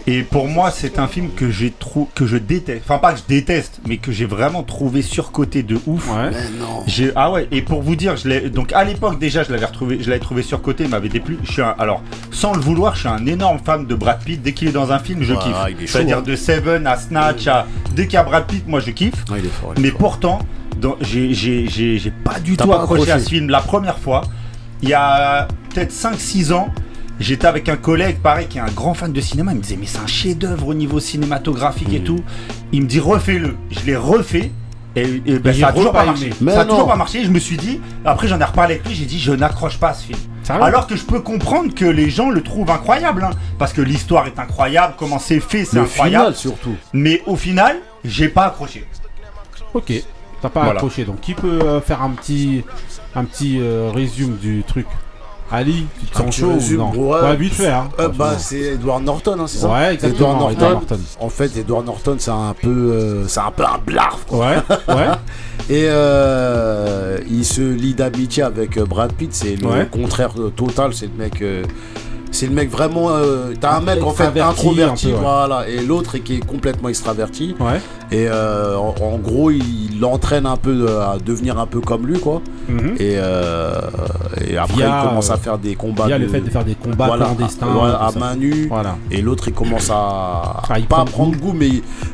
Et 0.05 0.23
pour 0.23 0.49
moi, 0.49 0.69
c'est 0.69 0.99
un 0.99 1.07
film 1.07 1.29
que 1.33 1.49
j'ai 1.49 1.71
trou... 1.71 2.09
que 2.13 2.25
je 2.25 2.35
déteste. 2.35 2.81
Enfin, 2.83 2.97
pas 2.99 3.13
que 3.13 3.19
je 3.19 3.23
déteste, 3.25 3.79
mais 3.87 3.95
que 3.95 4.11
j'ai 4.11 4.25
vraiment 4.25 4.61
trouvé 4.63 5.01
surcoté 5.01 5.63
de 5.63 5.79
ouf. 5.87 6.09
Ouais. 6.09 6.29
Mais 6.31 6.59
non. 6.59 6.83
J'ai 6.87 7.13
ah 7.15 7.31
ouais 7.31 7.47
et 7.51 7.61
pour 7.61 7.81
vous 7.81 7.95
dire 7.95 8.17
je 8.17 8.27
l'ai 8.27 8.49
donc 8.49 8.73
à 8.73 8.83
l'époque 8.83 9.17
déjà 9.17 9.43
je 9.43 9.51
l'avais 9.53 9.65
retrouvé 9.65 9.99
je 10.01 10.09
l'avais 10.09 10.19
trouvé 10.19 10.41
surcoté 10.43 10.83
il 10.83 10.89
m'avait 10.89 11.07
déplu 11.07 11.37
je 11.45 11.53
suis 11.53 11.61
un, 11.61 11.73
alors 11.79 12.01
sans 12.31 12.53
le 12.53 12.59
vouloir 12.59 12.95
je 12.95 12.99
suis 13.01 13.07
un 13.07 13.25
énorme 13.27 13.59
fan 13.63 13.85
de 13.87 13.95
Brad 13.95 14.19
Pitt 14.21 14.41
dès 14.41 14.51
qu'il 14.51 14.67
est 14.67 14.71
dans 14.73 14.91
un 14.91 14.99
film 14.99 15.23
je 15.23 15.33
Ouais, 15.33 15.39
kiffe 15.39 15.55
il 15.69 15.83
est 15.83 15.87
chaud, 15.87 15.93
c'est-à-dire 15.99 16.17
hein. 16.17 16.21
de 16.21 16.35
Seven 16.35 16.85
à 16.85 16.97
Snatch 16.97 17.47
à 17.47 17.65
dès 17.95 18.03
qu'il 18.07 18.15
y 18.15 18.17
a 18.17 18.23
Brad 18.23 18.45
Pitt 18.45 18.67
moi 18.67 18.81
je 18.81 18.91
kiffe 18.91 19.23
Ah, 19.31 19.35
il 19.39 19.45
est 19.45 19.47
fort. 19.47 19.71
il 19.77 19.79
est 19.79 19.83
mais 19.83 19.89
fort. 19.91 19.99
pourtant 19.99 20.39
j'ai 21.01 21.33
j'ai- 21.33 21.67
j'ai 21.67 21.97
j'ai 21.97 22.11
pas 22.11 22.39
du 22.39 22.57
tout 22.57 22.67
pas 22.67 22.81
accroché, 22.81 23.11
à 23.11 23.19
ce 23.19 23.29
film 23.29 23.49
la 23.49 23.61
première 23.61 23.97
fois 23.99 24.21
il 24.81 24.89
y 24.89 24.93
a 24.93 25.47
peut-être 25.73 25.91
5-6 25.91 26.51
ans 26.53 26.69
J'étais 27.19 27.45
avec 27.45 27.69
un 27.69 27.77
collègue, 27.77 28.17
pareil, 28.17 28.47
qui 28.47 28.57
est 28.57 28.61
un 28.61 28.71
grand 28.71 28.95
fan 28.95 29.13
de 29.13 29.21
cinéma. 29.21 29.51
Il 29.51 29.57
me 29.57 29.61
disait, 29.61 29.77
mais 29.79 29.85
c'est 29.85 29.99
un 29.99 30.07
chef-d'œuvre 30.07 30.67
au 30.69 30.73
niveau 30.73 30.99
cinématographique 30.99 31.93
et 31.93 31.99
Mm. 31.99 32.03
tout. 32.03 32.19
Il 32.71 32.81
me 32.81 32.87
dit, 32.87 32.99
refais-le. 32.99 33.55
Je 33.69 33.85
l'ai 33.85 33.95
refait. 33.95 34.51
Et, 34.95 35.21
et 35.27 35.37
ben, 35.39 35.53
ça 35.53 35.67
a 35.67 35.73
toujours 35.73 35.91
pas 35.93 36.05
marché. 36.05 36.31
Mais 36.41 36.51
ça 36.53 36.61
a 36.61 36.65
non. 36.65 36.71
toujours 36.71 36.87
pas 36.87 36.95
marché. 36.95 37.23
Je 37.23 37.29
me 37.29 37.37
suis 37.37 37.55
dit, 37.55 37.79
après 38.03 38.27
j'en 38.27 38.39
ai 38.39 38.43
reparlé 38.43 38.73
avec 38.75 38.87
lui, 38.87 38.95
j'ai 38.95 39.05
dit, 39.05 39.19
je 39.19 39.31
n'accroche 39.31 39.77
pas 39.77 39.89
à 39.89 39.93
ce 39.93 40.05
film. 40.07 40.17
Alors 40.49 40.87
que 40.87 40.95
je 40.95 41.03
peux 41.05 41.19
comprendre 41.21 41.73
que 41.75 41.85
les 41.85 42.09
gens 42.09 42.31
le 42.31 42.41
trouvent 42.41 42.71
incroyable. 42.71 43.23
hein, 43.23 43.29
parce 43.59 43.73
que 43.73 43.81
l'histoire 43.81 44.25
est 44.25 44.39
incroyable, 44.39 44.95
comment 44.97 45.19
c'est 45.19 45.39
fait, 45.39 45.65
c'est 45.65 45.75
Le 45.77 45.83
incroyable. 45.83 46.23
final 46.25 46.35
surtout. 46.35 46.75
Mais 46.93 47.21
au 47.27 47.35
final, 47.35 47.77
j'ai 48.03 48.27
pas 48.27 48.45
accroché. 48.47 48.85
Ok. 49.75 49.93
T'as 50.43 50.49
pas 50.49 50.63
Voilà. 50.65 50.79
accroché. 50.79 51.05
Donc 51.05 51.21
qui 51.21 51.33
peut 51.33 51.59
euh, 51.63 51.81
faire 51.81 52.03
un 52.03 52.11
petit 52.11 52.63
un 53.15 53.23
petit 53.25 53.57
euh, 53.59 53.89
résumé 53.93 54.35
du 54.39 54.63
truc? 54.67 54.85
Ali, 55.51 55.85
tu 55.99 56.05
te 56.07 56.17
sens 56.17 56.35
chaud 56.35 56.51
ou 56.53 56.77
non? 56.77 56.91
ouais. 56.95 57.35
vite 57.35 57.53
fait 57.53 57.67
hein. 57.67 57.87
Euh, 57.99 58.07
bah, 58.09 58.35
c'est 58.39 58.59
Edward 58.73 59.03
Norton, 59.03 59.37
hein, 59.39 59.45
c'est 59.45 59.59
ça? 59.59 59.69
Ouais, 59.71 59.93
exactement. 59.93 60.29
Edward 60.29 60.39
Norton. 60.39 60.55
Edward 60.55 60.73
Norton. 60.89 60.99
En 61.19 61.29
fait, 61.29 61.57
Edward 61.57 61.85
Norton, 61.85 62.15
c'est 62.17 62.31
un 62.31 62.55
peu, 62.59 62.69
euh, 62.69 63.27
c'est 63.27 63.39
un 63.41 63.51
peu 63.51 63.63
un 63.63 63.77
blarf. 63.85 64.25
quoi. 64.25 64.39
Ouais, 64.47 64.55
ouais. 64.95 65.07
Et 65.69 65.85
euh, 65.89 67.19
il 67.29 67.45
se 67.45 67.61
lie 67.61 67.93
d'amitié 67.93 68.43
avec 68.43 68.79
Brad 68.79 69.13
Pitt. 69.13 69.33
C'est 69.33 69.55
le 69.55 69.67
Ouais. 69.67 69.87
contraire 69.91 70.31
total. 70.55 70.93
C'est 70.93 71.05
le 71.07 71.13
mec. 71.23 71.43
C'est 72.33 72.47
le 72.47 72.53
mec 72.53 72.69
vraiment. 72.69 73.09
euh, 73.11 73.53
T'as 73.59 73.77
un 73.77 73.81
mec 73.81 74.03
en 74.03 74.11
fait 74.11 74.37
introverti, 74.39 75.07
un 75.07 75.09
peu, 75.11 75.15
ouais. 75.15 75.21
voilà, 75.21 75.67
et 75.69 75.79
l'autre 75.79 76.17
qui 76.17 76.35
est 76.35 76.45
complètement 76.45 76.89
extraverti. 76.89 77.55
Ouais. 77.59 77.79
Et 78.11 78.27
euh, 78.27 78.75
en, 78.77 78.93
en 79.01 79.17
gros, 79.17 79.49
il 79.49 79.99
l'entraîne 79.99 80.45
un 80.45 80.57
peu 80.57 80.87
à 80.99 81.17
devenir 81.23 81.57
un 81.59 81.65
peu 81.65 81.79
comme 81.79 82.05
lui, 82.05 82.19
quoi. 82.19 82.41
Mhm. 82.67 82.95
Et, 82.99 83.15
euh, 83.17 83.79
et 84.45 84.57
après, 84.57 84.75
Via, 84.77 84.99
il 85.03 85.07
commence 85.07 85.29
à 85.31 85.37
faire 85.37 85.57
des 85.57 85.75
combats. 85.75 86.03
Il 86.07 86.09
y 86.11 86.13
a 86.13 86.19
de- 86.19 86.23
le 86.25 86.29
fait 86.29 86.41
de 86.41 86.49
faire 86.49 86.63
des 86.65 86.75
combats 86.75 87.07
voilà, 87.07 87.25
clandestins. 87.25 87.67
à, 87.67 88.07
à 88.07 88.11
main 88.19 88.35
nue. 88.35 88.67
Voilà. 88.69 88.97
Et 89.09 89.21
l'autre, 89.21 89.47
il 89.47 89.53
commence 89.53 89.89
à 89.89 90.63
Ah, 90.69 90.77
il 90.79 90.85
pas 90.85 90.97
prend 90.97 91.03
à 91.03 91.05
prendre 91.05 91.37
goût, 91.37 91.53
mais 91.55 91.69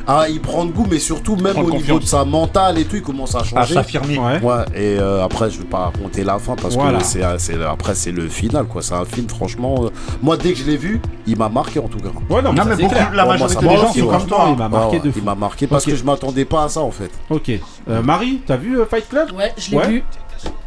ah, 0.06 0.24
il 0.30 0.40
prend 0.40 0.64
goût, 0.66 0.86
mais 0.90 0.98
surtout 0.98 1.36
même 1.36 1.58
au 1.58 1.70
niveau 1.70 1.98
de 1.98 2.04
sa 2.04 2.24
mentale 2.24 2.78
et 2.78 2.84
tout, 2.84 2.96
il 2.96 3.02
commence 3.02 3.34
à 3.34 3.40
À 3.40 3.44
changer. 3.44 3.74
s'affirmer. 3.74 4.18
Ouais. 4.18 4.40
Ouais, 4.42 4.64
et 4.74 4.98
après, 5.22 5.50
je 5.50 5.58
vais 5.58 5.64
pas 5.64 5.90
raconter 5.90 6.24
la 6.24 6.38
fin 6.38 6.54
parce 6.56 6.76
que 6.76 6.82
c'est, 7.02 7.22
c'est- 7.38 7.62
après, 7.62 7.94
c'est 7.94 8.12
le 8.12 8.28
final, 8.28 8.64
quoi. 8.66 8.80
C'est 8.82 8.94
un 8.94 9.04
film, 9.04 9.28
franchement. 9.28 9.84
Moi, 10.22 10.36
dès 10.36 10.52
que 10.52 10.58
je 10.58 10.64
l'ai 10.64 10.76
vu, 10.76 11.00
il 11.26 11.36
m'a 11.36 11.48
marqué 11.48 11.78
en 11.78 11.88
tout 11.88 11.98
cas. 11.98 12.08
Ouais, 12.28 12.42
non, 12.42 12.52
mais, 12.52 12.58
Non, 12.60 12.64
mais 12.66 12.76
c'est 12.76 12.82
beaucoup, 12.82 12.94
clair. 12.94 13.10
la 13.14 13.22
Ouais, 13.26 13.38
moi, 13.38 13.48
majorité 13.48 13.68
des 13.68 13.76
gens 13.76 13.92
sont 13.92 14.06
comme 14.06 14.26
toi. 14.26 14.44
hein. 14.46 14.50
Il 14.52 14.58
m'a 14.58 14.68
marqué 14.68 14.96
Ouais, 14.98 15.02
de 15.02 15.12
Il 15.16 15.22
m'a 15.22 15.34
marqué 15.34 15.66
parce 15.66 15.84
que 15.84 15.94
je 15.94 16.04
m'attendais 16.04 16.44
pas 16.44 16.64
à 16.64 16.68
ça 16.68 16.80
en 16.80 16.90
fait. 16.90 17.10
Ok. 17.30 17.50
Euh, 17.88 18.02
Marie, 18.02 18.40
t'as 18.46 18.56
vu 18.56 18.78
euh, 18.80 18.86
Fight 18.86 19.08
Club? 19.08 19.32
Ouais, 19.32 19.52
je 19.56 19.70
l'ai 19.70 19.76
Ouais. 19.76 19.88
vu 19.88 20.04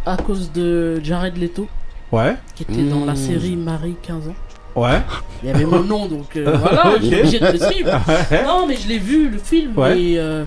à 0.06 0.18
cause 0.18 0.52
de 0.52 1.00
Jared 1.04 1.38
Leto, 1.38 1.68
Ouais. 2.12 2.36
qui 2.56 2.64
était 2.64 2.84
dans 2.84 3.06
la 3.06 3.14
Mmh. 3.14 3.16
série 3.16 3.56
Marie 3.56 3.96
15 4.02 4.28
ans. 4.30 4.36
Ouais. 4.76 5.02
Il 5.44 5.50
y 5.50 5.52
avait 5.52 5.66
mon 5.66 5.84
nom, 5.84 6.08
donc 6.08 6.36
euh, 6.36 6.58
voilà, 6.62 6.96
obligé 6.96 7.40
de 7.40 7.46
le 7.52 7.60
suivre. 7.60 7.92
Non, 8.46 8.66
mais 8.68 8.76
je 8.76 8.88
l'ai 8.88 8.98
vu, 9.00 9.30
le 9.30 9.38
film, 9.38 9.78
Ouais. 9.78 10.00
et 10.02 10.20
euh, 10.20 10.46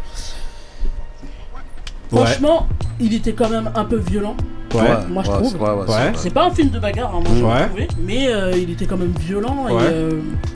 Ouais. 2.13 2.19
franchement, 2.25 2.69
il 3.01 3.15
était 3.15 3.33
quand 3.33 3.49
même 3.49 3.71
un 3.75 3.85
peu 3.85 3.97
violent. 3.97 4.37
Ouais. 4.83 4.89
Moi, 5.11 5.23
je 5.25 5.31
ouais, 5.31 5.37
trouve. 5.37 5.53
c'est- 5.53 6.25
ouais, 6.25 6.31
pas 6.31 6.47
un 6.47 6.51
film 6.51 6.69
de 6.71 6.79
bagarre, 6.79 7.15
hein, 7.15 7.21
moi, 7.25 7.33
j'ai 7.37 7.43
Ouais. 7.45 7.67
trouvé, 7.69 7.89
mais 8.07 8.29
euh, 8.29 8.53
il 8.57 8.71
était 8.71 8.87
quand 8.87 8.97
même 8.97 9.13
violent. 9.21 9.67
Ouais. 9.67 9.73
Et, 9.73 9.77
euh, 9.87 10.11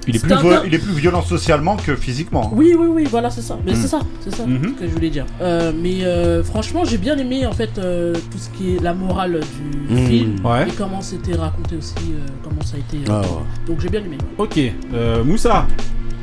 Il 0.06 0.16
est, 0.16 0.18
plus 0.18 0.32
un- 0.32 0.40
vo- 0.40 0.50
il 0.66 0.74
est 0.74 0.78
plus 0.78 0.92
violent 0.94 1.22
socialement 1.22 1.76
que 1.76 1.94
physiquement. 1.96 2.50
Oui, 2.54 2.74
oui, 2.78 2.86
oui, 2.90 3.06
voilà, 3.10 3.30
c'est 3.30 3.42
ça. 3.42 3.58
Mais 3.64 3.72
Mm. 3.72 3.76
c'est 3.76 3.88
ça, 3.88 4.00
c'est 4.20 4.34
ça 4.34 4.46
Mhm. 4.46 4.74
que 4.74 4.86
je 4.86 4.92
voulais 4.92 5.10
dire. 5.10 5.26
Euh, 5.40 5.72
mais 5.74 6.04
euh, 6.04 6.42
franchement, 6.42 6.84
j'ai 6.84 6.98
bien 6.98 7.16
aimé 7.18 7.46
en 7.46 7.52
fait 7.52 7.70
euh, 7.78 8.14
tout 8.14 8.38
ce 8.38 8.48
qui 8.50 8.76
est 8.76 8.82
la 8.82 8.94
morale 8.94 9.40
du 9.88 9.94
Mhm. 9.94 10.06
film 10.06 10.36
Ouais. 10.44 10.68
et 10.68 10.72
comment 10.72 11.00
c'était 11.00 11.36
raconté 11.36 11.76
aussi, 11.76 11.94
euh, 12.10 12.26
comment 12.42 12.62
ça 12.62 12.76
a 12.76 12.78
été. 12.78 12.98
euh, 13.10 13.14
Ah 13.14 13.20
ouais. 13.20 13.26
Donc 13.66 13.80
j'ai 13.80 13.88
bien 13.88 14.00
aimé. 14.00 14.18
Ok, 14.38 14.58
euh, 14.94 15.24
Moussa. 15.24 15.66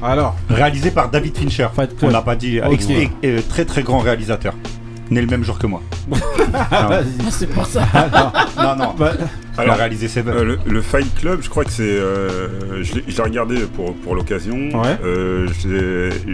Alors, 0.04 0.36
Réalisé 0.48 0.92
par 0.92 1.10
David 1.10 1.36
Fincher. 1.36 1.68
Fight 1.74 1.90
On 2.04 2.10
l'a 2.10 2.22
pas 2.22 2.36
dit. 2.36 2.60
Ok. 2.62 2.72
ex- 2.74 2.88
et- 2.90 3.10
et 3.24 3.42
très 3.42 3.66
très 3.66 3.82
grand 3.82 3.98
réalisateur. 3.98 4.54
Né 5.10 5.22
le 5.22 5.28
même 5.28 5.44
jour 5.44 5.58
que 5.60 5.68
moi. 5.68 5.82
Ah, 6.72 7.00
c'est 7.30 7.48
pour 7.48 7.66
ça. 7.66 7.84
Non, 8.58 8.76
non. 8.76 8.94
Bah, 8.98 9.12
A 9.58 9.62
Alors, 9.62 9.76
réalisé 9.78 10.08
Seven. 10.08 10.36
Euh, 10.36 10.44
le, 10.44 10.60
le 10.66 10.82
Fight 10.82 11.08
Club, 11.16 11.40
je 11.42 11.50
crois 11.50 11.64
que 11.64 11.72
c'est. 11.72 11.82
euh, 11.84 12.48
je 12.84 12.94
l'ai 12.96 13.24
regardé 13.24 13.56
pour, 13.76 13.96
pour 13.96 14.14
l'occasion. 14.16 14.56
Ouais. 14.56 14.98
Euh, 15.04 15.48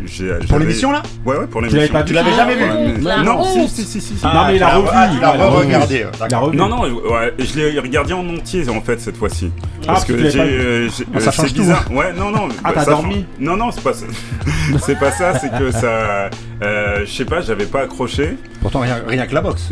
j'ai- 0.05 0.33
Pour 0.49 0.59
l'émission 0.59 0.91
là 0.91 1.01
Ouais, 1.25 1.37
ouais, 1.37 1.47
pour 1.47 1.61
l'émission. 1.61 2.03
Tu 2.05 2.13
l'avais 2.13 2.33
jamais 2.35 2.55
vu 2.55 2.63
Ouais, 2.63 2.93
La 3.01 3.23
Non, 3.23 3.43
si, 3.43 3.67
si, 3.69 3.85
si, 3.85 4.01
si. 4.01 4.13
non, 4.25 4.45
mais 4.47 4.55
il 4.57 4.63
a 4.63 4.67
l'as- 4.67 4.75
revu. 4.75 4.87
ah, 4.91 5.07
tu 5.13 5.21
l'as 5.21 5.35
il 5.35 5.41
a 5.41 5.45
revu. 5.45 5.55
re-regardé, 5.57 5.95
Il 5.95 6.03
a 6.03 6.27
d'accord. 6.27 6.47
revu. 6.47 6.57
Non, 6.57 6.67
non, 6.67 6.81
ouais, 6.81 7.33
je 7.39 7.59
l'ai 7.59 7.79
regardé 7.79 8.13
en 8.13 8.27
entier 8.27 8.67
en 8.69 8.81
fait 8.81 8.99
cette 8.99 9.17
fois-ci. 9.17 9.51
Ah, 9.83 9.87
Parce 9.87 10.05
tu 10.05 10.13
que 10.15 10.29
j'ai. 10.29 10.37
pas 10.37 10.45
vu. 10.45 10.51
euh, 10.59 10.89
j'ai- 10.89 11.05
Ah, 11.15 11.19
ça 11.19 11.31
change 11.31 11.47
c'est 11.47 11.53
tout. 11.55 11.61
bizarre. 11.61 11.85
Ouais, 11.91 12.11
non, 12.13 12.29
non. 12.31 12.49
Ah, 12.63 12.69
bah, 12.69 12.71
t'as 12.75 12.83
ça 12.85 12.91
dormi 12.91 13.25
Non, 13.39 13.55
non, 13.55 13.71
c'est 13.71 13.83
pas 13.83 13.93
ça. 13.93 14.05
c'est 14.85 14.99
pas 14.99 15.11
ça, 15.11 15.39
c'est 15.39 15.49
que 15.57 15.71
ça. 15.71 16.29
je 16.61 17.05
sais 17.11 17.25
pas, 17.25 17.39
j'avais 17.41 17.65
pas 17.65 17.81
accroché. 17.83 18.37
Pourtant, 18.61 18.79
rien, 18.81 18.97
rien 19.07 19.25
que 19.27 19.33
la 19.33 19.41
boxe. 19.41 19.69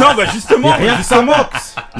Non, 0.00 0.08
bah 0.16 0.24
justement, 0.32 0.72
rien 0.72 0.92
que 0.92 0.98
justement, 0.98 1.32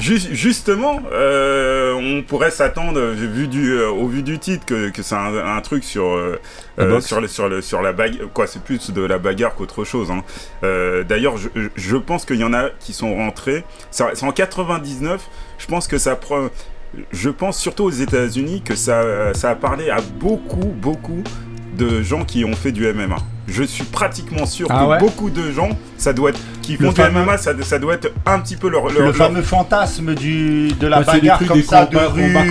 ju- 0.05 0.35
justement, 0.35 1.01
euh, 1.11 1.93
on 1.93 2.21
pourrait 2.23 2.51
s'attendre, 2.51 2.99
euh, 2.99 3.13
vu 3.13 3.47
du, 3.47 3.71
euh, 3.73 3.89
au 3.89 4.07
vu 4.07 4.21
du 4.23 4.39
titre, 4.39 4.65
que, 4.65 4.89
que 4.89 5.01
c'est 5.01 5.15
un, 5.15 5.35
un 5.35 5.61
truc 5.61 5.83
sur, 5.83 6.05
euh, 6.05 6.39
La 6.77 7.01
sur, 7.01 7.21
le, 7.21 7.27
sur, 7.27 7.49
le, 7.49 7.61
sur 7.61 7.81
la 7.81 7.93
bagarre. 7.93 8.27
Quoi, 8.33 8.47
c'est 8.47 8.61
plus 8.63 8.91
de 8.91 9.01
la 9.01 9.17
bagarre 9.17 9.55
qu'autre 9.55 9.83
chose. 9.83 10.11
hein. 10.11 10.23
D'ailleurs, 11.07 11.37
je, 11.37 11.49
je 11.75 11.97
pense 11.97 12.25
qu'il 12.25 12.37
y 12.37 12.43
en 12.43 12.53
a 12.53 12.69
qui 12.79 12.93
sont 12.93 13.15
rentrés. 13.15 13.63
C'est 13.91 14.23
en 14.23 14.31
99. 14.31 15.21
Je 15.57 15.65
pense 15.67 15.87
que 15.87 15.97
ça 15.97 16.15
prend. 16.15 16.49
Je 17.11 17.29
pense 17.29 17.57
surtout 17.59 17.83
aux 17.83 17.89
États-Unis 17.89 18.61
que 18.63 18.75
ça, 18.75 19.33
ça 19.33 19.49
a 19.51 19.55
parlé 19.55 19.89
à 19.89 19.99
beaucoup, 20.01 20.57
beaucoup 20.67 21.23
de 21.77 22.01
gens 22.01 22.23
qui 22.23 22.45
ont 22.45 22.55
fait 22.55 22.71
du 22.71 22.85
MMA. 22.93 23.17
Je 23.47 23.63
suis 23.63 23.83
pratiquement 23.83 24.45
sûr 24.47 24.67
Ah 24.71 24.79
que 24.79 24.89
ouais 24.89 24.97
beaucoup 24.99 25.29
de 25.29 25.51
gens, 25.51 25.69
ça 25.97 26.13
doit 26.13 26.31
être, 26.31 26.39
qui 26.63 26.77
Le 26.77 26.87
font 26.87 26.95
fameux- 26.95 27.09
du 27.19 27.25
MMA, 27.25 27.37
ça, 27.37 27.51
ça 27.61 27.77
doit 27.77 27.93
être 27.93 28.11
un 28.25 28.39
petit 28.39 28.55
peu 28.55 28.69
leur, 28.69 28.85
leur, 28.85 28.93
Le 28.99 29.05
leur- 29.05 29.15
fameux 29.15 29.43
fantasme 29.43 30.15
du, 30.15 30.69
de 30.79 30.87
la 30.87 30.99
Ouais, 30.99 31.05
bagarre 31.05 31.45
comme 31.47 31.61
ça 31.61 31.85
de 31.85 31.95
rue. 31.95 32.33
combat, 32.33 32.43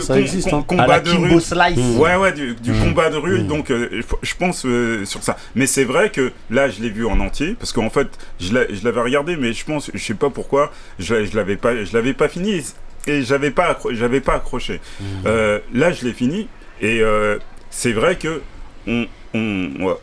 Ça 0.00 0.18
existe, 0.18 0.48
de, 0.48 1.34
rue. 1.34 1.40
Slice. 1.40 1.96
Ouais, 1.98 2.16
ouais, 2.16 2.32
du, 2.32 2.54
du 2.54 2.72
Mm. 2.72 2.80
combat 2.84 3.10
de 3.10 3.16
rue, 3.16 3.40
Mm. 3.42 3.46
donc 3.46 3.70
euh, 3.70 4.00
je 4.22 4.34
pense 4.38 4.64
euh, 4.64 5.04
sur 5.04 5.22
ça. 5.22 5.36
Mais 5.54 5.66
c'est 5.66 5.84
vrai 5.84 6.10
que 6.10 6.32
là, 6.50 6.68
je 6.68 6.80
l'ai 6.80 6.90
vu 6.90 7.06
en 7.06 7.20
entier, 7.20 7.54
parce 7.58 7.72
qu'en 7.72 7.90
fait, 7.90 8.08
je 8.40 8.52
l'avais 8.54 9.00
regardé, 9.00 9.36
mais 9.36 9.52
je 9.52 9.64
pense, 9.64 9.90
je 9.92 10.02
sais 10.02 10.14
pas 10.14 10.30
pourquoi, 10.30 10.72
je, 10.98 11.24
je 11.26 11.36
l'avais 11.36 11.56
pas, 11.56 11.84
je 11.84 11.92
l'avais 11.92 12.14
pas 12.14 12.28
fini 12.28 12.62
et, 13.06 13.22
j'avais 13.22 13.50
pas, 13.50 13.78
j'avais 13.90 14.20
pas 14.20 14.34
accroché. 14.36 14.80
Euh, 15.26 15.58
là, 15.74 15.92
je 15.92 16.04
l'ai 16.06 16.12
fini 16.12 16.48
et 16.80 17.00
euh, 17.02 17.38
c'est 17.70 17.92
vrai 17.92 18.16
que 18.16 18.40
on, 18.88 19.06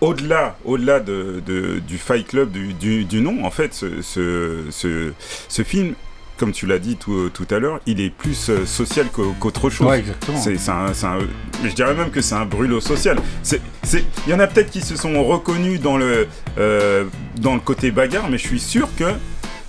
au-delà, 0.01 0.55
au-delà 0.65 0.99
de, 0.99 1.41
de- 1.45 1.79
du 1.79 1.97
Fight 1.97 2.27
Club, 2.27 2.51
du, 2.51 2.73
du- 2.73 3.05
du 3.05 3.21
nom, 3.21 3.45
en 3.45 3.51
fait, 3.51 3.73
ce, 3.73 4.01
ce, 4.01 4.63
ce, 4.69 5.11
ce 5.49 5.61
film. 5.63 5.93
Comme 6.35 6.51
tu 6.51 6.65
l'as 6.65 6.79
dit 6.79 6.95
tout, 6.95 7.29
tout 7.31 7.45
à 7.51 7.59
l'heure, 7.59 7.79
il 7.85 8.01
est 8.01 8.09
plus 8.09 8.49
euh, 8.49 8.65
social 8.65 9.05
qu'au- 9.13 9.35
qu'autre 9.39 9.69
chose. 9.69 9.87
Ouais, 9.87 9.99
exactement. 9.99 10.39
C'est 10.41 10.57
c'est 10.57 10.71
un, 10.71 10.91
c'est 10.91 11.05
un- 11.05 11.19
mais 11.61 11.69
je 11.69 11.75
dirais 11.75 11.93
même 11.93 12.09
que 12.09 12.21
c'est 12.21 12.33
un 12.33 12.45
brûlot 12.45 12.81
social. 12.81 13.17
C'est, 13.43 13.61
c'est, 13.83 14.03
il 14.25 14.31
y 14.31 14.33
en 14.33 14.39
a 14.39 14.47
peut-être 14.47 14.71
qui 14.71 14.81
se 14.81 14.95
sont 14.95 15.23
reconnus 15.23 15.79
dans 15.79 15.95
le, 15.95 16.27
euh, 16.57 17.05
dans 17.39 17.53
le 17.53 17.59
côté 17.59 17.91
bagarre, 17.91 18.29
mais 18.31 18.39
je 18.39 18.47
suis 18.47 18.59
sûr 18.59 18.89
que 18.97 19.05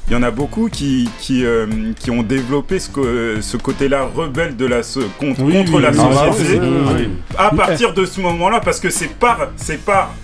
il 0.08 0.12
y 0.12 0.16
en 0.16 0.22
a 0.22 0.30
beaucoup 0.30 0.68
qui, 0.68 1.08
qui, 1.18 1.44
euh, 1.44 1.66
qui 1.98 2.10
ont 2.10 2.22
développé 2.22 2.78
ce, 2.78 3.56
côté-là 3.56 4.08
rebelle 4.14 4.54
de 4.56 4.66
la 4.66 4.82
so- 4.82 5.00
contre, 5.18 5.40
Oui, 5.42 5.54
contre 5.54 5.76
oui, 5.76 5.82
la 5.82 5.92
société 5.92 6.60
à 7.38 7.50
partir 7.50 7.94
de 7.94 8.04
ce 8.04 8.20
moment-là, 8.20 8.60
parce 8.60 8.80
que 8.80 8.90
c'est 8.90 9.08
par, 9.14 9.48
c'est 9.56 9.82
par 9.82 10.14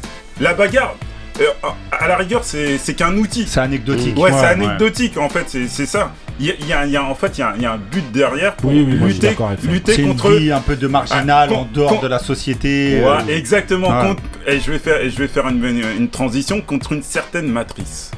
la 0.41 0.53
bagarre. 0.55 0.95
euh, 1.41 1.45
à 1.93 2.07
la 2.09 2.17
rigueur, 2.17 2.45
c'est, 2.45 2.77
c'est 2.77 2.93
qu'un 2.95 3.17
outil. 3.17 3.45
C'est 3.47 3.61
anecdotique. 3.61 4.19
Ouais, 4.19 4.31
c'est 4.33 4.45
anecdotique 4.47 5.17
en 5.17 5.29
fait, 5.31 5.45
c'est, 5.47 5.69
c'est 5.69 5.87
ça. 5.87 6.13
Il 6.39 6.47
y 6.47 6.51
a, 6.51 6.55
il 6.61 6.67
y 6.69 6.73
a- 6.73 6.87
il 6.87 6.93
y 6.93 6.97
a- 6.97 7.05
en 7.05 7.15
fait, 7.15 7.37
il 7.37 7.41
y 7.41 7.45
a, 7.45 7.53
il 7.57 7.63
y 7.63 7.67
a 7.67 7.73
un 7.73 7.79
but 7.79 8.05
derrière 8.13 8.55
pour 8.57 8.71
Oui, 8.71 8.83
oui, 8.87 8.95
lutter, 8.95 9.37
lutter 9.69 9.93
C'est 9.95 10.03
une 10.03 10.09
contre 10.09 10.31
vie 10.33 10.51
un 10.53 10.61
peu 10.61 10.75
de 10.77 10.87
marginal 10.87 11.51
Ah, 11.53 11.55
en 11.55 11.69
dehors 11.73 11.97
con- 11.97 12.01
de 12.03 12.09
la 12.09 12.19
société. 12.19 13.01
Ouais, 13.03 13.07
euh, 13.07 13.37
exactement. 13.37 13.89
contre- 14.03 14.23
et 14.47 14.59
je 14.61 14.71
vais 14.73 14.79
faire, 14.79 15.01
et 15.03 15.11
je 15.11 15.19
vais 15.19 15.29
faire 15.29 15.47
une, 15.49 15.83
une 15.99 16.09
transition 16.09 16.61
contre 16.63 16.93
une 16.93 17.03
certaine 17.03 17.47
matrice. 17.51 18.11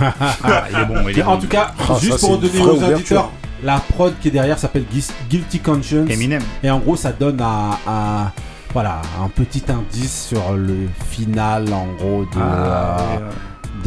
Ah, 0.00 0.64
il 0.70 0.78
est 0.78 0.84
bon, 0.84 1.08
il 1.08 1.16
est 1.16 1.20
Et 1.20 1.22
en 1.22 1.34
bon. 1.34 1.40
tout 1.40 1.48
cas, 1.48 1.72
Ah, 1.78 1.94
juste 2.00 2.18
ça, 2.18 2.26
pour 2.26 2.28
c'est 2.28 2.34
une 2.34 2.40
donner 2.52 2.58
vraie 2.58 2.70
aux 2.70 2.74
ouverture. 2.76 2.96
auditeurs, 2.96 3.30
la 3.62 3.78
prod 3.78 4.14
qui 4.20 4.28
est 4.28 4.30
derrière 4.30 4.58
s'appelle 4.58 4.84
Guis- 4.92 5.12
Guilty 5.30 5.58
Conscience. 5.60 6.10
Eminem. 6.10 6.42
Et 6.62 6.70
en 6.70 6.78
gros, 6.78 6.96
ça 6.96 7.12
donne 7.12 7.40
un, 7.40 7.70
un- 7.86 8.30
voilà, 8.72 9.00
un 9.22 9.28
petit 9.28 9.62
indice 9.68 10.26
sur 10.28 10.52
le 10.52 10.88
final, 11.10 11.72
en 11.72 11.86
gros, 11.98 12.24
de, 12.24 12.38
Ah, 12.40 12.96
euh, 13.18 13.30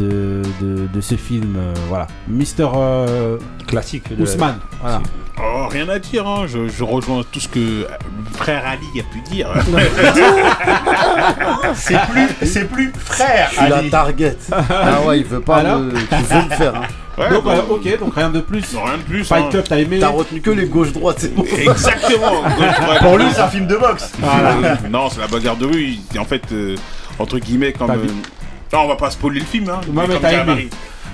de, 0.00 0.42
de, 0.60 0.86
de 0.92 1.00
ce 1.00 1.14
film. 1.16 1.54
euh, 1.56 1.74
voilà. 1.88 2.06
Mister 2.28 2.66
euh, 2.74 3.38
classique. 3.66 4.14
de- 4.16 4.22
Ousmane. 4.22 4.58
Voilà. 4.80 5.00
Oh, 5.42 5.66
rien 5.68 5.88
à 5.88 5.98
dire, 5.98 6.26
hein. 6.26 6.44
je, 6.46 6.68
je 6.68 6.84
rejoins 6.84 7.22
tout 7.30 7.40
ce 7.40 7.48
que 7.48 7.58
euh, 7.58 7.84
frère 8.34 8.62
Ali 8.66 9.00
a 9.00 9.02
pu 9.04 9.20
dire. 9.30 9.48
C'est 11.74 11.98
plus, 12.10 12.46
c'est 12.46 12.68
plus 12.68 12.92
frère. 12.98 13.48
Je 13.52 13.58
suis 13.60 13.68
la 13.68 13.76
Ali. 13.78 13.90
target. 13.90 14.36
Ah 14.52 15.00
ouais, 15.06 15.18
il 15.20 15.24
veut 15.24 15.40
pas 15.40 15.56
Alors 15.56 15.80
le... 15.80 15.92
Tu 15.92 15.98
veux 16.14 16.42
le 16.48 16.54
faire. 16.56 16.76
Hein. 16.76 16.82
Ouais, 17.18 17.28
donc, 17.28 17.44
euh, 17.44 17.60
ok, 17.68 17.98
donc 17.98 18.14
rien 18.14 18.30
de 18.30 18.40
plus. 18.40 18.72
non, 18.72 18.84
rien 18.84 18.96
de 18.96 19.02
plus. 19.02 19.24
Fight 19.24 19.44
hein. 19.44 19.48
Club, 19.50 19.64
t'as 19.68 19.78
aimé 19.78 19.98
T'as 19.98 20.08
retenu 20.08 20.40
que 20.40 20.50
les 20.52 20.64
gauches-droites, 20.66 21.18
c'est 21.18 21.34
bon. 21.34 21.44
Exactement. 21.44 22.32
Pour 23.02 23.18
lui, 23.18 23.26
c'est 23.34 23.40
un 23.42 23.48
film 23.48 23.66
de 23.66 23.76
boxe. 23.76 24.12
Euh, 24.24 24.74
non, 24.88 25.10
c'est 25.10 25.20
la 25.20 25.26
bagarre 25.26 25.56
de 25.56 25.66
rue. 25.66 25.96
Et 26.14 26.18
En 26.18 26.24
fait, 26.24 26.40
euh, 26.52 26.76
entre 27.18 27.38
guillemets, 27.38 27.72
comme. 27.74 27.88
T'as 27.88 27.96
euh, 27.96 28.02
vu 28.02 28.08
non, 28.72 28.80
on 28.80 28.88
va 28.88 28.96
pas 28.96 29.10
spoiler 29.10 29.40
le 29.40 29.46
film, 29.46 29.68
hein. 29.68 29.80
Mais. 29.92 30.68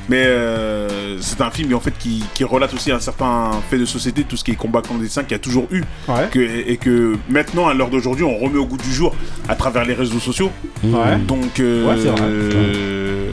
Mais 0.09 0.23
euh, 0.25 1.19
c'est 1.21 1.41
un 1.41 1.51
film 1.51 1.75
en 1.75 1.81
fait 1.81 1.93
qui, 1.99 2.23
qui 2.33 2.45
relate 2.45 2.73
aussi 2.73 2.93
un 2.93 3.01
certain 3.01 3.51
fait 3.69 3.77
de 3.77 3.85
société, 3.85 4.23
tout 4.23 4.37
ce 4.37 4.45
qui 4.45 4.53
est 4.53 4.55
combat 4.55 4.81
clandestin 4.81 5.23
qu'il 5.25 5.33
y 5.33 5.35
a 5.35 5.41
toujours 5.41 5.67
eu, 5.73 5.83
Ouais. 6.07 6.29
que, 6.31 6.39
et 6.39 6.77
que 6.77 7.17
maintenant 7.29 7.67
à 7.67 7.75
l'heure 7.75 7.89
d'aujourd'hui 7.91 8.23
on 8.25 8.39
remet 8.39 8.59
au 8.59 8.67
goût 8.67 8.77
du 8.77 8.93
jour 8.93 9.17
à 9.49 9.57
travers 9.57 9.85
les 9.85 9.95
réseaux 9.95 10.21
sociaux. 10.21 10.53
Ouais. 10.85 11.17
Donc, 11.27 11.59
euh, 11.59 11.89
Ouais, 11.89 11.97
c'est 12.01 12.11
vrai. 12.11 12.21
euh, 12.23 13.31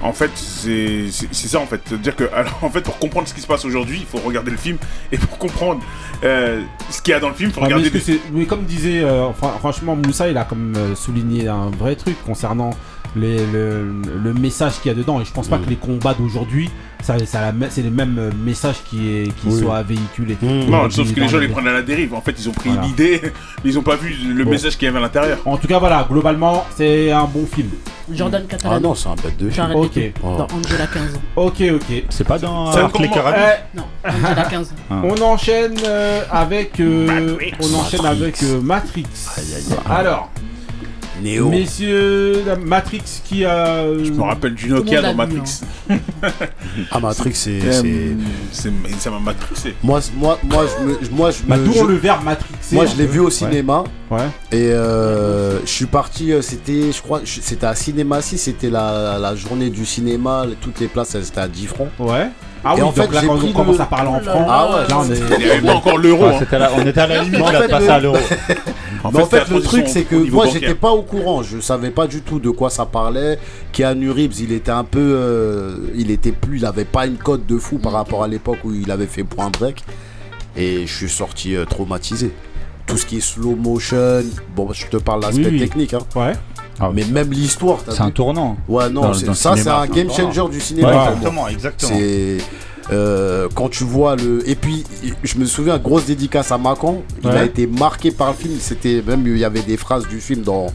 en 0.00 0.12
fait, 0.12 0.30
c'est 0.36 1.10
ça 1.32 1.58
en 1.58 1.66
fait. 1.66 1.80
C'est-à-dire 1.86 2.14
que, 2.14 2.24
alors, 2.36 2.56
en 2.62 2.70
fait, 2.70 2.82
pour 2.82 3.00
comprendre 3.00 3.26
ce 3.26 3.34
qui 3.34 3.40
se 3.40 3.46
passe 3.48 3.64
aujourd'hui, 3.64 3.98
il 4.00 4.06
faut 4.06 4.24
regarder 4.24 4.52
le 4.52 4.56
film. 4.58 4.76
Et 5.10 5.18
pour 5.18 5.38
comprendre 5.38 5.80
euh, 6.22 6.60
ce 6.90 7.02
qu'il 7.02 7.10
y 7.10 7.14
a 7.14 7.18
dans 7.20 7.30
le 7.30 7.34
film, 7.34 7.50
il 7.50 7.52
faut 7.52 7.60
mais, 7.62 7.66
regarder. 7.66 7.90
les- 7.90 7.98
c'est- 8.00 8.20
mais 8.32 8.46
comme 8.46 8.62
disait, 8.62 9.02
fran- 9.36 9.56
franchement, 9.58 9.96
Moussa, 9.96 10.28
il 10.28 10.36
a 10.36 10.44
comme 10.44 10.72
souligné 10.94 11.48
un 11.48 11.70
vrai 11.70 11.96
truc 11.96 12.14
concernant 12.24 12.70
les- 13.16 13.44
le, 13.46 13.84
le 14.22 14.34
message 14.34 14.80
qu'il 14.80 14.90
y 14.90 14.94
a 14.94 14.96
dedans. 14.96 15.20
Et 15.20 15.24
je 15.24 15.32
pense 15.32 15.48
pas 15.48 15.58
Mm. 15.58 15.64
que 15.64 15.70
les 15.70 15.76
combats 15.76 16.14
d'aujourd'hui, 16.14 16.70
ça, 17.02 17.14
c'est 17.70 17.82
les 17.82 17.90
mêmes 17.90 18.16
euh, 18.18 18.30
messages 18.44 18.76
qui, 18.88 19.08
est, 19.08 19.24
qui 19.40 19.48
Oui. 19.48 19.60
soient 19.60 19.82
véhiculés. 19.82 20.36
Mm. 20.40 20.70
Non, 20.70 20.88
sauf 20.90 21.12
que 21.12 21.20
les 21.20 21.28
gens 21.28 21.36
le- 21.38 21.46
les 21.46 21.48
prennent 21.52 21.68
à 21.68 21.72
la 21.72 21.82
dérive. 21.82 22.14
En 22.14 22.20
fait, 22.20 22.34
ils 22.38 22.48
ont 22.48 22.52
pris 22.52 22.70
Voilà. 22.70 22.86
l'idée, 22.86 23.20
mais 23.22 23.30
ils 23.70 23.78
ont 23.78 23.82
pas 23.82 23.96
vu 23.96 24.14
le 24.34 24.44
Bon. 24.44 24.50
message 24.50 24.76
qu'il 24.76 24.86
y 24.86 24.88
avait 24.88 24.98
à 24.98 25.02
l'intérieur. 25.02 25.38
En 25.44 25.56
tout 25.56 25.66
cas, 25.68 25.78
voilà, 25.78 26.06
globalement, 26.08 26.64
c'est 26.76 27.10
un 27.12 27.24
bon 27.24 27.46
film. 27.46 27.68
Jordan 28.12 28.42
Ah 28.44 28.50
Catalan. 28.50 28.80
non, 28.80 28.94
c'est 28.94 29.08
un 29.08 29.14
bête 29.14 29.36
de 29.38 29.48
film. 29.48 29.72
Ok. 29.74 29.98
Oh. 30.22 30.36
dans 30.38 30.56
Angela 30.56 30.86
15. 30.86 31.20
Ok, 31.36 31.62
ok. 31.74 32.04
C'est 32.10 32.26
pas 32.26 32.38
dans 32.38 32.66
Arc 32.70 32.98
les 32.98 33.08
Carabines 33.08 33.42
Eh, 33.74 33.76
Non, 33.78 33.84
Angela 34.04 34.44
15. 34.44 34.74
on 34.90 35.20
enchaîne 35.22 35.74
euh, 35.86 36.22
avec, 36.30 36.78
euh, 36.80 37.06
Matrix. 37.30 37.52
on 37.60 37.74
enchaîne 37.78 38.02
Matrix. 38.02 38.22
avec 38.22 38.42
euh, 38.42 38.60
Matrix. 38.60 39.06
Aïe, 39.36 39.44
aïe, 39.56 39.62
aïe. 39.70 39.78
Alors, 39.88 40.30
Néo. 41.22 41.48
messieurs, 41.48 42.42
la 42.46 42.56
Matrix 42.56 43.02
qui 43.24 43.44
a. 43.44 43.84
Je 44.02 44.10
me 44.10 44.22
rappelle 44.22 44.54
du 44.54 44.68
Nokia 44.68 45.00
dans 45.02 45.10
vu, 45.10 45.16
Matrix. 45.16 45.60
Ah, 46.90 47.00
Matrix, 47.00 47.32
c'est. 47.34 47.60
Euh, 47.64 47.72
c'est- 47.72 48.16
c'est- 48.52 48.72
Ça 48.98 49.10
m'a 49.10 49.18
matrixé. 49.18 49.74
Moi, 49.82 50.00
moi, 50.16 50.38
moi, 50.44 50.64
je 50.78 50.84
me. 50.84 50.98
Moi, 51.16 51.30
je 51.30 51.42
Bah, 51.46 51.56
me- 51.56 51.64
d'où 51.64 51.72
je- 51.72 51.84
le 51.84 51.94
verbe 51.94 52.24
Matrix. 52.24 52.54
Moi, 52.72 52.86
je 52.86 52.96
l'ai 52.96 53.06
vu 53.06 53.20
au 53.20 53.30
cinéma. 53.30 53.84
Ouais. 54.10 54.26
Et 54.50 54.70
euh, 54.72 55.60
je 55.64 55.70
suis 55.70 55.86
parti, 55.86 56.32
euh, 56.32 56.42
c'était, 56.42 56.92
je 56.92 57.00
crois, 57.02 57.20
c'était 57.24 57.66
à 57.66 57.74
Cinéma 57.74 58.20
6, 58.20 58.38
c'était 58.38 58.68
la, 58.70 59.18
la 59.18 59.34
journée 59.34 59.70
du 59.70 59.86
cinéma, 59.86 60.44
toutes 60.60 60.80
les 60.80 60.88
places 60.88 61.14
elles 61.14 61.26
étaient 61.26 61.40
à 61.40 61.48
10 61.48 61.66
francs. 61.66 61.88
Ouais. 61.98 62.28
Ah 62.64 62.72
Et 62.72 62.76
oui, 62.76 62.82
en 62.82 62.86
donc 62.86 62.94
fait, 62.94 63.12
là, 63.14 63.20
j'ai 63.22 63.26
quand 63.26 63.38
on 63.42 63.52
commence 63.52 63.76
le- 63.76 63.82
à 63.82 63.86
parler 63.86 64.08
en 64.08 64.20
Oh 64.22 64.24
là 64.24 64.30
francs, 64.32 64.46
Ah 64.48 64.70
ouais, 64.70 64.88
là, 64.88 64.98
on 65.00 65.10
est. 65.12 65.18
Il 65.40 65.44
n'y 65.46 65.50
avait 65.50 65.66
pas 65.66 65.74
encore 65.74 65.98
l'euro. 65.98 66.26
Hein. 66.26 66.34
c'était 66.38 66.56
on 66.76 66.86
était 66.86 67.00
à 67.00 67.06
la 67.08 67.22
limite 67.24 67.40
Mais 67.40 67.44
en 67.44 67.50
là, 67.50 67.58
de 67.58 67.64
fait, 67.64 67.70
passer 67.70 67.86
le- 67.86 67.90
à 67.92 67.98
l'euro. 68.00 68.16
Mais 69.10 69.20
en 69.22 69.26
fait, 69.26 69.48
la 69.48 69.56
le 69.56 69.62
truc, 69.62 69.84
c'est 69.88 70.02
que 70.04 70.14
moi, 70.30 70.46
j'étais 70.46 70.74
pas 70.74 70.90
au 70.92 71.02
courant. 71.02 71.42
Je 71.42 71.58
savais 71.60 71.90
pas 71.90 72.06
du 72.06 72.20
tout 72.22 72.38
de 72.38 72.50
quoi 72.50 72.70
ça 72.70 72.86
parlait. 72.86 73.38
Keanu 73.72 74.10
Reeves, 74.10 74.40
il 74.40 74.52
était 74.52 74.70
un 74.70 74.84
peu. 74.84 75.00
euh, 75.00 75.76
il 75.94 76.10
était 76.10 76.32
plus. 76.32 76.58
Il 76.58 76.66
avait 76.66 76.84
pas 76.84 77.06
une 77.06 77.16
cote 77.16 77.46
de 77.46 77.58
fou 77.58 77.78
par 77.78 77.92
rapport 77.92 78.22
à 78.22 78.28
l'époque 78.28 78.58
où 78.64 78.72
il 78.72 78.90
avait 78.90 79.06
fait 79.06 79.24
Point 79.24 79.50
Break. 79.50 79.82
Et 80.56 80.86
je 80.86 80.94
suis 80.94 81.08
sorti 81.08 81.56
euh, 81.56 81.64
traumatisé. 81.64 82.30
Tout 82.86 82.96
ce 82.96 83.06
qui 83.06 83.16
est 83.18 83.20
slow 83.20 83.54
motion. 83.56 84.22
Bon, 84.54 84.72
je 84.72 84.86
te 84.86 84.96
parle 84.98 85.22
l'aspect 85.22 85.44
Oui, 85.44 85.50
oui. 85.52 85.58
technique. 85.60 85.94
Hein. 85.94 86.00
Ouais. 86.14 86.32
Mais 86.92 87.04
même 87.04 87.30
l'histoire. 87.30 87.78
t'as 87.84 87.92
C'est 87.92 88.02
un 88.02 88.10
tournant. 88.10 88.56
Ouais, 88.68 88.90
non, 88.90 89.02
dans- 89.02 89.08
dans 89.20 89.34
ça, 89.34 89.54
c'est 89.56 89.68
un 89.68 89.86
game 89.86 90.08
tournant. 90.08 90.32
changer 90.32 90.50
du 90.52 90.60
cinéma. 90.60 91.10
exactement, 91.12 91.48
exactement. 91.48 91.92
C'est. 91.96 92.38
Euh, 92.90 93.48
quand 93.54 93.68
tu 93.68 93.84
vois 93.84 94.16
le. 94.16 94.48
Et 94.48 94.54
puis, 94.56 94.84
je 95.22 95.38
me 95.38 95.44
souviens, 95.44 95.78
grosse 95.78 96.06
dédicace 96.06 96.50
à 96.52 96.58
Macron. 96.58 97.02
Il 97.22 97.28
Ouais. 97.30 97.38
a 97.38 97.44
été 97.44 97.66
marqué 97.66 98.10
par 98.10 98.28
le 98.28 98.34
film. 98.34 98.54
C'était 98.60 99.02
même, 99.06 99.26
il 99.26 99.38
y 99.38 99.44
avait 99.44 99.62
des 99.62 99.76
phrases 99.76 100.06
du 100.08 100.20
film 100.20 100.42
dans. 100.42 100.66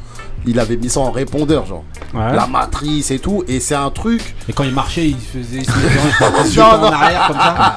Il 0.46 0.60
avait 0.62 0.78
mis 0.78 0.88
ça 0.90 1.02
en 1.02 1.12
répondeur, 1.12 1.66
genre. 1.66 1.84
Ouais. 2.14 2.34
La 2.34 2.48
matrice 2.48 3.12
et 3.12 3.20
tout. 3.20 3.44
Et 3.50 3.60
c'est 3.60 3.76
un 3.76 3.90
truc. 3.90 4.36
Et 4.48 4.54
quand 4.54 4.64
il 4.64 4.74
marchait, 4.74 5.08
il 5.10 5.18
faisait. 5.18 5.64
il 5.64 6.62
en 6.62 6.84
arrière 6.84 7.28
comme 7.28 7.36
ça. 7.38 7.76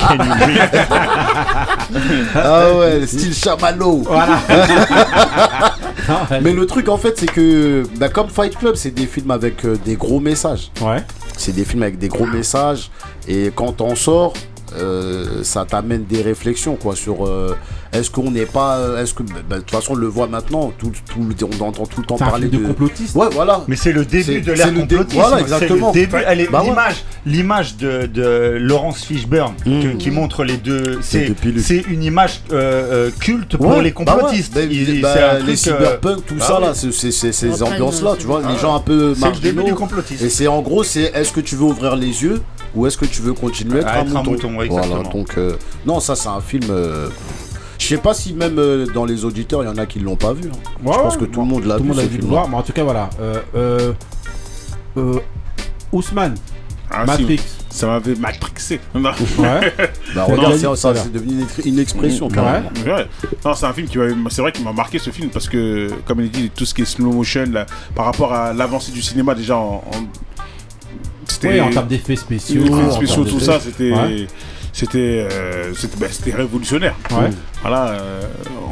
Ah 2.35 2.75
ouais, 2.79 3.07
style 3.07 3.35
chamallow. 3.35 4.03
Voilà. 4.07 4.39
Mais 6.43 6.53
le 6.53 6.67
truc, 6.67 6.89
en 6.89 6.97
fait, 6.97 7.19
c'est 7.19 7.27
que. 7.31 7.85
bah, 7.99 8.09
comme 8.09 8.29
Fight 8.29 8.57
Club, 8.57 8.75
c'est 8.77 8.91
des 8.91 9.07
films 9.07 9.31
avec 9.31 9.65
euh, 9.65 9.77
des 9.85 9.97
gros 9.97 10.21
messages. 10.21 10.71
Ouais. 10.81 11.03
C'est 11.37 11.53
des 11.53 11.65
films 11.65 11.83
avec 11.83 11.99
des 11.99 12.09
gros 12.09 12.27
messages. 12.27 12.91
Et 13.29 13.51
quand 13.55 13.73
t'en 13.73 13.95
sors. 13.95 14.35
euh, 14.77 15.43
ça 15.43 15.65
t'amène 15.65 16.05
des 16.05 16.23
réflexions 16.23 16.77
quoi 16.77 16.95
sur 16.95 17.27
euh, 17.27 17.57
est-ce 17.93 18.11
qu'on 18.11 18.31
n'est 18.31 18.47
pas 18.47 18.79
est-ce 18.99 19.15
que 19.15 19.23
bah, 19.23 19.35
bah, 19.49 19.57
de 19.57 19.61
toute 19.63 19.71
façon 19.73 19.93
on 19.93 19.97
le 19.97 20.07
voit 20.07 20.27
maintenant 20.29 20.73
tout, 20.79 20.93
tout 21.13 21.21
on 21.61 21.65
entend 21.65 21.87
tout 21.87 22.01
le 22.01 22.07
temps 22.07 22.17
parler 22.17 22.49
film 22.49 22.63
de 22.63 22.67
complotiste. 22.69 23.17
ouais 23.17 23.27
voilà 23.33 23.63
Mais 23.69 23.77
c'est 23.77 23.93
le 23.93 24.05
début 24.05 24.41
de 24.41 24.53
l'ère 24.53 24.73
complotisme. 24.73 25.21
voilà, 25.21 25.37
C'est 25.39 25.43
exactement. 25.43 25.89
le 25.89 26.01
début. 26.01 26.13
Bah 26.51 26.61
ouais. 26.61 26.69
l'image, 26.69 27.05
l'image 27.27 27.77
de, 27.77 28.07
de 28.07 28.57
Laurence 28.61 29.03
Fishburne 29.05 29.55
que- 29.65 29.71
Mm. 29.95 29.99
qui 29.99 30.11
montre 30.11 30.45
les 30.45 30.57
deux. 30.57 30.99
C'est, 31.03 31.33
une 31.89 32.03
image 32.05 32.43
euh, 32.53 33.09
euh, 33.09 33.11
culte 33.19 33.57
pour 33.57 33.67
Ouais, 33.69 33.83
les 33.83 33.91
bah 33.93 34.01
ouais. 34.01 34.21
complotistes. 34.21 34.55
Bah, 34.55 34.61
Il- 34.63 35.01
bah, 35.01 35.15
un 35.33 35.35
les 35.35 35.41
truc, 35.41 35.49
euh, 35.51 35.57
cyberpunk 35.57 36.27
tout 36.27 36.35
bah 36.37 36.45
ça 36.47 36.61
ouais. 36.61 36.67
là 36.67 36.75
c'est 36.75 36.93
ces 36.93 37.49
Reprennent, 37.49 37.73
ambiances 37.73 38.03
là 38.03 38.11
euh, 38.11 38.17
tu 38.19 38.27
vois 38.27 38.41
les 38.41 38.47
ouais. 38.47 38.59
gens 38.59 38.75
un 38.75 38.81
peu 38.81 39.15
C'est 39.15 39.27
le 39.27 39.33
début 39.35 39.47
marginaux 39.57 39.63
du 39.65 39.75
complotisme. 39.75 40.25
et 40.25 40.29
c'est 40.29 40.47
en 40.47 40.61
gros 40.63 40.83
c'est 40.85 41.11
est-ce 41.15 41.33
que 41.33 41.41
tu 41.41 41.57
veux 41.57 41.65
ouvrir 41.65 41.97
les 41.97 42.23
yeux 42.23 42.41
ou 42.75 42.87
est-ce 42.87 42.97
que 42.97 43.05
tu 43.07 43.21
veux 43.23 43.33
continuer 43.33 43.79
à 43.79 43.81
être, 43.81 43.89
À 43.89 43.99
un, 43.99 44.03
être 44.07 44.17
un 44.17 44.23
mouton, 44.23 44.57
ouais, 44.57 44.69
voilà 44.69 44.87
exactement. 44.87 45.13
donc 45.13 45.39
euh, 45.39 45.57
non 45.87 45.99
ça 46.01 46.15
c'est 46.17 46.29
un 46.29 46.41
film 46.41 46.65
euh, 46.71 47.09
je 47.81 47.87
sais 47.87 47.97
pas 47.99 48.15
si 48.15 48.33
même 48.35 48.59
euh, 48.59 48.87
dans 48.87 49.05
les 49.05 49.25
auditeurs 49.25 49.63
il 49.63 49.67
y 49.67 49.69
en 49.69 49.77
a 49.79 49.87
qui 49.87 49.99
l'ont 49.99 50.15
pas 50.17 50.33
vu 50.33 50.43
hein. 50.49 50.57
Ouais, 50.85 50.93
je 50.95 50.99
pense 51.01 51.15
ouais, 51.15 51.21
que 51.21 51.25
tout 51.27 51.41
le 51.41 51.47
monde 51.47 51.65
l'a 51.65 51.77
Tout 51.77 51.83
le 51.83 51.83
vu 51.85 51.89
monde 51.91 51.99
a 51.99 52.03
ce 52.03 52.07
dû 52.09 52.15
le 52.17 52.21
film 52.21 52.31
voir, 52.33 52.49
mais 52.49 52.57
en 52.57 52.63
tout 52.63 52.73
cas, 52.73 52.85
voilà. 52.85 53.11
Euh, 53.21 53.41
euh, 53.57 53.93
euh, 54.97 55.19
Ousmane, 55.93 56.35
Ah, 56.91 57.05
si, 57.05 57.23
Matrix. 57.23 57.41
ça 57.71 57.87
m'avait 57.87 58.15
matrixé. 58.15 58.81
Non. 58.95 59.11
Ouais. 59.39 59.73
bah 60.15 60.25
regarde 60.25 60.57
c'est- 60.57 60.77
ça 60.77 60.95
c'est 60.95 61.11
devenu 61.13 61.33
une, 61.35 61.43
ex- 61.43 61.61
une 61.65 61.79
expression. 61.79 62.29
Ouais. 62.29 63.07
Non, 63.45 63.55
c'est 63.55 63.67
un 63.67 63.73
film 63.73 63.89
qui 63.89 63.99
m'a, 63.99 64.31
c'est 64.31 64.43
vrai 64.43 64.53
qu'il 64.53 64.65
m'a 64.65 64.73
marqué 64.73 64.99
ce 64.99 65.11
film 65.11 65.31
parce 65.31 65.49
que, 65.49 65.89
comme 66.07 66.21
il 66.21 66.31
dit, 66.31 66.51
tout 66.51 66.65
ce 66.67 66.75
qui 66.75 66.83
est 66.83 66.85
slow 66.85 67.11
motion, 67.13 67.47
là, 67.51 67.67
par 67.95 68.05
rapport 68.05 68.33
à 68.33 68.53
l'avancée 68.53 68.93
du 68.93 69.03
cinéma 69.03 69.35
déjà 69.35 69.57
en, 69.57 69.83
en- 69.87 71.45
Oui, 71.45 71.61
en 71.61 71.71
termes 71.71 71.89
d'effets 71.89 72.17
spéciaux. 72.17 72.63
effets 72.63 72.73
en 72.75 72.91
spéciaux, 72.91 73.25
termes 73.25 73.29
tout 73.29 73.39
d'effets. 73.39 73.53
ça, 73.53 73.61
c'était, 73.61 73.93
Ouais. 73.93 74.27
C'était, 74.73 75.27
euh, 75.31 75.73
bah, 75.99 76.07
c'était 76.11 76.35
révolutionnaire. 76.35 76.95
Ouais. 77.11 77.31
Voilà, 77.63 77.89
euh, 77.91 78.21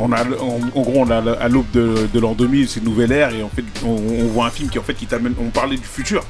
on 0.01 0.13
a, 0.13 0.23
en, 0.25 0.61
en 0.75 0.83
gros, 0.83 1.01
on 1.05 1.11
a 1.11 1.17
à 1.33 1.49
l'aube 1.49 1.71
de, 1.73 2.09
de 2.13 2.21
l'an 2.21 2.33
2000, 2.35 2.69
c'est 2.69 2.81
une 2.81 2.87
nouvelle 2.87 3.13
ère 3.13 3.35
et 3.35 3.43
en 3.43 3.49
fait, 3.51 3.65
on, 3.85 3.91
on 3.91 4.25
voit 4.29 4.47
un 4.47 4.51
film 4.51 4.71
qui 4.71 4.79
en 4.79 4.83
fait 4.83 4.95
qui 4.95 5.07
t'amène, 5.07 5.35
on 5.41 5.51
parlait 5.51 5.77
du 5.77 5.85
futur 5.85 6.25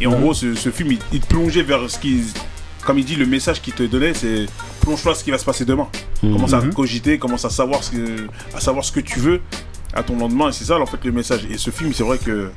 et 0.00 0.06
en 0.06 0.18
gros, 0.18 0.32
ce, 0.34 0.54
ce 0.54 0.70
film, 0.70 0.92
il, 0.92 0.98
il 1.12 1.20
te 1.20 1.26
plongeait 1.26 1.62
vers 1.62 1.88
ce 1.90 1.98
qui, 1.98 2.22
comme 2.84 2.98
il 2.98 3.04
dit, 3.04 3.16
le 3.16 3.26
message 3.26 3.60
qu'il 3.60 3.74
te 3.74 3.82
donnait, 3.82 4.14
c'est 4.14 4.46
plonge-toi 4.80 5.14
ce 5.14 5.22
qui 5.22 5.30
va 5.30 5.38
se 5.38 5.44
passer 5.44 5.64
demain. 5.66 5.88
Commence 6.22 6.52
à 6.54 6.60
Mhm. 6.60 6.72
cogiter, 6.74 7.18
commence 7.18 7.44
à 7.44 7.50
savoir 7.50 7.84
ce 7.84 7.90
que, 7.90 8.26
à 8.54 8.60
savoir 8.60 8.84
ce 8.84 8.92
que 8.92 9.00
tu 9.00 9.20
veux 9.20 9.40
à 9.92 10.02
ton 10.02 10.16
lendemain 10.16 10.48
et 10.48 10.52
c'est 10.52 10.64
ça 10.64 10.78
en 10.78 10.86
fait 10.86 11.04
le 11.04 11.12
message. 11.12 11.46
Et 11.50 11.58
ce 11.58 11.70
film, 11.70 11.92
c'est 11.92 12.04
vrai 12.04 12.16
que 12.18 12.50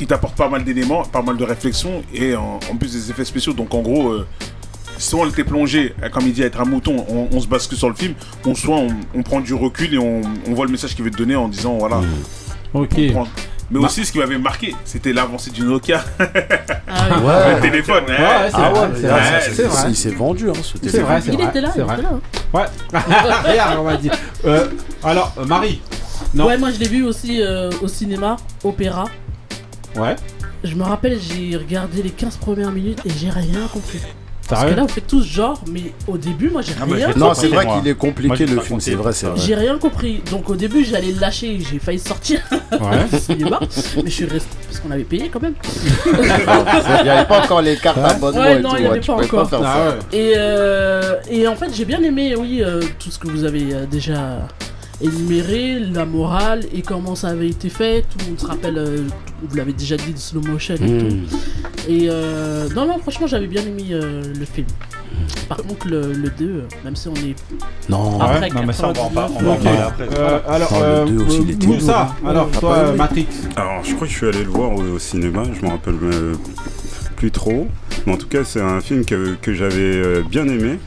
il 0.00 0.06
t'apporte 0.06 0.36
pas 0.36 0.48
mal 0.48 0.64
d'éléments, 0.64 1.02
pas 1.04 1.22
mal 1.22 1.36
de 1.36 1.44
réflexions 1.44 2.02
et 2.12 2.34
en, 2.34 2.58
en 2.70 2.76
plus 2.76 2.92
des 2.92 3.10
effets 3.10 3.24
spéciaux. 3.24 3.52
Donc 3.52 3.72
en 3.74 3.82
gros, 3.82 4.08
euh, 4.10 4.26
soit 5.02 5.20
on 5.20 5.28
était 5.28 5.44
plongé, 5.44 5.94
euh, 6.02 6.08
comme 6.08 6.26
il 6.26 6.32
dit, 6.32 6.42
à 6.42 6.46
être 6.46 6.60
un 6.60 6.64
mouton, 6.64 7.04
on, 7.08 7.28
on 7.30 7.40
se 7.40 7.46
base 7.46 7.66
que 7.66 7.76
sur 7.76 7.88
le 7.88 7.94
film, 7.94 8.14
ou 8.46 8.54
soit 8.54 8.76
on, 8.76 8.88
on 9.14 9.22
prend 9.22 9.40
du 9.40 9.54
recul 9.54 9.94
et 9.94 9.98
on, 9.98 10.22
on 10.48 10.54
voit 10.54 10.66
le 10.66 10.72
message 10.72 10.94
qu'il 10.94 11.04
veut 11.04 11.10
te 11.10 11.16
donner 11.16 11.36
en 11.36 11.48
disant 11.48 11.76
voilà. 11.78 12.00
Ok. 12.74 12.90
on 12.98 13.12
prend- 13.12 13.28
Mais 13.70 13.80
Ma- 13.80 13.86
aussi, 13.86 14.04
ce 14.04 14.12
qui 14.12 14.18
m'avait 14.18 14.38
marqué, 14.38 14.74
c'était 14.84 15.12
l'avancée 15.12 15.50
du 15.50 15.62
Nokia, 15.62 16.04
Ah 16.20 17.06
oui. 17.18 17.24
Ouais. 17.26 17.54
le 17.54 17.60
téléphone. 17.60 18.04
Ouais, 18.06 18.16
hein. 18.18 18.42
ouais, 18.42 18.50
c'est 18.50 18.56
Ah 18.56 18.70
vrai, 18.70 18.80
ouais, 18.80 18.88
c'est 18.94 19.02
mais 19.02 19.08
vrai, 19.08 19.40
c'est 19.40 19.62
vrai. 19.64 19.84
il 19.90 19.96
s'est 19.96 20.10
vendu 20.10 20.50
hein, 20.50 20.52
ce 20.62 20.72
C'est 20.74 20.78
téléphone. 20.80 21.02
vrai, 21.04 21.20
Il 21.26 21.32
vrai. 21.34 21.44
était 21.46 21.60
là, 21.60 21.70
c'est 21.72 21.78
il 21.80 21.84
vrai. 21.84 21.94
était 21.94 22.02
là. 22.02 22.20
Ouais. 22.52 22.64
Regarde, 23.50 23.78
on 23.78 23.84
va 23.84 23.96
dire. 23.96 24.12
Euh, 24.44 24.66
alors, 25.02 25.32
euh, 25.38 25.44
Marie. 25.46 25.80
Non. 26.34 26.46
Ouais, 26.46 26.56
moi 26.56 26.70
je 26.70 26.78
l'ai 26.78 26.88
vu 26.88 27.04
aussi 27.04 27.42
euh, 27.42 27.70
au 27.82 27.88
cinéma, 27.88 28.36
opéra. 28.64 29.04
Ouais. 29.96 30.16
Je 30.64 30.74
me 30.74 30.82
rappelle, 30.84 31.18
j'ai 31.20 31.56
regardé 31.56 32.02
les 32.02 32.10
15 32.10 32.36
premières 32.36 32.70
minutes 32.70 33.00
et 33.04 33.10
j'ai 33.10 33.28
rien 33.30 33.66
compris. 33.72 33.98
Parce 34.54 34.70
que 34.70 34.76
là, 34.76 34.82
vous 34.82 34.88
faites 34.88 35.06
tous 35.06 35.24
genre, 35.26 35.60
mais 35.70 35.92
au 36.06 36.16
début, 36.18 36.50
moi 36.50 36.62
j'ai 36.62 36.72
Ah 36.80 36.84
rien 36.84 37.08
l'ai 37.08 37.14
Non, 37.14 37.34
c'est 37.34 37.48
compris, 37.48 37.66
vrai 37.66 37.80
qu'il 37.80 37.88
est 37.90 37.94
compliqué 37.94 38.40
le 38.46 38.46
film, 38.46 38.58
compris. 38.68 38.80
c'est 38.82 38.94
vrai, 38.94 39.12
c'est 39.12 39.26
vrai. 39.26 39.40
J'ai 39.40 39.54
rien 39.54 39.78
compris. 39.78 40.22
Donc 40.30 40.48
au 40.50 40.56
début, 40.56 40.84
j'allais 40.84 41.12
le 41.12 41.20
lâcher, 41.20 41.58
j'ai 41.70 41.78
failli 41.78 41.98
sortir 41.98 42.40
Ouais. 42.72 43.04
du 43.10 43.18
cinéma. 43.18 43.60
mais 43.96 44.02
je 44.06 44.10
suis 44.10 44.24
resté 44.26 44.48
parce 44.66 44.80
qu'on 44.80 44.90
avait 44.90 45.04
payé 45.04 45.28
quand 45.32 45.40
même. 45.42 45.54
Il 46.14 47.02
n'y 47.04 47.08
avait 47.10 47.26
pas 47.26 47.42
encore 47.42 47.62
les 47.62 47.76
cartes 47.76 47.98
abonnement 47.98 48.40
Ouais, 48.40 48.56
et 48.58 48.60
non, 48.60 48.70
tout. 48.70 48.76
il 48.78 48.84
y 48.84 48.86
avait 48.86 49.00
pas 49.00 49.12
encore. 49.14 49.48
faire 49.50 49.60
Ah 49.64 49.90
ça. 50.00 50.16
Et, 50.16 50.32
euh, 50.36 51.14
et 51.30 51.46
en 51.48 51.54
fait, 51.56 51.68
j'ai 51.74 51.84
bien 51.84 52.02
aimé, 52.02 52.34
oui, 52.36 52.62
euh, 52.62 52.80
tout 52.98 53.10
ce 53.10 53.18
que 53.18 53.28
vous 53.28 53.44
avez 53.44 53.72
euh, 53.74 53.86
déjà 53.90 54.46
énuméré, 55.00 55.78
la 55.78 56.04
morale 56.04 56.64
et 56.72 56.82
comment 56.82 57.14
ça 57.14 57.28
avait 57.28 57.48
été 57.48 57.68
fait. 57.68 58.02
Tout 58.02 58.18
le 58.20 58.30
monde 58.30 58.40
se 58.40 58.46
rappelle, 58.46 58.78
euh, 58.78 59.02
vous 59.42 59.56
l'avez 59.56 59.72
déjà 59.72 59.96
dit, 59.96 60.12
de 60.12 60.18
slow 60.18 60.40
motion 60.42 60.74
et 60.74 60.78
tout. 60.78 61.16
Et 61.88 62.06
euh, 62.08 62.68
non, 62.74 62.86
non, 62.86 62.98
franchement, 62.98 63.26
j'avais 63.26 63.46
bien 63.48 63.62
aimé 63.62 63.84
euh, 63.90 64.22
le 64.38 64.44
film. 64.44 64.66
Par 65.48 65.58
contre, 65.58 65.88
le, 65.88 66.12
le 66.12 66.30
2, 66.30 66.44
euh, 66.44 66.62
même 66.84 66.96
si 66.96 67.08
on 67.08 67.14
est 67.14 67.34
Non, 67.88 68.18
Ah, 68.20 68.38
Ouais, 68.38 68.46
Après 68.46 68.50
Non, 68.50 68.66
mais 68.66 68.72
ça, 68.72 68.88
on 68.88 68.92
va 68.92 69.26
en, 69.26 69.30
parler 69.56 69.78
après. 69.78 70.08
Euh, 70.16 70.38
alors, 70.48 70.72
Non, 70.72 71.04
le 71.04 71.10
deux 71.10 71.24
aussi, 71.24 71.40
il 71.42 71.50
était 71.50 71.66
Moussa, 71.66 72.14
lourd, 72.22 72.30
alors 72.30 72.48
T'as 72.52 72.60
toi, 72.60 72.92
Matrix. 72.92 73.26
Alors, 73.56 73.84
je 73.84 73.94
crois 73.94 74.06
que 74.06 74.12
je 74.12 74.18
suis 74.18 74.28
allé 74.28 74.44
le 74.44 74.50
voir 74.50 74.72
au, 74.72 74.82
au 74.82 74.98
cinéma, 74.98 75.42
je 75.52 75.64
me 75.66 75.70
rappelle 75.70 75.98
euh, 76.02 76.34
plus 77.16 77.30
trop. 77.30 77.66
Mais 78.06 78.12
en 78.12 78.16
tout 78.16 78.28
cas, 78.28 78.44
c'est 78.44 78.60
un 78.62 78.80
film 78.80 79.04
que, 79.04 79.34
que 79.40 79.52
j'avais 79.52 79.76
euh, 79.80 80.22
bien 80.28 80.46
aimé. 80.46 80.78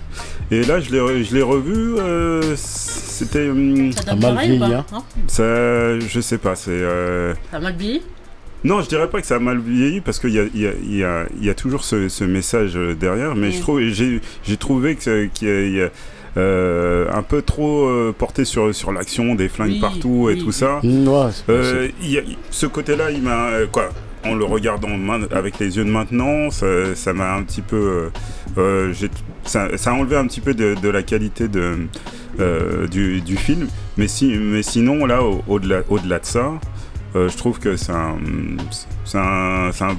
Et 0.56 0.64
là, 0.64 0.80
je 0.80 0.90
l'ai 0.92 1.00
re- 1.00 1.24
je 1.24 1.34
l'ai 1.36 1.42
revu. 1.42 1.96
euh, 2.00 2.42
C'était. 2.56 3.50
hum, 3.50 3.92
Ça 3.92 4.04
donne 4.04 4.20
mal 4.22 4.34
pareil 4.36 4.52
ou 4.52 4.56
vieilli, 4.66 4.74
pas 4.90 4.98
hein. 4.98 5.04
ça, 5.28 6.00
je 6.00 6.20
sais 6.22 6.38
pas, 6.38 6.56
c'est. 6.56 6.70
euh, 6.72 7.34
Ça 7.52 7.58
a 7.58 7.60
mal 7.60 7.76
vieilli 7.76 8.02
Non, 8.64 8.82
je 8.82 8.88
dirais 8.88 9.10
pas 9.10 9.22
que 9.22 9.28
ça 9.28 9.36
a 9.36 9.40
mal 9.40 9.60
vieilli 9.60 10.02
parce 10.02 10.20
qu'il 10.20 10.32
y 10.32 10.40
a, 10.40 10.44
il 10.54 10.62
y, 10.62 10.68
a, 10.68 10.72
il 10.84 10.96
y, 10.96 11.04
a, 11.04 11.26
il 11.40 11.46
y 11.46 11.50
a 11.50 11.54
toujours 11.54 11.84
ce, 11.84 12.08
ce 12.10 12.24
message 12.24 12.74
euh, 12.76 12.94
derrière, 12.96 13.36
mais 13.36 13.50
Mm. 13.50 13.52
je 13.54 13.60
trouve, 13.62 13.82
j'ai, 13.82 14.22
j'ai 14.44 14.58
trouvé 14.58 14.96
qu'il 14.96 15.12
y 15.14 15.16
a, 15.50 15.62
il 15.62 15.74
y 15.76 15.82
a, 15.82 15.90
euh, 16.38 17.08
un 17.14 17.22
peu 17.24 17.42
trop 17.42 17.88
euh, 17.88 18.14
porté 18.18 18.44
sur, 18.44 18.74
sur 18.76 18.92
l'action, 18.92 19.36
des 19.36 19.48
flingues 19.50 19.72
Oui, 19.74 19.80
partout 19.80 20.30
et 20.30 20.34
oui, 20.34 20.40
tout 20.40 20.48
oui. 20.48 20.54
ça. 20.54 20.80
Mm, 20.84 21.08
Euh, 21.50 21.88
il 22.02 22.12
y 22.12 22.18
a- 22.18 22.24
ce 22.52 22.66
côté-là, 22.66 23.12
il 23.12 23.22
m'a 23.22 23.48
euh, 23.52 23.68
quoi 23.72 23.90
en 24.26 24.36
le 24.36 24.46
regardant 24.46 24.90
avec 25.32 25.60
les 25.60 25.78
yeux 25.78 25.86
de 25.86 25.90
maintenant, 25.90 26.50
ça 26.50 26.96
ça 26.96 27.14
m'a 27.14 27.34
un 27.36 27.44
petit 27.44 27.62
peu, 27.62 28.12
euh, 28.58 28.94
euh, 28.94 28.94
ça, 29.44 29.68
a 29.86 29.92
enlevé 29.94 30.16
un 30.16 30.28
petit 30.28 30.42
peu 30.42 30.54
de, 30.54 30.90
la 30.90 31.04
qualité 31.04 31.46
euh, 32.40 32.88
du, 32.88 33.38
film. 33.38 33.68
Mais, 33.98 34.08
si, 34.08 34.38
mais 34.38 34.64
sinon, 34.64 35.06
là, 35.06 35.24
au- 35.24 35.44
au-delà 35.48 35.82
de 35.82 36.26
ça, 36.26 36.54
euh, 37.16 37.30
je 37.30 37.38
trouve 37.38 37.60
que 37.60 37.78
c'est 37.78 37.94
un, 37.94 38.18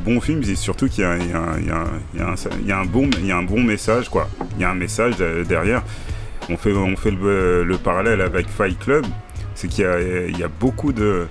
bon 0.04 0.20
film, 0.20 0.44
surtout 0.54 0.88
qu'il 0.88 1.02
y 1.02 1.06
a, 1.06 1.12
un, 2.76 2.84
bon, 2.84 3.62
message, 3.62 4.08
quoi. 4.10 4.28
Il 4.56 4.62
y 4.62 4.64
a 4.64 4.70
un 4.70 4.74
message 4.74 5.14
euh, 5.20 5.42
derrière. 5.44 5.82
On 6.50 6.56
fait, 6.56 6.72
le, 7.10 7.64
le 7.64 7.78
parallèle 7.78 8.20
avec 8.20 8.48
Fight 8.48 8.78
Club, 8.78 9.06
c'est 9.54 9.68
qu'il 9.68 10.36
y 10.38 10.42
a 10.42 10.48
beaucoup 10.48 10.92
de. 10.92 11.26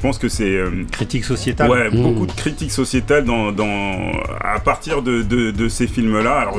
Je 0.00 0.06
pense 0.06 0.16
que 0.18 0.28
c'est 0.30 0.44
euh, 0.56 0.70
Critique 0.90 1.24
sociétale. 1.26 1.70
ouais, 1.70 1.90
Mm. 1.90 2.02
beaucoup 2.02 2.24
de 2.26 2.32
critiques 2.32 2.72
sociétales 2.72 3.24
dans, 3.24 3.52
dans, 3.52 4.12
à 4.42 4.58
partir 4.58 5.02
de, 5.02 5.20
de, 5.20 5.50
de 5.50 5.68
ces 5.68 5.86
films-là. 5.86 6.38
Alors, 6.40 6.58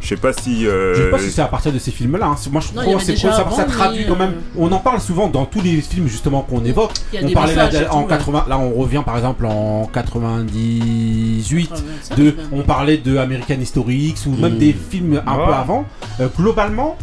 je 0.00 0.06
sais 0.06 0.16
pas 0.16 0.32
si. 0.32 0.68
euh, 0.68 0.94
Je 0.94 1.02
sais 1.02 1.10
pas 1.10 1.18
si 1.18 1.30
c'est 1.32 1.42
à 1.42 1.46
partir 1.48 1.72
de 1.72 1.80
ces 1.80 1.90
films-là. 1.90 2.26
hein. 2.26 2.36
Moi, 2.52 2.60
je 2.60 2.76
Non, 2.76 2.82
trouve 2.82 3.04
déjà 3.04 3.32
ça, 3.32 3.44
ça 3.50 3.64
traduit 3.64 4.06
quand 4.06 4.14
même. 4.14 4.34
euh, 4.34 4.58
On 4.58 4.70
en 4.70 4.78
parle 4.78 5.00
souvent 5.00 5.26
dans 5.26 5.46
tous 5.46 5.60
les 5.62 5.80
films 5.80 6.06
justement 6.06 6.42
qu'on 6.42 6.64
évoque. 6.64 6.92
Il 7.12 7.16
y 7.16 7.22
a 7.22 7.24
On 7.24 7.28
des 7.28 7.34
parlait 7.34 7.56
là, 7.56 7.68
en 7.90 8.02
tout, 8.02 8.08
80. 8.08 8.44
Là, 8.48 8.56
on 8.56 8.70
revient 8.74 9.02
par 9.04 9.16
exemple 9.16 9.46
en 9.46 9.86
98. 9.92 11.70
ouais. 11.72 11.76
Ça, 12.02 12.14
De, 12.14 12.36
on 12.52 12.62
parlait 12.62 12.98
de 12.98 13.16
American 13.16 13.56
History 13.60 13.96
X 14.10 14.26
ou 14.26 14.30
même 14.36 14.54
Mm. 14.54 14.58
des 14.58 14.72
films 14.90 15.22
un 15.26 15.36
Ouais. 15.38 15.46
peu 15.46 15.52
avant. 15.54 15.86
Euh, 16.20 16.28
globalement, 16.38 16.96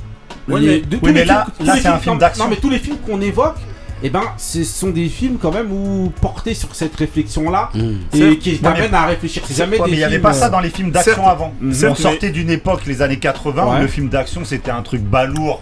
Ouais, 0.48 0.60
les- 0.62 0.68
mais- 0.68 0.80
de- 0.82 0.98
oui, 1.04 1.12
mais 1.14 1.26
là- 1.26 1.46
c'est 1.60 1.88
un 1.88 1.98
film 2.00 2.18
d'action. 2.18 2.46
Non, 2.46 2.50
mais 2.50 2.58
tous 2.58 2.70
les 2.70 2.80
films 2.80 2.98
qu'on 3.06 3.20
évoque, 3.22 3.56
et 4.04 4.10
ben 4.10 4.22
ce 4.38 4.64
sont 4.64 4.90
des 4.90 5.08
films 5.10 5.38
quand 5.42 5.52
même 5.52 5.72
où 5.72 6.12
portés 6.22 6.54
sur 6.54 6.76
cette 6.76 6.96
réflexion 6.96 7.50
là 7.50 7.70
Mm. 7.74 7.96
et 8.14 8.38
qui 8.38 8.60
t'amènent 8.60 8.92
mais- 8.92 8.98
à 8.98 9.06
réfléchir. 9.08 9.42
C'est 9.48 9.56
jamais 9.58 9.78
des 9.78 9.84
mais 9.86 9.90
il 9.92 9.98
n'y 9.98 10.04
avait 10.04 10.20
pas 10.20 10.34
ça 10.34 10.48
euh, 10.48 10.50
dans 10.50 10.60
les 10.60 10.70
films 10.70 10.92
d'action 10.92 11.28
avant. 11.28 11.54
Mhm. 11.62 11.70
On 11.70 11.74
certes, 11.74 11.98
sortait 11.98 12.30
d'une 12.30 12.50
époque, 12.50 12.86
les 12.86 13.02
années 13.02 13.18
80, 13.20 13.66
Ouais. 13.66 13.78
où 13.78 13.82
le 13.82 13.88
film 13.88 14.10
d'action 14.10 14.44
c'était 14.46 14.72
un 14.72 14.82
truc 14.82 15.02
balourd. 15.02 15.62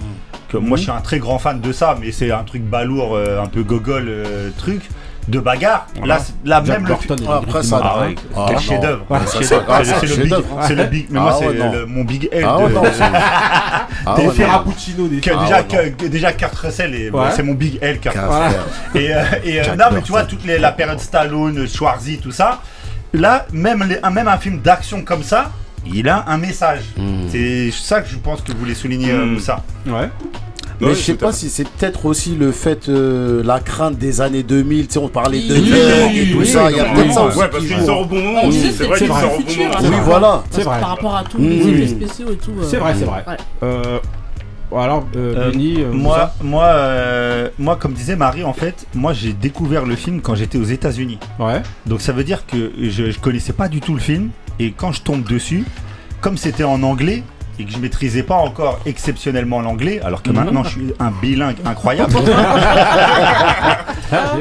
Que 0.50 0.58
moi 0.58 0.76
je 0.78 0.82
suis 0.84 0.92
un 0.92 1.00
très 1.00 1.20
grand 1.20 1.39
fan 1.39 1.62
de 1.62 1.72
ça, 1.72 1.96
mais 2.02 2.12
c'est 2.12 2.32
un 2.32 2.44
truc 2.44 2.62
balourd, 2.64 3.16
euh, 3.16 3.42
un 3.42 3.46
peu 3.48 3.64
gogol 3.64 4.06
euh, 4.10 4.50
truc 4.58 4.82
de 5.28 5.39
bagarre. 5.39 5.88
Voilà. 5.97 6.19
Là, 6.45 6.61
même 6.61 6.82
le 6.82 6.88
Burton 6.88 7.17
film. 7.17 7.32
Après, 7.32 7.63
ça-. 7.63 7.80
Ah 7.84 7.99
ouais, 8.01 8.15
Ah, 8.36 8.45
quel 8.47 8.57
ça, 8.57 8.63
chef-d'œuvre. 8.63 9.05
c'est- 9.43 9.55
ah, 9.67 9.80
le 9.80 10.07
chef-d'œuvre, 10.07 10.41
big- 10.41 10.57
c'est 10.67 10.76
le 10.76 10.84
big. 10.86 11.05
Mais 11.09 11.19
Ah 11.19 11.22
moi, 11.24 11.39
ouais, 11.39 11.57
c'est 11.59 11.86
mon 11.88 12.03
big 12.03 12.30
L. 12.32 12.45
Ah 12.47 12.57
Ah 14.05 14.15
non. 14.17 14.32
Ferrapuccino 14.32 15.07
déjà, 15.07 15.32
déjà 16.09 16.32
Kurt 16.34 16.55
Russell, 16.55 17.11
c'est 17.36 17.43
mon 17.43 17.53
big 17.53 17.78
L. 17.82 17.99
Kurt. 17.99 18.15
Et, 18.95 19.13
euh, 19.13 19.24
euh, 19.45 19.76
non, 19.78 19.86
mais 19.93 20.01
tu 20.01 20.11
vois, 20.11 20.24
toute 20.24 20.45
la 20.45 20.72
période 20.72 20.99
Stallone, 20.99 21.67
Schwarzy, 21.67 22.17
tout 22.17 22.32
ça. 22.32 22.59
Là, 23.13 23.45
même, 23.51 23.84
les- 23.88 23.99
un, 24.03 24.09
même 24.09 24.28
un 24.28 24.38
film 24.38 24.59
d'action 24.61 25.01
comme 25.03 25.24
ça, 25.24 25.51
il 25.86 26.07
a 26.07 26.24
un 26.28 26.38
message. 26.38 26.82
Mm. 26.97 27.28
C'est 27.30 27.69
ça 27.72 28.01
que 28.01 28.09
je 28.09 28.15
pense 28.17 28.41
que 28.41 28.51
vous 28.53 28.59
voulez 28.59 28.76
souligner, 28.76 29.11
euh, 29.11 29.26
Mm. 29.26 29.34
Moussa. 29.34 29.61
Ouais. 29.86 30.09
Mais 30.88 30.95
je 30.95 30.99
sais 31.01 31.13
pas 31.15 31.32
si 31.32 31.49
c'est 31.49 31.67
peut-être 31.67 32.05
aussi 32.05 32.36
le 32.36 32.51
fait, 32.51 32.89
euh, 32.89 33.41
la 33.43 33.59
crainte 33.59 33.97
des 33.97 34.21
années 34.21 34.43
2000, 34.43 34.88
tu 34.88 34.93
sais, 34.93 34.99
on 34.99 35.07
parlait 35.07 35.39
de 35.41 35.53
Oui, 35.53 35.69
Thug 35.69 36.15
et 36.17 36.32
tout 36.32 36.38
oui, 36.39 36.47
ça, 36.47 36.69
il 36.71 36.77
y 36.77 36.79
a 36.79 36.84
oui, 36.86 36.89
peut-être 36.93 37.07
oui, 37.07 37.13
ça 37.13 37.23
aussi. 37.25 37.38
Ouais, 37.39 37.47
parce 37.49 37.63
qui 37.63 37.69
qu'il 37.73 37.84
sort 37.86 38.01
au 38.01 38.05
bon 38.05 38.21
moment. 38.21 38.41
C'est 38.51 38.84
vrai 38.86 38.97
c'est 38.99 39.05
qu'il 39.05 39.07
sort 39.13 39.34
au 39.34 39.38
bon 39.41 39.47
futur, 39.47 39.63
moment. 39.67 39.79
Oui, 39.82 39.88
vrai. 39.89 39.99
voilà. 40.03 40.43
C'est 40.51 40.63
vrai. 40.63 40.79
Par 40.79 40.89
rapport 40.89 41.15
à 41.15 41.23
tous 41.23 41.38
Mmh. 41.38 41.49
les 41.49 41.67
effets 41.69 41.88
spéciaux 41.88 42.32
et 42.32 42.38
tout. 42.38 42.51
euh, 42.59 42.63
C'est 42.67 42.77
vrai, 42.77 42.93
c'est 42.97 43.05
vrai. 43.05 43.23
Ouais. 43.27 43.38
Euh, 43.63 43.99
alors, 44.75 45.05
euh, 45.17 45.34
Euh, 45.36 45.51
Benny, 45.51 45.82
euh, 45.82 45.91
Moi, 45.91 46.32
moi, 46.41 46.63
euh, 46.65 47.49
moi, 47.59 47.75
comme 47.75 47.93
disait 47.93 48.15
Marie, 48.15 48.43
en 48.45 48.53
fait, 48.53 48.86
moi 48.93 49.11
j'ai 49.13 49.34
découvert 49.34 49.86
le 49.86 49.95
film 49.97 50.21
quand 50.21 50.34
j'étais 50.36 50.57
aux 50.57 50.63
États-Unis. 50.63 51.19
Ouais. 51.39 51.61
Donc 51.86 51.99
ça 52.01 52.13
veut 52.13 52.23
dire 52.23 52.45
que 52.45 52.71
je, 52.82 53.11
je 53.11 53.19
connaissais 53.19 53.51
pas 53.53 53.67
du 53.67 53.82
tout 53.82 53.93
le 53.93 53.99
film. 53.99 54.29
Et 54.59 54.71
quand 54.71 54.91
je 54.93 55.01
tombe 55.01 55.23
dessus, 55.23 55.65
comme 56.21 56.38
c'était 56.38 56.63
en 56.63 56.84
anglais 56.84 57.23
et 57.60 57.66
que 57.66 57.72
je 57.72 57.78
maîtrisais 57.78 58.24
pas 58.24 58.36
encore 58.36 58.80
exceptionnellement 58.86 59.62
l'anglais, 59.62 59.99
alors 60.04 60.24
que 60.24 60.30
Mhm. 60.30 60.36
maintenant 60.36 60.64
je 60.64 60.70
suis 60.70 60.93
un 60.99 61.12
bilingue 61.22 61.58
incroyable, 61.66 62.14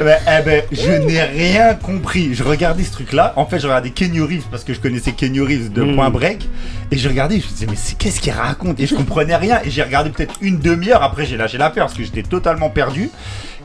eh 0.01 0.05
ben, 0.05 0.19
eh 0.27 0.43
ben, 0.45 0.63
je 0.73 0.91
n'ai 0.93 1.23
rien 1.23 1.75
compris. 1.75 2.35
Je 2.35 2.43
regardais 2.43 2.85
ce 2.85 2.93
truc-là. 2.93 3.33
En 3.37 3.47
fait, 3.47 3.59
je 3.59 3.67
regardais 3.67 3.91
Kenny 3.91 4.21
Reeves 4.21 4.45
parce 4.51 4.65
que 4.65 4.75
je 4.75 4.81
connaissais 4.81 5.13
Kenny 5.13 5.41
Reeves 5.41 5.73
de 5.73 5.83
Mhm. 5.83 5.95
Point 5.95 6.11
Break. 6.11 6.49
Et 6.91 6.99
je 6.99 7.09
regardais, 7.09 7.39
je 7.41 7.47
me 7.47 7.51
disais, 7.53 7.67
mais 7.69 7.77
c'est 7.77 7.97
qu'est-ce 7.97 8.21
qu'il 8.21 8.33
raconte? 8.33 8.81
Et 8.81 8.87
je 8.87 8.95
comprenais 8.95 9.37
rien. 9.37 9.61
Et 9.65 9.71
j'ai 9.71 9.83
regardé 9.83 10.11
peut-être 10.11 10.35
une 10.41 10.59
demi-heure. 10.59 11.03
Après, 11.03 11.27
j'ai 11.27 11.37
lâché 11.37 11.59
l'affaire 11.59 11.85
parce 11.87 11.95
que 11.97 12.03
j'étais 12.03 12.23
totalement 12.23 12.71
perdu. 12.71 13.11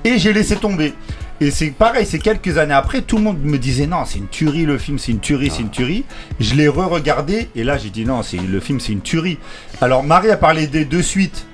Et 0.03 0.19
j'ai 0.19 0.33
laissé 0.33 0.55
tomber. 0.55 0.93
Et 1.41 1.51
c'est 1.51 1.71
pareil, 1.71 2.05
c'est 2.05 2.19
quelques 2.19 2.57
années 2.57 2.73
après, 2.73 3.01
tout 3.01 3.17
le 3.17 3.23
monde 3.23 3.43
me 3.43 3.57
disait 3.57 3.87
non, 3.87 4.05
c'est 4.05 4.19
une 4.19 4.27
tuerie 4.27 4.65
le 4.65 4.77
film, 4.77 4.97
c'est 4.97 5.11
une 5.11 5.19
tuerie, 5.19 5.51
c'est 5.51 5.61
une 5.63 5.69
tuerie. 5.69 6.05
Je 6.39 6.55
l'ai 6.55 6.67
re-regardé 6.69 7.49
et 7.55 7.63
là 7.63 7.77
j'ai 7.77 7.89
dit 7.89 8.05
non, 8.05 8.23
c'est 8.23 8.37
le 8.37 8.59
film, 8.61 8.79
c'est 8.79 8.93
une 8.93 9.01
tuerie. 9.01 9.37
Alors 9.81 10.03
Marie 10.03 10.31
a 10.31 10.37
parlé 10.37 10.67
des 10.67 10.85
deux 10.85 11.01
suites. 11.01 11.45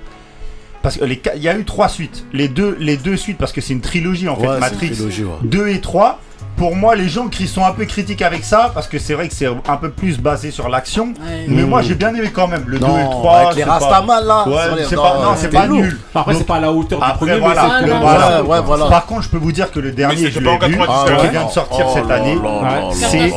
Parce 0.82 0.98
qu'il 0.98 1.18
y 1.36 1.48
a 1.48 1.56
eu 1.56 1.64
trois 1.64 1.88
suites. 1.88 2.24
Les 2.32 2.48
deux, 2.48 2.76
les 2.80 2.96
deux 2.96 3.16
suites, 3.16 3.38
parce 3.38 3.52
que 3.52 3.60
c'est 3.60 3.72
une 3.72 3.80
trilogie 3.80 4.28
en 4.28 4.36
fait, 4.36 4.46
Ouais, 4.48 4.54
c'est 4.54 4.60
Matrix 4.60 4.88
une 4.88 4.94
trilogie, 4.94 5.24
ouais. 5.24 5.36
2 5.44 5.68
et 5.68 5.80
3. 5.80 6.20
Pour 6.56 6.76
moi, 6.76 6.94
les 6.94 7.08
gens 7.08 7.28
qui 7.28 7.48
sont 7.48 7.64
un 7.64 7.72
peu 7.72 7.84
critiques 7.86 8.22
avec 8.22 8.44
ça, 8.44 8.70
parce 8.72 8.86
que 8.86 8.98
c'est 8.98 9.14
vrai 9.14 9.26
que 9.28 9.34
c'est 9.34 9.46
un 9.46 9.76
peu 9.76 9.90
plus 9.90 10.18
basé 10.18 10.50
sur 10.50 10.68
l'action. 10.68 11.06
Ouais. 11.06 11.46
Mais 11.48 11.62
Mm. 11.62 11.66
moi, 11.68 11.82
j'ai 11.82 11.94
bien 11.94 12.14
aimé 12.14 12.30
quand 12.32 12.46
même. 12.46 12.64
Le 12.66 12.78
2 12.78 12.86
et 12.86 12.88
le 12.88 12.94
Non, 13.04 13.10
3. 13.10 13.36
avec 13.38 13.54
les 13.56 13.62
c'est 13.62 13.66
pas- 13.68 13.72
Rastaman 13.78 14.24
là. 14.24 14.48
Ouais, 14.48 14.54
c'est 14.88 14.96
pas, 14.96 15.14
non, 15.22 15.30
c'est 15.36 15.48
pas 15.50 15.66
lourd. 15.66 15.78
nul. 15.80 15.98
Après, 16.14 16.34
c'est 16.34 16.44
pas 16.46 16.56
à 16.56 16.60
la 16.60 16.72
hauteur 16.72 16.98
du 17.00 17.04
Après, 17.04 17.16
premier, 17.26 17.38
voilà. 17.40 17.62
mais 17.62 17.68
c'est 17.68 17.74
Ah, 17.74 17.82
que- 17.84 17.90
non, 17.90 18.00
voilà. 18.00 18.42
Ouais, 18.42 18.48
ouais, 18.48 18.60
voilà. 18.64 18.86
Par 18.86 19.06
contre, 19.06 19.22
je 19.22 19.28
peux 19.30 19.38
vous 19.38 19.52
dire 19.52 19.70
que 19.70 19.80
le 19.80 19.90
dernier, 19.92 20.30
je 20.30 20.38
vu, 20.38 20.48
Ah 20.48 20.58
qui 21.20 21.28
vient 21.28 21.44
de 21.46 21.50
sortir 21.50 21.86
Oh 21.88 21.92
cette 21.94 22.10
année. 22.10 22.38
c'est 22.92 23.32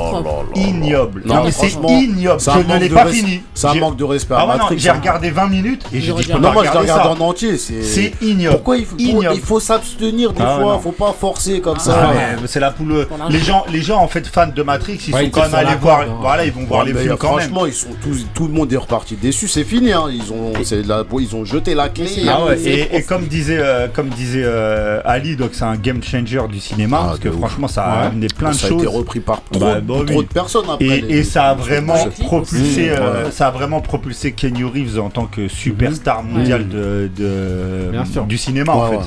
ignoble. 0.56 1.22
Non, 1.26 1.36
Non, 1.36 1.44
mais 1.46 1.52
c'est 1.52 1.68
ignoble. 1.72 2.40
Je 2.40 2.74
ne 2.74 2.80
l'ai 2.80 2.90
pas 2.90 3.06
fini. 3.08 3.42
C'est 3.54 3.68
un 3.68 3.74
manque 3.76 3.98
de 3.98 4.04
respect 4.04 4.36
Ah 4.38 4.46
non, 4.60 4.68
j'ai 4.76 4.90
hein. 4.90 4.94
regardé 5.00 5.30
20 5.32 5.48
minutes 5.48 5.86
et 5.94 6.00
j'ai 6.02 6.08
Je 6.16 6.24
dit, 6.24 6.32
Non, 6.34 6.52
moi 6.52 6.64
je 6.66 6.72
le 6.72 6.78
regarde 6.80 7.20
en 7.22 7.26
entier. 7.26 7.58
C'est 7.58 8.14
ignoble. 8.22 8.56
Pourquoi 8.56 8.78
il 8.78 8.86
faut, 8.86 8.96
il 8.98 9.62
s'abstenir 9.62 10.32
des 10.34 10.44
Ah 10.44 10.56
fois 10.60 10.74
non. 10.74 10.80
Faut 10.80 10.92
pas 10.92 11.14
forcer 11.20 11.62
comme 11.62 11.78
Ah 11.80 11.84
ça. 11.84 12.10
c'est 12.48 12.60
la 12.60 12.72
poule. 12.72 13.05
Les 13.30 13.40
gens, 13.40 13.66
les 13.72 13.82
gens 13.82 14.00
en 14.02 14.08
fait 14.08 14.26
fans 14.28 14.48
de 14.48 14.64
Matrix, 14.64 15.00
ils 15.08 15.14
Ouais, 15.14 15.22
sont 15.22 15.26
ils 15.28 15.32
quand 15.32 15.42
même 15.44 15.56
allés 15.56 15.76
voir. 15.76 16.02
hein. 16.02 16.18
Voilà, 16.22 16.46
ils 16.46 16.52
vont 16.52 16.64
voir 16.66 16.86
Ouais, 16.86 16.92
les 16.94 17.00
films 17.00 17.16
quand 17.18 17.36
même. 17.36 17.40
franchement, 17.50 17.66
ils 17.66 17.74
sont 17.74 17.90
tous, 18.02 18.26
tout 18.34 18.48
le 18.48 18.54
monde 18.54 18.72
est 18.74 18.78
reparti 18.78 19.16
déçu. 19.16 19.48
C'est 19.48 19.64
fini. 19.64 19.92
Hein. 19.94 20.06
Ils 20.12 20.32
ont, 20.32 20.54
c'est 20.64 20.86
la- 20.86 21.04
ils 21.20 21.36
ont 21.36 21.46
jeté 21.46 21.74
la 21.76 21.90
clé. 21.90 22.08
Ah 22.30 22.46
ouais, 22.46 22.60
et, 22.62 22.96
et 22.98 23.04
comme 23.04 23.26
disait, 23.28 23.58
euh, 23.60 23.88
comme 23.88 24.10
disait 24.10 24.44
euh, 24.44 25.02
Ali, 25.06 25.36
donc 25.36 25.52
c'est 25.54 25.64
un 25.64 25.76
game 25.78 26.02
changer 26.04 26.42
du 26.50 26.60
cinéma 26.60 27.00
Ah, 27.02 27.06
parce 27.08 27.20
que 27.20 27.30
ouf. 27.30 27.38
franchement 27.38 27.68
ça 27.68 27.84
a 27.84 28.02
Ouais. 28.02 28.08
amené 28.08 28.28
plein 28.28 28.50
de 28.52 28.56
ça 28.56 28.68
a 28.68 28.70
été 28.72 28.84
choses. 28.84 28.96
repris 28.96 29.20
par 29.20 29.42
trop, 29.52 29.60
Bah, 29.60 29.80
bah 29.82 29.94
oui. 30.00 30.06
trop 30.06 30.24
de 30.24 30.28
personnes 30.28 30.70
après. 30.70 30.86
Et, 30.86 31.02
les- 31.02 31.18
et 31.20 31.24
ça 31.24 31.50
a 31.50 31.54
vraiment 31.56 31.96
propulsé, 32.20 32.90
Mmh, 32.90 32.94
euh, 33.00 33.32
ça 33.32 33.48
a 33.48 33.52
vraiment 33.52 33.82
propulsé 33.82 34.32
Kenny 34.34 34.64
Reeves 34.64 35.00
en 35.00 35.10
tant 35.10 35.26
que 35.26 35.48
superstar 35.48 36.24
mondial 36.24 36.68
de, 36.68 37.10
de- 37.18 38.24
du 38.28 38.38
cinéma 38.38 38.74
en 38.74 38.90
fait. 38.90 39.00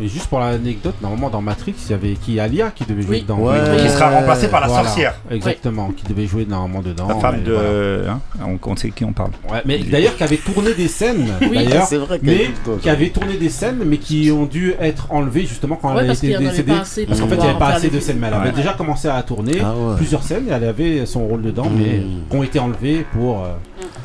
Et 0.00 0.06
juste 0.08 0.26
pour 0.28 0.38
l'anecdote, 0.38 0.94
normalement 1.02 1.28
dans 1.30 1.40
Matrix, 1.42 1.74
il 1.86 1.90
y 1.90 1.94
avait 1.94 2.12
qui 2.14 2.38
Alia 2.38 2.70
qui 2.70 2.84
devait 2.84 3.02
jouer 3.02 3.16
Oui. 3.16 3.22
dedans. 3.22 3.38
Ouais. 3.38 3.58
Qui 3.82 3.88
sera 3.88 4.10
remplacé 4.10 4.48
par 4.48 4.60
la 4.60 4.68
Voilà. 4.68 4.84
sorcière, 4.84 5.14
Exactement, 5.30 5.90
qui 5.90 6.04
devait 6.04 6.26
jouer 6.26 6.46
normalement 6.46 6.82
dedans. 6.82 7.08
la 7.08 7.16
femme 7.16 7.42
de. 7.42 7.52
voilà. 7.52 8.12
hein, 8.12 8.20
on, 8.44 8.58
on 8.70 8.76
sait 8.76 8.90
qui 8.90 9.04
on 9.04 9.12
parle. 9.12 9.30
Ouais, 9.50 9.62
mais 9.64 9.78
d'ailleurs 9.78 10.16
qui 10.16 10.22
avait 10.22 10.36
tourné 10.36 10.74
des 10.74 10.88
scènes, 10.88 11.26
d'ailleurs, 11.40 11.86
c'est 11.86 11.96
vrai 11.96 12.20
mais 12.22 12.50
qui 12.80 12.88
avait 12.90 13.08
tourné 13.10 13.36
des 13.36 13.48
scènes, 13.48 13.80
mais 13.84 13.98
qui 13.98 14.30
ont 14.30 14.44
dû 14.46 14.74
être 14.80 15.08
enlevées 15.10 15.46
justement 15.46 15.76
quand 15.76 15.94
Ouais, 15.94 16.02
elle 16.04 16.10
a 16.10 16.12
été 16.14 16.36
décédée. 16.38 16.72
Parce 16.72 16.94
qu'en 17.20 17.26
fait, 17.28 17.34
il 17.34 17.40
n'y 17.42 17.48
avait 17.48 17.58
pas 17.58 17.68
assez 17.68 17.88
de 17.90 17.98
scènes, 18.00 18.18
mais 18.20 18.28
elle 18.28 18.34
avait 18.34 18.52
déjà 18.52 18.74
commencé 18.74 19.08
à 19.08 19.20
tourner 19.22 19.58
Ah 19.62 19.74
plusieurs 19.96 20.22
scènes 20.22 20.48
et 20.48 20.52
elle 20.52 20.64
avait 20.64 21.06
son 21.06 21.26
rôle 21.26 21.42
dedans, 21.42 21.66
mais 21.76 21.98
Mmh. 21.98 22.30
qui 22.30 22.36
ont 22.36 22.42
été 22.42 22.58
enlevées 22.58 23.04
pour 23.12 23.44
euh, 23.44 23.48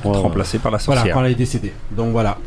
Ouais. 0.05 0.17
Remplacé 0.17 0.57
par 0.59 0.71
la 0.71 0.77
voilà 0.79 0.99
sorcière. 1.01 1.13
quand 1.15 1.23
elle 1.23 1.31
est 1.31 1.35
décédée. 1.35 1.71
Donc 1.91 2.11
voilà. 2.11 2.37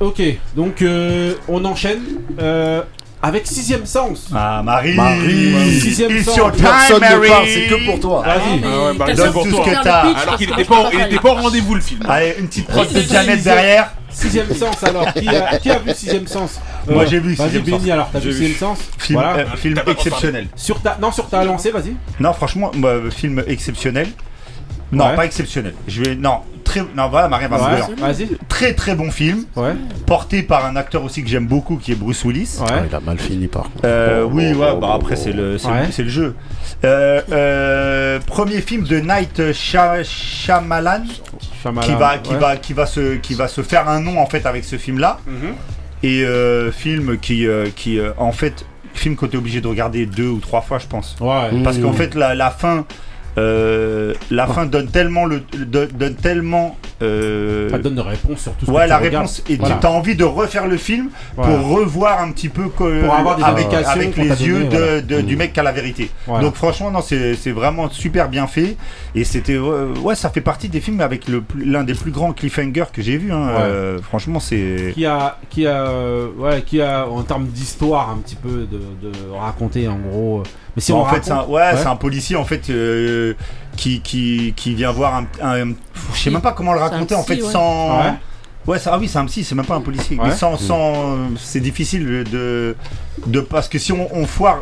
Ok, 0.00 0.20
donc 0.56 0.82
euh, 0.82 1.34
on 1.48 1.64
enchaîne 1.64 2.00
euh, 2.40 2.82
avec 3.22 3.46
sixième 3.46 3.86
sens. 3.86 4.28
Ah 4.34 4.60
Marie, 4.62 4.94
Marie. 4.94 5.80
Sixième 5.80 6.10
It's 6.10 6.24
sens. 6.26 6.36
your 6.36 6.52
time, 6.52 6.62
Personne 6.64 7.00
Mary. 7.00 7.20
ne 7.20 7.28
parle, 7.28 7.46
c'est 7.46 7.66
que 7.66 7.86
pour 7.86 8.00
toi. 8.00 8.22
Vas-y. 8.22 8.60
Ah, 8.64 8.66
Ah 8.66 8.84
ouais, 8.92 8.98
bah, 8.98 9.12
donne 9.14 9.32
tout 9.32 9.40
ce 9.44 9.70
que 9.70 9.82
t'as. 9.82 10.00
Alors 10.00 10.36
qu'il 10.36 10.50
était 10.50 10.64
pas, 10.64 10.90
il 10.92 11.00
était 11.00 11.16
pas 11.16 11.22
pas 11.22 11.30
au 11.30 11.34
rendez-vous 11.34 11.74
le 11.76 11.80
film. 11.80 12.00
Allez, 12.08 12.34
une 12.38 12.48
petite 12.48 12.66
prod 12.66 12.92
de 12.92 13.00
Janet 13.00 13.42
derrière. 13.42 13.92
Sixième 14.10 14.52
sens 14.54 14.82
alors. 14.84 15.12
Qui 15.14 15.28
a, 15.28 15.58
qui 15.58 15.70
a 15.70 15.78
vu 15.78 15.90
sixième 15.94 16.26
sens? 16.26 16.60
Euh, 16.88 16.92
Moi, 16.94 17.06
j'ai 17.06 17.18
vu 17.20 17.34
Vas-y 17.34 17.46
Sixième 17.46 17.62
Benny 17.64 17.80
Sens. 17.80 17.90
alors, 17.90 18.08
t'as 18.12 18.18
vu 18.18 18.24
J'ai 18.32 18.38
vu. 18.38 18.46
sixième 18.46 18.58
sens? 18.58 18.78
Film, 18.98 19.18
Voilà. 19.20 19.38
euh, 19.42 19.56
film 19.56 19.80
exceptionnel. 19.86 20.46
Sur 20.54 20.80
ta, 20.82 20.98
non 21.00 21.10
sur 21.12 21.28
ta 21.28 21.42
lancée, 21.44 21.70
vas-y. 21.70 21.96
Non, 22.20 22.32
franchement, 22.32 22.70
euh, 22.84 23.10
film 23.10 23.42
exceptionnel. 23.46 24.08
Non, 24.92 25.06
Ouais. 25.08 25.16
pas 25.16 25.24
exceptionnel. 25.24 25.74
Je 25.88 26.02
vais, 26.02 26.14
non, 26.14 26.40
très, 26.80 26.94
non, 26.94 27.08
voilà, 27.08 27.28
va 27.28 27.38
me 27.48 27.54
Ouais, 27.54 27.94
vas-y. 28.00 28.28
Très 28.48 28.74
très 28.74 28.94
bon 28.94 29.10
film, 29.10 29.44
Ouais, 29.56 29.74
porté 30.06 30.42
par 30.42 30.66
un 30.66 30.76
acteur 30.76 31.04
aussi 31.04 31.22
que 31.22 31.28
j'aime 31.28 31.46
beaucoup, 31.46 31.76
qui 31.76 31.92
est 31.92 31.94
Bruce 31.94 32.24
Willis. 32.24 32.58
ouais. 32.60 32.66
Ah, 32.70 32.82
il 32.88 32.94
a 32.94 33.00
mal 33.00 33.18
fini 33.18 33.46
par 33.46 33.64
contre. 33.64 33.84
Euh, 33.84 34.22
Oh, 34.24 34.30
oui, 34.32 34.52
oh, 34.54 34.58
ouais, 34.58 34.68
oh, 34.72 34.78
bah 34.78 34.88
oh, 34.92 34.96
après 34.96 35.14
oh, 35.16 35.20
c'est 35.22 35.32
le, 35.32 35.58
c'est 35.58 35.68
Ouais. 35.68 35.88
c'est 35.90 36.02
le 36.02 36.08
jeu. 36.08 36.34
Euh, 36.84 37.20
euh, 37.32 38.20
premier 38.26 38.60
film 38.60 38.84
de 38.84 38.98
Night 38.98 39.52
Shyamalan 39.52 41.04
Shyamalan, 41.62 41.86
qui 41.86 41.94
va, 41.94 42.18
qui 42.18 42.32
ouais. 42.32 42.38
va, 42.38 42.56
qui 42.56 42.72
va 42.72 42.86
se, 42.86 43.16
qui 43.16 43.34
va 43.34 43.48
se 43.48 43.62
faire 43.62 43.88
un 43.88 44.00
nom 44.00 44.20
en 44.20 44.26
fait 44.26 44.46
avec 44.46 44.64
ce 44.64 44.76
film-là. 44.76 45.18
Mhm. 45.26 45.54
Et 46.02 46.22
euh, 46.22 46.70
film 46.70 47.18
qui, 47.18 47.46
euh, 47.46 47.68
qui 47.74 47.98
euh, 47.98 48.10
en 48.18 48.32
fait, 48.32 48.66
film 48.92 49.16
que 49.16 49.24
tu 49.26 49.36
es 49.36 49.38
obligé 49.38 49.60
de 49.62 49.66
regarder 49.68 50.04
deux 50.06 50.28
ou 50.28 50.38
trois 50.38 50.60
fois, 50.60 50.78
je 50.78 50.86
pense. 50.86 51.16
Ouais. 51.20 51.50
Mm. 51.50 51.62
Parce 51.62 51.78
qu'en 51.78 51.92
fait, 51.94 52.14
la, 52.14 52.34
la 52.34 52.50
fin, 52.50 52.84
euh, 53.38 54.14
la 54.30 54.46
fin 54.46 54.66
donne 54.66 54.86
tellement 54.88 55.24
le, 55.26 55.40
donne, 55.66 55.88
donne 55.88 56.14
tellement. 56.14 56.76
euh, 57.02 57.68
Ça 57.70 57.78
donne 57.78 57.96
des 57.96 58.00
réponses 58.00 58.40
sur 58.42 58.52
tout 58.52 58.66
ce 58.66 58.70
ouais, 58.70 58.78
que 58.78 58.82
tu 58.84 58.88
la 58.90 58.98
regardes. 58.98 59.14
réponse. 59.26 59.42
Et 59.48 59.56
Voilà. 59.56 59.76
tu 59.80 59.86
as 59.86 59.90
envie 59.90 60.14
de 60.14 60.24
refaire 60.24 60.66
le 60.66 60.76
film 60.76 61.10
Voilà. 61.36 61.56
pour 61.56 61.68
revoir 61.78 62.20
un 62.22 62.30
petit 62.30 62.48
peu 62.48 62.68
que- 62.68 63.04
Pour 63.04 63.14
avoir 63.14 63.36
des 63.36 63.42
avec, 63.42 64.16
les 64.16 64.46
yeux 64.46 64.64
de- 64.64 65.20
du 65.20 65.36
mec 65.36 65.52
qui 65.52 65.60
a 65.60 65.62
la 65.62 65.72
vérité. 65.72 66.10
Donc 66.40 66.54
franchement, 66.54 66.90
non, 66.90 67.00
c'est 67.02 67.50
vraiment 67.52 67.90
super 67.90 68.28
bien 68.28 68.46
fait. 68.46 68.76
Et 69.14 69.24
c'était, 69.24 69.58
ouais, 69.58 69.98
ouais, 70.02 70.14
ça 70.14 70.30
fait 70.30 70.40
partie 70.40 70.68
des 70.68 70.80
films 70.80 71.00
avec 71.00 71.24
l'un 71.64 71.84
des 71.84 71.94
plus 71.94 72.10
grands 72.10 72.32
cliffhangers 72.32 72.84
que 72.92 73.02
j'ai 73.02 73.16
vu. 73.16 73.32
hein. 73.32 73.46
Ouais. 73.48 73.60
Euh, 73.62 73.98
franchement, 74.02 74.40
c'est. 74.40 74.92
qui 74.94 75.06
a, 75.06 75.38
qui 75.50 75.66
a, 75.66 75.88
ouais, 76.38 76.62
qui 76.62 76.80
a 76.80 77.06
en 77.08 77.22
termes 77.22 77.46
d'histoire 77.46 78.10
un 78.10 78.18
petit 78.18 78.36
peu 78.36 78.66
de, 78.70 78.78
de 79.08 79.12
raconter 79.38 79.88
en 79.88 79.98
gros. 79.98 80.42
Euh, 80.74 80.76
Mais 80.76 80.82
si 80.82 80.92
Bon, 80.92 80.98
on 80.98 81.02
en 81.02 81.06
fait, 81.06 81.20
c'est 81.24 81.30
un, 81.30 81.36
raconte- 81.36 81.50
ouais, 81.54 81.62
Ouais. 81.62 81.76
c'est 81.76 81.86
un 81.86 81.96
policier 81.96 82.36
en 82.36 82.44
fait 82.44 82.68
euh, 82.70 83.34
qui, 83.76 84.00
qui, 84.00 84.52
qui 84.56 84.74
vient 84.74 84.92
voir 84.92 85.14
un, 85.14 85.26
un- 85.42 85.72
je 86.14 86.18
sais 86.20 86.30
même 86.30 86.40
pas 86.42 86.52
comment 86.52 86.72
le 86.72 86.80
raconter 86.80 87.14
en 87.14 87.22
fait 87.22 87.40
ouais. 87.42 87.50
sans. 87.50 87.98
Ouais. 87.98 88.12
Ouais, 88.66 88.78
ça, 88.78 88.92
ah 88.94 88.98
oui, 88.98 89.08
c'est 89.08 89.18
un 89.18 89.26
psy, 89.26 89.44
c'est 89.44 89.54
même 89.54 89.66
pas 89.66 89.74
un 89.74 89.82
policier. 89.82 90.16
Ouais. 90.18 90.28
Mais 90.28 90.34
sans, 90.34 90.56
sans, 90.56 91.16
c'est 91.38 91.60
difficile 91.60 92.24
de, 92.30 92.74
de, 93.26 93.40
parce 93.40 93.68
que 93.68 93.78
si 93.78 93.92
on, 93.92 94.08
on 94.10 94.26
foire, 94.26 94.60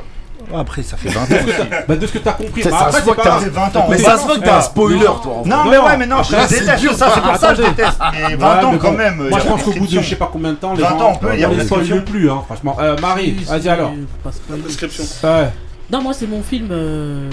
Après, 0.52 0.82
ça 0.82 0.96
fait 0.96 1.08
20 1.08 1.20
ans 1.20 1.24
aussi. 1.46 1.68
Bah, 1.88 1.94
de 1.94 2.04
ce 2.08 2.12
que 2.12 2.18
t'as 2.18 2.32
compris. 2.32 2.62
Ça, 2.64 2.70
Bah, 2.70 2.78
ça 2.78 2.84
après, 2.86 2.98
se 2.98 3.04
voit 3.04 3.14
c'est 3.14 3.22
que 3.22 3.28
pas- 3.28 3.34
t'as- 3.36 3.44
C'est 3.44 3.48
20 3.50 3.76
ans. 3.76 3.86
Mais 3.88 3.98
ça 3.98 4.18
se 4.18 4.24
voit 4.26 4.34
que 4.38 4.40
t'es 4.42 4.50
un 4.50 4.60
spoiler, 4.60 5.04
toi. 5.22 5.42
Non, 5.46 5.56
Non, 5.64 5.70
mais 5.70 5.78
ouais, 5.78 5.96
mais 5.96 6.06
non, 6.06 6.20
je 6.24 6.30
déteste 6.34 6.80
dur, 6.80 6.94
ça, 6.96 7.12
c'est 7.14 7.20
pour 7.20 7.36
ça 7.36 7.54
que 7.54 7.62
je 7.62 7.68
déteste. 7.68 7.98
Mais 8.12 8.34
20 8.34 8.58
Ouais, 8.58 8.64
ans 8.64 8.72
mais 8.72 8.78
quand 8.78 8.90
bon, 8.90 8.98
même. 8.98 9.16
Moi, 9.28 9.38
je 9.38 9.46
a 9.46 9.48
pense 9.50 9.62
qu'au 9.62 9.70
bout 9.70 9.70
de 9.70 9.70
prescription. 9.76 10.02
je 10.02 10.08
sais 10.08 10.16
pas 10.16 10.30
combien 10.32 10.50
de 10.50 10.56
temps, 10.56 10.74
les 10.74 10.82
20 10.82 10.88
gens 10.88 10.98
ans, 11.00 11.12
on 11.14 11.18
peut, 11.18 11.28
il 11.34 11.40
y 11.40 11.44
a 11.44 11.46
on 11.46 11.50
les 11.52 11.56
prescription. 11.58 11.96
spoil 11.98 12.04
plus, 12.04 12.28
hein, 12.28 12.42
franchement. 12.44 12.76
Euh, 12.80 12.96
Marie, 13.00 13.36
vas-y 13.46 13.68
alors. 13.68 13.92
Description. 14.66 15.04
Ouais. 15.22 15.48
Non, 15.92 16.00
moi 16.02 16.14
c'est 16.14 16.26
mon 16.26 16.42
film. 16.42 16.68
euh, 16.70 17.28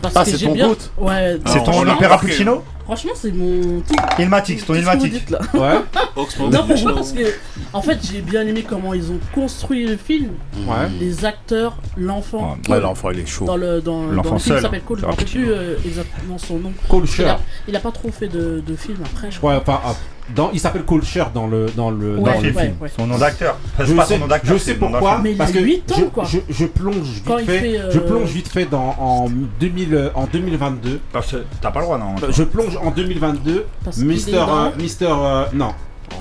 parce 0.00 0.14
Ah, 0.16 0.24
que 0.24 0.30
c'est 0.30 0.38
j'ai 0.38 0.46
ton 0.46 0.52
bien. 0.54 0.68
goût 0.68 0.76
Ouais. 0.98 1.38
C'est 1.46 1.58
on 1.60 1.64
ton 1.64 1.82
l'a 1.84 1.94
opéra. 1.94 2.18
Puccino 2.18 2.62
Franchement, 2.84 3.12
c'est 3.14 3.32
mon. 3.32 3.82
Ilmatic, 4.18 4.60
c'est 4.60 4.66
ton 4.66 4.72
Qu'est-ce 4.72 4.86
que 4.86 4.96
vous 4.96 5.04
Ilmatic. 5.04 5.12
dites, 5.12 5.30
là 5.30 5.40
Ouais. 5.52 5.80
Non, 6.50 6.64
pourquoi 6.66 6.94
Parce 6.94 7.12
que, 7.12 7.34
en 7.74 7.82
fait, 7.82 7.98
j'ai 8.10 8.22
bien 8.22 8.46
aimé 8.46 8.64
comment 8.66 8.94
ils 8.94 9.10
ont 9.10 9.18
construit 9.34 9.86
le 9.86 9.96
film. 9.98 10.30
Ouais. 10.66 10.88
Les 10.98 11.24
acteurs, 11.26 11.76
l'enfant. 11.98 12.56
Ouais, 12.68 12.80
l'enfant, 12.80 13.10
il 13.10 13.18
est 13.18 13.26
chaud. 13.26 13.44
Dans 13.44 13.56
le, 13.58 13.82
dans, 13.82 14.06
dans 14.06 14.12
L'enfant 14.12 14.34
le 14.34 14.38
film, 14.40 14.54
seul, 14.54 14.58
il 14.58 14.62
s'appelle 14.62 14.82
Cole, 14.82 14.98
je 15.00 15.04
me 15.04 15.10
rappelle 15.10 15.26
plus 15.26 15.50
euh, 15.50 15.74
exactement 15.84 16.38
son 16.38 16.58
nom. 16.60 16.72
Cole 16.88 17.04
Il 17.04 17.10
Scher. 17.10 17.28
a, 17.34 17.40
il 17.68 17.76
a 17.76 17.80
pas 17.80 17.90
trop 17.92 18.10
fait 18.10 18.28
de, 18.28 18.62
de 18.66 18.76
films 18.76 19.02
après, 19.04 19.30
je 19.30 19.36
crois. 19.36 19.52
Ouais, 19.52 19.58
enfin, 19.60 19.80
ah, 19.84 19.94
dans, 20.34 20.50
il 20.52 20.60
s'appelle 20.60 20.82
Cole 20.84 21.02
Scher 21.04 21.30
dans 21.30 21.46
le, 21.46 21.66
dans 21.76 21.90
le, 21.90 22.16
Ouais, 22.18 22.32
dans 22.34 22.40
le 22.40 22.46
ouais, 22.52 22.62
film. 22.62 22.74
ouais. 22.80 22.90
Son 22.96 23.06
nom 23.06 23.18
d'acteur. 23.18 23.56
Je 23.78 23.92
pas 23.94 24.04
sais, 24.04 24.14
son 24.14 24.20
nom 24.20 24.26
d'acteur. 24.26 24.52
je 24.52 24.58
sais 24.62 24.74
pourquoi. 24.74 25.18
Mais 25.22 25.34
parce 25.34 25.52
que 25.52 25.58
huit 25.58 25.90
ans, 25.92 25.96
je, 25.98 26.04
quoi. 26.04 26.24
Je, 26.24 26.38
je 26.48 26.66
plonge 26.66 26.96
vite 27.06 27.24
Quand 27.26 27.38
fait. 27.38 27.44
fait, 27.60 27.78
euh, 27.78 27.90
Je 27.90 27.98
plonge 27.98 28.28
vite 28.28 28.48
fait 28.48 28.66
dans, 28.66 28.94
en, 28.98 29.28
2000, 29.60 29.94
euh, 29.94 30.10
en 30.14 30.26
2022. 30.26 31.00
Parce 31.12 31.32
que 31.32 31.44
T'as 31.60 31.70
pas 31.70 31.80
le 31.80 31.84
droit, 31.86 31.98
non 31.98 32.14
Je 32.30 32.42
plonge 32.42 32.76
en 32.82 32.90
2022. 32.90 33.66
Parce 33.84 33.96
qu'il 33.96 34.06
Mister, 34.06 34.36
euh, 34.48 34.70
Mister, 34.78 35.08
euh, 35.10 35.44
non, 35.54 35.72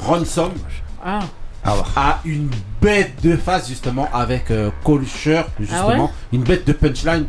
Ransom 0.05 0.51
Ah, 1.03 1.19
a 1.95 2.19
une 2.25 2.49
bête 2.81 3.13
de 3.23 3.35
face 3.35 3.67
justement 3.67 4.07
avec 4.13 4.51
euh, 4.51 4.69
Cole 4.83 5.05
Scher, 5.05 5.45
justement, 5.59 5.81
Ah 5.89 6.01
ouais 6.03 6.09
une 6.31 6.43
bête 6.43 6.65
de 6.65 6.73
punchline. 6.73 7.25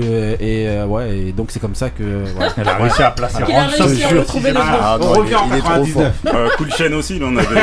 Que, 0.00 0.42
et 0.42 0.68
euh, 0.68 0.86
ouais, 0.86 1.18
et 1.18 1.32
donc 1.32 1.50
c'est 1.50 1.60
comme 1.60 1.74
ça 1.74 1.90
que. 1.90 2.24
voilà. 2.34 2.52
Elle 2.56 2.68
a 2.68 2.74
réussi 2.76 3.02
à 3.02 3.10
placer 3.10 3.38
il 3.48 3.54
a 3.54 3.66
réussi 3.66 4.04
à 4.04 4.12
le 4.12 4.20
retrouver. 4.20 4.52
Ah, 4.56 4.98
On 5.00 5.04
non, 5.04 5.12
revient 5.12 5.34
en 5.36 5.48
il 5.50 5.56
est 5.56 5.60
trop 5.60 5.68
99. 5.70 6.12
Euh, 6.26 6.48
cool 6.56 6.72
chaîne 6.72 6.94
aussi, 6.94 7.16
il 7.16 7.24
en 7.24 7.36
avait. 7.36 7.46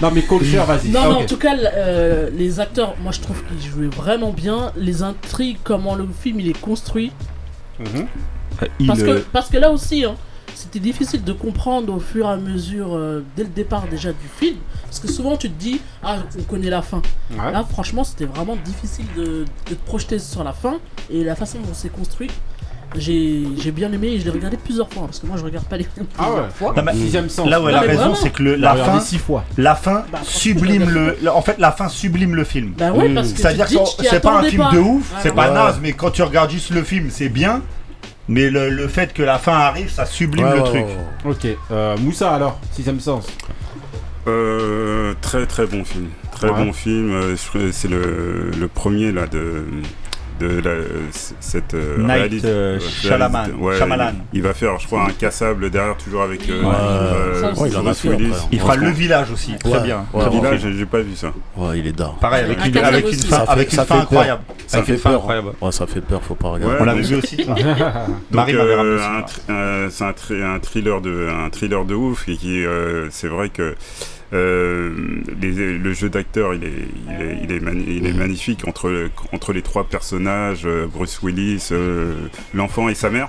Non 0.00 0.10
mais 0.14 0.22
Scher, 0.42 0.64
vas-y. 0.64 0.88
Non, 0.88 1.00
Ah, 1.02 1.08
mais 1.10 1.14
ok. 1.16 1.22
en 1.22 1.26
tout 1.26 1.36
cas, 1.36 1.54
euh, 1.74 2.30
les 2.34 2.58
acteurs, 2.58 2.94
moi 3.02 3.12
je 3.12 3.20
trouve 3.20 3.42
qu'ils 3.44 3.70
jouaient 3.70 3.94
vraiment 3.94 4.30
bien. 4.32 4.72
Les 4.76 5.02
intrigues, 5.02 5.58
comment 5.62 5.94
le 5.94 6.06
film 6.18 6.40
il 6.40 6.48
est 6.48 6.58
construit. 6.58 7.12
Mhm. 7.78 8.06
Parce, 8.58 8.70
Il, 8.80 9.04
que, 9.04 9.10
euh, 9.10 9.20
parce 9.32 9.48
que 9.50 9.58
là 9.58 9.70
aussi, 9.70 10.04
hein, 10.04 10.14
c'était 10.60 10.78
difficile 10.80 11.24
de 11.24 11.32
comprendre 11.32 11.94
au 11.94 12.00
fur 12.00 12.26
et 12.26 12.32
à 12.32 12.36
mesure, 12.36 12.94
euh, 12.94 13.24
dès 13.36 13.42
le 13.44 13.48
départ 13.48 13.84
déjà 13.88 14.10
du 14.12 14.28
film. 14.38 14.56
Parce 14.84 14.98
que 15.00 15.08
souvent 15.08 15.36
tu 15.36 15.48
te 15.50 15.58
dis, 15.58 15.80
ah, 16.02 16.16
on 16.38 16.42
connaît 16.42 16.70
la 16.70 16.82
fin. 16.82 17.02
Ouais. 17.30 17.52
Là, 17.52 17.64
franchement, 17.70 18.04
c'était 18.04 18.26
vraiment 18.26 18.56
difficile 18.64 19.06
de, 19.16 19.44
de 19.68 19.74
te 19.74 19.86
projeter 19.86 20.18
sur 20.18 20.44
la 20.44 20.52
fin. 20.52 20.74
Et 21.10 21.24
la 21.24 21.34
façon 21.36 21.58
dont 21.58 21.72
c'est 21.72 21.90
construit, 21.92 22.30
j'ai 22.96 23.44
j'ai 23.56 23.70
bien 23.70 23.92
aimé 23.92 24.08
et 24.08 24.18
je 24.18 24.24
l'ai 24.24 24.30
regardé 24.30 24.56
plusieurs 24.56 24.88
fois. 24.92 25.04
Parce 25.04 25.20
que 25.20 25.26
moi, 25.26 25.36
je 25.38 25.44
regarde 25.44 25.64
pas 25.66 25.76
les 25.76 25.84
films 25.84 26.06
Ah 26.18 26.22
plusieurs 26.24 26.44
ouais. 26.44 26.50
fois. 26.52 26.74
Non, 26.82 26.92
Sixième 26.92 27.28
sens. 27.28 27.48
Là 27.48 27.60
où 27.62 27.68
elle 27.68 27.74
a 27.76 27.80
raison, 27.80 27.94
vraiment. 28.00 28.14
c'est 28.16 28.30
que 28.30 28.42
le- 28.42 28.56
On 28.56 28.60
l'a 28.60 28.74
fin, 28.76 29.00
six 29.00 29.18
fois. 29.18 29.44
la 29.56 29.74
fin 29.76 29.92
Bah, 30.10 30.18
franchement, 30.18 30.24
sublime 30.24 30.90
le. 30.90 31.16
En 31.32 31.42
fait, 31.42 31.58
la 31.58 31.70
fin 31.72 31.88
sublime 31.88 32.34
le 32.34 32.44
film. 32.44 32.74
Bah 32.76 32.92
ouais, 32.92 33.14
parce 33.14 33.32
que 33.32 33.38
C'est-à-dire 33.38 33.66
que 33.68 34.04
c'est 34.08 34.20
pas 34.20 34.38
un 34.40 34.42
film 34.42 34.62
pas. 34.64 34.72
de 34.72 34.78
ouf, 34.78 35.12
Ouais, 35.12 35.18
c'est 35.22 35.28
ouais. 35.30 35.34
pas 35.36 35.50
naze, 35.50 35.78
mais 35.80 35.92
quand 35.92 36.10
tu 36.10 36.22
regardes 36.22 36.50
juste 36.50 36.70
le 36.70 36.82
film, 36.82 37.08
c'est 37.10 37.28
bien. 37.28 37.62
Mais 38.32 38.48
le, 38.48 38.70
le 38.70 38.86
fait 38.86 39.12
que 39.12 39.22
la 39.24 39.38
fin 39.38 39.52
arrive, 39.54 39.90
ça 39.90 40.06
sublime 40.06 40.46
Ouais, 40.46 40.54
le 40.54 40.60
ouais, 40.62 40.68
truc. 40.68 40.84
ouais, 40.86 40.96
ouais. 41.24 41.30
Ok. 41.52 41.58
Euh, 41.72 41.96
Moussa 41.98 42.32
alors, 42.32 42.60
sixième 42.72 43.00
sens. 43.00 43.26
Euh, 44.28 45.14
très 45.20 45.46
très 45.46 45.66
bon 45.66 45.84
film. 45.84 46.08
Très 46.32 46.48
Ouais. 46.50 46.64
bon 46.64 46.72
film. 46.72 47.10
Euh, 47.12 47.34
C'est 47.72 47.88
le, 47.88 48.50
le 48.58 48.68
premier 48.68 49.10
là 49.12 49.26
de 49.26 49.64
de 50.40 50.60
la, 50.60 50.70
cette 51.40 51.74
euh, 51.74 51.98
Night, 51.98 52.42
réaliste- 52.42 52.46
ouais, 52.46 53.76
Shyamalan. 53.76 54.12
Il, 54.32 54.38
il 54.38 54.42
va 54.42 54.54
faire, 54.54 54.78
je 54.78 54.86
crois, 54.86 55.04
un 55.04 55.10
cassable 55.12 55.70
derrière 55.70 55.96
toujours 55.96 56.22
avec. 56.22 56.48
euh, 56.48 56.62
Ouais. 56.62 56.74
euh, 56.74 57.52
il 57.66 57.76
en 57.76 57.94
fait 57.94 58.58
fera 58.58 58.76
le 58.76 58.90
village 58.90 59.30
aussi, 59.30 59.54
très 59.58 59.70
Ouais. 59.72 59.82
bien. 59.82 60.04
Le 60.14 60.30
village, 60.30 60.60
j'ai 60.76 60.86
pas 60.86 61.00
vu 61.00 61.14
ça. 61.14 61.32
Ouais, 61.56 61.78
il 61.78 61.86
est 61.86 61.92
dingue. 61.92 62.18
Pareil, 62.20 62.44
avec 62.44 62.58
Un 62.60 62.64
une, 62.66 62.78
avec 62.78 63.12
une 63.12 63.18
fin, 63.18 63.44
avec 63.46 63.72
une 63.72 63.78
fin 63.84 64.00
incroyable. 64.00 64.42
Ça 64.66 64.78
Avec 64.78 64.86
fait 64.86 64.92
une 64.94 64.98
fin 64.98 65.10
peur. 65.10 65.18
incroyable. 65.20 65.48
Ouais, 65.60 65.72
ça 65.72 65.86
fait 65.86 66.00
peur, 66.00 66.22
faut 66.22 66.34
pas 66.34 66.48
regarder. 66.48 66.74
Ouais. 66.74 66.80
On 66.80 66.84
l'avait 66.84 67.02
vu 67.02 67.16
aussi. 67.16 67.36
Donc, 67.44 67.58
Marie 68.30 68.52
c'est 69.90 70.04
un, 70.04 70.10
thr- 70.12 70.42
un 70.42 70.58
thriller 70.60 71.00
de 71.00 71.28
un 71.28 71.50
thriller 71.50 71.84
de 71.84 71.94
ouf 71.94 72.28
et 72.28 72.36
qui 72.36 72.64
euh, 72.64 73.08
c'est 73.10 73.28
vrai 73.28 73.48
que 73.48 73.74
euh, 74.32 74.94
les- 75.40 75.76
le 75.78 75.92
jeu 75.92 76.08
d'acteur 76.08 76.54
il 76.54 76.62
est 76.64 76.72
il 77.08 77.22
est, 77.22 77.38
il 77.44 77.52
est, 77.52 77.60
mani- 77.60 77.84
il 77.88 78.06
est 78.06 78.12
magnifique 78.12 78.66
entre 78.68 79.08
entre 79.32 79.52
les 79.52 79.62
trois 79.62 79.84
personnages 79.84 80.62
euh, 80.66 80.86
Bruce 80.86 81.20
Willis 81.22 81.68
euh, 81.72 82.14
l'enfant 82.54 82.88
et 82.88 82.94
sa 82.94 83.10
mère. 83.10 83.28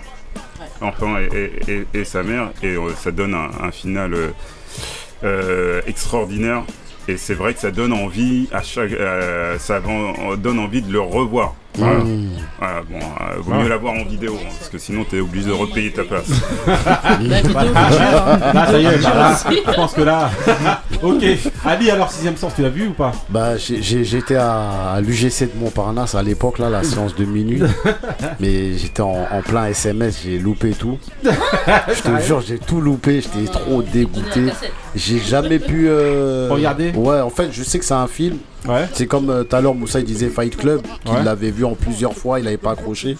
L'enfant 0.79 1.17
et, 1.17 1.29
et- 1.67 1.71
et- 1.71 1.99
et 2.01 2.03
sa 2.05 2.21
mère. 2.23 2.51
Et 2.63 2.75
euh, 2.75 2.89
ça 2.95 3.11
donne 3.11 3.33
un, 3.33 3.49
un 3.61 3.71
final 3.71 4.13
extraordinaire. 5.87 6.63
Et 7.07 7.17
c'est 7.17 7.33
vrai 7.33 7.53
que 7.53 7.59
ça 7.59 7.71
donne 7.71 7.93
envie 7.93 8.47
à 8.51 8.61
chaque 8.61 8.91
ça 9.59 9.81
donne 10.37 10.59
envie 10.59 10.81
de 10.81 10.91
le 10.91 10.99
revoir 10.99 11.55
voilà. 11.75 11.99
Mmh. 11.99 12.27
Voilà, 12.59 12.81
bon, 12.89 12.99
euh, 12.99 13.39
vaut 13.41 13.51
Ouais. 13.53 13.63
mieux 13.63 13.69
l'avoir 13.69 13.93
en 13.93 14.03
vidéo, 14.05 14.37
hein, 14.39 14.49
parce 14.57 14.69
que 14.69 14.77
sinon 14.77 15.03
t'es 15.09 15.19
obligé 15.19 15.47
de 15.47 15.51
repayer 15.53 15.91
ta 15.91 16.03
place. 16.03 16.27
Cher, 16.67 18.27
hein. 18.27 18.39
Là, 18.53 18.65
ça 18.67 18.79
y 18.79 18.85
est, 18.85 18.97
bah 19.01 19.39
je 19.43 19.73
pense 19.75 19.93
que 19.93 20.01
là. 20.01 20.29
ok. 21.03 21.23
Ali, 21.65 21.89
alors, 21.91 22.11
sixième 22.11 22.37
sens, 22.37 22.53
tu 22.55 22.61
l'as 22.61 22.69
vu 22.69 22.87
ou 22.87 22.93
pas? 22.93 23.11
Bah, 23.29 23.57
j'étais 23.57 24.35
à, 24.35 24.91
à 24.93 25.01
l'UGC 25.01 25.43
de 25.53 25.59
Montparnasse 25.59 26.15
à 26.15 26.21
l'époque, 26.23 26.59
là, 26.59 26.69
la 26.69 26.83
séance 26.83 27.15
de 27.15 27.25
minuit. 27.25 27.61
Mais 28.39 28.77
j'étais 28.77 29.01
en, 29.01 29.27
en 29.31 29.41
plein 29.41 29.65
SMS, 29.67 30.21
j'ai 30.23 30.37
loupé 30.39 30.71
tout. 30.71 30.97
Je 31.23 32.01
te 32.01 32.21
jure, 32.21 32.41
j'ai 32.41 32.59
tout 32.59 32.81
loupé, 32.81 33.21
j'étais 33.21 33.51
trop 33.51 33.81
dégoûté. 33.81 34.45
J'ai 34.95 35.19
jamais 35.19 35.59
pu. 35.59 35.87
euh, 35.87 36.49
Regarder 36.51 36.91
Ouais, 36.95 37.21
en 37.21 37.29
fait, 37.29 37.49
je 37.51 37.63
sais 37.63 37.79
que 37.79 37.85
c'est 37.85 37.93
un 37.93 38.07
film. 38.07 38.37
Ouais. 38.67 38.87
C'est 38.93 39.07
comme 39.07 39.29
euh, 39.29 39.43
tout 39.43 39.55
à 39.55 39.61
l'heure, 39.61 39.73
Moussa 39.73 39.99
il 39.99 40.05
disait 40.05 40.29
Fight 40.29 40.55
Club, 40.55 40.81
qu'il 41.03 41.13
Ouais. 41.15 41.23
l'avait 41.23 41.49
vu 41.51 41.65
en 41.65 41.73
plusieurs 41.73 42.13
fois, 42.13 42.39
il 42.39 42.45
n'avait 42.45 42.57
pas 42.57 42.71
accroché. 42.71 43.17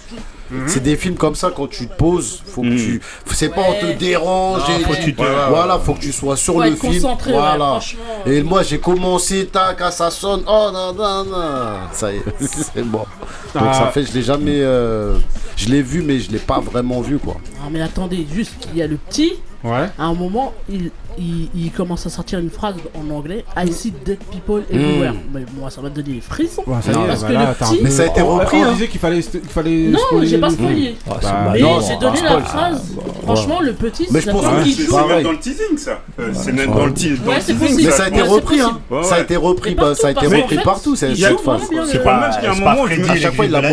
C'est 0.68 0.84
des 0.84 0.98
films 0.98 1.16
comme 1.16 1.34
ça, 1.36 1.50
quand 1.56 1.68
tu 1.68 1.88
te 1.88 1.94
poses, 1.96 2.42
faut 2.46 2.62
que 2.62 2.68
Mhm. 2.68 2.76
tu. 2.78 3.02
C'est 3.34 3.48
pas 3.48 3.62
on 3.70 3.74
te 3.88 3.98
dérange. 3.98 4.60
Non, 4.68 4.76
et 4.78 4.84
faut 4.84 4.94
tu- 4.96 5.00
que 5.00 5.04
tu 5.06 5.16
te- 5.16 5.50
Voilà, 5.50 5.80
faut 5.80 5.94
que 5.94 6.02
tu 6.02 6.12
sois 6.12 6.36
sur 6.36 6.56
Faut 6.56 6.62
le 6.62 6.68
être 6.74 6.80
film. 6.82 7.08
voilà. 7.30 7.80
Et 8.26 8.44
moi 8.44 8.62
j'ai 8.62 8.78
commencé, 8.78 9.46
tac, 9.46 9.78
ah, 9.80 9.92
ça 9.92 10.12
sonne, 10.12 10.42
oh 10.46 10.70
non, 10.74 10.94
non, 10.94 11.24
non. 11.24 11.74
Ça 11.94 12.12
y 12.12 12.18
est, 12.18 12.24
c'est 12.74 12.84
bon. 12.84 13.06
Donc 13.54 13.64
Ah. 13.66 13.74
ça 13.74 13.88
fait, 13.94 14.04
je 14.04 14.12
l'ai 14.12 14.22
jamais. 14.24 14.60
euh, 14.62 15.16
je 15.56 15.70
l'ai 15.70 15.82
vu, 15.82 16.02
mais 16.02 16.20
je 16.20 16.30
l'ai 16.32 16.38
pas 16.40 16.60
vraiment 16.60 17.00
vu 17.00 17.18
quoi. 17.18 17.36
Non 17.64 17.70
mais 17.72 17.82
attendez, 17.82 18.28
juste, 18.34 18.68
il 18.74 18.78
y 18.80 18.82
a 18.82 18.88
le 18.88 18.98
petit, 18.98 19.36
Ouais. 19.64 19.90
à 19.98 20.04
un 20.04 20.14
moment, 20.14 20.52
il, 20.70 20.92
il, 21.18 21.50
il 21.56 21.72
commence 21.72 22.06
à 22.06 22.10
sortir 22.10 22.40
une 22.40 22.50
phrase 22.50 22.76
en 22.96 23.14
anglais 23.14 23.44
I 23.58 23.72
see 23.72 23.92
dead 24.06 24.20
people 24.32 24.64
everywhere. 24.72 25.14
Mais 25.34 25.42
moi, 25.60 25.70
ça 25.70 25.82
m'a 25.82 25.90
donné 25.90 26.14
des 26.14 26.22
frissons. 26.22 26.64
Ouais, 26.68 26.78
ça 26.82 26.92
y 26.92 26.96
Non, 26.96 27.06
est, 27.06 27.08
parce 27.08 27.24
que 27.24 27.32
là, 27.34 27.40
le 27.50 27.56
t'as 27.58 27.66
un 27.66 27.70
petit- 27.70 27.78
peu- 27.78 27.84
Mais 27.84 27.90
ça 27.90 28.04
a 28.04 28.06
été 28.08 28.22
On- 28.22 28.36
repris, 28.38 28.58
On 28.58 28.64
hein. 28.66 28.72
disait 28.74 28.88
qu'il 28.88 29.00
fallait, 29.00 29.22
qu'il 29.22 29.40
fallait. 29.50 29.88
Non, 29.88 30.00
j'ai 30.24 30.38
pas 30.38 30.50
spoilé. 30.50 30.96
Bah, 31.08 31.20
Mais 31.54 31.60
non, 31.62 31.80
j'ai 31.82 31.94
bah, 31.94 32.00
donné 32.00 32.22
la 32.22 32.28
spoil. 32.30 32.44
phrase. 32.44 32.92
Franchement, 33.24 33.60
le 33.62 33.74
petit, 33.74 34.08
Mais 34.12 34.20
c'est 34.20 34.22
je 34.22 34.28
la 34.28 34.34
pense 34.34 34.46
que 34.48 34.64
qu'il 34.64 34.74
c'est 34.74 34.84
joue. 34.84 34.98
C'est 34.98 35.08
même 35.08 35.24
dans 35.24 35.32
le 35.32 35.40
teasing 35.40 35.78
ça. 35.78 36.02
Euh, 36.20 36.30
c'est 36.34 36.52
même 36.52 36.72
dans 36.72 36.86
le, 36.86 36.94
teasing. 36.94 37.18
Mais 37.26 37.92
ça 37.92 38.04
a 38.04 38.08
été 38.08 38.22
repris, 38.22 38.62
hein. 38.62 38.80
Ça 39.04 39.16
a 39.16 39.20
été 39.22 39.36
repris, 39.36 39.76
Mais 39.76 39.96
ça 39.96 40.08
a 40.08 40.12
été 40.12 40.22
partout, 40.22 40.36
repris 40.42 40.58
partout, 40.64 40.96
cette 40.96 41.18
il 41.18 41.26
phrase. 41.26 41.62
C'est 41.88 41.98
le- 41.98 42.04
pas 42.04 42.20
mal 42.20 42.32
qu'il 42.32 42.44
y 42.44 42.48
a 42.48 42.52
un 42.52 42.56
c'est 42.56 42.64
pas 42.64 42.76
moment 42.76 42.84
où 42.84 43.12
À 43.12 43.16
chaque 43.16 43.36
fois, 43.36 43.46
il 43.46 43.52
la. 43.52 43.62
Mais 43.62 43.70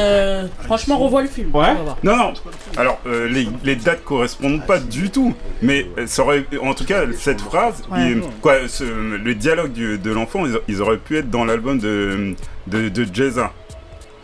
euh, 0.00 0.46
franchement, 0.64 0.98
revois 0.98 1.22
le 1.22 1.28
film. 1.28 1.54
Ouais. 1.54 1.74
Non, 2.02 2.16
non. 2.16 2.32
Alors, 2.76 2.98
euh, 3.06 3.28
les, 3.64 3.76
dates 3.76 4.04
correspondent 4.04 4.64
pas 4.66 4.78
du 4.78 5.10
tout. 5.10 5.34
Mais 5.60 5.86
euh, 5.98 6.06
ça 6.06 6.22
aurait, 6.22 6.41
en 6.62 6.74
tout 6.74 6.84
cas, 6.84 7.02
cette 7.18 7.40
phrase, 7.40 7.82
Ouais. 7.90 8.12
il- 8.12 8.22
quoi, 8.40 8.54
ce- 8.68 8.84
le 8.84 9.34
dialogue 9.34 9.72
du- 9.72 9.98
de 9.98 10.10
l'enfant, 10.12 10.44
ils, 10.46 10.58
ils 10.68 10.80
auraient 10.82 10.98
pu 10.98 11.16
être 11.18 11.30
dans 11.30 11.44
l'album 11.44 11.78
de, 11.78 12.34
de. 12.66 12.88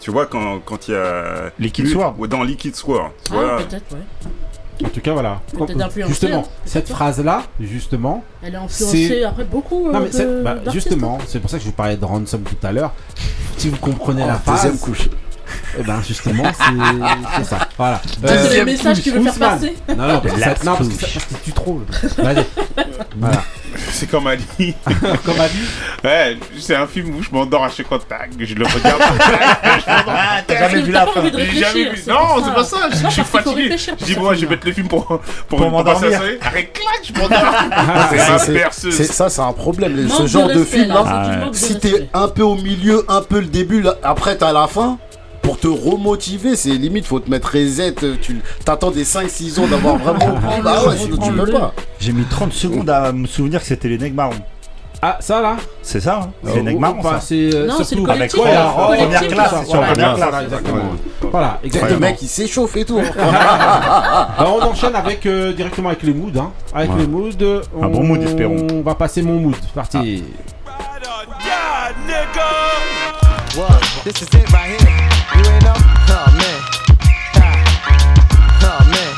Tu 0.00 0.10
vois, 0.12 0.26
quand, 0.26 0.60
quand 0.64 0.88
il 0.88 0.92
y 0.92 0.96
a. 0.96 1.50
Liquid 1.58 1.88
Sword. 1.88 2.14
ou 2.18 2.26
Dans 2.26 2.42
Liquid 2.44 2.74
Sword. 2.76 3.10
Tu 3.24 3.32
Ah, 3.34 3.58
peut-être, 3.58 3.92
ouais. 3.92 4.86
En 4.86 4.88
tout 4.90 5.00
cas, 5.00 5.12
voilà. 5.12 5.40
Influencé, 5.58 6.04
Justement, 6.06 6.44
hein. 6.46 6.60
cette 6.64 6.88
phrase-là, 6.88 7.42
justement, 7.60 8.22
Elle 8.42 8.54
est 8.54 8.58
influencée 8.58 9.08
C'est- 9.08 9.24
après 9.24 9.42
beaucoup. 9.44 9.90
non 9.90 9.98
euh, 9.98 10.02
mais 10.12 10.24
de- 10.24 10.42
bah, 10.42 10.54
d'artistes, 10.54 10.72
justement, 10.72 11.18
c'est 11.26 11.40
pour 11.40 11.50
ça 11.50 11.56
que 11.58 11.64
je 11.64 11.68
vous 11.68 11.74
parlais 11.74 11.96
de 11.96 12.04
Ransom 12.04 12.42
tout 12.42 12.64
à 12.64 12.70
l'heure. 12.70 12.92
Si 13.56 13.68
vous 13.70 13.76
comprenez 13.78 14.24
la 14.24 14.36
Oh, 14.46 14.50
Deuxième 14.52 14.76
phrase, 14.76 14.80
couche. 14.80 15.08
Eh 15.78 15.82
ben 15.82 16.02
justement, 16.06 16.44
c'est 16.44 17.38
c'est 17.38 17.44
ça. 17.44 17.68
Voilà. 17.76 18.00
Ça, 18.26 18.48
c'est 18.48 18.58
le 18.58 18.64
message 18.64 19.00
qu'il 19.00 19.12
veut 19.12 19.22
faire 19.22 19.34
passer. 19.34 19.74
Non, 19.88 20.08
non, 20.08 20.20
parce 20.20 20.34
que 20.34 20.40
ça, 20.40 20.54
non, 20.64 20.76
parce 20.76 20.88
que 20.88 20.94
ça, 20.94 21.06
push. 21.06 21.14
parce 21.14 21.24
que 21.26 21.44
tu 21.44 21.52
trolls. 21.52 21.86
Vas-y. 22.18 22.46
Voilà. 23.16 23.42
c'est 23.92 24.10
comme 24.10 24.26
Ali. 24.26 24.44
Comme 25.24 25.40
Ali 25.40 25.58
Ouais, 26.04 26.36
c'est 26.58 26.76
un 26.76 26.86
film 26.86 27.14
où 27.16 27.22
je 27.22 27.30
m'endors 27.30 27.64
à 27.64 27.68
chaque 27.70 27.86
fois, 27.88 27.98
tac, 27.98 28.30
je 28.38 28.54
le 28.54 28.64
regarde. 28.64 29.02
Ah, 30.10 30.40
t'as 30.46 30.68
jamais 30.68 30.82
vu 30.82 30.92
la 30.92 31.06
fin. 31.06 31.22
J'ai 31.24 31.60
jamais 31.60 31.90
vu. 31.90 32.02
Non, 32.08 32.42
c'est 32.44 32.54
pas 32.54 32.64
ça. 32.64 32.76
Je, 32.90 33.08
suis 33.08 33.22
fatigué. 33.22 33.76
Je 33.76 34.04
dis, 34.04 34.16
moi, 34.16 34.34
je 34.34 34.40
vais 34.40 34.48
mettre 34.48 34.66
le 34.66 34.72
film 34.72 34.88
pour, 34.88 35.06
pour, 35.06 35.20
pour, 35.48 35.70
m'endormir. 35.70 36.20
Arrête, 36.42 36.72
clac, 36.72 37.02
je 37.02 37.12
m'endors. 37.20 37.54
C'est 38.10 38.18
C'est- 38.38 38.52
ma 38.52 38.70
c'est- 38.70 39.12
Ça, 39.12 39.28
c'est 39.28 39.40
un 39.40 39.52
problème. 39.52 40.08
Ce 40.08 40.26
genre 40.26 40.48
de 40.48 40.64
film, 40.64 40.94
Ah, 40.96 41.40
si 41.52 41.78
t'es 41.78 42.08
un 42.12 42.28
peu 42.28 42.42
au 42.42 42.56
milieu, 42.56 43.04
un 43.08 43.22
peu 43.22 43.40
le 43.40 43.46
début, 43.46 43.84
après 44.02 44.36
t'as 44.36 44.52
la 44.52 44.66
fin. 44.66 44.98
Pour 45.48 45.58
te 45.58 45.66
remotiver, 45.66 46.56
c'est 46.56 46.68
limite, 46.72 47.06
faut 47.06 47.20
te 47.20 47.30
mettre 47.30 47.52
reset. 47.54 47.94
Tu 48.20 48.42
t'attends 48.66 48.90
des 48.90 49.02
5-6 49.04 49.58
ans 49.60 49.66
d'avoir 49.66 49.96
vraiment. 50.04 50.38
bah 50.62 50.84
ouais, 50.86 50.94
sinon 50.98 51.16
tu 51.16 51.32
peux 51.32 51.50
pas. 51.52 51.72
J'ai 51.98 52.12
mis 52.12 52.24
30 52.24 52.52
secondes 52.52 52.90
à 52.90 53.12
me 53.12 53.26
souvenir 53.26 53.60
que 53.60 53.66
c'était 53.66 53.88
les 53.88 53.96
nègres 53.96 54.14
marrons. 54.16 54.34
Ah, 55.00 55.16
ça 55.20 55.40
là 55.40 55.56
C'est 55.80 56.00
ça, 56.00 56.20
hein 56.24 56.30
Euh, 56.46 56.60
Les 56.62 56.74
marrons, 56.74 57.00
c'est 57.22 57.54
euh, 57.54 57.66
Non, 57.66 57.74
c'est 57.78 57.84
surtout 57.84 58.04
le 58.04 58.10
Avec 58.12 58.30
collectif. 58.30 58.54
là, 58.54 58.68
en 58.76 58.86
collectif, 58.88 59.08
première 59.16 59.28
classe, 59.32 59.54
c'est 59.60 59.64
sur 59.70 59.76
Voilà, 59.76 59.92
première 59.92 60.16
voilà, 60.16 60.30
classe. 60.32 60.42
exactement. 60.44 60.82
Voilà, 61.22 61.46
Ouais, 61.46 61.52
exactement. 61.66 61.92
le 61.94 61.98
mec 62.00 62.18
il 62.20 62.28
s'échauffe 62.28 62.76
et 62.76 62.84
tout. 62.84 63.00
Alors, 64.38 64.56
on 64.60 64.66
enchaîne 64.66 64.96
avec 64.96 65.24
euh, 65.24 65.52
directement 65.54 65.88
avec 65.88 66.02
les 66.02 66.12
moods. 66.12 66.32
Hein. 66.38 66.50
Avec 66.74 66.90
Ouais. 66.90 66.96
les 67.00 67.06
moods. 67.06 67.30
euh, 67.40 67.62
Un 67.80 67.86
on, 67.86 67.88
bon 67.88 68.02
mood, 68.04 68.22
espérons. 68.22 68.66
On 68.70 68.82
va 68.82 68.94
passer 68.96 69.22
mon 69.22 69.38
mood. 69.40 69.54
C'est 69.62 69.72
parti. 69.72 70.24
What? 73.56 73.80
This 74.04 74.20
is 74.20 74.28
it 74.36 74.52
right 74.52 74.78
here. 74.78 74.97
Oh 76.20 76.26
man. 76.34 76.60
Oh 78.66 78.82
man. 78.90 79.12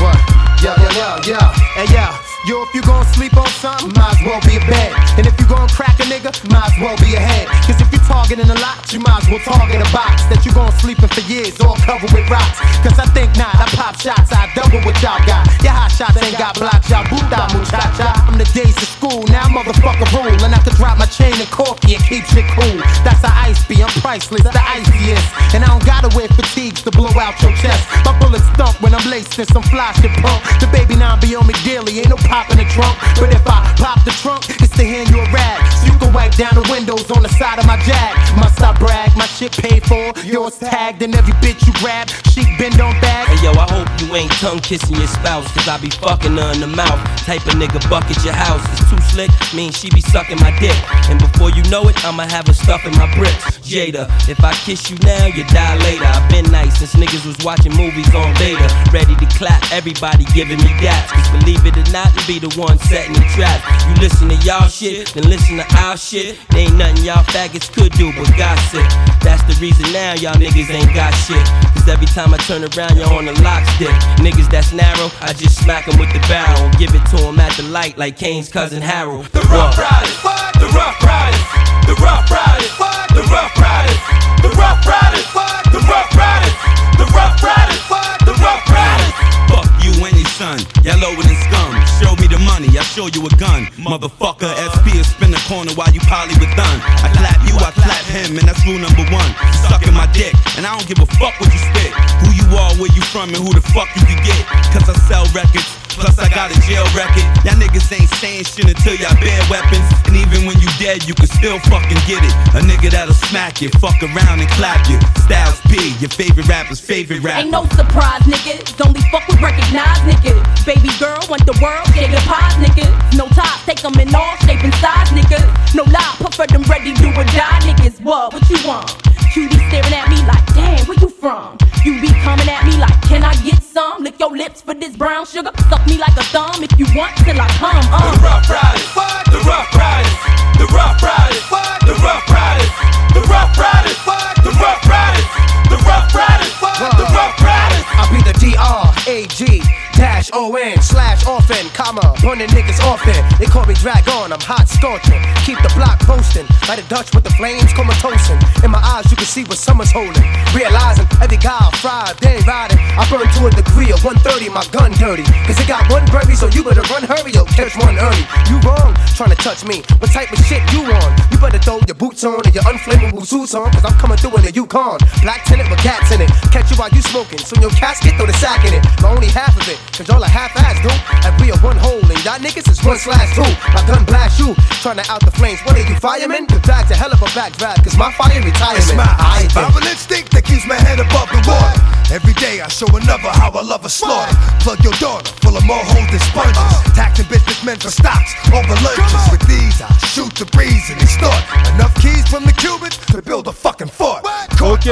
What? 0.00 0.16
Yo, 0.62 0.72
yo, 0.72 0.88
yo, 0.96 1.08
yo. 1.28 1.40
Hey 1.76 1.84
yo, 1.92 2.06
yo, 2.46 2.62
if 2.62 2.72
you 2.74 2.82
gon' 2.82 3.04
sleep 3.12 3.36
on 3.36 3.48
something, 3.60 3.92
might 3.96 4.16
as 4.16 4.22
well 4.24 4.40
be 4.46 4.56
a 4.56 4.64
bed. 4.64 4.92
And 5.18 5.26
if 5.26 5.36
you 5.40 5.46
gon' 5.46 5.68
crack 5.68 5.98
a 6.00 6.06
nigga, 6.08 6.32
might 6.48 6.72
as 6.72 6.76
well 6.80 6.96
be 6.96 7.14
a 7.16 7.20
head. 7.20 7.46
Cause 7.66 7.80
if 7.80 7.88
you're 7.92 8.04
targeting 8.08 8.48
a 8.48 8.58
lot, 8.60 8.80
you 8.92 9.00
might 9.00 9.24
as 9.24 9.28
well 9.28 9.42
target 9.44 9.80
a 9.82 9.88
box 9.92 10.24
that 10.32 10.44
you 10.44 10.52
gon' 10.52 10.72
sleep 10.80 11.02
in 11.02 11.08
for 11.08 11.24
years, 11.28 11.60
all 11.60 11.76
covered 11.84 12.12
with 12.12 12.28
rocks. 12.30 12.60
Cause 12.80 12.96
I 12.96 13.06
think 13.12 13.34
not, 13.36 13.52
I 13.56 13.66
pop 13.76 14.00
shots, 14.00 14.32
I 14.32 14.48
double 14.54 14.80
what 14.86 14.96
y'all 15.02 15.20
got. 15.26 15.44
Your 15.60 15.74
hot 15.74 15.92
shots 15.92 16.16
ain't 16.16 16.38
got 16.38 16.56
blocks, 16.56 16.88
y'all 16.88 17.04
boot 17.10 17.26
out 17.32 17.52
muchacha. 17.52 18.08
I'm 18.24 18.38
the 18.38 18.48
days 18.56 18.76
of 18.78 18.88
school, 18.88 19.26
now 19.28 19.50
motherfucker 19.50 20.08
rule. 20.16 20.38
And 20.40 20.54
I 20.54 20.60
could 20.62 20.76
drop 20.80 20.96
my 20.98 21.06
chain 21.06 21.34
and 21.36 21.50
corky 21.50 21.96
and 21.96 22.04
keep 22.04 22.24
shit 22.30 22.46
cool. 22.56 22.80
That's 23.04 23.20
how 23.20 23.34
ice 23.44 23.60
be, 23.66 23.82
I'm 23.82 23.92
priceless, 24.00 24.44
the 24.44 24.54
iciest. 24.54 25.54
And 25.54 25.64
I 25.64 25.68
don't 25.68 25.84
gotta 25.84 26.08
wear 26.16 26.28
fatigues 26.32 26.82
to 26.88 26.90
blow 26.90 27.12
out 27.20 27.36
your 27.42 27.52
chest. 27.60 27.84
My 28.04 28.16
bullets 28.18 28.46
stump 28.54 28.80
when 28.80 28.94
I'm 28.94 29.04
laced 29.10 29.38
in 29.38 29.46
some 29.46 29.62
fly 29.68 29.92
shit 30.00 30.12
pump. 30.24 30.40
The 30.60 30.68
baby 30.72 30.96
now 30.96 31.20
be 31.20 31.34
on 31.34 31.46
me 31.46 31.49
daily, 31.64 32.00
ain't 32.00 32.10
no 32.10 32.16
pop 32.16 32.50
in 32.50 32.58
the 32.58 32.64
trunk. 32.64 32.96
But 33.16 33.32
if 33.32 33.46
I 33.46 33.60
pop 33.76 34.04
the 34.04 34.12
trunk, 34.22 34.48
it's 34.60 34.74
to 34.76 34.84
hand 34.84 35.10
you 35.10 35.20
a 35.20 35.26
rag. 35.32 35.60
So 35.72 35.92
you 35.92 35.98
can 35.98 36.12
wipe 36.12 36.34
down 36.36 36.54
the 36.54 36.66
windows 36.70 37.10
on 37.10 37.22
the 37.22 37.28
side 37.28 37.58
of 37.58 37.66
my 37.66 37.76
jag. 37.84 38.14
Must 38.36 38.60
I 38.60 38.72
brag? 38.78 39.16
My 39.16 39.26
shit 39.26 39.52
paid 39.52 39.84
for, 39.84 40.12
yours 40.24 40.58
tagged, 40.58 41.02
and 41.02 41.14
every 41.14 41.34
bitch 41.44 41.66
you 41.66 41.72
grab, 41.80 42.08
she 42.32 42.44
bend 42.58 42.80
on 42.80 42.94
bag. 43.00 43.28
Hey 43.28 43.44
yo, 43.44 43.52
I 43.52 43.66
hope 43.68 43.88
you 44.00 44.14
ain't 44.14 44.32
tongue 44.42 44.60
kissing 44.60 44.96
your 44.96 45.08
spouse, 45.08 45.50
cause 45.52 45.68
I 45.68 45.78
be 45.78 45.90
fucking 45.90 46.36
her 46.36 46.52
in 46.54 46.60
the 46.60 46.66
mouth. 46.70 47.00
Type 47.24 47.44
of 47.46 47.54
nigga 47.54 47.80
bucket 47.88 48.22
your 48.24 48.34
house. 48.34 48.62
It's 48.72 48.88
too 48.90 49.00
slick, 49.12 49.30
mean 49.54 49.72
she 49.72 49.90
be 49.90 50.00
sucking 50.00 50.38
my 50.40 50.50
dick. 50.58 50.76
And 51.08 51.18
before 51.18 51.50
you 51.50 51.62
know 51.70 51.88
it, 51.88 51.96
I'ma 52.04 52.24
have 52.28 52.46
her 52.46 52.52
stuffing 52.52 52.92
my 52.96 53.06
bricks. 53.16 53.58
Jada, 53.66 54.06
if 54.28 54.42
I 54.42 54.52
kiss 54.64 54.90
you 54.90 54.96
now, 55.02 55.26
you 55.26 55.44
die 55.44 55.76
later. 55.78 56.04
I've 56.04 56.28
been 56.30 56.50
nice 56.50 56.78
since 56.78 56.94
niggas 56.94 57.24
was 57.26 57.38
watching 57.44 57.74
movies 57.76 58.12
on 58.14 58.34
beta. 58.34 58.66
Ready 58.92 59.14
to 59.16 59.26
clap, 59.38 59.62
everybody 59.72 60.24
giving 60.34 60.58
me 60.58 60.70
daps. 60.82 61.08
Cause 61.10 61.28
believe 61.40 61.64
it 61.66 61.76
or 61.76 61.90
not, 61.92 62.10
be 62.26 62.38
the 62.38 62.50
one 62.58 62.78
setting 62.78 63.14
the 63.14 63.24
trap. 63.34 63.58
You 63.88 63.94
listen 64.02 64.28
to 64.28 64.36
y'all 64.46 64.68
shit, 64.68 65.12
then 65.14 65.24
listen 65.28 65.56
to 65.58 65.66
our 65.78 65.96
shit. 65.96 66.38
There 66.50 66.60
ain't 66.66 66.76
nothing 66.76 67.04
y'all 67.04 67.24
faggots 67.30 67.72
could 67.72 67.92
do 67.92 68.12
but 68.16 68.28
gossip. 68.36 68.84
That's 69.22 69.42
the 69.44 69.56
reason 69.60 69.92
now 69.92 70.14
y'all 70.14 70.34
niggas 70.34 70.70
ain't 70.70 70.94
got 70.94 71.12
shit. 71.26 71.42
Cause 71.74 71.88
every 71.88 72.06
time 72.06 72.34
I 72.34 72.38
turn 72.38 72.62
around, 72.62 72.96
you're 72.96 73.12
on 73.12 73.26
the 73.26 73.34
lock 73.42 73.64
stick. 73.76 73.94
Niggas 74.18 74.50
that's 74.50 74.72
narrow, 74.72 75.10
I 75.20 75.32
just 75.32 75.62
smack 75.62 75.88
'em 75.88 75.98
with 75.98 76.12
the 76.12 76.20
barrel. 76.28 76.70
Give 76.78 76.94
it 76.94 77.04
to 77.16 77.26
'em 77.28 77.38
at 77.40 77.52
the 77.56 77.64
light 77.64 77.96
like 77.98 78.18
Kane's 78.18 78.48
cousin 78.48 78.82
Harold. 78.82 79.26
The 79.40 79.48
rough 79.56 79.78
riders, 79.80 80.20
the 80.60 80.68
rough 80.76 81.00
riders, 81.00 81.40
the 81.88 81.96
rough 81.96 82.28
riders, 82.28 82.68
the 83.16 83.24
rough 83.32 83.56
riders, 83.56 83.96
the 84.44 84.52
rough 84.52 84.84
riders, 84.84 85.24
the 85.72 85.80
rough 85.88 86.12
riders, 86.12 86.54
the 87.00 87.06
rough 87.08 87.40
riders, 87.40 87.80
the 88.28 88.34
rough 88.36 88.68
riders. 88.68 89.12
Fuck 89.48 89.72
you 89.80 89.96
and 90.04 90.12
your 90.12 90.28
son, 90.36 90.60
y'all 90.84 91.00
lower 91.00 91.24
than 91.24 91.40
scum. 91.48 91.72
Show 91.96 92.12
me 92.20 92.28
the 92.28 92.36
money, 92.44 92.68
I 92.76 92.84
show 92.84 93.08
you 93.08 93.24
a 93.24 93.32
gun. 93.40 93.64
Motherfucker, 93.80 94.52
SP 94.60 95.00
is 95.00 95.08
spin 95.08 95.32
the 95.32 95.40
corner 95.48 95.72
while 95.72 95.88
you 95.88 96.04
poly 96.04 96.36
with 96.36 96.52
done. 96.52 96.78
I 97.00 97.08
clap 97.16 97.40
you, 97.48 97.56
I 97.56 97.72
clap 97.72 98.04
him, 98.12 98.36
and 98.36 98.44
that's 98.44 98.60
rule 98.68 98.76
number 98.76 99.08
one. 99.08 99.32
Sucking 99.72 99.96
my 99.96 100.04
dick, 100.12 100.36
and 100.60 100.68
I 100.68 100.76
don't 100.76 100.84
give 100.84 101.00
a 101.00 101.08
fuck 101.16 101.32
what 101.40 101.48
you 101.48 101.60
spit. 101.72 101.96
Who 102.20 102.28
you 102.36 102.44
are, 102.60 102.76
where 102.76 102.92
you 102.92 103.00
from, 103.08 103.32
and 103.32 103.40
who 103.40 103.56
the 103.56 103.64
fuck 103.72 103.88
you 103.96 104.04
can 104.04 104.20
get. 104.20 104.44
Cause 104.76 104.84
I 104.84 104.94
sell 105.08 105.24
records, 105.32 105.64
plus 106.00 106.18
I 106.18 106.28
got 106.32 106.48
a 106.50 106.56
jail 106.64 106.84
record. 106.96 107.22
Y'all 107.44 107.60
niggas 107.60 107.84
ain't 107.92 108.08
saying 108.18 108.44
shit 108.48 108.64
until 108.64 108.96
y'all 108.96 109.14
bear 109.20 109.38
weapons. 109.52 109.84
And 110.08 110.16
even 110.16 110.48
when 110.48 110.56
you 110.58 110.68
dead, 110.80 111.04
you 111.06 111.14
can 111.14 111.28
still 111.28 111.60
fucking 111.68 112.00
get 112.08 112.24
it. 112.24 112.34
A 112.56 112.64
nigga 112.64 112.90
that'll 112.90 113.14
smack 113.14 113.60
you, 113.60 113.68
fuck 113.78 114.00
around 114.02 114.40
and 114.40 114.50
clap 114.56 114.88
you. 114.88 114.96
Styles 115.28 115.60
P, 115.68 115.94
your 116.00 116.10
favorite 116.10 116.48
rapper's 116.48 116.80
favorite 116.80 117.20
rapper. 117.20 117.44
Ain't 117.44 117.52
no 117.52 117.68
surprise, 117.76 118.24
nigga. 118.24 118.64
Only 118.80 119.04
fuck 119.12 119.28
with 119.28 119.40
recognized 119.40 120.02
nigga. 120.08 120.40
Baby 120.64 120.90
girl 120.98 121.20
want 121.28 121.44
the 121.44 121.56
world, 121.60 121.86
shake 121.92 122.10
the 122.10 122.22
pies, 122.24 122.56
nigga. 122.56 122.88
No 123.14 123.28
top, 123.36 123.60
take 123.68 123.84
'em 123.84 123.94
in 124.00 124.14
all 124.14 124.36
shape 124.48 124.64
and 124.64 124.74
size, 124.80 125.12
nigga. 125.12 125.40
No 125.76 125.84
lie, 125.92 126.16
prefer 126.18 126.46
them 126.46 126.62
ready 126.64 126.92
do 126.94 127.08
or 127.12 127.24
die, 127.36 127.60
niggas. 127.68 128.00
What? 128.00 128.32
What 128.32 128.48
you 128.48 128.58
want? 128.66 129.09
You 129.36 129.48
be 129.48 129.54
staring 129.70 129.94
at 129.94 130.10
me 130.10 130.18
like, 130.26 130.44
damn, 130.54 130.84
where 130.86 130.98
you 130.98 131.08
from? 131.08 131.56
You 131.84 132.00
be 132.00 132.08
coming 132.26 132.48
at 132.50 132.66
me 132.66 132.76
like, 132.78 133.00
can 133.02 133.22
I 133.22 133.32
get 133.46 133.62
some? 133.62 134.02
Lick 134.02 134.18
your 134.18 134.36
lips 134.36 134.60
for 134.60 134.74
this 134.74 134.96
brown 134.96 135.24
sugar. 135.24 135.52
Suck 135.70 135.86
me 135.86 135.98
like 135.98 136.16
a 136.18 136.24
thumb 136.34 136.58
if 136.64 136.74
you 136.76 136.86
want 136.98 137.14
till 137.22 137.40
I 137.40 137.46
come. 137.54 137.78
Uh. 137.94 138.10
The 138.10 138.18
rough 138.26 138.50
riders, 138.50 138.90
the 139.30 139.38
rough 139.46 139.70
riders, 139.70 140.18
the 140.58 140.66
rough 140.74 140.98
riders, 140.98 141.46
the 141.86 141.94
rough 142.02 142.26
riders, 142.26 142.70
the 143.14 143.22
rough 143.30 143.54
riders, 143.54 143.98
the 144.42 144.50
rough 144.58 144.82
riders, 144.90 145.26
the 145.70 145.78
rough 145.86 146.10
riders, 146.10 146.50
the 146.98 147.06
rough 147.14 147.40
riders. 147.40 148.19
D-R-A-G 148.40 149.60
dash 150.00 150.30
O-N 150.32 150.80
slash 150.80 151.26
orphan, 151.28 151.68
comma, 151.76 152.16
burning 152.24 152.48
niggas 152.56 152.80
often. 152.80 153.20
They 153.36 153.44
call 153.44 153.68
me 153.68 153.74
Dragon, 153.76 154.32
I'm 154.32 154.40
hot 154.40 154.64
scorching. 154.64 155.20
Keep 155.44 155.60
the 155.60 155.68
block 155.76 156.00
posting, 156.08 156.48
like 156.64 156.80
a 156.80 156.86
Dutch 156.88 157.12
with 157.12 157.24
the 157.24 157.34
flames 157.36 157.68
comatosing. 157.76 158.40
In 158.64 158.72
my 158.72 158.80
eyes, 158.80 159.04
you 159.12 159.16
can 159.20 159.28
see 159.28 159.44
what 159.44 159.60
summer's 159.60 159.92
holding. 159.92 160.24
Realizing 160.56 161.04
every 161.20 161.36
guy 161.36 161.60
fry, 161.84 162.16
they 162.24 162.40
riding. 162.48 162.80
I 162.96 163.04
burn 163.12 163.28
to 163.28 163.40
a 163.44 163.52
degree 163.52 163.92
of 163.92 164.00
130, 164.00 164.48
my 164.48 164.64
gun 164.72 164.96
dirty. 164.96 165.28
Cause 165.44 165.60
it 165.60 165.68
got 165.68 165.84
one 165.92 166.08
birdie, 166.08 166.32
so 166.32 166.48
you 166.48 166.64
better 166.64 166.84
run 166.88 167.04
hurry, 167.04 167.36
you'll 167.36 167.52
catch 167.52 167.76
one 167.76 168.00
early. 168.00 168.24
You 168.48 168.56
wrong, 168.64 168.96
trying 169.20 169.36
to 169.36 169.40
touch 169.44 169.68
me. 169.68 169.84
What 170.00 170.16
type 170.16 170.32
of 170.32 170.40
shit 170.48 170.64
you 170.72 170.80
on? 170.88 171.10
You 171.28 171.36
better 171.36 171.60
throw 171.60 171.84
your 171.84 172.00
boots 172.00 172.24
on 172.24 172.40
and 172.40 172.54
your 172.56 172.64
unflammable 172.64 173.28
suits 173.28 173.52
on, 173.52 173.68
cause 173.68 173.84
I'm 173.84 174.00
coming 174.00 174.16
through 174.16 174.40
in 174.40 174.48
the 174.48 174.52
Yukon. 174.56 174.96
Black 175.20 175.44
tenant 175.44 175.68
with 175.68 175.84
cats 175.84 176.08
in 176.08 176.24
it. 176.24 176.32
Catch 176.48 176.72
you 176.72 176.80
while 176.80 176.88
you 176.96 177.04
smoking, 177.04 177.44
so 177.44 177.60
your 177.60 177.74
casket, 177.76 178.16
throw 178.16 178.29
the 178.30 178.38
sack 178.38 178.62
in 178.64 178.72
it. 178.74 178.82
But 179.02 179.10
only 179.10 179.26
half 179.26 179.54
of 179.58 179.66
it, 179.66 179.78
cause 179.90 180.06
y'all 180.06 180.22
are 180.22 180.30
half 180.30 180.54
ass, 180.54 180.78
dude. 180.78 180.94
And 181.26 181.34
we 181.42 181.50
are 181.50 181.58
one 181.58 181.76
hole, 181.76 181.98
and 181.98 182.20
y'all 182.22 182.38
niggas 182.38 182.70
is 182.70 182.78
one 182.86 182.98
slash 182.98 183.34
two. 183.34 183.46
My 183.74 183.82
gun 183.86 184.06
blast 184.06 184.38
you, 184.38 184.54
trying 184.82 185.02
to 185.02 185.06
out 185.10 185.20
the 185.26 185.34
flames. 185.34 185.60
What 185.66 185.74
are 185.74 185.82
you, 185.82 185.96
firemen? 185.98 186.46
The 186.46 186.62
bag's 186.62 186.90
a 186.90 186.94
hell 186.94 187.10
of 187.10 187.20
a 187.20 187.30
backdraft, 187.34 187.82
cause 187.82 187.98
my 187.98 188.12
fire 188.14 188.38
retirement. 188.38 188.86
It's 188.86 188.94
my 188.94 189.08
I 189.18 189.48
survival 189.50 189.82
instinct 189.90 190.30
that 190.32 190.44
keeps 190.44 190.66
my 190.66 190.78
head 190.78 191.00
above 191.02 191.28
the 191.34 191.42
water. 191.42 191.74
Every 192.14 192.34
day 192.34 192.60
I 192.60 192.68
show 192.68 192.86
another 192.90 193.30
how 193.34 193.50
I 193.50 193.62
love 193.62 193.84
a 193.84 193.90
slaughter. 193.90 194.34
Plug 194.62 194.78
your 194.82 194.94
daughter, 195.02 195.26
full 195.42 195.56
of 195.56 195.64
more 195.66 195.82
holes 195.82 196.10
than 196.10 196.22
sponges. 196.30 196.58
Oh. 196.58 196.82
Taxing 196.94 197.26
businessmen 197.26 197.78
for 197.78 197.90
stocks 197.90 198.34
over 198.54 198.74
lunches. 198.82 199.22
With 199.30 199.42
these, 199.46 199.82
I 199.82 199.90
shoot 200.06 200.34
the 200.34 200.46
breeze 200.54 200.90
and 200.90 201.00
extort 201.02 201.38
enough 201.74 201.94
keys 202.02 202.26
from 202.28 202.44
the 202.44 202.54
Cubans 202.54 202.98
to 203.10 203.22
build 203.22 203.46
a 203.48 203.52
fucking 203.52 203.90
fort. 203.90 204.22
Ok, 204.60 204.90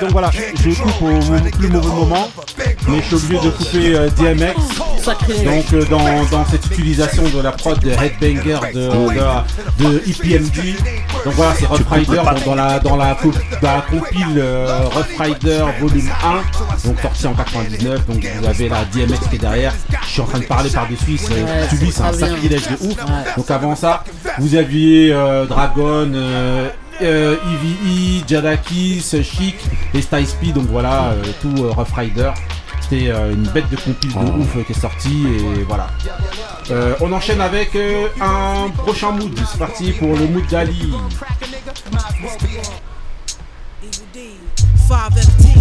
donc 0.00 0.10
voilà, 0.10 0.30
je 0.32 0.74
coupe 0.74 1.02
au 1.02 1.50
plus 1.58 1.68
mauvais 1.68 1.94
moment, 1.94 2.28
mais 2.88 2.98
je 3.10 3.16
suis 3.16 3.26
obligé 3.26 3.44
de 3.44 3.50
couper 3.50 3.94
euh, 3.96 4.08
DMX. 4.10 4.54
Donc 5.44 5.72
euh, 5.72 5.84
dans, 5.88 6.24
dans 6.30 6.44
cette 6.46 6.66
utilisation 6.66 7.22
de 7.28 7.40
la 7.40 7.52
prod 7.52 7.78
de 7.78 7.90
Headbanger 7.90 8.58
de, 8.74 8.80
de, 8.80 9.84
de 9.84 10.02
EPMD, 10.10 10.74
donc 11.24 11.34
voilà 11.34 11.54
c'est 11.56 11.66
Rough 11.66 11.86
Rider 11.90 12.16
donc 12.16 12.44
dans 12.44 12.54
la 12.56 12.78
dans 12.80 12.96
la, 12.96 13.14
co- 13.14 13.32
dans 13.62 13.72
la 13.76 13.82
compile 13.82 14.34
euh, 14.38 14.80
Rough 14.92 15.16
Rider 15.20 15.64
volume 15.80 16.10
1, 16.84 16.88
donc 16.88 17.00
sorti 17.00 17.26
en 17.28 17.34
99, 17.34 18.06
donc 18.06 18.26
vous 18.40 18.46
avez 18.48 18.68
la 18.68 18.84
DMX 18.86 19.28
qui 19.30 19.36
est 19.36 19.38
derrière. 19.38 19.72
Je 20.02 20.08
suis 20.10 20.20
en 20.20 20.26
train 20.26 20.40
de 20.40 20.44
parler 20.44 20.70
par 20.70 20.88
dessus, 20.88 21.16
c'est 21.18 21.34
Ouais, 21.34 22.08
un 22.08 22.12
sacrilège 22.12 22.62
de 22.68 22.86
ouf. 22.88 22.96
Donc 23.36 23.50
avant 23.50 23.76
ça, 23.76 24.02
vous 24.38 24.54
aviez 24.56 25.12
euh, 25.12 25.44
Dragon, 25.46 26.10
euh, 27.02 27.36
EVE, 27.36 28.24
Jadakis, 28.26 29.02
Chic 29.22 29.56
et 29.94 30.02
Styles 30.02 30.26
P, 30.40 30.52
donc 30.52 30.66
voilà, 30.68 31.10
euh, 31.10 31.22
tout 31.42 31.54
euh, 31.64 31.70
Rough 31.70 31.92
Rider. 31.96 32.30
C'était 32.80 33.08
euh, 33.10 33.32
une 33.32 33.42
bête 33.48 33.68
de 33.70 33.76
compil 33.76 34.12
de 34.12 34.18
Oh. 34.18 34.38
ouf 34.40 34.56
euh, 34.56 34.62
qui 34.62 34.72
est 34.72 34.80
sortie 34.80 35.26
et 35.26 35.64
voilà. 35.64 35.88
Euh, 36.70 36.94
on 37.00 37.12
enchaîne 37.12 37.40
avec 37.40 37.74
euh, 37.74 38.06
un 38.20 38.70
prochain 38.70 39.10
mood. 39.12 39.36
C'est 39.50 39.58
parti 39.58 39.90
pour 39.92 40.14
le 40.16 40.26
mood 40.28 40.46
d'Ali. 40.48 40.92
5FT, 44.88 45.56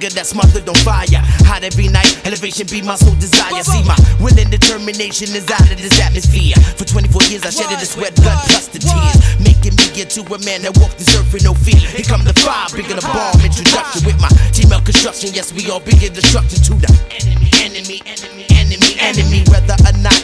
nigga 0.00 0.12
that's 0.14 0.30
smothered 0.30 0.68
on 0.68 0.74
fire. 0.76 1.20
Hot 1.44 1.62
every 1.62 1.88
night, 1.88 2.08
elevation 2.24 2.66
be 2.66 2.80
my 2.82 2.94
sole 2.94 3.14
desire. 3.16 3.62
See, 3.62 3.84
my 3.84 3.96
will 4.20 4.36
and 4.38 4.50
determination 4.50 5.28
is 5.36 5.44
out 5.50 5.68
of 5.70 5.76
this 5.76 6.00
atmosphere. 6.00 6.56
For 6.76 6.84
24 6.84 7.22
years, 7.28 7.44
I 7.44 7.50
shedded 7.50 7.78
the 7.78 7.86
sweat, 7.86 8.14
blood, 8.16 8.38
plus 8.48 8.68
the 8.68 8.80
tears. 8.80 9.18
Making 9.40 9.76
me 9.76 9.86
get 9.92 10.10
to 10.16 10.24
a 10.24 10.38
man 10.44 10.62
that 10.62 10.76
walked 10.80 10.98
this 10.98 11.12
earth 11.16 11.32
with 11.32 11.44
no 11.44 11.54
fear. 11.54 11.80
Here 11.80 12.06
come 12.08 12.24
the 12.24 12.34
fire, 12.40 12.68
bigger 12.72 12.96
the 12.96 13.04
bomb 13.04 13.36
introduction 13.44 14.04
with 14.06 14.18
my 14.20 14.32
team 14.56 14.72
of 14.72 14.84
construction. 14.84 15.30
Yes, 15.34 15.52
we 15.52 15.68
all 15.70 15.80
bigger 15.80 16.08
destruction 16.08 16.60
to 16.64 16.74
the 16.80 16.90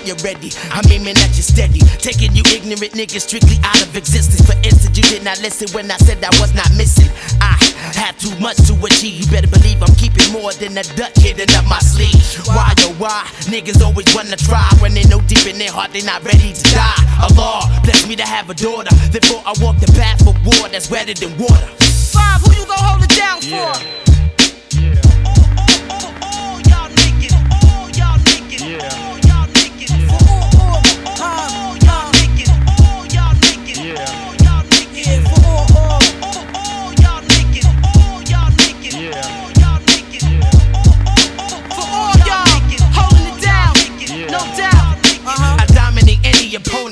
or 0.06 0.14
not 0.14 0.22
you're 0.22 0.32
ready, 0.32 0.50
I'm 0.70 0.84
aiming 0.90 1.16
at 1.18 1.36
you 1.36 1.42
steady. 1.42 1.80
Taking 1.98 2.34
you 2.34 2.42
ignorant 2.54 2.92
niggas 2.92 3.26
strictly 3.26 3.56
out 3.62 3.80
of 3.82 3.96
existence. 3.96 4.44
For 4.46 4.56
instance, 4.62 4.96
you 4.96 5.04
did 5.04 5.24
not 5.24 5.40
listen 5.42 5.68
when 5.74 5.90
I 5.90 5.96
said 5.98 6.22
I 6.24 6.30
was 6.40 6.54
not 6.54 6.70
missing. 6.76 7.10
I 7.40 7.56
had 7.94 8.18
too 8.18 8.34
much 8.40 8.56
to 8.68 8.74
achieve. 8.84 9.20
You 9.20 9.26
better 9.30 9.48
believe 9.48 9.82
I'm 9.82 9.94
keeping 9.96 10.30
more 10.32 10.52
than 10.54 10.78
a 10.78 10.82
duck 10.96 11.14
hidden 11.16 11.50
up 11.54 11.66
my 11.66 11.78
sleeve. 11.78 12.46
Why 12.46 12.74
oh 12.86 12.94
why? 12.98 13.26
Niggas 13.50 13.82
always 13.82 14.06
wanna 14.14 14.36
try 14.36 14.66
when 14.80 14.94
they 14.94 15.04
know 15.04 15.20
deep 15.22 15.46
in 15.46 15.58
their 15.58 15.72
heart 15.72 15.92
they 15.92 16.02
not 16.02 16.22
ready 16.24 16.52
to 16.52 16.64
die. 16.70 17.02
Allah 17.22 17.66
bless 17.82 18.06
me 18.06 18.16
to 18.16 18.26
have 18.26 18.50
a 18.50 18.54
daughter. 18.54 18.94
Therefore 19.10 19.42
I 19.46 19.54
walk 19.60 19.78
the 19.78 19.90
path 19.92 20.26
of 20.26 20.34
war 20.46 20.68
that's 20.68 20.90
wetter 20.90 21.14
than 21.14 21.36
water. 21.38 21.66
Five, 22.12 22.40
who 22.42 22.52
you 22.54 22.66
gon' 22.66 22.78
hold 22.78 23.02
it 23.02 23.10
down 23.10 23.40
for? 23.40 24.05
I 24.05 24.05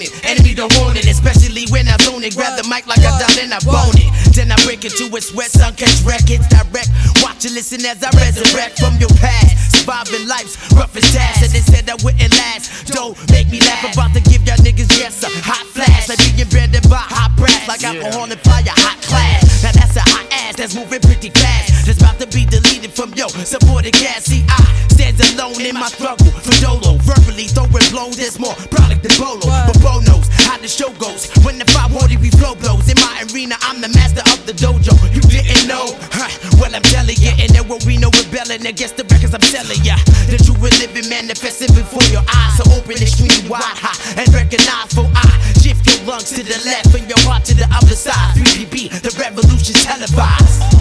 opponent. 0.04 0.24
Enemy 0.24 0.54
don't 0.54 0.72
want 0.78 0.98
it, 0.98 1.06
especially 1.06 1.66
when 1.70 1.88
I 1.88 1.96
zone 1.98 2.24
it. 2.24 2.36
Grab 2.36 2.56
the 2.60 2.66
mic 2.68 2.86
like 2.86 3.00
I 3.00 3.12
done 3.18 3.36
and 3.40 3.52
I 3.54 3.60
bone 3.60 3.96
it. 3.96 4.10
Then 4.34 4.50
I 4.50 4.56
break 4.64 4.84
into 4.84 5.08
a 5.14 5.20
sweat, 5.20 5.50
sun 5.50 5.74
catch 5.74 6.02
records 6.02 6.46
direct. 6.48 6.90
Watch 7.22 7.44
and 7.44 7.54
listen 7.54 7.84
as 7.86 8.02
I 8.02 8.10
resurrect 8.16 8.78
from 8.80 8.96
your 8.98 9.12
past. 9.20 9.78
Surviving 9.78 10.26
life's 10.26 10.58
roughest 10.72 11.14
task. 11.14 11.42
And 11.42 11.52
they 11.52 11.64
said 11.64 11.88
I 11.88 11.96
wouldn't 12.02 12.32
last. 12.34 12.92
Don't 12.92 13.16
make 13.30 13.50
me 13.50 13.60
laugh 13.60 13.84
about 13.92 14.12
to 14.14 14.20
give 14.20 14.42
y'all 14.46 14.60
niggas 14.60 14.90
yes 14.98 15.22
a 15.22 15.30
hot 15.42 15.66
flash. 15.66 16.08
Like 16.08 16.18
being 16.18 16.48
branded 16.48 16.88
by 16.88 17.02
hot 17.02 17.32
brass. 17.36 17.68
Like 17.68 17.84
alcohol 17.84 18.30
and 18.30 18.40
fire, 18.40 18.64
hot 18.66 19.00
class. 19.02 19.62
Now 19.62 19.72
that's 19.72 19.96
a 19.96 20.04
hot 20.04 20.26
ass 20.30 20.56
that's 20.56 20.74
moving 20.74 21.00
pretty 21.00 21.30
fast. 21.30 21.86
That's 21.86 22.00
about 22.00 22.18
to 22.20 22.26
be 22.26 22.44
deleted 22.44 22.92
from 22.92 23.14
yo 23.14 23.28
supported 23.28 23.94
cast. 23.94 24.26
See, 24.26 24.44
I 24.48 24.60
stand 24.90 25.20
alone 25.32 25.62
in 25.62 25.74
my 25.74 25.88
struggle 25.88 26.30
for 26.30 26.54
dolo. 26.60 26.98
Verbally 27.04 27.48
throwing 27.48 27.88
blows, 27.90 28.16
there's 28.16 28.38
more 28.38 28.54
than 29.24 29.72
But 29.72 29.78
Bo 29.80 30.00
knows 30.04 30.28
how 30.44 30.58
the 30.58 30.68
show 30.68 30.92
goes. 31.00 31.32
When 31.44 31.58
the 31.58 31.64
540 31.72 32.16
we 32.18 32.30
flow 32.30 32.54
blows 32.54 32.88
in 32.92 32.98
my 33.00 33.24
arena, 33.30 33.56
I'm 33.64 33.80
the 33.80 33.88
master 33.88 34.24
of 34.32 34.44
the 34.44 34.52
dojo. 34.52 34.92
You 35.14 35.22
didn't 35.24 35.66
know? 35.68 35.96
Huh. 36.12 36.28
Well, 36.60 36.74
I'm 36.74 36.84
telling 36.92 37.16
you, 37.16 37.32
and 37.40 37.48
there 37.50 37.64
won't 37.64 37.86
be 37.86 37.96
no 37.96 38.10
rebelling 38.12 38.66
against 38.66 38.96
the 38.96 39.04
records 39.08 39.34
I'm 39.34 39.44
selling 39.48 39.80
ya. 39.80 39.96
The 40.28 40.36
true 40.40 40.56
and 40.60 40.76
living 40.80 41.08
manifesting 41.08 41.72
before 41.72 42.04
your 42.12 42.24
eyes. 42.28 42.60
So 42.60 42.64
open 42.76 43.00
extremely 43.00 43.48
wide, 43.48 43.64
high, 43.64 43.96
and 44.20 44.28
recognize 44.34 44.92
for 44.92 45.08
I 45.16 45.26
shift 45.64 45.86
your 45.88 46.00
lungs 46.04 46.30
to 46.36 46.42
the 46.42 46.58
left 46.68 46.92
and 46.94 47.08
your 47.08 47.20
heart 47.24 47.44
to 47.48 47.54
the 47.54 47.68
other 47.72 47.96
side. 47.96 48.36
3PB, 48.36 49.00
the 49.00 49.12
revolution's 49.16 49.82
televised. 49.84 50.73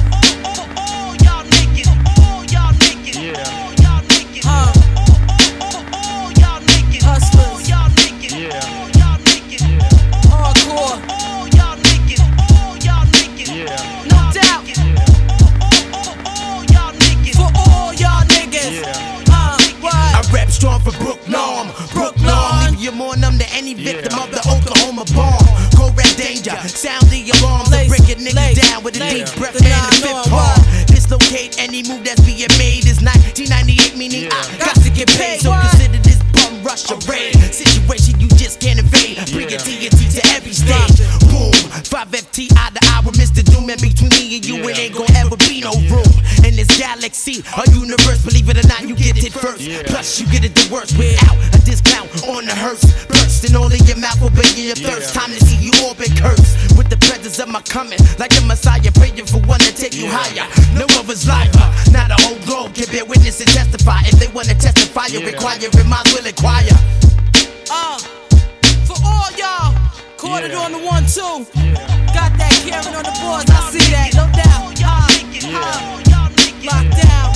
I 20.63 20.71
rap 20.71 20.81
strong 20.81 20.81
for 20.81 20.95
Brook 21.03 21.19
Norm. 21.27 21.67
Brook 21.91 22.15
Norm, 22.21 22.71
leave 22.71 22.79
you 22.79 22.91
more 22.91 23.15
numb 23.17 23.37
than 23.37 23.47
any 23.51 23.73
victim 23.73 24.17
of 24.19 24.31
the 24.31 24.39
Oklahoma 24.47 25.03
bomb. 25.13 25.43
Go 25.75 25.91
red 25.95 26.15
danger, 26.15 26.55
sound 26.67 27.03
the 27.11 27.31
alarm. 27.39 27.65
So 27.67 27.79
break 27.87 28.07
a 28.07 28.15
nigga 28.15 28.55
down 28.55 28.83
with 28.83 28.95
a 28.95 29.03
deep 29.09 29.27
breath 29.35 29.55
and 29.59 29.67
a 29.67 29.91
fifth 29.99 30.29
palm. 30.31 30.59
Dislocate 30.87 31.59
any 31.59 31.83
move 31.83 32.03
that's 32.03 32.21
being 32.21 32.47
made 32.57 32.87
is 32.87 33.03
1998, 33.03 33.97
meaning 33.97 34.31
I 34.31 34.39
got 34.59 34.75
to 34.79 34.89
get 34.89 35.09
paid. 35.19 35.41
So 35.41 35.51
consider 35.51 35.99
this 35.99 36.21
bum 36.31 36.63
rush 36.63 36.89
a 36.91 36.95
raid. 37.11 37.35
Situation 37.51 38.19
you 38.19 38.27
just 38.39 38.59
can't 38.59 38.79
evade. 38.79 39.19
Bring 39.31 39.51
it 39.51 39.59
TNT 39.59 40.15
to 40.15 40.21
every 40.35 40.53
stage. 40.53 41.03
Boom, 41.27 41.51
5FT 41.91 42.55
out 42.57 42.73
the 42.73 42.83
hour, 42.93 43.11
Mr. 43.19 43.43
Doom. 43.43 43.69
And 43.69 43.81
between 43.81 44.09
me 44.15 44.37
and 44.37 44.45
you, 44.45 44.57
it 44.69 44.79
ain't 44.79 44.95
gonna 44.95 45.11
ever 45.19 45.37
be 45.37 45.61
no 45.61 45.73
room. 45.91 46.12
In 46.83 46.99
galaxy, 46.99 47.39
a 47.55 47.63
universe, 47.71 48.25
believe 48.25 48.49
it 48.49 48.59
or 48.59 48.67
not, 48.67 48.83
you 48.83 48.95
get 48.95 49.15
it 49.15 49.31
first. 49.31 49.63
Plus, 49.87 50.19
you 50.19 50.27
get 50.27 50.43
it 50.43 50.53
the 50.53 50.67
worst 50.67 50.97
without 50.97 51.35
a 51.55 51.59
discount 51.63 52.11
on 52.27 52.43
the 52.43 52.51
hearse. 52.53 52.83
Bursting 53.07 53.55
all 53.55 53.71
in 53.71 53.79
your 53.87 53.95
mouth, 53.97 54.19
obeying 54.21 54.67
your 54.67 54.75
thirst. 54.75 55.13
Time 55.13 55.31
to 55.31 55.39
see 55.39 55.55
you 55.63 55.71
orbit 55.87 56.11
curse. 56.19 56.43
With 56.75 56.89
the 56.89 56.97
presence 56.97 57.39
of 57.39 57.47
my 57.47 57.61
coming, 57.61 57.99
like 58.19 58.35
a 58.35 58.41
messiah, 58.43 58.91
praying 58.99 59.25
for 59.25 59.39
one 59.47 59.59
to 59.63 59.71
take 59.71 59.95
you 59.95 60.11
higher. 60.11 60.43
No 60.75 60.83
other's 60.99 61.23
lifer, 61.23 61.63
not 61.95 62.11
a 62.11 62.19
whole 62.19 62.39
globe 62.43 62.75
can 62.75 62.91
bear 62.91 63.05
witness 63.05 63.39
and 63.39 63.49
testify. 63.49 64.03
If 64.03 64.19
they 64.19 64.27
wanna 64.35 64.55
testify, 64.55 65.07
you 65.07 65.23
require, 65.23 65.63
it 65.63 65.87
might 65.87 66.03
will 66.11 66.27
inquire. 66.27 66.75
Uh, 67.71 67.95
for 68.83 68.99
all 68.99 69.31
y'all, 69.39 69.71
caught 70.19 70.43
it 70.43 70.53
on 70.53 70.75
the 70.75 70.83
one 70.83 71.07
two. 71.07 71.47
Got 72.11 72.35
that 72.35 72.51
Karen 72.67 72.91
on 72.91 73.07
the 73.07 73.15
boards, 73.23 73.47
I 73.47 73.71
see 73.71 73.87
that, 73.95 74.11
no 74.19 74.27
doubt. 74.35 74.75
Uh, 74.83 75.07
uh, 75.55 76.02
locked 76.63 76.95
down. 77.01 77.33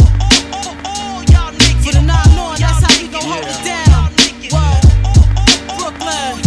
For 1.83 1.91
the 1.93 2.01
nine 2.01 2.39
on, 2.39 2.55
that's 2.59 2.83
how 2.83 2.93
we 3.01 3.07
gon' 3.07 3.23
hold 3.23 3.45
it 3.47 3.61
down. 3.63 4.11
What? 4.51 4.81
Brooklyn. 5.77 6.41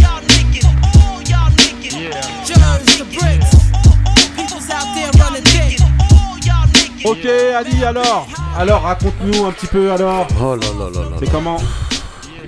Jersey, 2.45 2.95
the 2.99 3.09
bricks. 3.17 3.53
People's 4.37 4.71
out 4.71 4.89
there 4.95 5.11
running 5.21 5.45
thick. 5.45 5.81
Ok, 7.05 7.25
Ali, 7.57 7.85
alors 7.85 8.27
Alors, 8.57 8.83
raconte-nous 8.83 9.45
un 9.47 9.53
petit 9.53 9.67
peu, 9.67 9.93
alors. 9.93 10.27
Oh 10.41 10.57
là 10.57 10.67
là 10.79 10.91
là 10.93 11.11
là. 11.11 11.17
C'est 11.19 11.31
comment 11.31 11.59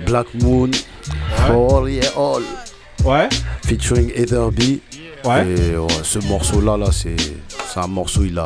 Black 0.05 0.27
Moon, 0.35 0.69
For 1.47 1.77
All 1.77 1.89
Yeah 1.89 2.11
All. 2.15 2.43
Ouais. 3.03 3.29
Featuring 3.65 4.11
Ether 4.15 4.49
B. 4.51 4.79
Ouais. 5.25 5.47
Et 5.47 5.77
ouais, 5.77 5.87
ce 6.03 6.19
morceau-là, 6.27 6.77
là, 6.77 6.87
c'est 6.91 7.15
c'est 7.73 7.79
un 7.79 7.87
morceau, 7.87 8.23
il 8.23 8.37
a. 8.37 8.45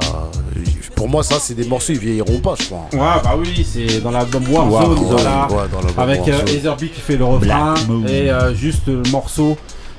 Pour 0.96 1.10
moi, 1.10 1.24
ça, 1.24 1.36
c'est 1.40 1.54
des 1.54 1.66
morceaux, 1.66 1.94
ils 1.94 2.00
vieilliront 2.00 2.40
pas, 2.40 2.56
je 2.60 2.66
crois. 2.66 2.88
Ouais, 2.94 3.22
bah 3.24 3.36
oui, 3.38 3.68
c'est 3.70 4.00
dans 4.02 4.12
l'album 4.12 4.44
Warzone, 4.50 4.98
Ouais, 5.00 5.06
voilà, 5.10 5.48
ouais, 5.52 5.70
dans 5.72 5.82
l'album 5.82 6.00
avec 6.00 6.28
euh, 6.28 6.76
qui 6.78 7.02
fait 7.02 7.18
le 7.18 7.26
refrain 7.26 7.76
et 8.08 8.32
euh, 8.32 8.54
juste 8.56 8.88
le 8.88 9.04
morceau 9.12 9.58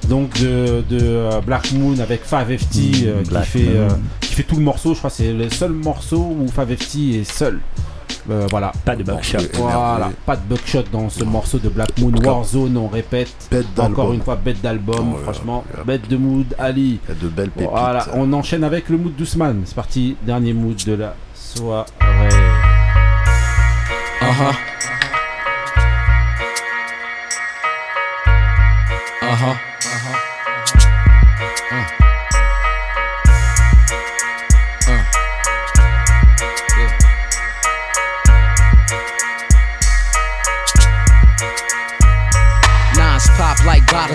donc 0.09 0.33
de, 0.41 0.83
de 0.89 0.99
euh, 1.01 1.41
Black 1.45 1.73
Moon 1.73 1.99
avec 1.99 2.23
5FT 2.27 3.05
euh, 3.07 3.23
qui 3.23 3.47
fait 3.47 3.69
euh, 3.69 3.89
qui 4.21 4.33
fait 4.35 4.43
tout 4.45 4.57
le 4.57 4.63
morceau. 4.63 4.95
Je 4.95 4.99
crois 4.99 5.11
que 5.11 5.17
c'est 5.17 5.33
le 5.33 5.51
seul 5.51 5.73
morceau 5.73 6.19
où 6.19 6.47
5FT 6.47 7.21
est 7.21 7.31
seul. 7.31 7.61
Euh, 8.31 8.47
voilà. 8.51 8.73
Pas 8.85 8.97
de 8.97 9.03
buckshot. 9.03 9.39
Voilà, 9.55 10.11
pas 10.27 10.37
de 10.37 10.43
buckshot 10.43 10.85
dans 10.93 11.09
ce 11.09 11.25
morceau 11.25 11.59
de 11.59 11.69
Black 11.69 11.99
Moon. 11.99 12.13
Warzone, 12.23 12.77
on 12.77 12.89
répète. 12.89 13.51
Encore 13.79 14.13
une 14.13 14.23
fois, 14.23 14.37
bête 14.37 14.61
d'album, 14.61 15.15
oh, 15.15 15.19
franchement. 15.23 15.65
Bête 15.87 16.09
de 16.09 16.17
mood, 16.17 16.47
Ali. 16.59 17.01
De 17.09 17.29
belles 17.29 17.51
pépites. 17.51 17.71
Voilà, 17.71 18.07
on 18.15 18.33
enchaîne 18.33 18.65
avec 18.65 18.89
le 18.89 18.99
mood 18.99 19.15
d'Ousmane. 19.17 19.63
C'est 19.65 19.75
parti, 19.75 20.17
dernier 20.23 20.53
mood 20.53 20.77
de 20.85 20.95
la 20.95 21.15
soirée. 21.35 21.87
Ah, 24.21 24.27
ah. 24.41 24.53
Ah, 29.31 29.55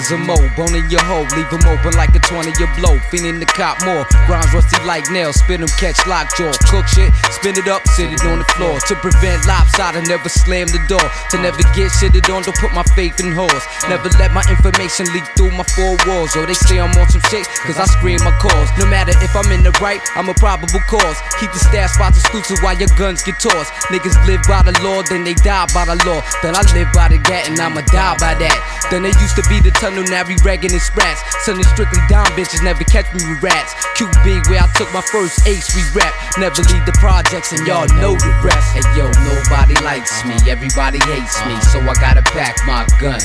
bottles 0.04 0.12
of 0.12 0.20
mo. 0.28 0.36
Bone 0.56 0.76
in 0.76 0.90
your 0.90 1.02
hole, 1.04 1.26
leave 1.36 1.52
'em 1.52 1.66
open 1.68 1.94
like 1.96 2.16
a 2.16 2.20
20 2.20 2.52
year 2.60 2.70
blow. 2.78 3.00
Feeling 3.10 3.40
the 3.40 3.46
cop 3.46 3.82
more. 3.84 4.06
Grinds 4.28 4.54
rusty 4.54 4.78
like 4.86 5.10
nails, 5.12 5.38
spin 5.38 5.62
'em, 5.62 5.70
catch 5.80 6.06
lockjaw. 6.08 6.52
Cook 6.70 6.88
shit, 6.88 7.12
spin 7.32 7.58
it 7.58 7.68
up, 7.68 7.88
sit 7.96 8.12
it 8.12 8.24
on 8.26 8.40
the 8.40 8.46
floor. 8.56 8.80
To 8.88 8.96
prevent 8.96 9.46
lopsided, 9.46 10.08
never 10.08 10.30
slam 10.30 10.68
the 10.68 10.80
door. 10.88 11.08
To 11.32 11.38
never 11.38 11.64
get 11.76 11.92
shitted 11.92 12.30
on, 12.34 12.44
don't 12.44 12.58
put 12.58 12.74
my 12.74 12.84
faith 12.96 13.20
in 13.20 13.32
horse. 13.32 13.66
Never 13.88 14.10
let 14.20 14.34
my 14.34 14.44
information 14.50 15.06
leak 15.14 15.26
through 15.36 15.52
my 15.52 15.66
four 15.76 15.98
walls. 16.08 16.36
Or 16.36 16.46
they 16.46 16.54
say 16.54 16.80
I'm 16.80 16.96
on 16.98 17.10
some 17.10 17.24
shit, 17.30 17.48
cause 17.66 17.80
I 17.80 17.86
scream 17.86 18.20
my 18.24 18.32
cause. 18.40 18.70
No 18.78 18.86
matter 18.86 19.14
if 19.22 19.36
I'm 19.36 19.52
in 19.52 19.64
the 19.64 19.72
right, 19.82 20.02
I'm 20.16 20.30
a 20.30 20.34
probable 20.34 20.84
cause. 20.88 21.18
Keep 21.40 21.52
the 21.54 21.60
stash 21.60 21.92
spots 21.94 22.18
exclusive 22.18 22.60
while 22.64 22.78
your 22.78 22.90
guns 22.98 23.22
get 23.24 23.40
tossed. 23.40 23.72
Niggas 23.92 24.18
live 24.28 24.42
by 24.48 24.62
the 24.64 24.74
law, 24.84 25.02
then 25.04 25.24
they 25.24 25.34
die 25.34 25.68
by 25.74 25.86
the 25.86 25.98
law. 26.06 26.22
Then 26.42 26.56
I 26.56 26.62
live 26.74 26.92
by 26.94 27.08
the 27.10 27.18
gat 27.18 27.48
and 27.48 27.60
I'ma 27.60 27.82
die 27.82 28.16
by 28.20 28.34
that. 28.36 28.58
Then 28.90 29.04
there 29.04 29.18
used 29.22 29.36
to 29.36 29.44
be 29.50 29.60
the 29.60 29.72
tunnel, 29.72 29.93
now 30.02 30.26
we 30.26 30.34
regging 30.42 30.74
and 30.74 30.82
sprats. 30.82 31.22
Selling 31.46 31.64
strictly 31.70 32.02
down 32.10 32.26
bitches, 32.34 32.64
never 32.64 32.84
catch 32.84 33.06
me 33.14 33.22
with 33.30 33.44
rats. 33.44 33.78
QB, 33.94 34.50
where 34.50 34.66
I 34.66 34.68
took 34.74 34.90
my 34.94 35.06
first 35.06 35.46
ace, 35.46 35.70
we 35.78 35.86
rap. 35.94 36.14
Never 36.42 36.66
leave 36.74 36.86
the 36.90 36.98
projects 36.98 37.54
and 37.54 37.62
y'all 37.68 37.86
know 38.02 38.18
the 38.18 38.34
rest. 38.42 38.74
Hey 38.74 38.82
yo, 38.98 39.06
nobody 39.30 39.78
likes 39.86 40.26
me, 40.26 40.34
everybody 40.50 40.98
hates 40.98 41.38
me, 41.46 41.54
so 41.70 41.78
I 41.78 41.94
gotta 42.02 42.24
pack 42.34 42.58
my 42.66 42.88
gun. 42.98 43.22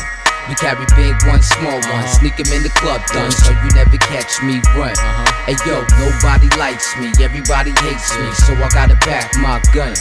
We 0.49 0.55
carry 0.55 0.85
big 0.97 1.17
ones, 1.29 1.47
small 1.47 1.73
ones, 1.73 1.85
uh-huh. 1.85 2.21
sneak 2.21 2.41
'em 2.41 2.53
in 2.53 2.63
the 2.63 2.73
club 2.77 3.05
done, 3.13 3.31
so 3.31 3.53
you 3.53 3.69
never 3.77 3.97
catch 3.99 4.43
me 4.43 4.61
run. 4.77 4.93
Uh-huh. 4.93 5.45
Hey 5.49 5.57
yo, 5.65 5.85
nobody 5.97 6.49
likes 6.57 6.97
me, 6.97 7.13
everybody 7.23 7.73
hates 7.81 8.13
me, 8.17 8.29
so 8.45 8.53
I 8.57 8.69
gotta 8.73 8.97
pack 8.97 9.33
my 9.37 9.61
gun. 9.73 9.97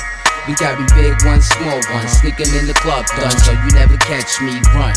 We 0.47 0.55
carry 0.55 0.85
big 0.95 1.11
ones, 1.25 1.45
small 1.45 1.75
ones, 1.91 2.11
sneaking 2.23 2.47
in 2.55 2.67
the 2.67 2.73
club 2.73 3.05
done, 3.19 3.31
so 3.31 3.51
you 3.51 3.69
never 3.75 3.97
catch 3.97 4.39
me 4.39 4.55
run. 4.71 4.95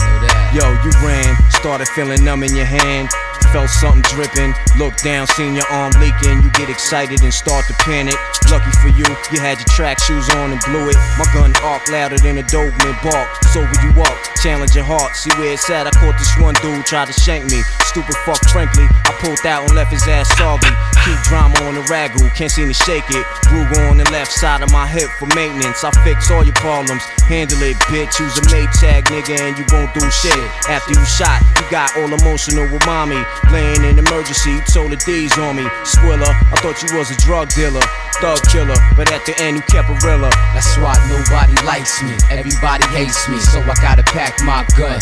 Yo, 0.54 0.62
you 0.86 0.90
ran, 1.02 1.34
started 1.50 1.88
feeling 1.88 2.24
numb 2.24 2.44
in 2.44 2.54
your 2.54 2.66
hand. 2.70 3.10
Felt 3.50 3.68
something 3.68 4.02
dripping, 4.14 4.54
looked 4.78 5.02
down, 5.02 5.26
seen 5.26 5.54
your 5.58 5.66
arm 5.74 5.90
leaking. 5.98 6.38
You 6.42 6.50
get 6.54 6.70
excited 6.70 7.22
and 7.24 7.34
start 7.34 7.66
to 7.66 7.74
panic. 7.82 8.14
Lucky 8.46 8.70
for 8.78 8.94
you, 8.94 9.02
you 9.34 9.42
had 9.42 9.58
your 9.58 9.66
track 9.74 9.98
shoes 9.98 10.30
on 10.38 10.52
and 10.54 10.60
blew 10.70 10.86
it. 10.86 10.94
My 11.18 11.26
gun 11.34 11.50
arc 11.66 11.82
louder 11.90 12.18
than 12.18 12.38
a 12.38 12.46
Doberman 12.46 12.94
bark. 13.02 13.26
Sober 13.50 13.74
you 13.82 13.90
up, 14.02 14.14
challenge 14.40 14.76
your 14.76 14.84
heart. 14.84 15.16
See 15.16 15.34
where 15.34 15.54
it's 15.54 15.68
at. 15.68 15.88
I 15.88 15.90
caught 15.98 16.14
this 16.14 16.30
one 16.38 16.54
dude 16.62 16.86
tried 16.86 17.10
to 17.10 17.12
shank 17.12 17.50
me. 17.50 17.58
Stupid 17.90 18.14
fuck, 18.22 18.38
frankly. 18.54 18.86
I 18.86 19.18
pulled 19.18 19.42
out 19.44 19.66
and 19.66 19.74
left 19.74 19.90
his 19.90 20.06
ass 20.06 20.30
soggy. 20.38 20.70
Keep 21.02 21.18
drama 21.26 21.58
on 21.66 21.74
the 21.74 21.82
ragu, 21.90 22.22
can't 22.36 22.52
seem 22.52 22.68
to 22.68 22.74
shake 22.74 23.08
it. 23.10 23.26
Ruger 23.50 23.90
on 23.90 23.98
the 23.98 24.08
left 24.12 24.30
side 24.30 24.62
of 24.62 24.70
my 24.70 24.86
hip 24.86 25.10
for 25.18 25.26
maintenance. 25.40 25.80
I 25.84 25.90
fix 26.04 26.30
all 26.30 26.44
your 26.44 26.58
problems. 26.60 27.00
Handle 27.24 27.62
it, 27.64 27.80
bitch. 27.88 28.20
Use 28.20 28.36
a 28.36 28.44
Maytag, 28.52 29.08
nigga, 29.08 29.40
and 29.40 29.56
you 29.56 29.64
won't 29.72 29.88
do 29.96 30.04
shit. 30.12 30.36
After 30.68 30.92
you 30.92 31.04
shot, 31.08 31.40
you 31.56 31.64
got 31.72 31.88
all 31.96 32.12
emotional 32.12 32.68
with 32.68 32.84
mommy. 32.84 33.24
Laying 33.48 33.88
in 33.88 33.96
emergency, 33.96 34.52
you 34.52 34.60
told 34.68 34.92
the 34.92 35.00
D's 35.00 35.32
on 35.38 35.56
me. 35.56 35.64
Swiller, 35.88 36.28
I 36.52 36.56
thought 36.60 36.76
you 36.84 36.92
was 36.92 37.08
a 37.08 37.16
drug 37.24 37.48
dealer, 37.56 37.80
thug 38.20 38.44
killer, 38.52 38.76
but 38.96 39.08
at 39.12 39.24
the 39.24 39.32
end 39.40 39.56
you 39.56 39.64
kept 39.64 39.88
a 39.88 39.96
realer. 40.04 40.30
That's 40.52 40.76
why 40.76 40.92
nobody 41.08 41.56
likes 41.64 42.02
me, 42.02 42.12
everybody 42.28 42.84
hates 42.92 43.24
me, 43.28 43.38
so 43.40 43.60
I 43.64 43.74
gotta 43.80 44.04
pack 44.04 44.36
my 44.44 44.66
gun. 44.76 45.00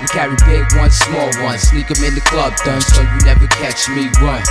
We 0.00 0.06
carry 0.08 0.36
big 0.48 0.64
ones, 0.80 0.96
small 0.96 1.28
ones, 1.44 1.68
sneak 1.68 1.90
'em 1.92 2.02
in 2.04 2.14
the 2.14 2.24
club 2.24 2.56
done, 2.64 2.80
so 2.80 3.02
you 3.02 3.18
never 3.28 3.46
catch 3.60 3.88
me 3.90 4.08
run. 4.22 4.42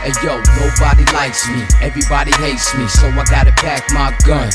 Hey 0.00 0.12
yo, 0.24 0.40
nobody 0.56 1.04
likes 1.12 1.46
me, 1.50 1.60
everybody 1.82 2.32
hates 2.40 2.74
me, 2.74 2.88
so 2.88 3.08
I 3.08 3.22
gotta 3.28 3.52
pack 3.52 3.84
my 3.92 4.16
gun. 4.24 4.48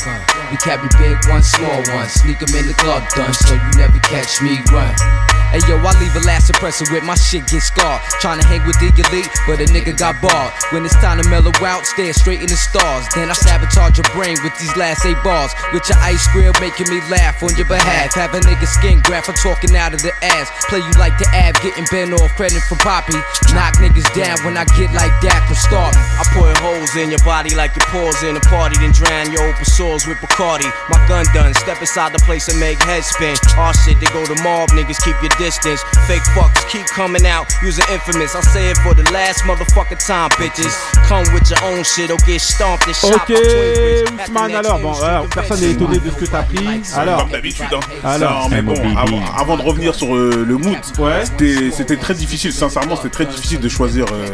We 0.50 0.56
carry 0.56 0.88
big 0.98 1.16
ones, 1.28 1.46
small 1.46 1.82
ones, 1.94 2.14
sneak 2.14 2.42
'em 2.42 2.52
in 2.56 2.66
the 2.66 2.74
club 2.74 3.06
done, 3.14 3.32
so 3.32 3.54
you 3.54 3.70
never 3.78 3.98
catch 4.00 4.42
me 4.42 4.58
run. 4.72 4.92
Hey 5.54 5.62
yo, 5.70 5.78
I 5.78 5.94
leave 6.02 6.14
a 6.16 6.20
last 6.26 6.50
suppressor 6.50 6.90
with 6.90 7.04
my 7.04 7.14
shit 7.14 7.46
get 7.46 7.62
scarred. 7.62 8.02
Tryna 8.20 8.42
hang 8.42 8.66
with 8.66 8.78
the 8.82 8.90
elite, 8.90 9.30
but 9.46 9.60
a 9.62 9.66
nigga 9.70 9.96
got 9.96 10.20
barred. 10.20 10.52
When 10.70 10.84
it's 10.84 10.96
time 10.96 11.22
to 11.22 11.28
mellow 11.30 11.54
out, 11.62 11.86
stare 11.86 12.12
straight 12.12 12.42
in 12.42 12.48
the 12.48 12.56
stars. 12.56 13.06
Then 13.14 13.30
I 13.30 13.34
sabotage 13.34 13.96
your 13.96 14.10
brain 14.10 14.36
with 14.42 14.58
these 14.58 14.74
last 14.76 15.06
eight 15.06 15.22
bars. 15.22 15.54
With 15.72 15.88
your 15.88 15.98
ice 16.02 16.26
grill 16.34 16.52
making 16.60 16.90
me 16.90 17.00
laugh 17.08 17.40
on 17.44 17.54
your 17.54 17.66
behalf. 17.66 18.12
Have 18.14 18.34
a 18.34 18.40
nigga 18.40 18.66
skin 18.66 19.00
graph 19.06 19.26
for 19.26 19.38
talking 19.38 19.76
out 19.76 19.94
of 19.94 20.02
the 20.02 20.12
ass. 20.24 20.50
Play 20.68 20.80
you 20.80 20.94
like 20.98 21.16
the 21.16 21.28
ab, 21.32 21.54
getting 21.62 21.86
bent 21.92 22.12
off 22.20 22.34
credit 22.34 22.62
from 22.66 22.78
Poppy. 22.78 23.16
Knock 23.54 23.78
niggas 23.78 24.10
down 24.18 24.42
when 24.44 24.58
I 24.58 24.64
get 24.74 24.92
like 24.92 25.14
that 25.22 25.35
from 25.44 25.56
starting. 25.56 26.00
I 26.16 26.24
put 26.32 26.56
holes 26.64 26.94
in 26.96 27.10
your 27.10 27.20
body 27.24 27.54
like 27.54 27.76
your 27.76 27.84
paws 27.92 28.22
in 28.22 28.36
a 28.36 28.40
party, 28.48 28.76
then 28.78 28.92
drown 28.92 29.32
your 29.32 29.42
open 29.48 29.64
sores 29.64 30.06
with 30.06 30.16
Bacardi. 30.18 30.68
My 30.88 30.98
gun 31.08 31.24
done, 31.34 31.52
step 31.54 31.80
inside 31.80 32.12
the 32.12 32.22
place 32.24 32.48
and 32.48 32.58
make 32.60 32.78
head 32.82 33.04
spin. 33.04 33.36
All 33.58 33.72
shit, 33.72 33.98
they 34.00 34.06
go 34.12 34.24
to 34.24 34.36
mob, 34.42 34.70
niggas 34.70 35.02
keep 35.04 35.16
your 35.22 35.32
distance. 35.38 35.82
Fake 36.06 36.22
fucks 36.34 36.64
keep 36.70 36.86
coming 36.86 37.26
out, 37.26 37.46
using 37.62 37.84
infamous. 37.92 38.34
I 38.34 38.40
say 38.42 38.70
it 38.70 38.78
for 38.78 38.94
the 38.94 39.04
last 39.12 39.42
motherfucking 39.44 40.00
time, 40.06 40.30
bitches. 40.40 40.74
Come 41.08 41.24
with 41.34 41.48
your 41.50 41.60
own 41.64 41.84
shit 41.84 42.10
or 42.10 42.18
get 42.26 42.40
stomped 42.40 42.86
and 42.86 42.94
shot 42.96 43.14
Ok. 43.16 43.30
Ousmane, 43.30 44.54
alors, 44.54 44.78
bon, 44.80 44.92
alors, 45.02 45.26
personne 45.28 45.60
n'est 45.60 45.70
étonné 45.70 45.98
de 45.98 46.10
ce 46.10 46.16
que 46.16 46.26
t'as 46.26 46.42
pris. 46.42 46.82
Alors, 46.96 47.20
Comme 47.20 47.30
d'habitude, 47.30 47.66
hein. 47.72 47.80
Alors. 48.04 48.42
Non, 48.42 48.48
mais 48.48 48.62
bon, 48.62 48.74
avant, 48.96 49.22
avant 49.36 49.56
de 49.56 49.62
revenir 49.62 49.94
sur 49.94 50.14
euh, 50.14 50.44
le 50.46 50.56
mood, 50.56 50.78
c'était- 51.24 51.70
c'était 51.70 51.96
très 51.96 52.14
difficile, 52.14 52.52
sincèrement, 52.52 52.96
c'était 52.96 53.10
très 53.10 53.26
difficile 53.26 53.60
de 53.60 53.68
choisir 53.68 54.06
euh, 54.12 54.26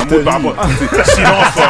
un 0.00 0.24
par 0.24 0.34
rapport. 0.34 0.56
c'est- 0.78 1.04
Silence, 1.14 1.44
quoi. 1.54 1.64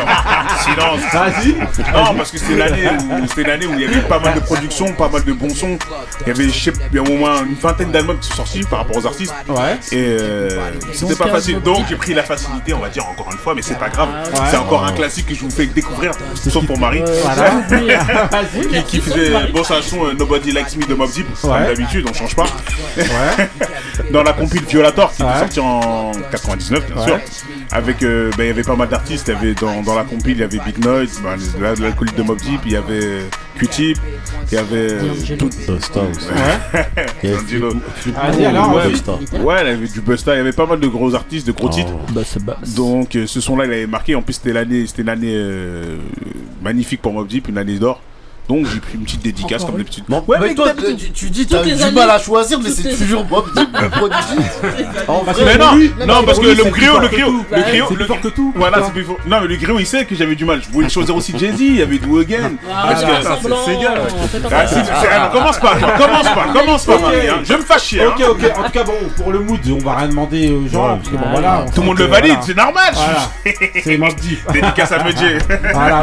silence. 0.60 1.00
Vas-y. 1.12 1.52
Non, 1.92 2.14
parce 2.16 2.30
que 2.30 2.38
c'était 2.38 2.56
l'année 2.56 2.88
où 2.88 3.26
c'était 3.28 3.44
l'année 3.48 3.66
où 3.66 3.72
il 3.74 3.80
y 3.80 3.84
avait 3.84 4.00
pas 4.02 4.18
mal 4.18 4.34
de 4.34 4.40
productions, 4.40 4.92
pas 4.92 5.08
mal 5.08 5.24
de 5.24 5.32
bons 5.32 5.54
sons. 5.54 5.78
Il 6.22 6.28
y 6.28 6.30
avait, 6.30 6.48
je 6.48 6.58
sais, 6.58 6.72
il 6.92 6.96
y 6.96 6.98
a 6.98 7.02
au 7.02 7.16
moins 7.16 7.44
une 7.44 7.54
vingtaine 7.54 7.90
d'albums 7.90 8.18
qui 8.18 8.28
sont 8.28 8.36
sortis 8.36 8.62
par 8.64 8.80
rapport 8.80 8.96
aux 8.96 9.06
artistes. 9.06 9.34
Ouais. 9.48 9.78
Et 9.92 10.16
euh, 10.20 10.48
c'était 10.92 11.14
pas 11.16 11.28
facile. 11.28 11.60
Donc 11.60 11.84
j'ai 11.88 11.96
pris 11.96 12.14
la 12.14 12.22
facilité, 12.22 12.72
on 12.74 12.78
va 12.80 12.88
dire 12.88 13.06
encore 13.08 13.28
une 13.32 13.38
fois, 13.38 13.54
mais 13.54 13.62
c'est 13.62 13.78
pas 13.78 13.88
grave. 13.88 14.08
Ouais. 14.32 14.40
C'est 14.50 14.56
encore 14.56 14.84
un 14.84 14.92
classique 14.92 15.26
que 15.26 15.34
je 15.34 15.40
vous 15.40 15.50
fais 15.50 15.66
découvrir, 15.66 16.12
sauf 16.34 16.64
pour 16.66 16.78
Marie. 16.78 17.02
Voilà. 17.22 17.50
Qui, 18.70 18.82
qui 18.84 19.00
faisait 19.00 19.30
bon 19.52 19.62
c'est 19.64 19.74
un 19.74 19.82
son 19.82 20.04
euh, 20.06 20.12
Nobody 20.14 20.52
Likes 20.52 20.76
Me 20.76 20.86
de 20.86 20.94
Mob 20.94 21.10
Deep 21.10 21.26
comme 21.40 21.50
Ouais. 21.50 21.66
d'habitude 21.66 22.06
on 22.08 22.14
change 22.14 22.34
pas 22.34 22.44
dans 24.10 24.22
la 24.22 24.32
compile 24.32 24.62
Violator 24.64 25.12
qui 25.12 25.22
Ouais. 25.22 25.30
est 25.34 25.38
sortie 25.40 25.60
en 25.60 26.12
99 26.30 26.86
bien 26.86 26.96
Ouais. 27.02 27.06
sûr 27.06 27.18
avec 27.72 28.02
euh, 28.02 28.30
ben, 28.36 28.44
il 28.44 28.46
y 28.48 28.50
avait 28.50 28.62
pas 28.62 28.76
mal 28.76 28.88
d'artistes 28.88 29.28
il 29.28 29.34
y 29.34 29.36
avait 29.36 29.54
dans, 29.54 29.82
dans 29.82 29.94
la 29.94 30.04
compile 30.04 30.32
il 30.36 30.40
y 30.40 30.42
avait 30.44 30.58
Big 30.64 30.84
Noise 30.84 31.20
ben, 31.22 31.36
la- 31.60 31.74
l'alcoolique 31.74 32.16
de 32.16 32.22
Mob 32.22 32.38
Deep 32.38 32.60
il 32.66 32.72
y 32.72 32.76
avait 32.76 33.20
Q-Tip 33.56 33.98
il 34.50 34.54
y 34.54 34.58
avait 34.58 34.92
euh, 34.92 35.36
tout 35.38 35.46
Busta 35.48 36.00
aussi. 36.02 36.28
Ouais. 36.28 36.96
Il 37.22 37.30
y 37.30 37.32
avait 37.32 38.46
alors, 38.46 38.74
ouais, 38.74 38.82
ouais, 39.40 39.56
il 39.62 39.66
y 39.68 39.70
avait 39.70 39.86
du 39.88 40.00
Busta, 40.00 40.34
il 40.34 40.38
y 40.38 40.40
avait 40.40 40.52
pas 40.52 40.66
mal 40.66 40.80
de 40.80 40.86
gros 40.88 41.14
artistes, 41.14 41.46
de 41.46 41.52
gros 41.52 41.68
Oh. 41.68 41.70
titres. 41.70 41.92
Donc 42.76 43.16
euh, 43.16 43.26
ce 43.26 43.40
son-là, 43.40 43.64
il 43.66 43.72
avait 43.72 43.86
marqué. 43.86 44.14
En 44.14 44.22
plus, 44.22 44.34
c'était 44.34 44.52
l'année, 44.52 44.86
c'était 44.86 45.02
une 45.02 45.08
année 45.08 45.32
euh, 45.34 45.96
magnifique 46.62 47.00
pour 47.00 47.12
Mob 47.12 47.26
Deep, 47.26 47.48
une 47.48 47.58
année 47.58 47.78
d'or. 47.78 48.02
Donc 48.48 48.66
j'ai 48.66 48.78
pris 48.78 48.94
une 48.94 49.04
petite 49.04 49.22
dédicace 49.22 49.62
Encore 49.62 49.66
comme 49.72 49.80
une. 49.80 49.84
d'habitude. 49.84 50.04
Bon, 50.08 50.22
Ouais, 50.28 50.36
mais 50.40 50.54
toi, 50.54 50.66
d'habitude. 50.66 50.98
tu, 50.98 51.12
tu 51.12 51.30
dis 51.30 51.46
t'as 51.46 51.62
eu 51.62 51.66
les 51.66 51.74
du 51.76 51.82
années- 51.82 51.92
mal 51.92 52.10
à 52.10 52.18
choisir, 52.18 52.60
mais 52.62 52.68
c'est 52.70 52.94
toujours 52.94 53.24
Bob 53.24 53.46
le 53.56 53.88
prodigy. 53.88 54.20
En 55.08 55.18
Parce 55.20 55.38
vrai, 55.38 55.52
Mais 55.58 55.64
non, 55.64 55.74
lui- 55.74 55.92
non, 56.06 56.22
parce 56.24 56.38
que 56.38 56.46
le 56.46 56.64
griot, 56.70 56.98
le 56.98 57.08
griot, 57.08 57.32
le 57.50 57.62
griot, 57.62 57.84
c'est 57.88 57.94
le 57.94 57.98
plus 57.98 58.04
fort 58.06 58.20
que 58.20 58.28
tout. 58.28 58.52
Voilà, 58.56 58.82
c'est 58.84 58.92
plus 58.92 59.04
fort. 59.04 59.16
Non, 59.26 59.38
mais 59.40 59.46
le 59.48 59.56
griot, 59.56 59.78
il 59.78 59.86
sait 59.86 60.04
que 60.04 60.14
j'avais 60.14 60.34
du 60.34 60.44
mal. 60.44 60.60
Je 60.62 60.70
voulais 60.70 60.88
choisir 60.88 61.16
aussi 61.16 61.32
Jay-Z, 61.38 61.60
il 61.60 61.76
y 61.76 61.82
avait 61.82 61.98
Do 61.98 62.18
Again. 62.20 62.52
Ah, 62.70 62.88
Parce 62.88 63.02
que- 63.04 63.48
c'est 63.64 63.74
égal. 63.74 64.00
Commence 65.32 65.58
pas, 65.58 65.74
commence 65.98 66.28
pas, 66.28 66.46
commence 66.52 66.84
pas, 66.84 66.94
hein. 66.94 67.40
Je 67.42 67.48
vais 67.52 67.58
me 67.58 67.62
fâcher. 67.64 68.02
hein. 68.02 68.12
Ok, 68.16 68.24
ok. 68.30 68.52
En 68.58 68.62
tout 68.64 68.70
cas, 68.72 68.84
bon, 68.84 68.92
pour 69.16 69.32
le 69.32 69.40
mood, 69.40 69.60
on 69.70 69.78
va 69.84 69.96
rien 69.96 70.08
demander 70.08 70.50
aux 70.50 70.68
gens. 70.68 70.96
parce 70.96 71.08
que 71.08 71.16
bon, 71.16 71.26
voilà. 71.30 71.64
Tout 71.74 71.80
le 71.80 71.86
monde 71.86 71.98
le 71.98 72.06
valide, 72.06 72.38
c'est 72.42 72.56
normal. 72.56 72.94
C'est 73.82 73.98
Deep. 74.20 74.52
Dédicace 74.52 74.92
à 74.92 75.02
Medjay. 75.02 75.38
Voilà, 75.72 76.02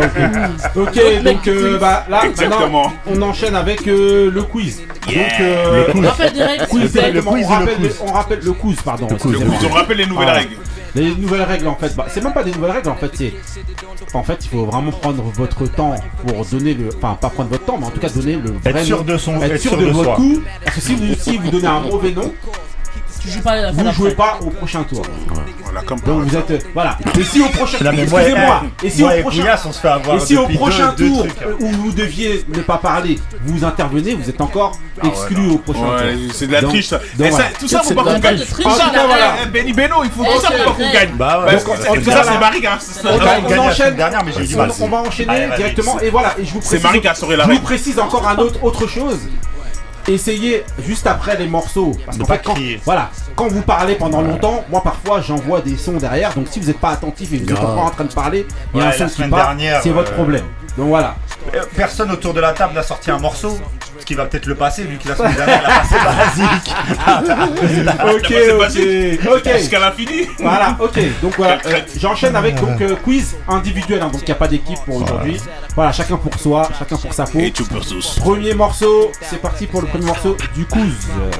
ok. 0.75 0.87
Ok, 0.87 1.23
donc 1.23 1.47
euh, 1.47 1.77
bah, 1.79 2.05
là, 2.09 2.21
Exactement. 2.31 2.91
on 3.07 3.21
enchaîne 3.21 3.55
avec 3.55 3.87
euh, 3.87 4.31
le 4.31 4.43
quiz. 4.43 4.81
Yeah. 5.09 5.23
Donc, 5.23 5.31
euh, 5.41 5.87
Le 5.87 5.91
quiz. 5.93 6.05
Rappel 6.05 6.33
direct, 6.33 6.67
quiz 6.67 6.69
s'il 6.69 6.87
vous 6.87 6.91
plaît. 6.93 7.11
directement, 7.11 7.31
Le 7.35 7.37
quiz 7.37 7.47
on 7.47 7.49
le 7.51 7.55
rappelle, 7.59 7.75
quiz 7.77 7.95
on 8.01 8.11
rappelle 8.11 8.39
le 8.43 8.51
quiz, 8.53 8.81
pardon. 8.83 9.07
Le 9.09 9.15
excusez-moi. 9.15 9.55
quiz, 9.57 9.67
on 9.69 9.73
rappelle 9.73 9.97
les 9.97 10.05
nouvelles 10.05 10.23
Voilà. 10.25 10.39
règles. 10.39 10.55
Les 10.93 11.15
nouvelles 11.15 11.43
règles, 11.43 11.67
en 11.69 11.75
fait, 11.75 11.95
bah, 11.95 12.05
c'est 12.09 12.21
même 12.21 12.33
pas 12.33 12.43
des 12.43 12.51
nouvelles 12.51 12.71
règles, 12.71 12.89
en 12.89 12.95
fait, 12.95 13.11
c'est. 13.13 13.33
En 14.13 14.23
fait, 14.23 14.39
il 14.43 14.49
faut 14.49 14.65
vraiment 14.65 14.91
prendre 14.91 15.23
votre 15.23 15.65
temps 15.67 15.95
pour 16.27 16.45
donner 16.45 16.73
le. 16.73 16.89
Enfin, 16.97 17.17
pas 17.19 17.29
prendre 17.29 17.49
votre 17.49 17.63
temps, 17.63 17.77
mais 17.79 17.85
en 17.85 17.91
tout 17.91 17.99
cas 18.01 18.09
donner 18.09 18.35
le 18.35 18.51
vrai 18.51 18.71
Être 18.71 18.83
sûr 18.83 18.97
nom. 18.97 19.03
de 19.05 19.17
son- 19.17 19.41
Être 19.41 19.53
être 19.53 19.61
sûr 19.61 19.71
sûr 19.71 19.79
de, 19.79 19.85
de 19.85 19.91
votre 19.91 20.03
soi. 20.03 20.15
coup. 20.17 20.41
Parce 20.65 20.75
que 20.75 20.81
si 20.81 20.95
vous, 20.95 21.13
si 21.17 21.37
vous 21.37 21.49
donnez 21.49 21.67
un 21.67 21.79
mauvais 21.79 22.11
nom, 22.11 22.33
Tu 23.21 23.29
joues 23.29 23.41
pas 23.41 23.51
à 23.51 23.55
la 23.57 23.67
fin 23.67 23.73
vous 23.73 23.83
ne 23.83 23.91
jouez 23.91 24.11
pas 24.11 24.39
au 24.41 24.49
prochain 24.49 24.83
tour. 24.83 25.03
Voilà, 25.63 25.81
comme 25.85 25.99
Donc 26.01 26.23
vous 26.23 26.35
êtes. 26.35 26.65
Voilà. 26.73 26.97
Et 27.19 27.23
si 27.23 27.41
au 27.41 27.47
prochain 27.49 27.77
moi, 27.83 27.93
Excusez-moi. 27.93 28.63
eh, 28.83 28.87
Et 28.87 28.89
si 28.89 29.01
moi 29.03 29.11
au 29.17 29.21
prochain. 29.21 29.41
Couillasse, 29.41 29.65
on 29.65 29.71
se 29.71 29.79
fait 29.79 29.87
avoir 29.87 30.17
Et 30.17 30.19
si 30.19 30.37
au 30.37 30.41
depuis 30.43 30.57
prochain 30.57 30.93
deux- 30.97 31.07
deux 31.09 31.13
tour 31.15 31.27
trucs, 31.27 31.59
où 31.61 31.67
vous 31.67 31.91
deviez 31.91 32.45
ne 32.49 32.61
pas 32.61 32.77
parler, 32.77 33.19
vous 33.45 33.63
intervenez, 33.63 34.15
vous 34.15 34.29
êtes 34.29 34.41
encore 34.41 34.77
Ah 34.99 35.05
ouais, 35.05 35.11
exclu 35.11 35.49
au 35.51 35.57
prochain 35.59 35.79
Ouais, 35.81 36.13
tour. 36.13 36.31
c'est 36.33 36.47
de 36.47 36.51
la 36.51 36.61
triche 36.63 36.87
ça. 36.87 36.99
tout 37.59 37.67
ça 37.67 37.79
pour 37.79 37.95
pas 37.95 38.03
qu'on 38.13 38.19
gagne. 38.19 38.39
eh, 39.43 39.47
Benny 39.47 39.73
Beno, 39.73 40.03
il 40.03 40.09
faut 40.09 40.23
Eh, 40.27 40.35
tout 40.35 40.41
ça 40.41 40.51
pour 40.65 40.75
qu'on 40.75 40.91
gagne. 40.91 41.11
Bah 41.13 41.45
ça, 42.09 42.23
c'est. 42.23 42.39
Marie. 42.39 42.67
On, 43.05 43.59
enchaîne. 43.59 43.95
dernière, 43.95 44.23
mais 44.25 44.31
j'ai 44.35 44.43
eu 44.43 44.47
du 44.47 44.55
On- 44.55 44.87
va 44.87 44.97
enchaîner 44.97 45.47
directement. 45.55 45.99
Et 45.99 46.09
voilà. 46.09 46.33
Et 46.39 46.45
je 46.45 46.51
vous 46.53 46.59
C'est 46.61 46.67
précise. 46.69 46.83
Marie 46.83 47.01
qui 47.01 47.07
a 47.07 47.11
assuré 47.11 47.35
la 47.35 47.45
Je 47.45 47.51
vous 47.51 47.59
précise 47.59 47.99
encore 47.99 48.27
un 48.27 48.37
autre 48.37 48.63
autre 48.63 48.87
chose. 48.87 49.19
Essayez 50.07 50.63
juste 50.79 51.07
après 51.07 51.37
les 51.37 51.47
morceaux. 51.47 51.91
Parce 52.05 52.17
qu'en 52.17 52.25
fait, 52.25 52.41
quand, 52.43 52.55
voilà, 52.85 53.09
quand 53.35 53.47
vous 53.47 53.61
parlez 53.61 53.95
pendant 53.95 54.21
longtemps, 54.21 54.63
moi 54.69 54.81
parfois 54.83 55.21
j'envoie 55.21 55.61
des 55.61 55.77
sons 55.77 55.97
derrière. 55.97 56.33
Donc 56.33 56.47
si 56.49 56.59
vous 56.59 56.67
n'êtes 56.67 56.79
pas 56.79 56.91
attentif 56.91 57.33
et 57.33 57.37
vous 57.37 57.51
êtes 57.51 57.59
encore 57.59 57.85
en 57.85 57.89
train 57.89 58.05
de 58.05 58.13
parler, 58.13 58.45
il 58.73 58.79
y 58.79 58.83
a 58.83 58.87
un 58.87 58.91
son 58.91 59.07
qui 59.07 59.23
part, 59.29 59.55
c'est 59.81 59.89
votre 59.89 60.11
euh, 60.11 60.15
problème. 60.15 60.45
Donc 60.77 60.87
voilà. 60.87 61.15
Euh, 61.53 61.61
Personne 61.75 62.11
autour 62.11 62.33
de 62.33 62.39
la 62.39 62.53
table 62.53 62.73
n'a 62.73 62.83
sorti 62.83 63.11
un 63.11 63.19
morceau, 63.19 63.57
ce 63.57 63.90
qui 64.11 64.15
va 64.17 64.25
peut-être 64.25 64.45
le 64.45 64.55
passer, 64.55 64.83
vu 64.83 64.97
que 64.97 65.07
la 65.07 65.15
semaine 65.15 65.35
dernière, 65.35 65.61
il 65.63 65.71
a 65.71 65.79
passé 65.79 65.95
basique. 66.35 66.75
ok, 68.13 68.33
ok, 68.59 69.35
ok. 69.37 69.47
Est-ce 69.47 69.69
qu'elle 69.69 69.83
a 69.83 69.91
fini 69.93 70.27
Voilà, 70.37 70.75
ok. 70.81 70.99
Donc 71.21 71.37
voilà, 71.37 71.59
euh, 71.65 71.79
j'enchaîne 71.97 72.35
avec 72.35 72.55
donc 72.59 72.81
euh, 72.81 72.97
quiz 72.97 73.37
individuel. 73.47 74.01
hein, 74.01 74.09
donc 74.11 74.19
il 74.23 74.25
n'y 74.25 74.31
a 74.33 74.35
pas 74.35 74.49
d'équipe 74.49 74.79
pour 74.85 75.01
aujourd'hui. 75.01 75.39
Voilà, 75.75 75.93
chacun 75.93 76.17
pour 76.17 76.35
soi, 76.37 76.67
chacun 76.77 76.97
pour 76.97 77.13
sa 77.13 77.23
peau. 77.23 77.39
Et 77.39 77.51
tout 77.51 77.63
pour 77.65 77.85
tous. 77.85 78.19
Premier 78.19 78.53
morceau, 78.53 79.13
c'est 79.21 79.39
parti 79.41 79.65
pour 79.65 79.79
le 79.79 79.87
premier 79.87 80.07
morceau 80.07 80.35
du 80.55 80.65
quiz. 80.65 81.07
Euh, 81.17 81.31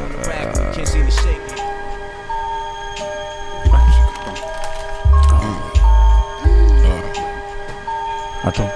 Attends. 8.43 8.69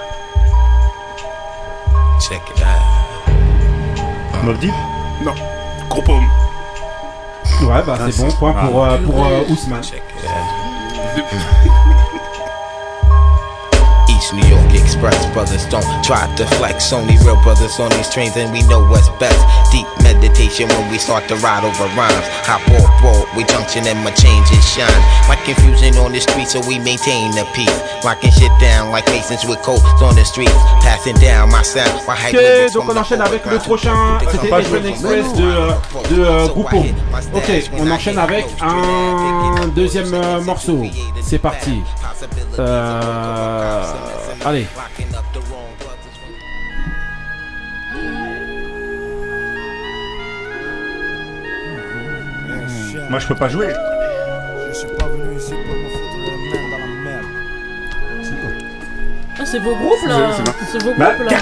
Mob 4.45 4.57
Deep 4.59 4.73
Non. 5.23 5.33
Groupe 5.89 6.07
Homme. 6.07 6.27
Ouais, 7.63 7.81
bah 7.87 7.97
c'est 8.11 8.21
bon, 8.21 8.31
point 8.33 8.53
pour, 8.53 8.83
euh, 8.83 8.97
pour 8.99 9.25
euh, 9.25 9.41
Ousmane. 9.49 9.81
East 14.07 14.33
New 14.33 14.45
York 14.47 14.64
Express 14.95 15.25
brothers 15.33 15.65
don't 15.65 15.83
try 16.05 16.23
to 16.35 16.45
flex. 16.55 16.93
Only 16.93 17.17
real 17.27 17.35
brothers 17.43 17.79
on 17.79 17.89
these 17.91 18.09
trains, 18.09 18.37
and 18.37 18.51
we 18.53 18.63
know 18.71 18.79
what's 18.87 19.09
best. 19.19 19.35
Deep 19.71 19.85
meditation 20.01 20.69
when 20.69 20.89
we 20.89 20.97
start 20.97 21.27
to 21.27 21.35
ride 21.43 21.65
over 21.67 21.83
rhymes. 21.99 22.23
Hop 22.47 22.63
off 22.71 23.03
road, 23.03 23.27
we 23.35 23.43
junction 23.43 23.83
and 23.87 23.99
my 24.05 24.11
change 24.11 24.47
and 24.55 24.63
shine. 24.63 25.01
My 25.27 25.35
confusion 25.43 25.99
on 25.99 26.13
the 26.13 26.21
street, 26.21 26.47
so 26.47 26.61
we 26.65 26.79
maintain 26.79 27.31
the 27.31 27.43
peace. 27.53 27.75
Locking 28.05 28.31
shit 28.31 28.51
down 28.61 28.91
like 28.91 29.05
Masons 29.07 29.43
with 29.43 29.59
coats 29.63 29.83
on 30.01 30.15
the 30.15 30.23
streets. 30.23 30.55
Passing 30.79 31.15
down 31.19 31.51
my 31.51 31.61
sound. 31.61 31.91
Ok, 32.07 32.73
donc 32.73 32.87
on 32.87 32.95
enchaîne 32.95 33.21
avec 33.21 33.45
le 33.45 33.57
prochain. 33.59 34.17
C'était 34.31 34.53
Adrian 34.53 34.85
Express 34.85 35.33
de, 35.33 35.43
euh, 35.43 35.71
de 36.09 36.23
euh, 36.23 36.47
Groupo. 36.47 36.85
Ok, 37.33 37.51
on 37.77 37.91
enchaîne 37.91 38.17
avec 38.17 38.45
un 38.61 39.67
deuxième 39.75 40.13
euh, 40.13 40.39
morceau. 40.41 40.83
C'est 41.21 41.39
parti. 41.39 41.83
Euh, 42.59 43.83
allez. 44.43 44.67
Moi, 53.09 53.19
je 53.19 53.27
peux 53.27 53.35
pas 53.35 53.49
jouer. 53.49 53.67
Je 54.69 54.73
suis 54.73 54.87
pas 54.97 55.05
venu 55.07 55.37
ici 55.37 55.51
pour 55.51 55.75
me 55.75 55.89
foutre 55.89 56.17
les 56.25 56.57
mains 56.57 56.69
dans 56.71 56.77
la 56.79 56.87
merde. 57.11 57.25
Ah, 59.37 59.45
c'est 59.45 59.59
vos 59.59 59.75
groupes 59.75 60.07
là 60.07 60.31
C'est-. 60.35 60.71
C'est 60.79 60.83
vos 60.83 60.93
Bah, 60.97 61.13
groupes 61.13 61.29
là 61.29 61.37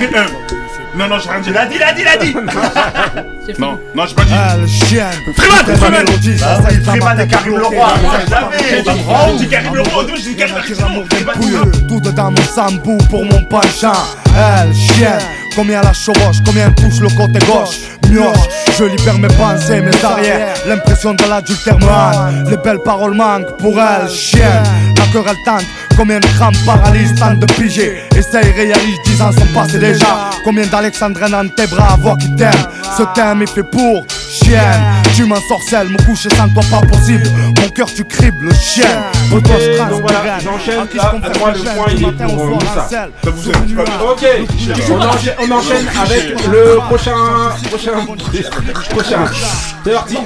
Non, 0.95 1.07
non, 1.07 1.17
j'ai 1.19 1.29
rien 1.29 1.39
dit. 1.41 1.49
Il 1.49 1.57
a 1.57 1.65
dit, 1.65 1.75
il 1.75 1.83
a 1.83 1.93
dit, 1.93 2.01
il 2.01 2.07
a 2.07 2.17
dit. 2.17 2.33
C'est 3.45 3.59
Non, 3.59 3.79
non, 3.95 4.05
j'ai 4.05 4.15
pas 4.15 4.23
dit. 4.25 4.31
Ah, 4.33 4.55
le 4.57 4.67
chien. 4.67 5.07
Freeman, 5.35 5.75
Freeman. 5.77 6.05
Bah 6.05 6.57
Freeman 6.85 7.17
m'a 7.17 7.23
et 7.23 7.27
Karim 7.27 7.55
bloqué. 7.55 7.75
Leroy, 7.75 7.89
j'ai 8.69 8.81
dit- 8.81 8.89
Oh, 9.09 9.13
j'ai 9.31 9.37
dit 9.45 9.47
Karim 9.49 9.75
Leroy, 9.75 10.05
j'ai 10.15 10.29
dit 10.29 10.35
Karim 10.35 10.55
Leroy. 10.55 11.05
Tout 11.87 11.99
dedans 11.99 12.31
mon 12.31 12.43
sambou 12.43 12.97
pour 13.09 13.25
mon 13.25 13.43
penchant. 13.43 13.91
Elle, 14.35 14.73
chien. 14.73 15.17
Combien 15.55 15.81
la 15.81 15.93
chevauche, 15.93 16.37
combien 16.45 16.71
touche 16.71 16.99
le 16.99 17.09
côté 17.09 17.37
gauche. 17.45 17.77
Mioche, 18.09 18.37
je 18.77 18.83
libère 18.85 19.17
mes 19.19 19.27
pensées, 19.27 19.81
mes 19.81 20.03
arrières. 20.03 20.53
L'impression 20.67 21.13
de 21.13 21.23
l'adultère 21.25 21.77
me 21.77 22.49
Les 22.49 22.57
belles 22.57 22.79
paroles 22.83 23.13
manquent 23.13 23.55
pour 23.57 23.79
elle, 23.79 24.09
chien. 24.09 24.63
La 24.97 25.05
querelle 25.11 25.35
tente, 25.45 25.63
combien 25.97 26.19
de 26.19 26.25
crampes 26.27 26.55
paralysent 26.65 27.15
Tant 27.15 27.33
de 27.33 27.45
piger, 27.45 28.03
essaye, 28.15 28.51
réalise, 28.51 28.97
dix 29.05 29.21
ans 29.21 29.31
sont 29.31 29.53
passés 29.53 29.79
déjà 29.79 30.29
Combien 30.43 30.65
d'Alexandrins 30.67 31.29
dans 31.29 31.47
tes 31.49 31.67
bras, 31.67 31.97
voix 31.99 32.17
qui 32.17 32.33
t'aiment 32.35 32.67
Ce 32.97 33.03
thème 33.15 33.41
est 33.41 33.49
fait 33.49 33.63
pour, 33.63 34.05
chienne 34.29 34.83
Tu 35.15 35.25
m'ensorcelles, 35.25 35.89
me 35.89 35.97
coucher 36.05 36.29
sans 36.29 36.49
toi 36.49 36.63
pas 36.69 36.85
possible 36.87 37.27
Mon 37.61 37.69
cœur 37.69 37.87
tu 37.93 38.03
cribles, 38.05 38.53
chien 38.55 39.03
Autant 39.31 39.53
je 39.59 39.73
voilà, 40.01 40.39
j'enchaîne. 40.39 40.87
Là, 40.95 41.15
moi, 41.39 41.51
le 41.51 41.75
point, 41.75 41.87
il 41.95 42.03
est 42.03 42.11
pour 42.11 42.43
euh, 42.43 42.49
Moussa. 42.49 43.09
Ok, 44.11 44.25
on 44.89 45.01
enchaîne, 45.01 45.35
on 45.39 45.51
enchaîne 45.51 45.87
avec 46.01 46.47
le 46.47 46.77
prochain. 46.87 47.15
Prochain. 47.69 48.05
Prochain. 48.89 49.25
Parti. 49.83 50.17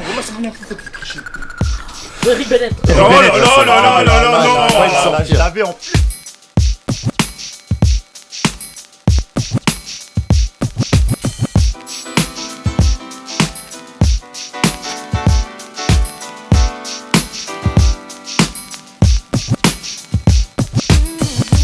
Eric 2.29 2.49
Bennett. 2.49 2.73
Oh 2.89 2.91
là 2.91 3.21
là 3.21 3.65
là 3.65 3.81
là 3.81 4.03
là 4.03 4.21
là 4.31 5.11
là 5.11 5.23
Je 5.23 5.35
l'avais 5.35 5.63
en 5.63 5.73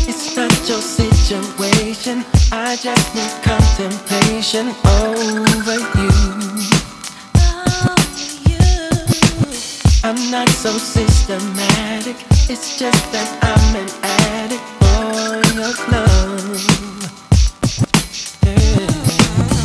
It's 0.07 0.35
not 0.35 0.51
your 0.69 0.81
situation. 0.81 2.23
I 2.51 2.77
just 2.77 3.15
need 3.15 3.31
contemplation 3.43 4.67
over 4.85 5.79
you. 5.99 6.02
Not 10.33 10.49
so 10.49 10.71
systematic. 10.79 12.15
It's 12.49 12.79
just 12.79 13.11
that 13.11 13.29
I'm 13.53 13.75
an 13.77 13.89
addict 14.01 14.65
for 14.81 15.45
your 15.53 15.73
love. 15.93 16.57
Yeah. 18.41 18.89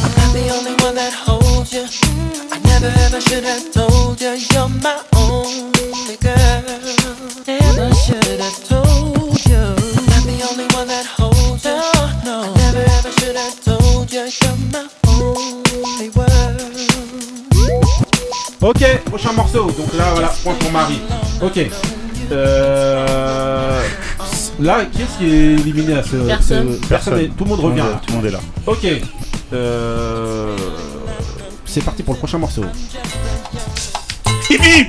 I'm 0.04 0.12
not 0.20 0.30
the 0.36 0.46
only 0.52 0.74
one 0.84 0.94
that 0.96 1.14
holds 1.14 1.72
you. 1.72 1.86
I 2.52 2.58
never 2.68 2.92
ever 3.06 3.18
should 3.18 3.44
have 3.44 3.72
told 3.72 4.20
you 4.20 4.36
you're 4.52 4.68
my 4.84 5.00
only 5.16 6.16
girl. 6.20 6.62
Never 7.48 7.88
should 8.04 8.40
have 8.44 8.60
told 8.68 9.40
you. 9.48 9.64
I'm 9.96 10.06
not 10.12 10.24
the 10.28 10.38
only 10.50 10.66
one 10.76 10.88
that 10.88 11.06
Ok, 18.60 18.84
prochain 19.06 19.32
morceau. 19.32 19.66
Donc 19.70 19.94
là, 19.94 20.04
voilà, 20.12 20.28
point 20.42 20.54
pour 20.54 20.70
Marie. 20.72 21.00
Ok. 21.42 21.60
Euh... 22.32 23.82
Là, 24.60 24.84
qui 24.92 25.02
est-ce 25.02 25.18
qui 25.18 25.26
est 25.26 25.52
éliminé 25.54 25.94
à 25.98 26.02
ce. 26.02 26.16
Personne. 26.16 26.78
ce- 26.82 26.86
Personne. 26.88 27.18
est- 27.20 27.28
Tout 27.36 27.44
le 27.44 27.50
monde 27.50 27.60
revient. 27.60 27.78
là. 27.78 28.00
Tout 28.04 28.10
le 28.10 28.16
monde 28.16 28.26
est 28.26 28.30
là. 28.32 28.40
Ok. 28.66 28.86
Euh... 29.52 30.56
C'est 31.64 31.84
parti 31.84 32.02
pour 32.02 32.14
le 32.14 32.18
prochain 32.18 32.38
morceau. 32.38 32.64
Hippie 34.50 34.88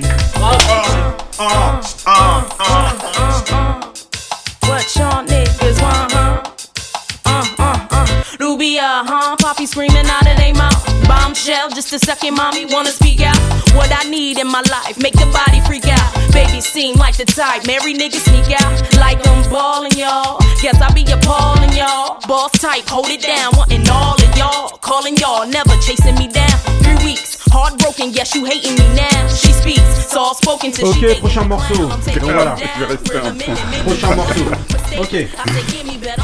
What 4.68 4.86
y'all 4.96 5.26
Rubia, 8.60 9.08
huh? 9.08 9.38
Poppy 9.40 9.66
screaming 9.66 10.04
out 10.04 10.28
of 10.28 10.36
their 10.36 10.54
mouth. 10.54 10.84
Bombshell, 11.08 11.70
just 11.70 11.94
a 11.94 12.00
second, 12.00 12.36
mommy 12.36 12.66
wanna 12.66 12.90
speak 12.90 13.22
out. 13.22 13.40
What 13.72 13.88
I 13.88 14.04
need 14.10 14.38
in 14.38 14.48
my 14.48 14.62
life, 14.70 15.00
make 15.00 15.14
the 15.14 15.32
body 15.32 15.62
freak 15.62 15.88
out. 15.88 16.12
Baby 16.34 16.60
seem 16.60 16.98
like 16.98 17.16
the 17.16 17.24
type, 17.24 17.66
marry 17.66 17.94
niggas 17.94 18.28
sneak 18.28 18.52
out. 18.60 18.76
Like 19.00 19.26
I'm 19.26 19.50
ballin', 19.50 19.96
y'all. 19.96 20.40
Guess 20.62 20.82
I 20.82 20.92
be 20.92 21.04
appallin', 21.08 21.72
y'all. 21.72 22.20
Boss 22.28 22.52
type, 22.52 22.84
hold 22.86 23.08
it 23.08 23.22
down, 23.22 23.54
wanting 23.56 23.88
all 23.88 24.20
of 24.22 24.38
y'all. 24.38 24.78
Calling 24.80 25.16
y'all, 25.16 25.48
never 25.48 25.72
chasing 25.80 26.16
me 26.16 26.28
down. 26.28 26.79
Heartbroken, 27.52 28.12
yes, 28.14 28.36
you 28.36 28.46
hating 28.46 28.76
me 28.76 28.96
now. 28.96 29.28
She 29.28 29.52
speaks, 29.52 30.12
so 30.12 30.34
spoken 30.34 30.72
to 30.74 30.86
Ok, 30.86 31.20
prochain 31.20 31.46
morceau. 31.46 31.90
Voilà. 32.22 32.56
Je 32.58 32.80
vais 32.80 32.86
rester 32.86 33.18
un. 33.18 33.84
Prochain 33.84 34.16
morceau. 34.16 34.46
Ok. 35.00 35.16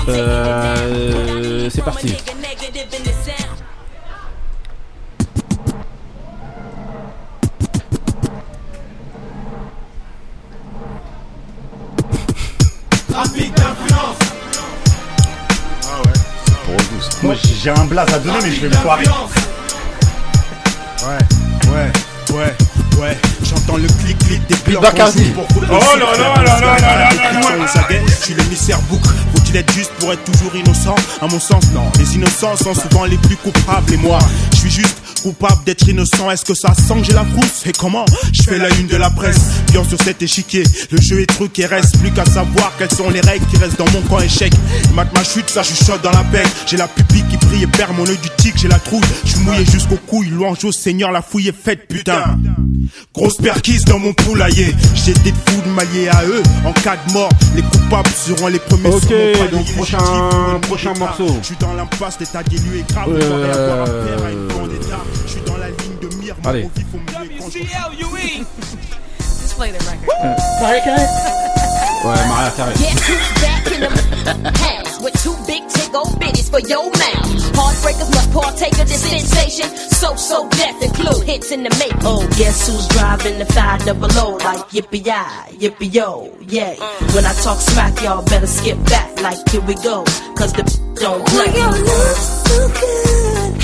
Euh, 0.07 1.69
c'est 1.73 1.83
parti. 1.83 2.15
Moi 17.23 17.33
j'ai 17.33 17.69
un 17.71 17.85
blaze 17.85 18.13
à 18.13 18.19
donner, 18.19 18.37
mais 18.43 18.51
je 18.51 18.61
vais 18.61 18.69
me 18.69 18.73
foirer. 18.75 19.05
Ouais, 21.05 21.17
ouais, 21.71 22.35
ouais. 22.35 22.55
Ouais, 22.99 23.17
j'entends 23.43 23.75
le 23.75 23.87
clic-clic 23.87 24.47
des 24.47 24.55
clics 24.55 24.79
Bacardi. 24.79 25.33
Oh 25.37 25.61
là 25.99 26.17
là 26.17 26.43
là 26.43 26.59
là 26.59 26.77
là 26.79 27.89
Je 28.07 28.23
suis 28.23 28.33
l'émissaire 28.33 28.79
bouc. 28.89 29.05
Faut-il 29.35 29.57
être 29.57 29.71
juste 29.73 29.91
pour 29.99 30.13
être 30.13 30.23
toujours 30.23 30.55
innocent? 30.55 30.95
À 31.21 31.27
mon 31.27 31.39
sens, 31.39 31.65
non. 31.73 31.91
Les 31.99 32.15
innocents 32.15 32.55
sont 32.55 32.73
souvent 32.73 33.03
les 33.03 33.17
plus 33.17 33.35
coupables 33.35 33.93
et 33.93 33.97
moi, 33.97 34.17
je 34.53 34.57
suis 34.57 34.71
juste 34.71 34.97
coupable 35.25 35.63
d'être 35.65 35.87
innocent. 35.87 36.29
Est-ce 36.29 36.45
que 36.45 36.53
ça 36.53 36.75
sent 36.75 36.99
que 36.99 37.05
j'ai 37.05 37.13
la 37.13 37.25
frousse? 37.25 37.65
Et 37.65 37.71
comment 37.71 38.05
Je 38.31 38.43
fais 38.43 38.59
la 38.59 38.69
une 38.75 38.85
de 38.85 38.95
la 38.95 39.09
presse? 39.09 39.39
Bien 39.71 39.83
sur 39.83 39.99
cet 39.99 40.21
échiquier. 40.21 40.63
Le 40.91 41.01
jeu 41.01 41.19
est 41.19 41.25
truc 41.25 41.57
et 41.57 41.65
reste 41.65 41.97
plus 41.97 42.11
qu'à 42.11 42.25
savoir 42.25 42.71
Quelles 42.77 42.93
sont 42.93 43.09
les 43.09 43.21
règles 43.21 43.43
qui 43.47 43.57
restent 43.57 43.79
dans 43.79 43.89
mon 43.91 44.01
camp 44.01 44.19
échec. 44.19 44.53
Mate 44.93 45.11
ma 45.15 45.23
chute, 45.23 45.49
ça 45.49 45.63
chuchote 45.63 46.03
dans 46.03 46.11
la 46.11 46.21
bec 46.21 46.45
J'ai 46.67 46.77
la 46.77 46.87
pupille 46.87 47.23
qui 47.27 47.37
brille 47.37 47.63
et 47.63 47.67
perd 47.67 47.95
mon 47.95 48.05
œil 48.05 48.19
du 48.19 48.29
tic 48.37 48.53
J'ai 48.55 48.67
la 48.67 48.77
trouille, 48.77 49.01
je 49.23 49.31
suis 49.31 49.39
mouillé 49.39 49.65
jusqu'au 49.65 49.95
couilles 49.95 50.29
Louange 50.29 50.63
au 50.63 50.71
Seigneur, 50.71 51.11
la 51.11 51.23
fouille 51.23 51.47
est 51.47 51.59
faite 51.59 51.87
putain. 51.87 52.37
Grosse 53.13 53.37
perquise 53.37 53.83
dans 53.85 53.97
mon 53.97 54.13
poulailler. 54.13 54.75
J'ai 54.93 55.13
des 55.13 55.31
fous 55.31 55.61
de 55.65 55.69
m'allier 55.71 56.07
à 56.09 56.23
eux. 56.25 56.43
En 56.65 56.71
cas 56.71 56.97
de 57.07 57.13
mort, 57.13 57.29
les 57.55 57.63
coupables 57.63 58.09
seront 58.09 58.47
les 58.47 58.59
premiers 58.59 58.89
Ok, 58.89 59.01
sur 59.07 59.17
mon 59.17 59.57
donc 59.57 59.73
prochain, 59.73 60.59
prochain 60.61 60.93
morceau. 60.99 61.35
Je 61.41 61.47
suis 61.47 61.55
dans 61.59 61.73
l'impasse, 61.73 62.19
l'état 62.19 62.41
est 62.41 62.93
grave. 62.93 63.09
Euh, 63.09 64.35
Je 65.15 65.15
dois 65.15 65.15
rien 65.15 65.15
avoir 65.15 65.15
à 65.15 65.15
faire 65.15 65.15
à 65.15 65.15
une 65.15 65.15
vendetta. 65.15 65.23
Je 65.25 65.31
suis 65.31 65.41
dans 65.41 65.57
la 65.57 65.69
ligne 65.69 65.97
de 66.01 66.15
mire. 66.17 66.35
mon 66.43 66.49
Allez. 66.49 66.63
mauvais 66.63 66.85
faut 66.91 66.97
me 66.97 67.11
quand 67.11 67.23
je- 67.23 67.29
Just 69.19 69.55
play 69.57 69.71
that 69.71 69.83
record. 69.83 70.15
Euh, 70.23 70.35
Maria 70.61 70.81
Carey 70.81 71.07
Ouais, 72.05 72.27
Maria 72.27 72.51
Carey. 72.57 72.73
Guess 72.77 73.07
who's 73.07 73.41
back 73.41 73.65
in 73.71 73.79
the 73.81 74.57
house 74.59 74.99
with 75.01 75.13
two 75.23 75.35
big 75.47 75.67
tick 75.69 75.93
old 75.95 76.19
bitties 76.19 76.49
for 76.51 76.59
your 76.67 76.83
mouth. 76.85 77.55
Heartbreakers 77.55 78.09
must 78.13 78.31
partake 78.33 78.73
of 78.79 78.87
this 78.87 79.01
sensation. 79.01 79.69
So, 79.89 80.15
so 80.15 80.47
death 80.49 80.81
include 80.83 81.23
hits 81.25 81.51
in 81.51 81.63
the 81.63 81.69
make. 81.79 81.93
Oh, 82.03 82.27
guess 82.37 82.67
who's 82.67 82.87
driving 82.89 83.39
the 83.39 83.45
five 83.45 83.83
double 83.85 84.09
O 84.19 84.35
like 84.43 84.59
yippee 84.69 85.05
yi, 85.05 85.57
yippee 85.69 85.93
yo, 85.93 86.29
yay. 86.47 86.75
When 87.15 87.25
I 87.25 87.33
talk 87.41 87.59
smack, 87.59 87.99
y'all 88.03 88.23
better 88.25 88.45
skip 88.47 88.77
back 88.85 89.19
like 89.21 89.37
here 89.49 89.61
we 89.61 89.73
go, 89.75 90.03
cause 90.35 90.53
the 90.53 90.63
don't 91.01 91.25
play. 91.27 91.51
your 91.55 91.71
love's 91.71 92.27
so 92.45 92.67
good, 92.69 93.61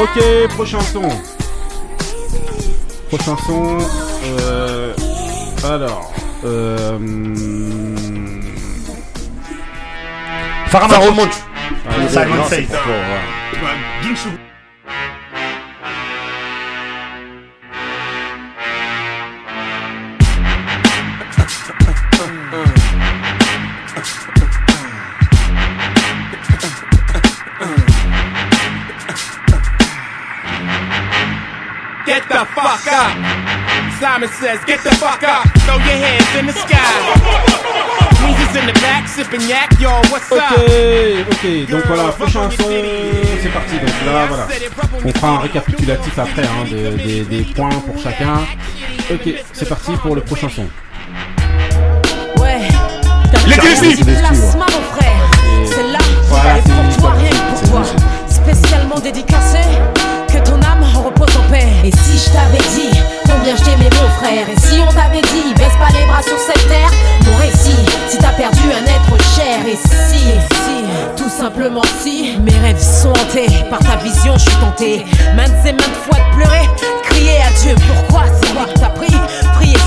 Ok, 0.00 0.48
prochain 0.54 0.80
son. 0.80 1.08
Prochain 3.08 3.36
son. 3.46 3.78
Euh, 4.40 4.94
alors. 5.64 6.12
Euh, 6.44 6.94
hum, 6.96 8.40
Pharoah 10.68 11.10
Monch. 11.10 11.32
Allez, 11.90 12.08
Simon 12.08 12.44
Get 32.18 32.28
the 32.30 32.44
fuck 32.46 32.86
up. 32.90 33.12
Simon 34.00 34.28
says, 34.40 34.58
get 34.66 34.82
the 34.82 34.90
fuck 34.96 35.22
up. 35.22 35.44
Throw 35.62 35.76
your 35.76 35.98
hands 36.02 36.34
in 36.36 36.46
the 36.46 36.52
sky. 36.52 36.98
Weezer's 38.22 38.56
in 38.56 38.66
the 38.66 38.72
back, 38.80 39.06
sipping 39.06 39.42
yak, 39.48 39.70
yo, 39.78 39.90
what's 40.10 40.30
Ok, 40.32 40.40
ok, 41.30 41.70
donc 41.70 41.84
voilà, 41.86 42.08
prochain 42.12 42.50
son, 42.50 42.64
c'est 43.40 43.48
parti. 43.50 43.76
Donc 43.78 43.94
là, 44.06 44.26
voilà, 44.26 44.46
on 45.04 45.12
fera 45.12 45.28
un 45.28 45.38
récapitulatif 45.38 46.18
après 46.18 46.42
hein, 46.42 46.64
de- 46.68 46.96
des, 46.96 47.20
des 47.22 47.42
points 47.54 47.68
pour 47.86 48.02
chacun. 48.02 48.40
Ok, 49.12 49.34
c'est 49.52 49.68
parti 49.68 49.92
pour 50.02 50.16
le 50.16 50.20
prochain 50.22 50.48
son. 50.48 50.66
Ouais. 52.42 52.58
Les 53.46 53.54
T'as 53.56 53.62
Disney. 53.62 53.94
du 53.94 54.04
plasma, 54.04 54.66
mon 54.66 54.96
frère. 54.96 55.30
C'est 55.66 55.92
là, 55.92 55.98
Voilà, 56.24 56.50
elle 56.50 56.58
est 56.58 56.62
c'est- 56.62 56.96
pour 56.96 57.02
toi, 57.02 57.12
rien 57.16 57.30
que 57.30 57.60
pour 57.68 57.70
toi. 57.70 57.82
Spécialement 58.28 58.98
dédicacé, 58.98 59.58
que 60.32 60.38
ton 60.38 60.60
en 61.06 61.50
paix. 61.50 61.66
Et 61.84 61.90
si 61.90 62.18
je 62.18 62.30
t'avais 62.32 62.64
dit 62.74 62.98
combien 63.24 63.56
je 63.56 63.62
t'aimais, 63.62 63.90
mon 64.00 64.08
frère, 64.18 64.48
et 64.48 64.60
si 64.60 64.80
on 64.80 64.92
t'avait 64.92 65.20
dit 65.20 65.54
baisse 65.54 65.76
pas 65.78 65.92
les 65.98 66.06
bras 66.06 66.22
sur 66.22 66.38
cette 66.38 66.66
terre, 66.68 66.90
mon 67.26 67.36
récit, 67.36 67.76
si 68.08 68.18
t'as 68.18 68.32
perdu 68.32 68.62
un 68.72 68.84
être 68.84 69.22
cher, 69.36 69.58
et 69.66 69.76
si, 69.76 70.18
si, 70.18 71.16
tout 71.16 71.28
simplement 71.28 71.82
si, 72.00 72.38
mes 72.40 72.58
rêves 72.58 72.80
sont 72.80 73.10
hantés 73.10 73.48
par 73.70 73.80
ta 73.80 73.96
vision, 73.96 74.34
je 74.34 74.48
suis 74.48 74.58
tenté, 74.58 75.04
maintes 75.34 75.66
et 75.66 75.72
maintes 75.72 75.98
fois 76.06 76.18
de 76.18 76.36
pleurer, 76.36 76.68
crier 77.04 77.38
à 77.46 77.50
Dieu, 77.62 77.74
pourquoi 77.86 78.24
c'est 78.40 78.52
moi 78.54 78.64
qui 78.66 78.80
t'as 78.80 78.90
pris, 78.90 79.14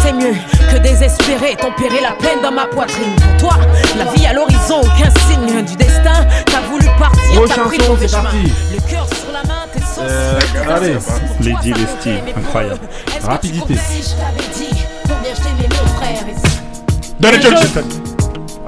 c'est 0.03 0.13
mieux 0.13 0.33
que 0.71 0.77
désespérer, 0.77 1.55
tempérer 1.55 2.01
la 2.01 2.11
peine 2.13 2.41
dans 2.41 2.51
ma 2.51 2.65
poitrine. 2.65 3.15
Pour 3.39 3.49
toi, 3.49 3.57
la 3.97 4.05
vie 4.13 4.25
à 4.25 4.33
l'horizon, 4.33 4.81
aucun 4.81 5.09
signe 5.27 5.61
du 5.63 5.75
destin, 5.75 6.25
t'as 6.45 6.61
voulu 6.69 6.85
partir, 6.99 7.41
t'as 7.47 7.61
pris 7.63 7.77
le 7.77 7.83
son, 7.83 7.89
mauvais 7.91 8.07
c'est 8.07 8.15
chemin. 8.17 8.23
parti. 8.23 8.51
Le 8.73 8.89
cœur 8.91 9.07
sur 9.07 9.31
la 9.33 9.43
main, 9.47 9.61
t'es 9.73 9.79
sans 9.79 10.01
Euh, 10.03 10.39
allez, 10.75 10.97
Lady 11.41 11.73
Lestie, 11.73 12.19
incroyable. 12.37 12.79
rapidité. 13.23 13.73
Dit 13.73 13.79
Donny 17.19 17.41
Johnson. 17.41 17.83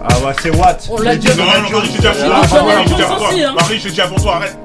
Ah 0.05 0.19
ouais, 0.25 0.33
c'est 0.41 0.49
what? 0.55 0.77
On 0.89 0.97
l'a 0.99 1.15
dit. 1.15 1.27
Non, 1.29 1.35
non, 1.45 1.45
Marie, 1.71 1.89
j'ai 1.91 2.01
pour 2.01 3.17
toi. 3.17 3.29
Ah, 3.31 3.53
Marie, 3.55 3.79
j'ai 3.79 3.89
aussi, 3.89 4.01
hein. 4.01 4.09
Toi, 4.21 4.35
arrête. 4.35 4.57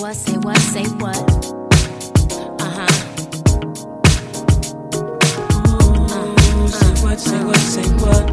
What? 0.00 0.16
Say 0.16 0.36
what? 0.38 0.58
Say 0.58 0.84
what? 0.98 1.16
Uh 2.60 2.70
huh. 2.76 2.86
Say 6.68 6.92
what, 7.04 7.20
say 7.20 7.44
what, 7.44 7.56
say 7.56 7.88
what? 8.00 8.30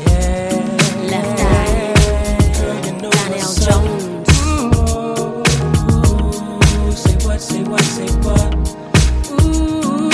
Yeah. 0.00 0.52
Left 1.08 1.40
eye. 1.40 1.94
Donnell 3.00 3.52
Jones. 3.54 4.28
Say 6.98 7.16
what, 7.26 7.40
say 7.40 7.62
what, 7.62 7.84
say 7.84 8.08
what? 8.20 8.54
Ooh, 9.30 10.10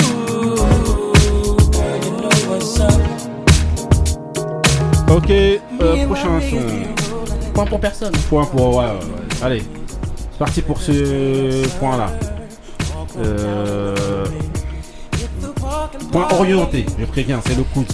girl, 1.71 1.97
you 2.05 2.11
know 2.21 2.35
what's 2.47 2.79
up. 2.79 3.01
Ok, 5.09 5.29
euh, 5.29 6.05
prochain 6.07 6.39
son. 6.49 6.63
Point 7.53 7.65
pour 7.65 7.79
personne. 7.79 8.13
Point 8.29 8.45
pour. 8.45 8.77
Ouais, 8.77 8.85
ouais, 8.85 8.91
ouais. 8.93 9.25
Allez, 9.41 9.63
c'est 10.39 10.45
parti 10.45 10.61
pour 10.61 10.81
ce 10.81 11.67
point-là. 11.79 12.09
Euh, 13.17 14.25
point 16.13 16.27
orienté, 16.31 16.85
je 16.97 17.05
préviens, 17.05 17.41
c'est 17.45 17.57
le 17.57 17.63
coup. 17.63 17.85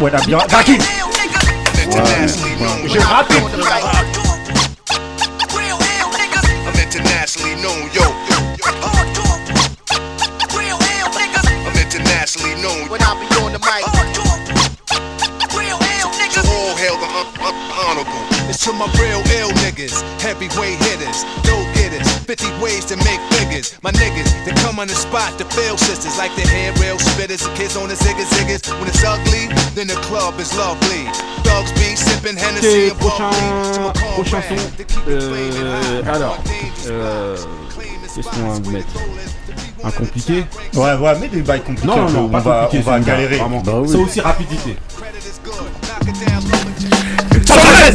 Ouais, 0.00 0.10
la 0.10 0.20
bien. 0.20 0.38
Je 2.86 2.98
rappe 2.98 3.32
to 18.68 18.74
my 18.74 18.86
real 19.00 19.22
ill 19.40 19.48
niggas, 19.64 19.96
heavyweight 20.20 20.76
hitters, 20.84 21.24
go 21.48 21.56
getters, 21.72 22.04
50 22.28 22.44
ways 22.60 22.84
to 22.84 22.96
make 22.98 23.20
figures. 23.32 23.72
My 23.82 23.90
niggas, 23.92 24.28
they 24.44 24.52
come 24.60 24.78
on 24.78 24.88
the 24.88 24.94
spot 24.94 25.38
to 25.38 25.44
fail 25.56 25.78
sisters 25.78 26.18
like 26.18 26.34
the 26.36 26.42
hair 26.42 26.72
rail 26.74 26.98
spitters, 26.98 27.42
kids 27.56 27.76
on 27.76 27.88
the 27.88 27.94
ziggas 27.94 28.28
ziggas. 28.36 28.68
When 28.78 28.88
it's 28.88 29.02
ugly, 29.02 29.48
then 29.74 29.86
the 29.86 29.96
club 30.04 30.38
is 30.38 30.54
lovely. 30.56 31.08
Thugs 31.44 31.72
be 31.80 31.96
sipping 31.96 32.36
Hennessy 32.36 32.90
and 32.90 32.98
prochain, 33.00 33.92
prochain 34.14 34.42
son. 34.42 34.56
Euh, 35.08 36.02
alors, 36.06 36.38
euh, 36.88 37.36
qu'est-ce 38.14 38.28
qu'on 38.28 38.48
va 38.48 38.54
vous 38.60 38.70
mettre? 38.70 38.88
Un 39.82 39.90
compliqué 39.92 40.44
Ouais, 40.74 40.94
ouais, 40.94 41.18
mais 41.20 41.28
des 41.28 41.40
bails 41.40 41.62
compliqués. 41.62 41.86
Non, 41.86 42.10
non, 42.10 42.24
on 42.24 42.28
pas 42.28 42.40
va, 42.40 42.68
on 42.70 42.80
va 42.80 43.00
galérer. 43.00 43.36
vraiment. 43.38 43.62
Bah 43.62 43.78
oui. 43.80 43.88
C'est 43.88 43.96
aussi 43.96 44.20
rapidité. 44.20 44.76
Peu 47.88 47.94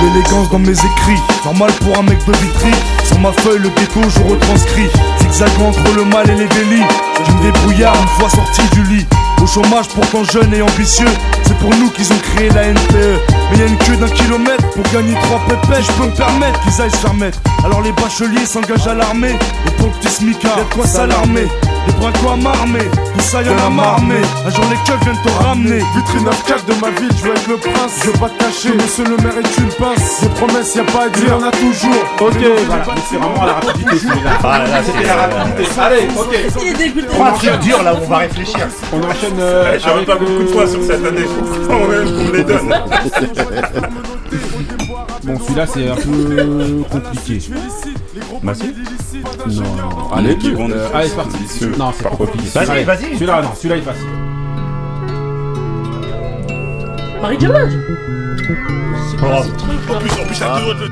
d'élégance 0.00 0.50
dans 0.50 0.58
mes 0.60 0.70
écrits, 0.70 1.20
normal 1.44 1.72
pour 1.84 1.98
un 1.98 2.02
mec 2.02 2.24
de 2.26 2.32
vitry. 2.32 2.70
Sur 3.04 3.18
ma 3.18 3.32
feuille, 3.32 3.58
le 3.58 3.70
ghetto, 3.70 4.00
je 4.08 4.20
retranscris. 4.30 4.88
Zigzagant 5.18 5.70
entre 5.70 5.96
le 5.96 6.04
mal 6.04 6.30
et 6.30 6.34
les 6.34 6.46
délits. 6.46 6.84
D'une 7.26 7.40
débrouillard 7.40 7.96
une 8.00 8.08
fois 8.20 8.30
sorti 8.30 8.62
du 8.72 8.84
lit. 8.84 9.06
Au 9.42 9.46
chômage, 9.46 9.88
pourtant 9.88 10.22
jeune 10.22 10.54
et 10.54 10.62
ambitieux. 10.62 11.10
C'est 11.44 11.58
pour 11.58 11.70
nous 11.70 11.90
qu'ils 11.90 12.12
ont 12.12 12.18
créé 12.34 12.50
la 12.50 12.68
NPE. 12.68 13.18
Mais 13.50 13.58
y 13.58 13.62
a 13.62 13.66
une 13.66 13.78
queue 13.78 13.96
d'un 13.96 14.08
kilomètre 14.08 14.70
pour 14.70 14.84
gagner 14.92 15.14
trois 15.22 15.40
pépés. 15.48 15.82
Je 15.82 15.92
peux 15.92 16.06
me 16.06 16.14
permettre 16.14 16.60
qu'ils 16.60 16.80
aillent 16.80 16.90
se 16.90 16.96
faire 16.98 17.14
mettre. 17.14 17.40
Alors 17.64 17.80
les 17.82 17.92
bacheliers 17.92 18.46
s'engagent 18.46 18.86
à 18.86 18.94
l'armée. 18.94 19.34
Et 19.66 19.70
pour 19.72 19.86
le 19.86 19.92
petit 19.94 20.14
smicard, 20.14 20.56
y'a 20.56 20.64
quoi 20.72 20.86
s'alarmer. 20.86 21.48
Les 21.86 21.92
bras 21.94 22.12
quoi 22.22 22.36
m'armer, 22.36 22.80
tout 22.90 23.20
ça 23.20 23.42
y'en 23.42 23.56
a 23.66 23.70
marmé. 23.70 24.16
Un 24.46 24.50
jour 24.50 24.64
les 24.70 24.76
keufs 24.84 25.00
viennent 25.02 25.22
te 25.24 25.44
ramener. 25.44 25.78
Vitrine 25.96 26.24
9 26.24 26.66
de 26.66 26.74
ma 26.80 26.90
ville, 26.90 27.10
je 27.18 27.24
veux 27.24 27.30
être 27.32 27.48
le 27.48 27.56
prince. 27.56 28.00
Je 28.04 28.06
veux 28.10 28.18
pas 28.18 28.28
te 28.28 28.38
cacher, 28.44 28.74
monsieur 28.74 29.04
le 29.04 29.16
maire 29.16 29.38
est 29.38 29.58
une 29.58 29.68
pince. 29.68 30.20
Des 30.22 30.28
promesses, 30.28 30.74
y 30.74 30.80
a 30.80 30.84
pas 30.84 31.04
à 31.04 31.08
dire, 31.08 31.28
y'en 31.28 31.42
a 31.42 31.50
toujours. 31.50 32.04
Ok, 32.20 32.36
voilà. 32.66 32.84
C'est 33.08 33.16
vraiment 33.16 33.44
la 33.44 33.52
rapidité 33.54 33.98
celui-là. 33.98 34.30
Ah, 34.44 34.58
là, 34.58 34.82
c'était 34.84 35.06
la 35.06 35.16
rapidité. 35.16 35.70
Allez, 35.80 36.08
ok. 36.16 36.38
Il 36.62 36.68
est 36.68 36.74
dégoûté. 36.74 37.06
Prends 37.08 37.26
un 37.26 37.32
truc 37.32 37.58
dur 37.60 37.82
là 37.82 37.94
où 37.94 37.98
on 38.04 38.08
va 38.08 38.16
réfléchir. 38.18 38.66
On 38.92 38.98
enchaîne. 38.98 39.38
euh, 39.40 39.78
J'aurais 39.78 39.94
avec 39.94 40.06
pas 40.06 40.16
beaucoup 40.16 40.42
de 40.42 40.48
fois 40.48 40.66
sur 40.66 40.82
cette 40.82 41.04
année, 41.04 41.20
me 41.68 42.36
les 42.36 42.44
donne. 42.44 42.74
Bon, 45.22 45.38
celui-là 45.38 45.66
c'est 45.66 45.86
un 45.86 45.96
peu 45.96 46.82
compliqué. 46.90 47.40
Bah 48.42 48.54
si. 48.54 48.72
Non. 49.48 50.10
Allez, 50.14 50.36
qui 50.38 50.52
vont 50.52 50.70
euh, 50.70 50.88
allez, 50.94 51.08
c'est 51.08 51.16
parti. 51.16 51.36
Non, 51.78 51.92
c'est 51.94 52.02
pas 52.04 52.10
compliqué. 52.10 52.48
Vas-y, 52.54 52.84
vas-y. 52.84 53.14
Celui-là, 53.14 53.42
non, 53.42 53.50
celui-là 53.54 53.76
est 53.76 53.82
facile. 53.82 54.06
Marie 57.20 57.36
Diamage 57.36 57.72
C'est 59.10 59.16
quoi 59.18 59.40
Oh. 59.40 59.44
ce 59.44 59.50
truc 59.50 59.88
là 59.88 59.96
En 59.96 60.00
plus, 60.00 60.12
en 60.12 60.24
plus, 60.26 60.42
Ah. 60.42 60.56
à 60.56 60.60
deux 60.74 60.90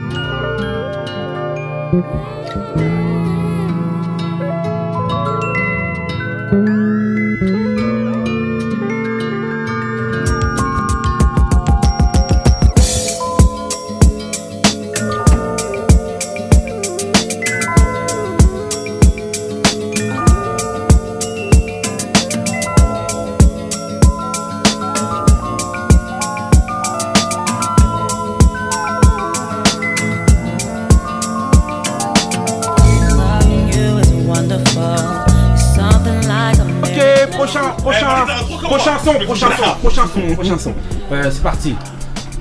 prochain 39.89 40.07
son, 40.07 40.35
prochain 40.35 40.35
son, 40.35 40.35
prochain 40.35 40.59
son. 40.59 40.75
Euh, 41.13 41.31
c'est 41.31 41.43
parti. 41.43 41.77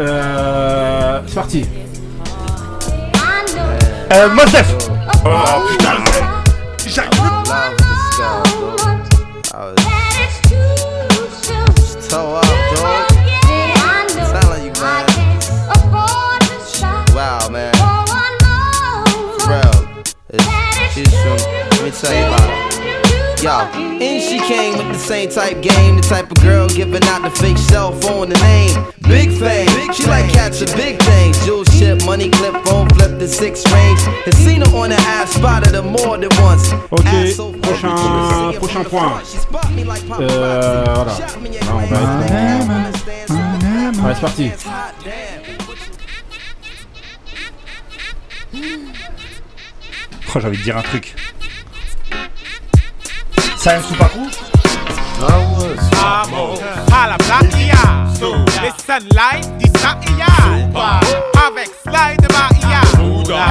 Euh, 0.02 1.22
c'est 1.28 1.36
parti. 1.36 1.65
Euh, 4.14 4.30
Mosef. 4.30 4.76
Oh 5.26 5.30
putain, 5.69 5.94
j'arrive. 6.88 7.11
Man. 14.82 15.06
Wow, 17.15 17.49
man. 17.49 17.72
It's. 20.30 21.14
Let 21.72 21.84
me 21.84 21.91
tell 21.91 22.14
you 22.14 22.18
about 22.18 22.24
her. 22.24 22.27
Yo, 23.44 23.52
and 23.52 24.22
she 24.22 24.40
came 24.40 24.76
with 24.78 24.88
the 24.88 24.98
same 24.98 25.30
type 25.30 25.62
game, 25.62 25.96
the 25.96 26.02
type 26.02 26.32
of 26.32 26.38
girl 26.42 26.68
giving 26.68 27.04
out 27.04 27.22
the 27.22 27.30
fake 27.30 27.58
cell 27.58 27.92
phone, 27.92 28.30
the 28.30 28.36
name. 28.40 28.74
Big 29.02 29.30
fame, 29.30 29.70
she 29.94 30.06
like 30.08 30.28
catching 30.34 30.68
big 30.76 31.00
things. 31.04 31.38
Jewel 31.46 31.64
ship, 31.66 32.04
money 32.04 32.30
clip, 32.32 32.54
phone 32.66 32.90
flip, 32.90 33.20
the 33.20 33.28
six 33.28 33.64
range. 33.72 34.00
Has 34.26 34.36
seen 34.38 34.62
her 34.62 34.76
on 34.76 34.90
the 34.90 34.96
ass, 34.96 35.34
spotted 35.34 35.76
her 35.76 35.84
more 35.84 36.18
than 36.18 36.30
once. 36.42 36.74
Ok, 36.92 37.06
Ass 37.06 37.36
so 37.36 37.52
full, 37.52 37.62
prochain, 37.62 37.96
she 37.98 38.08
was 38.10 38.30
singing 38.34 38.60
prochain 38.60 38.86
point. 38.86 39.26
She 39.28 39.38
spot 39.38 39.72
me 39.72 39.84
like 39.84 40.08
Papa 40.08 40.24
Euh, 40.24 40.84
voilà. 40.96 41.14
Là, 41.14 41.28
on 41.70 41.78
va 41.78 41.86
être 41.86 42.88
Allez, 44.04 44.16
c'est 44.16 44.22
parti. 44.22 44.52
Oh, 50.36 50.40
j'ai 50.40 50.48
envie 50.48 50.58
de 50.58 50.64
dire 50.64 50.78
un 50.78 50.82
truc. 50.82 51.16
Sam 53.58 53.82
Soupakou 53.84 54.28
Amo, 56.00 56.54
hala 56.92 57.18
blakia, 57.18 58.06
les 58.62 58.74
sunlight, 58.86 59.48
disaiya, 59.58 60.28
avec 61.48 61.70
slide 61.84 62.28
maia, 62.32 62.82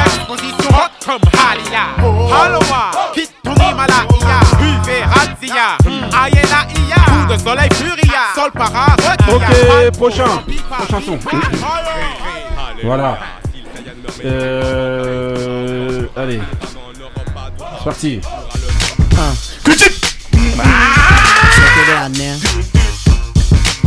exposition 0.06 0.70
hot 0.70 0.92
comme 1.04 1.20
Halia, 1.34 1.84
Haloa, 1.98 3.12
Kitoni 3.14 3.74
Malaya, 3.74 4.38
Pulverazia, 4.58 5.76
Ayena 6.22 6.60
Ia, 6.86 7.02
coup 7.04 7.32
de 7.32 7.38
soleil 7.38 7.68
furia, 7.74 8.22
sol 8.36 8.52
para, 8.52 8.94
Ok, 9.34 9.90
prochain, 9.96 10.42
prochain 10.70 11.00
son. 11.04 11.18
Voilà. 12.84 13.18
Euh, 14.24 16.06
allez. 16.16 16.40
C'est 17.78 17.84
parti. 17.84 18.20
Check 19.16 19.32
it 21.80 21.88
out 21.88 22.12
now. 22.18 22.36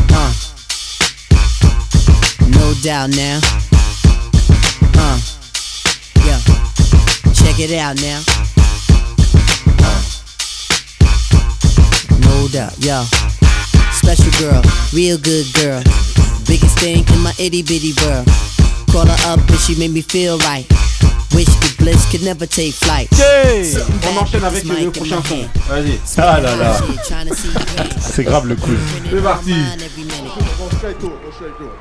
Uh. 0.10 0.34
No 2.50 2.74
doubt 2.82 3.10
now. 3.16 3.40
Uh. 4.98 5.20
Yeah. 6.26 6.40
Check 7.34 7.60
it 7.60 7.78
out 7.78 8.02
now. 8.02 8.24
Uh. 9.78 10.02
No 12.22 12.48
doubt, 12.48 12.74
yeah. 12.80 13.04
Special 13.92 14.32
girl, 14.40 14.64
real 14.94 15.20
good 15.20 15.46
girl. 15.54 15.84
Biggest 16.48 16.80
thing 16.80 17.06
in 17.14 17.20
my 17.22 17.34
itty 17.38 17.62
bitty 17.62 17.94
world. 18.02 18.28
Call 18.92 19.06
her 19.06 19.32
up 19.32 19.48
and 19.48 19.60
she 19.60 19.76
made 19.76 19.92
me 19.92 20.02
feel 20.02 20.40
right. 20.40 20.66
Wish 21.36 21.46
the 21.46 21.76
bliss 21.78 22.10
could 22.12 22.24
never 22.24 22.46
take 22.48 22.74
flight. 22.74 23.10
On 23.14 24.18
enchaîne 24.18 24.44
avec 24.44 24.64
le 24.64 24.92
prochain 24.92 25.22
son. 25.28 25.48
Vas-y. 25.68 26.00
Ah 26.18 26.40
là 26.40 26.56
là. 26.56 26.74
C'est 28.00 28.24
grave 28.24 28.48
le 28.48 28.56
coup. 28.56 28.72
C'est 29.10 29.22
parti. 29.22 29.54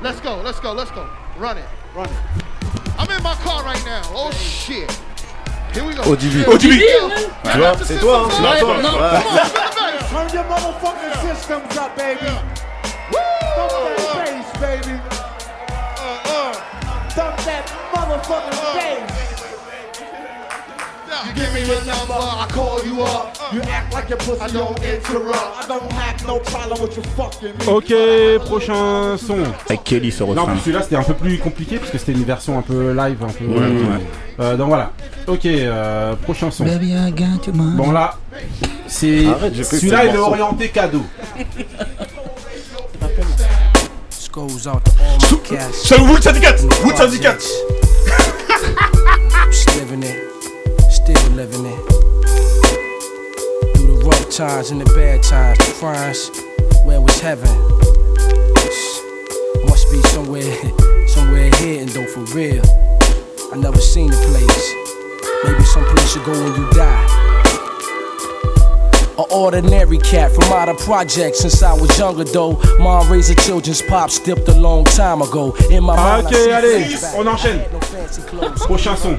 Let's 0.03 0.21
go, 0.21 0.41
let's 0.43 0.59
go, 0.61 0.73
let's 0.73 0.91
go. 0.91 1.01
Run 1.39 1.57
it, 1.57 1.65
run 1.95 2.05
it. 2.05 2.11
I'm 2.99 3.09
in 3.09 3.23
my 3.23 3.33
car 3.43 3.63
right 3.63 3.83
now. 3.85 4.01
Oh 4.13 4.29
shit. 4.31 4.91
Here 5.73 5.83
we 5.85 5.93
go. 5.93 6.03
ODB. 6.03 6.47
ODB. 6.47 6.81
Tu 7.51 7.57
vois, 7.57 7.73
c'est 7.85 7.99
toi, 7.99 8.27
hein, 8.27 8.29
c'est 8.53 8.59
toi. 8.59 8.75
Ouais. 8.75 8.83
Turn 10.09 10.27
your 10.33 10.43
motherfucking 10.49 11.15
systems 11.21 11.77
up, 11.77 11.95
baby. 11.95 12.25
Thump 13.55 13.71
that 13.71 13.97
bass, 14.15 14.49
baby. 14.59 14.95
Thump 17.15 17.37
that 17.45 17.65
motherfucking 17.93 18.59
bass. 18.73 19.38
You 21.25 21.33
give 21.33 21.53
me 21.53 21.61
your 21.67 21.83
number, 21.85 22.13
I 22.13 22.47
call 22.51 22.81
you 22.85 23.01
up. 23.03 23.37
You 23.51 23.61
act 23.63 23.93
like 23.93 24.07
your 24.09 24.17
pussy 24.19 24.53
don't 24.53 24.77
interrupt. 24.83 25.57
I 25.57 25.65
don't 25.67 25.91
have 25.91 26.25
no 26.25 26.39
problem 26.39 26.81
with 26.81 26.95
your 26.95 27.05
fucking 27.17 27.57
me. 27.57 27.65
Ok, 27.67 27.93
prochain 28.45 29.17
son. 29.17 29.39
Avec 29.67 29.83
Kelly 29.83 30.11
ce 30.11 30.23
Non, 30.23 30.43
refrain. 30.43 30.57
celui-là 30.59 30.81
c'était 30.83 30.95
un 30.95 31.03
peu 31.03 31.13
plus 31.13 31.37
compliqué 31.39 31.77
parce 31.77 31.91
que 31.91 31.97
c'était 31.97 32.13
une 32.13 32.23
version 32.23 32.57
un 32.57 32.61
peu 32.61 32.91
live, 32.93 33.17
un 33.23 33.27
peu. 33.31 33.45
Ouais, 33.45 33.59
ouais. 33.59 34.01
Euh, 34.39 34.55
donc 34.55 34.69
voilà. 34.69 34.91
Ok, 35.27 35.45
euh, 35.45 36.15
prochain 36.15 36.49
son. 36.51 36.63
Baby, 36.63 36.93
I 36.93 37.11
got 37.11 37.45
your 37.45 37.55
money. 37.55 37.75
Bon 37.75 37.91
là, 37.91 38.15
c'est 38.87 39.25
celui-là 39.63 40.05
il 40.05 40.15
est 40.15 40.17
orienté 40.17 40.69
cadeau. 40.69 41.01
Le 45.91 45.97
Wood 46.01 46.23
Syndicat 46.23 46.55
Wood 46.85 46.95
Syndicat 46.95 47.35
Just 49.51 49.75
living 49.75 50.03
it, 50.03 50.15
still 51.15 51.31
living 51.31 51.65
it. 51.65 51.85
Through 53.75 53.95
the 53.95 54.03
rough 54.05 54.29
times 54.29 54.71
and 54.71 54.81
the 54.81 54.85
bad 54.93 55.23
times, 55.23 55.57
the 55.57 55.73
crimes, 55.79 56.29
where 56.85 57.01
was 57.01 57.19
heaven? 57.19 57.49
Must 59.65 59.91
be 59.91 60.01
somewhere, 60.09 60.55
somewhere 61.07 61.49
hidden 61.55 61.87
though 61.93 62.07
for 62.07 62.21
real. 62.35 62.63
I 63.51 63.57
never 63.57 63.79
seen 63.81 64.11
the 64.11 64.17
place. 64.17 64.73
Maybe 65.43 65.63
some 65.63 65.85
place 65.85 66.15
you 66.15 66.23
go 66.25 66.31
when 66.31 66.55
you 66.55 66.69
die. 66.71 67.28
An 69.19 69.25
ordinary 69.31 69.97
cat 69.97 70.31
from 70.31 70.45
out 70.53 70.69
of 70.69 70.77
projects 70.77 71.39
since 71.39 71.61
I 71.61 71.73
was 71.73 71.89
younger 71.99 72.23
though. 72.23 72.53
Mom 72.79 73.11
raised 73.11 73.27
her 73.29 73.35
children's 73.35 73.81
pops 73.81 74.17
dipped 74.17 74.47
a 74.47 74.53
long 74.53 74.85
time 74.85 75.21
ago. 75.21 75.53
In 75.69 75.83
my 75.83 75.93
mind, 75.97 76.27
Ok, 76.27 76.33
allez, 76.53 77.03
on 77.17 77.27
enchaîne. 77.27 77.59
Prochain 78.65 78.95
son. 78.95 79.17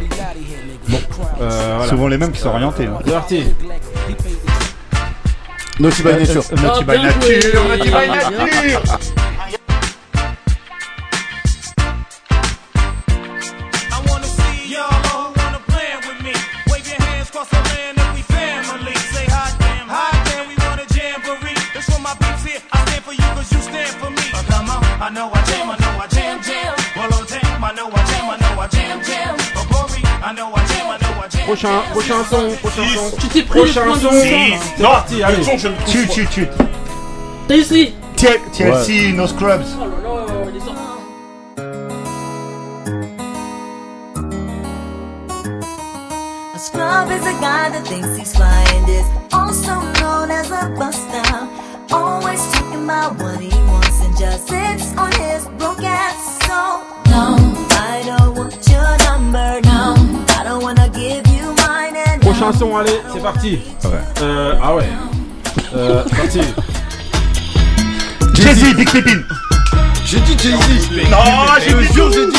Bon, 0.88 0.98
euh, 1.42 1.74
voilà. 1.76 1.90
Souvent 1.90 2.08
les 2.08 2.16
mêmes 2.16 2.32
qui 2.32 2.40
sont 2.40 2.48
orientés. 2.48 2.86
hein. 2.86 2.98
Parti. 3.06 3.44
Naughty 5.78 6.02
by 6.02 6.12
Nature. 6.14 6.42
Naughty 6.62 6.84
by 6.84 6.96
joué. 6.96 7.34
Nature, 7.34 7.68
Naughty 7.68 7.90
by. 7.90 8.06
Nature. 8.08 9.69
I 25.10 25.12
know 25.12 25.28
I 25.34 25.42
jam, 25.42 25.68
I 25.68 25.76
know 25.76 25.98
I 25.98 26.06
jam, 26.06 26.40
jam. 26.40 26.72
Bolo 26.94 27.24
jam, 27.26 27.64
I 27.64 27.72
know 27.72 27.90
I 27.90 28.04
jam, 28.06 28.30
I 28.30 28.36
know 28.38 28.60
I 28.60 28.68
jam, 28.68 29.02
jam. 29.02 29.36
Prochain, 31.46 31.82
prochain 31.90 32.22
son, 32.30 32.56
prochain 32.58 32.86
son. 32.94 33.10
Tu 33.18 33.26
t'es 33.26 33.42
pris 33.42 33.58
prochain 33.58 33.92
son. 33.96 34.10
C'est 34.12 34.80
parti, 34.80 35.20
allez. 35.24 35.42
Tue, 35.88 36.06
tue, 36.06 36.26
tue. 36.28 36.46
TLC. 37.48 37.92
TLC, 38.16 39.12
no 39.12 39.26
scrubs. 39.26 39.74
Oh 39.80 39.88
là 39.88 39.96
là, 40.00 40.44
il 40.48 40.56
est 40.56 40.60
sorti. 40.60 40.80
Scrub 46.56 47.10
is 47.10 47.26
a 47.26 47.32
guy 47.40 47.70
that 47.70 47.84
thinks 47.84 48.16
he's 48.16 48.32
flying, 48.32 48.88
is 48.88 49.06
also 49.32 49.80
known 50.00 50.30
as 50.30 50.52
a 50.52 50.68
buster. 50.78 51.48
Always 51.90 52.40
talking 52.52 52.84
about 52.84 53.18
what 53.20 53.40
he 53.40 53.50
wants. 53.66 53.89
Just 54.20 54.48
sits 54.48 54.94
on 54.98 55.10
his 55.12 55.46
broke 55.58 55.82
ass. 55.82 56.38
So 56.46 56.84
no, 57.10 57.36
I 57.70 58.02
don't 58.04 58.36
want 58.36 58.52
your 58.68 58.90
number. 59.08 59.60
No, 59.64 59.94
I 60.36 60.44
don't 60.44 60.62
wanna 60.62 60.88
give 60.90 61.26
you 61.28 61.54
mine 61.64 61.96
and 61.96 62.20
Prochain 62.20 62.52
son, 62.52 62.76
allez, 62.76 63.00
c'est 63.12 63.22
parti. 63.22 63.58
Euh, 64.20 64.54
ah 64.62 64.74
ouais. 64.76 64.90
Euh, 65.74 66.04
parti. 66.04 66.40
Jay-Z, 68.34 68.74
Big 68.76 68.90
Pippin. 68.90 69.22
J'ai 70.04 70.20
dit 70.20 70.36
Jay-Z. 70.38 70.90
Non, 71.10 71.18
j'ai 71.64 71.72
dit 71.72 71.94
Jay-Z. 71.94 72.32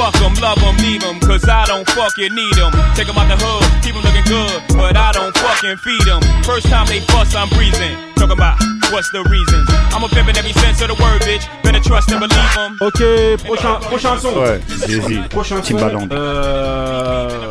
Fuck 0.00 0.16
'em, 0.22 0.34
love 0.40 0.62
'em, 0.64 0.76
leave 0.82 1.04
'em, 1.04 1.18
cause 1.20 1.44
I 1.44 1.64
don't 1.66 1.88
fucking 1.90 2.32
need 2.34 2.56
'em. 2.58 2.72
Take 2.94 3.08
'em 3.10 3.18
out 3.18 3.28
the 3.28 3.36
hood, 3.44 3.64
keep 3.82 3.94
'em 3.94 4.02
looking 4.02 4.24
good, 4.24 4.62
but 4.76 4.96
I 4.96 5.12
don't 5.12 5.36
fucking 5.36 5.76
feed 5.84 6.06
'em. 6.08 6.20
First 6.42 6.68
time 6.68 6.86
they 6.86 7.00
fuss, 7.12 7.34
I'm 7.34 7.48
breezing. 7.50 7.96
Talking 8.16 8.32
about 8.32 8.56
what's 8.92 9.10
the 9.12 9.22
reason? 9.28 9.60
I'm 9.94 10.04
a 10.04 10.08
pimp 10.08 10.28
in 10.28 10.36
every 10.36 10.54
sense 10.54 10.80
of 10.80 10.88
the 10.88 10.96
word, 11.02 11.20
bitch. 11.22 11.44
Better 11.62 11.80
trust 11.80 12.10
and 12.10 12.20
believe 12.20 12.56
'em. 12.56 12.76
Ok, 12.80 13.00
prochain, 13.44 13.74
prochain 13.90 14.18
son. 14.18 14.34
Ouais, 14.40 14.60
Jay-Z. 14.86 15.28
Prochain 15.28 15.56
son. 15.62 15.76
Timbaland. 15.76 16.08
Euh... 16.12 17.50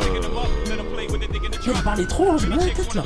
Tu 1.61 1.71
vas 1.71 1.81
parler 1.81 2.05
trop, 2.07 2.37
j'ai 2.37 2.47
mal 2.47 2.59
à 2.59 2.65
la 2.65 2.71
tête 2.71 2.95
là. 2.95 3.03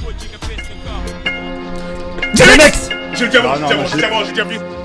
T-Rex 2.35 2.89
J'ai 3.13 3.27
déjà 3.27 3.41
Ah, 3.45 3.55
j'ai 3.57 3.95
déjà 3.95 4.07
vu, 4.07 4.25
j'ai 4.25 4.31
déjà 4.31 4.43
vu. 4.43 4.57
This 4.57 4.61
is 4.63 4.69
the 4.71 4.82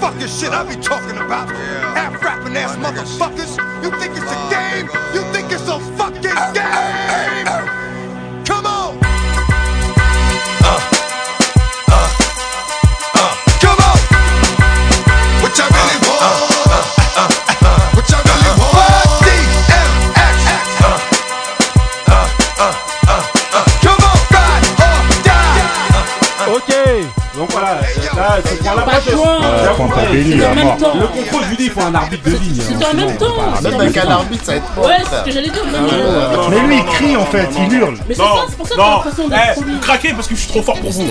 fucking 0.00 0.28
shit 0.28 0.50
I 0.50 0.64
be 0.64 0.76
talking 0.80 1.16
about. 1.16 1.48
Half 1.94 2.22
rapping 2.24 2.56
ass 2.56 2.74
motherfuckers. 2.76 3.58
You 3.84 3.90
think 4.00 4.16
it's 4.16 4.32
a 4.32 4.38
game? 4.48 4.88
You 5.12 5.22
think 5.32 5.52
it's 5.52 5.68
a 5.68 5.78
fucking 5.98 6.22
game? 6.22 7.44
Come 8.48 8.64
on. 8.64 8.96
Uh, 10.64 10.80
uh, 11.92 12.08
uh, 13.20 13.32
come 13.60 13.80
on. 13.88 13.98
What 15.44 15.52
y'all 15.58 15.68
really 15.68 15.98
want? 16.08 16.20
What 17.92 18.08
y'all 18.08 18.24
really 18.24 18.54
want? 18.56 19.20
DMX. 19.20 20.40
Uh, 20.80 20.96
uh, 22.08 22.24
uh, 22.56 23.22
uh. 23.52 23.64
Come 23.84 24.00
on, 24.08 24.16
ride 24.32 24.64
or 24.80 25.04
die. 25.28 25.60
Ok, 26.56 26.70
donc 27.36 27.50
voilà, 27.52 27.78
là, 28.36 28.40
j'ai 29.04 29.10
C'est 29.10 30.46
en 30.46 30.50
à 30.50 30.54
même 30.54 30.64
mort. 30.64 30.76
temps. 30.76 30.94
Le 30.94 31.06
contrôle, 31.06 31.42
je 31.44 31.48
lui 31.50 31.56
dis, 31.56 31.64
il 31.64 31.70
faut 31.70 31.80
un 31.80 31.94
arbitre 31.94 32.24
de 32.24 32.30
ligne. 32.30 32.60
C'était 32.60 32.84
hein, 32.84 32.88
en 32.92 32.96
même 32.96 33.16
temps. 33.16 33.36
Même 33.62 33.80
avec 33.80 33.96
un 33.96 34.02
temps. 34.02 34.10
arbitre, 34.10 34.44
ça 34.44 34.52
va 34.52 34.58
être. 34.58 34.78
Ouais, 34.78 34.96
c'est 35.10 35.16
ce 35.18 35.24
que 35.24 35.30
j'allais 35.30 35.48
dire. 35.50 35.62
euh, 35.74 36.36
Mais 36.50 36.60
lui, 36.60 36.76
il 36.78 36.84
crie 36.84 37.16
en 37.16 37.24
fait, 37.26 37.48
il 37.58 37.72
hurle. 37.74 37.96
Mais 38.08 38.14
c'est 38.14 38.22
Non, 38.22 38.36
ça, 38.36 38.42
c'est 38.48 38.56
pour 38.56 38.66
ça 38.68 38.74
que 38.74 38.80
non, 38.80 38.90
l'impression 38.90 39.28
d'être 39.28 39.60
vous 39.64 39.78
craquez 39.80 40.12
parce 40.12 40.28
que 40.28 40.34
je 40.34 40.40
suis 40.40 40.48
trop 40.50 40.62
fort 40.62 40.78
pour 40.78 40.90
vous. 40.90 41.02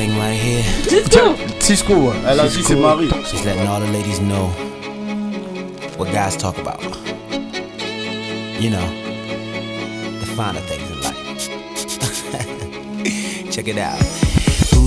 Cisco 0.88 1.36
Cisco, 1.60 2.14
elle 2.30 2.40
a 2.40 2.48
dit 2.48 2.64
c'est 2.66 2.76
Marie. 2.76 3.10
Just 3.32 3.46
letting 3.46 3.68
all 3.68 3.80
the 3.82 3.92
ladies 3.92 4.20
know 4.20 4.50
what 5.98 6.08
guys 6.12 6.36
talk 6.38 6.58
about. 6.58 6.80
You 8.60 8.70
know, 8.72 8.88
the 10.20 10.26
finer 10.36 10.60
things 10.62 10.90
in 10.92 11.00
life. 11.02 11.50
Check 13.52 13.68
it 13.68 13.78
out. 13.78 14.00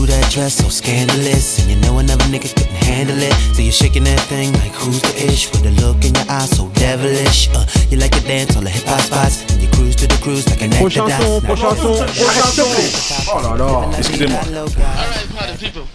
Ooh, 0.02 0.06
that 0.06 0.32
dress 0.32 0.54
so 0.54 0.68
scandalous, 0.68 1.60
and 1.60 1.70
you 1.70 1.76
know 1.76 1.98
another 1.98 2.24
nigga 2.24 2.50
couldn't 2.50 2.74
handle 2.74 3.22
it. 3.22 3.32
So 3.54 3.62
you're 3.62 3.70
shaking 3.70 4.02
that 4.02 4.18
thing 4.26 4.52
like 4.54 4.72
who's 4.72 5.00
the 5.00 5.14
ish 5.30 5.48
with 5.52 5.62
a 5.62 5.70
look 5.78 6.04
in 6.04 6.12
your 6.14 6.26
eyes 6.28 6.50
so 6.50 6.68
devilish. 6.74 7.48
Uh, 7.54 7.64
you 7.88 7.98
like 7.98 8.10
to 8.10 8.20
dance 8.22 8.56
all 8.56 8.62
the 8.62 8.70
hip 8.70 8.82
hop 8.82 9.00
spots, 9.00 9.46
and 9.52 9.62
you 9.62 9.68
cruise 9.70 9.94
to 9.96 10.08
the 10.08 10.18
cruise 10.18 10.48
like 10.50 10.60
an 10.60 10.70
Prochain 10.70 11.06
actor 11.06 11.22
son, 11.22 11.38
does. 11.38 11.44
prochain 11.44 11.76
son, 11.76 11.98
prochain 12.02 12.50
son. 12.50 13.26
Oh 13.30 13.42
là 13.46 13.54
là. 13.54 13.98
Excusez-moi. 13.98 14.40
Alright, 14.42 15.28
party 15.38 15.56
people. 15.64 15.86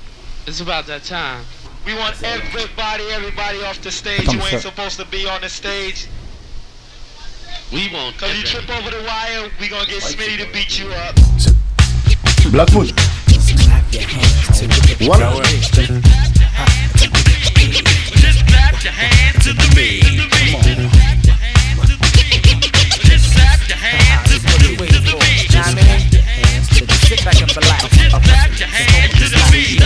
It's 0.48 0.62
about 0.62 0.86
that 0.88 1.04
time. 1.04 1.44
We 1.86 1.94
want 1.94 2.16
everybody, 2.24 3.04
everybody 3.12 3.62
off 3.64 3.82
the 3.82 3.92
stage 3.92 4.22
Attends, 4.24 4.36
who 4.36 4.56
ain't 4.56 4.64
supposed 4.64 4.98
to 5.00 5.06
be 5.08 5.28
on 5.28 5.42
the 5.42 5.50
stage. 5.50 6.08
We 7.74 7.92
won't. 7.92 8.18
Cause 8.18 8.32
you 8.38 8.44
trip 8.44 8.70
over 8.70 8.90
the 8.90 9.04
wire, 9.04 9.52
we 9.60 9.68
gonna 9.68 9.86
get 9.86 10.02
Smitty 10.02 10.38
to 10.40 10.48
beat 10.54 10.80
you 10.80 10.88
up. 10.96 11.16
Black 12.54 12.72
Moon. 12.72 12.88
Voilà. 15.00 15.32
Just 15.44 15.66
clap 15.68 16.34
your 16.40 16.50
hands 16.52 16.94
to 17.04 17.08
the 17.08 17.28
beat. 17.36 17.64
Just 18.22 18.40
clap 18.48 18.84
your 18.84 18.94
hands 18.94 19.44
to 19.44 19.54
the 19.54 19.68
beat. 19.76 20.04
Just 23.06 23.34
clap 23.34 23.60
your 23.68 23.78
hands 23.78 24.30
to 24.30 24.38
the 24.40 24.58
beat. 24.78 24.92
Just 25.50 25.78
Sit 27.08 27.24
back 27.24 27.40
and 27.42 27.56
relax. 27.56 27.88
clap 27.88 28.60
your 28.60 28.68
hands 28.68 29.14
to 29.14 29.26
the 29.30 29.42
beat. 29.52 29.82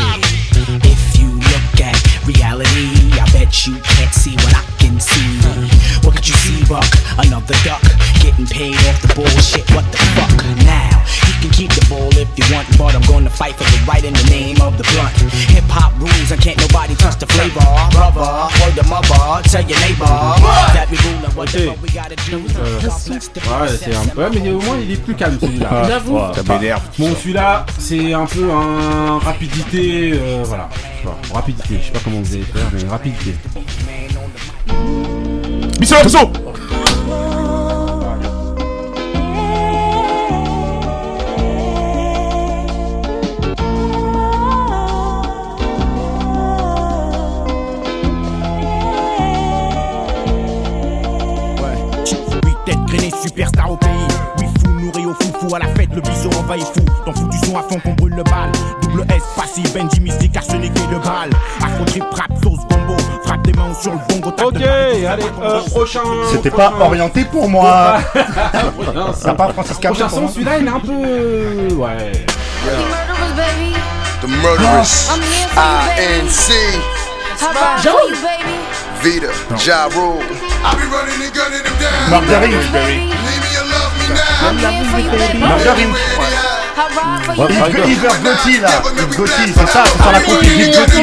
If 0.83 1.19
you 1.19 1.29
look 1.71 1.81
at 1.81 1.95
reality, 2.27 3.11
I 3.13 3.25
bet 3.31 3.65
you 3.65 3.75
can't 3.81 4.13
see 4.13 4.35
what 4.35 4.55
I 4.55 4.63
can 4.79 4.99
see. 4.99 5.39
What 6.03 6.15
could 6.15 6.27
you 6.27 6.35
see, 6.35 6.63
Buck? 6.67 6.85
Another 7.17 7.55
duck 7.63 7.81
getting 8.19 8.45
paid 8.45 8.75
off 8.87 9.01
the 9.01 9.13
bullshit. 9.15 9.69
What 9.71 9.85
the 9.91 9.97
fuck? 10.15 10.31
Now 10.65 11.03
you 11.27 11.33
can 11.41 11.51
keep 11.51 11.71
the 11.71 11.85
ball 11.89 12.09
if 12.17 12.27
you 12.37 12.45
want, 12.53 12.67
but 12.77 12.95
I'm 12.95 13.01
going 13.07 13.23
to 13.23 13.29
fight 13.29 13.55
for 13.55 13.63
the 13.63 13.79
right 13.87 14.03
in 14.03 14.13
the 14.13 14.23
name 14.29 14.61
of 14.61 14.77
the 14.77 14.83
blunt. 14.91 15.15
Hip 15.51 15.63
hop 15.69 15.93
rules, 15.99 16.31
and 16.31 16.41
can't 16.41 16.57
nobody 16.59 16.95
touch 16.95 17.17
the 17.19 17.27
flavor. 17.27 17.61
Brother, 17.91 18.49
word 18.61 18.75
the 18.75 18.83
mother, 18.89 19.41
tell 19.47 19.63
your 19.63 19.79
neighbor 19.79 20.05
that 20.75 20.87
we 20.91 20.97
rule 21.05 21.25
and 21.25 21.33
what 21.35 21.49
the 21.51 21.67
fuck 21.67 21.81
we 21.81 21.89
gotta 21.89 22.15
do. 22.29 22.41
Ouais, 22.41 23.67
c'est 23.77 23.95
un... 23.95 24.03
ouais, 24.15 24.29
mais 24.33 24.51
au 24.51 24.61
moins 24.61 24.77
il 24.77 24.91
est 24.91 24.97
plus 24.97 25.15
calme 25.15 25.37
celui-là. 25.39 25.87
J'avoue. 25.87 26.19
M'énerve. 26.47 26.81
Bon, 26.97 27.15
celui-là, 27.15 27.65
c'est 27.77 28.13
un 28.13 28.25
peu 28.25 28.51
un 28.51 29.19
rapidité, 29.19 30.13
euh, 30.13 30.43
voilà. 30.45 30.69
Sais 31.01 31.33
pas, 31.33 31.41
je 31.69 31.75
sais 31.85 31.91
pas 31.91 31.99
comment 32.03 32.21
vous 32.21 32.33
allez 32.33 32.43
faire, 32.43 32.69
mais 32.73 32.87
rapidité. 32.89 33.35
Michel 35.79 36.03
Rousseau 36.03 36.31
le 55.95 56.01
bison 56.01 56.29
envahit 56.39 56.65
fou. 56.65 56.85
Dans 57.05 57.13
fou 57.13 57.27
du 57.27 57.37
son 57.39 57.57
à 57.57 57.63
fond 57.63 57.79
qu'on 57.79 57.93
brûle 57.93 58.13
le 58.15 58.23
bal. 58.23 58.51
Double 58.81 59.05
S, 59.13 59.23
passif, 59.35 59.73
Benji 59.73 59.99
mystique, 60.01 60.35
arsenic 60.37 60.71
et 60.75 60.93
de 60.93 60.99
balle. 60.99 61.29
Afro 61.63 61.83
trip, 61.85 62.03
rap, 62.11 62.31
sauce, 62.43 62.59
combo. 62.69 62.95
Frappe 63.25 63.41
des 63.43 63.53
mains 63.53 63.73
sur 63.79 63.91
le 63.93 63.99
bongo, 64.09 64.29
Ok, 64.43 64.53
de 64.53 65.05
allez, 65.07 65.23
euh, 65.41 65.61
prochain. 65.69 66.01
C'était 66.31 66.49
pas 66.51 66.73
orienté 66.79 67.23
pour 67.25 67.49
moi. 67.49 67.99
Ça 69.15 69.33
part 69.33 69.51
Francis 69.53 69.77
Prochain 69.77 70.05
pour 70.07 70.09
son, 70.11 70.21
moi. 70.21 70.31
celui-là, 70.33 70.57
il 70.59 70.65
est 70.65 70.69
un 70.69 70.79
peu. 70.79 71.73
Ouais. 71.75 72.11
Murderers, 72.63 73.33
baby. 73.35 73.75
The 74.21 74.27
murderous. 74.27 75.09
I'm 75.09 75.21
here 75.21 75.47
for 75.49 75.63
you, 75.63 75.95
baby. 75.95 76.27
INC. 76.27 76.47
How 77.41 77.49
about 77.51 77.81
Joe? 77.83 78.15
Vita. 79.01 79.31
Ja 79.57 79.87
Rule. 79.87 80.21
I 80.63 80.75
be 80.75 80.83
running 80.93 81.21
and 81.25 81.33
gunning 81.33 81.63
them 81.63 81.77
down. 81.79 83.40
I'm 84.41 84.57
here 84.57 84.83
for 84.85 84.99
you, 84.99 85.11
baby. 85.11 85.39
Ouais, 87.37 87.47
hyper, 87.47 87.85
hyper 87.85 88.15
Gotti 88.23 88.59
là, 88.59 88.81
Gotti, 89.15 89.53
c'est 89.53 89.69
ça, 89.71 89.83
c'est 89.85 90.03
ça 90.03 90.11
la 90.11 90.19
copie 90.21 90.49
de 90.49 90.65
Gotti. 90.75 91.01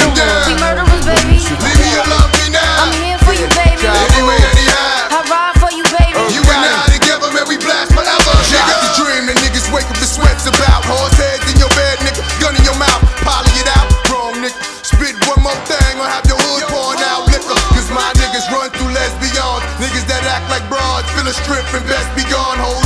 About 10.48 10.84
horse 10.88 11.12
heads 11.18 11.44
in 11.52 11.58
your 11.60 11.68
bed, 11.76 11.98
nigga, 12.00 12.22
gun 12.40 12.56
in 12.56 12.64
your 12.64 12.78
mouth, 12.80 13.04
poly 13.20 13.52
it 13.60 13.68
out, 13.68 13.84
wrong 14.08 14.32
nigga. 14.40 14.56
Spit 14.80 15.12
one 15.28 15.42
more 15.44 15.60
thing, 15.68 16.00
or 16.00 16.08
have 16.08 16.24
your 16.24 16.40
hood 16.40 16.64
pouring 16.72 17.02
out 17.04 17.28
liquor. 17.28 17.58
My 17.92 18.12
niggas 18.16 18.48
run 18.48 18.70
through 18.70 18.92
lesbians, 18.92 19.64
niggas 19.76 20.06
that 20.08 20.24
act 20.24 20.48
like 20.48 20.64
broads, 20.70 21.10
fill 21.12 21.26
a 21.28 21.32
strip 21.32 21.68
and 21.74 21.84
best 21.84 22.08
be 22.16 22.24
gone, 22.32 22.56
whole 22.56 22.77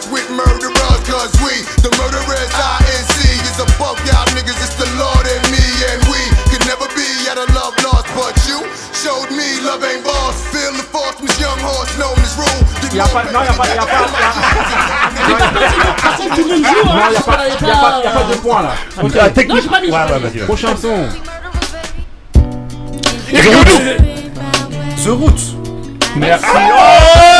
touch 0.00 0.10
with 0.12 0.28
murderers, 0.30 1.00
cause 1.04 1.32
we, 1.44 1.52
the 1.84 1.90
murderers, 2.00 2.50
INC 2.52 3.16
is 3.44 3.58
above 3.60 3.98
y'all 4.06 4.24
niggas. 4.32 4.56
It's 4.64 4.74
the 4.76 4.88
Lord 4.96 5.26
and 5.26 5.44
me, 5.52 5.64
and 5.92 6.00
we 6.08 6.20
could 6.50 6.64
never 6.66 6.86
be 6.96 7.06
at 7.28 7.36
a 7.36 7.46
love 7.52 7.74
lost. 7.84 8.08
But 8.16 8.36
you 8.48 8.64
showed 8.96 9.30
me 9.30 9.60
love 9.60 9.84
ain't 9.84 10.04
boss. 10.04 10.40
Feel 10.52 10.72
the 10.72 10.82
force, 10.84 11.20
Miss 11.20 11.38
Young 11.40 11.58
Horse, 11.60 11.96
known 11.98 12.16
as 12.18 12.36
rule. 12.36 12.64
Y 12.92 12.98
a 12.98 13.06
pas, 13.06 13.24
non, 13.30 13.42
y 13.44 13.48
a 13.48 13.52
pas, 13.52 13.68
y 13.68 13.78
a 13.78 13.86
pas, 13.86 14.08
Personne 16.02 16.30
tout 16.34 16.42
le 16.42 16.48
monde 16.48 16.64
joue, 16.64 16.84
Non, 16.84 16.96
y 16.96 17.00
a 17.00 17.04
c'est 17.14 17.24
pas, 17.24 17.36
pas- 17.36 17.48
y 17.48 18.06
a 18.06 18.10
pas, 18.10 18.24
de 18.24 18.34
point 18.36 18.62
là. 18.62 18.72
Ok, 19.02 19.12
technique. 19.34 19.48
Non, 19.48 19.60
j'ai 19.62 19.68
pas 19.68 19.80
mis. 19.80 19.90
Ouais, 19.90 19.96
ouais, 19.96 20.18
vas-y. 20.18 20.38
vas-y. 20.38 20.46
Prochain 20.46 20.76
son. 20.76 21.08
The 25.02 25.08
Roots. 25.08 25.54
Merci. 26.16 26.44
What 26.46 27.39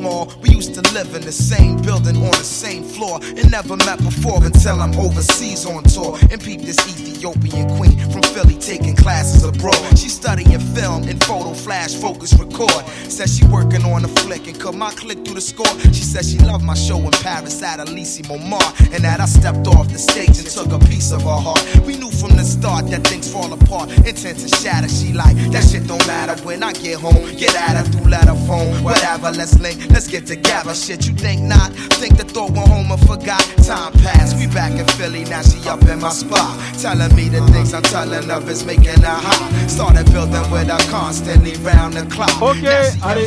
small. 0.00 0.32
We 0.40 0.50
used 0.50 0.74
to 0.74 0.82
live 0.94 1.14
in 1.14 1.22
the 1.22 1.32
same 1.32 1.76
building 1.82 2.16
on 2.16 2.30
the 2.30 2.50
same 2.64 2.84
floor 2.84 3.20
and 3.22 3.50
never 3.50 3.76
met 3.76 3.98
before 3.98 4.42
until 4.42 4.80
I'm 4.80 4.94
overseas 4.98 5.66
on 5.66 5.82
tour 5.84 6.18
and 6.30 6.40
peep 6.40 6.62
this 6.62 6.80
Ethiopian 7.20 7.68
queen 7.76 7.98
from 8.10 8.22
Philly 8.22 8.56
taking 8.56 8.96
classes 8.96 9.44
abroad. 9.44 9.76
She 9.98 10.08
studying 10.08 10.58
film 10.74 11.02
and 11.04 11.22
photo 11.24 11.52
flash 11.52 11.94
focus 11.94 12.32
record. 12.32 12.86
Says 13.12 13.36
she 13.36 13.44
working 13.48 13.84
on 13.84 14.06
a 14.06 14.08
flick 14.08 14.46
and 14.46 14.58
cut 14.58 14.74
my 14.74 14.90
click 14.92 15.22
through 15.26 15.34
the 15.34 15.40
score. 15.42 15.68
She 15.92 16.02
says 16.02 16.32
she 16.32 16.38
loved 16.38 16.64
my 16.64 16.72
show 16.72 16.96
in 16.96 17.10
Paris 17.10 17.62
at 17.62 17.78
Elysee 17.78 18.22
Montmartre 18.26 18.94
and 18.94 19.04
that 19.04 19.20
I 19.20 19.26
stepped 19.26 19.66
off 19.66 19.88
the 19.88 19.98
stage 19.98 20.38
and 20.38 20.46
took 20.46 20.72
a 20.72 20.78
piece 20.86 21.12
of 21.12 21.20
her 21.22 21.40
heart. 21.46 21.60
We 21.84 21.98
knew 21.98 22.10
from 22.10 22.36
the 22.36 22.42
start 22.44 22.88
that 22.88 23.06
things 23.06 23.30
fall 23.30 23.52
apart, 23.52 23.90
intent 24.06 24.38
to 24.38 24.48
shatter. 24.48 24.88
She 24.88 25.12
like 25.12 25.36
that 25.52 25.64
shit 25.64 25.86
don't 25.86 26.06
matter 26.06 26.42
when 26.42 26.62
I 26.62 26.72
get 26.72 27.00
home. 27.00 27.20
Get 27.36 27.54
at 27.54 27.76
her 27.76 27.84
through 27.84 28.10
letter 28.10 28.36
phone, 28.48 28.82
whatever. 28.82 29.30
Let's 29.30 29.60
link, 29.60 29.76
let's 29.90 30.08
get 30.08 30.26
together. 30.26 30.74
Shit, 30.74 31.06
you 31.06 31.14
think 31.14 31.42
not? 31.42 31.70
Think 32.00 32.16
the 32.16 32.24
thought 32.24 32.52
went 32.52 32.68
home 32.68 32.90
and 32.90 33.00
forgot. 33.06 33.44
Time 33.68 33.92
passed, 34.00 34.38
we 34.38 34.46
back 34.46 34.72
in 34.72 34.86
Philly 34.96 35.24
now. 35.24 35.42
She 35.42 35.68
up 35.68 35.82
in 35.84 36.00
my 36.00 36.08
spot, 36.08 36.56
telling 36.80 37.09
me 37.14 37.28
the 37.28 37.40
things 37.52 37.72
I'm 37.74 37.82
telling 37.82 38.28
her 38.28 38.50
is 38.50 38.64
making 38.64 39.00
her 39.02 39.06
hot. 39.26 39.40
Started 39.68 40.10
building 40.12 40.50
with 40.50 40.68
her 40.68 40.78
constantly 40.90 41.54
round 41.64 41.94
the 41.94 42.04
clock. 42.06 42.30
Ok, 42.40 42.64
allez. 43.02 43.26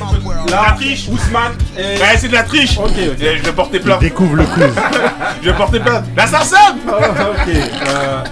La 0.50 0.74
triche, 0.78 1.08
Ousmane. 1.10 1.56
Ouais, 1.76 2.18
c'est 2.18 2.28
de 2.28 2.34
la 2.34 2.44
triche. 2.44 2.78
Ok, 2.78 2.92
ok. 2.92 3.20
Je 3.20 3.44
vais 3.44 3.52
porter 3.54 3.80
plainte. 3.80 4.00
Découvre 4.02 4.36
le 4.36 4.44
quiz. 4.46 4.74
Je 5.42 5.50
vais 5.50 5.56
porter 5.58 5.80
plainte. 5.80 6.04
L'assassin 6.16 6.76
ok. 6.88 7.48
Euh... 7.88 8.24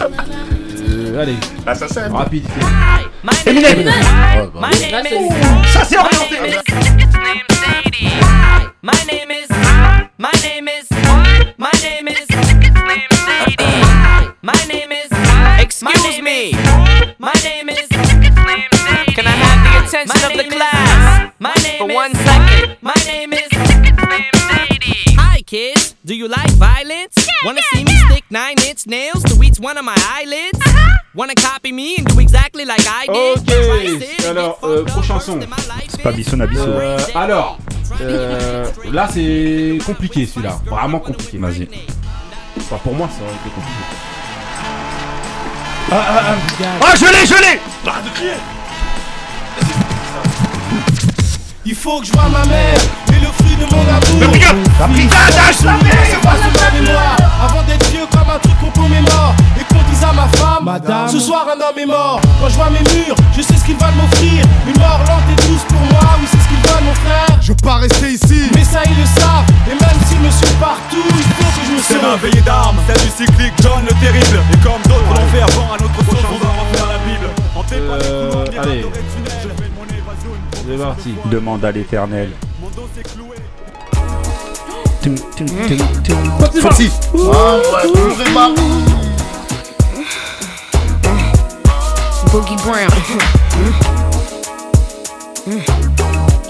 euh, 0.82 1.22
allez. 1.22 1.36
L'assassin. 1.66 2.08
Rapide. 2.12 2.44
Eminem. 3.46 3.90
My 4.54 4.70
name 4.92 5.06
is- 5.06 5.72
Ça 5.72 5.84
c'est 5.84 5.98
orienté. 5.98 6.36
My 8.82 8.92
name 9.06 9.30
is. 9.30 9.48
My 10.18 10.30
name 10.42 10.68
is. 10.68 10.99
Excuse 15.82 16.20
me. 16.20 16.52
My 17.18 17.32
name 17.42 17.70
is. 17.70 17.88
Can 17.88 19.26
I 19.26 19.30
have 19.30 19.60
the 19.64 19.88
attention 19.88 20.24
of 20.30 20.36
the 20.36 20.44
class? 20.54 21.32
My 21.38 21.54
name 21.62 21.78
for 21.78 21.94
one 21.94 22.14
second. 22.14 22.76
My 22.82 22.92
name 23.06 23.32
is. 23.32 23.48
Hi 25.16 25.40
kids, 25.46 25.94
do 26.04 26.14
you 26.14 26.28
like 26.28 26.50
violence? 26.52 27.16
Wanna 27.44 27.62
see 27.72 27.84
me 27.84 27.96
stick 28.10 28.24
nine 28.30 28.56
inch 28.68 28.86
nails 28.86 29.22
to 29.24 29.42
each 29.42 29.58
one 29.58 29.78
of 29.78 29.84
my 29.86 29.96
eyelids? 29.96 30.60
Wanna 31.14 31.34
copy 31.34 31.72
me 31.72 31.96
and 31.96 32.06
do 32.06 32.20
exactly 32.20 32.66
like 32.66 32.84
I 32.86 33.06
did? 33.06 33.38
Ok. 33.38 34.26
Alors, 34.26 34.58
euh, 34.62 34.84
prochain 34.84 35.18
son. 35.18 35.40
C'est 35.88 36.02
pas 36.02 36.12
Bisson 36.12 36.40
Abisso. 36.40 36.62
Euh, 36.66 36.98
alors, 37.14 37.58
euh, 38.02 38.66
là 38.92 39.08
c'est 39.10 39.78
compliqué 39.86 40.26
celui-là, 40.26 40.60
vraiment 40.66 40.98
compliqué. 40.98 41.38
Vas-y. 41.38 41.68
Enfin, 42.58 42.76
pour 42.84 42.94
moi, 42.94 43.08
ça 43.08 43.24
aurait 43.24 43.32
été 43.32 43.48
compliqué. 43.54 44.09
Ah, 45.92 45.96
ah, 45.96 46.22
ah. 46.22 46.64
Ah, 46.82 46.94
je 46.96 47.04
l'ai, 47.06 47.26
je 47.26 47.34
l'ai 47.34 47.60
Il 51.66 51.74
faut 51.74 52.00
que 52.00 52.06
je 52.06 52.12
vois 52.12 52.28
ma 52.28 52.44
mère 52.46 52.78
et 53.12 53.20
le 53.20 53.28
fruit 53.36 53.54
de 53.56 53.66
mon 53.74 53.82
amour. 53.82 54.20
Le 54.20 54.26
brigade 54.28 54.56
La 54.80 54.86
l'avais 54.86 55.90
C'est 56.10 56.20
pas 56.22 56.36
sous 56.40 56.52
ma 56.56 56.80
mémoire 56.80 57.16
Avant 57.44 57.62
d'être 57.68 57.86
vieux 57.90 58.06
comme 58.10 58.30
un 58.34 58.38
truc 58.38 58.54
qu'on 58.60 58.70
commémore 58.80 59.34
Et 59.60 59.64
qu'on 59.68 59.82
dise 59.90 60.02
à 60.02 60.12
ma 60.12 60.26
femme 60.38 60.64
Madame. 60.64 61.08
Ce 61.08 61.20
soir 61.20 61.46
un 61.48 61.60
homme 61.60 61.78
est 61.78 61.84
mort 61.86 62.18
Quand 62.40 62.48
je 62.48 62.54
vois 62.56 62.70
mes 62.70 62.80
murs 62.80 63.14
Je 63.36 63.42
sais 63.42 63.54
ce 63.56 63.64
qu'il 63.64 63.76
va 63.76 63.90
m'offrir 63.92 64.42
Une 64.66 64.78
mort 64.80 65.00
lente 65.06 65.28
et 65.30 65.36
douce 65.48 65.64
pour 65.68 65.80
moi 65.92 66.16
Oui 66.20 66.26
c'est 66.30 66.40
ce 66.40 66.48
qu'il 66.48 66.56
veut 66.56 66.80
mon 66.82 66.94
frère 67.04 67.36
Je 67.42 67.48
veux 67.52 67.60
pas 67.62 67.76
rester 67.76 68.08
ici. 68.12 68.48
Mais 68.54 68.64
ça 68.64 68.80
ils 68.86 68.96
le 68.96 69.04
savent 69.20 69.44
Et 69.68 69.76
même 69.76 70.00
s'ils 70.08 70.20
me 70.20 70.30
suivent 70.30 70.60
partout 70.60 71.04
Il 71.12 71.28
faut 71.36 71.60
que 71.60 71.66
je 71.66 71.72
me 71.76 71.82
C'est 71.84 72.00
ma 72.00 72.16
sauve 72.16 72.22
veillée 72.24 72.40
d'armes, 72.40 72.78
celle 72.88 73.04
du 73.04 73.10
cyclique 73.12 73.52
John 73.60 73.84
le 73.84 73.92
terrible. 74.00 74.40
Et 74.52 74.56
comme 74.64 74.80
d'autres 74.88 75.12
l'ont 75.12 75.28
fait 75.28 75.42
avant, 75.44 75.74
à 75.74 75.76
notre 75.76 76.00
sauce, 76.08 76.24
on 76.24 76.40
va 76.40 76.50
refaire 76.56 76.88
la 76.88 76.98
Bible. 77.04 77.28
Hanté 77.54 77.76
par 77.84 77.98
les 77.98 78.06
Euh, 78.08 78.62
allez. 78.62 79.59
C'est 80.66 80.76
parti. 80.76 81.14
Demande 81.26 81.64
à 81.64 81.72
l'éternel. 81.72 82.30
Tum. 85.02 85.16
Fancy. 86.60 86.90
Ah. 87.32 87.58
Boogie 92.30 92.56
Brown. 92.62 92.90
Mm. 95.46 95.60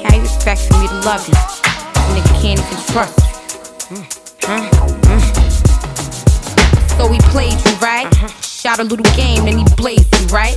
How 0.05 0.17
you 0.17 0.23
expect 0.23 0.61
for 0.63 0.79
me 0.79 0.89
to 0.89 0.95
love 1.07 1.27
you? 1.29 1.35
Nigga 2.13 2.33
can't 2.43 2.61
even 2.61 2.79
trust 2.93 3.17
you? 3.91 3.97
Mm. 3.97 4.05
Mm. 4.43 4.69
Mm. 5.07 5.23
So 6.99 7.09
he 7.09 7.19
played 7.31 7.53
you, 7.53 7.75
right? 7.81 8.09
Shot 8.43 8.79
a 8.81 8.83
little 8.83 9.07
game, 9.17 9.45
then 9.45 9.57
he 9.59 9.65
blazed 9.77 10.13
you, 10.21 10.27
right? 10.27 10.57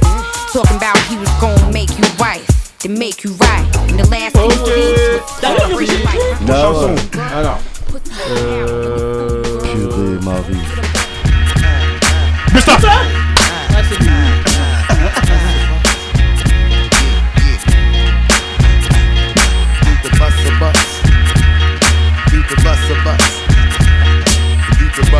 Talking 0.51 0.77
about 0.77 0.97
he 1.07 1.15
was 1.17 1.29
gonna 1.39 1.71
make 1.71 1.89
you 1.97 2.03
wife, 2.19 2.45
then 2.83 2.99
make 2.99 3.23
you 3.23 3.31
right. 3.33 3.77
And 3.89 3.99
the 3.99 4.07
last 4.09 4.35
thing 4.35 4.51
Ok. 4.51 4.67
Euh, 4.69 5.19
he 9.63 9.85
was 9.85 10.03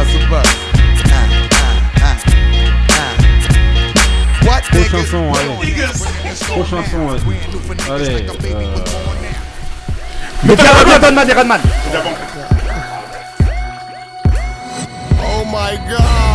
D'ailleurs, 0.03 0.21
il 0.21 0.29
y 0.29 0.72
Prochain 4.73 5.05
son, 5.09 5.31
allez. 5.33 5.73
Prochain 6.47 6.83
son, 6.89 7.07
vas-y. 7.07 7.91
Allez. 7.91 8.25
Euh... 8.25 8.67
Mais 10.43 10.55
tiens, 10.55 10.71
Radman, 10.71 11.01
Radman, 11.01 11.29
et 11.29 11.33
Radman. 11.33 11.61
Oh 15.21 15.45
my 15.45 15.77
god. 15.89 16.32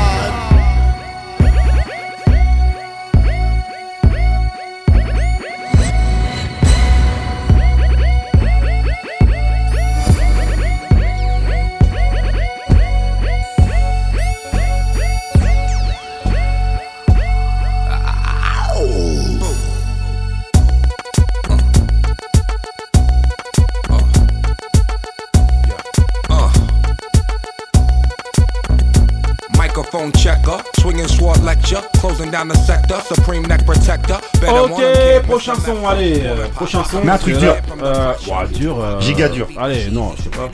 Ok, 34.64 34.76
kid. 34.76 35.22
prochain 35.28 35.54
son, 35.54 35.86
allez. 35.86 36.22
euh, 36.24 36.48
prochain 36.54 36.82
son. 36.84 37.00
Mais 37.04 37.12
un 37.12 37.18
truc 37.18 37.36
dur. 37.38 37.54
Euh... 37.82 38.12
ouah, 38.28 38.46
dur. 38.46 38.78
euh, 38.82 39.00
Giga 39.00 39.28
dur. 39.28 39.48
Allez, 39.58 39.90
non, 39.90 40.12
je 40.16 40.22
sais 40.24 40.30
pas. 40.30 40.48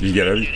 Giga 0.00 0.24
la 0.24 0.34
vie. 0.34 0.48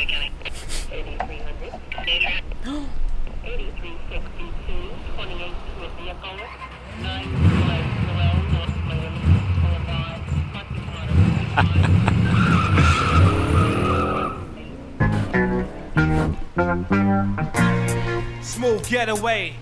Smooth 18.43 18.87
getaway. 18.89 19.55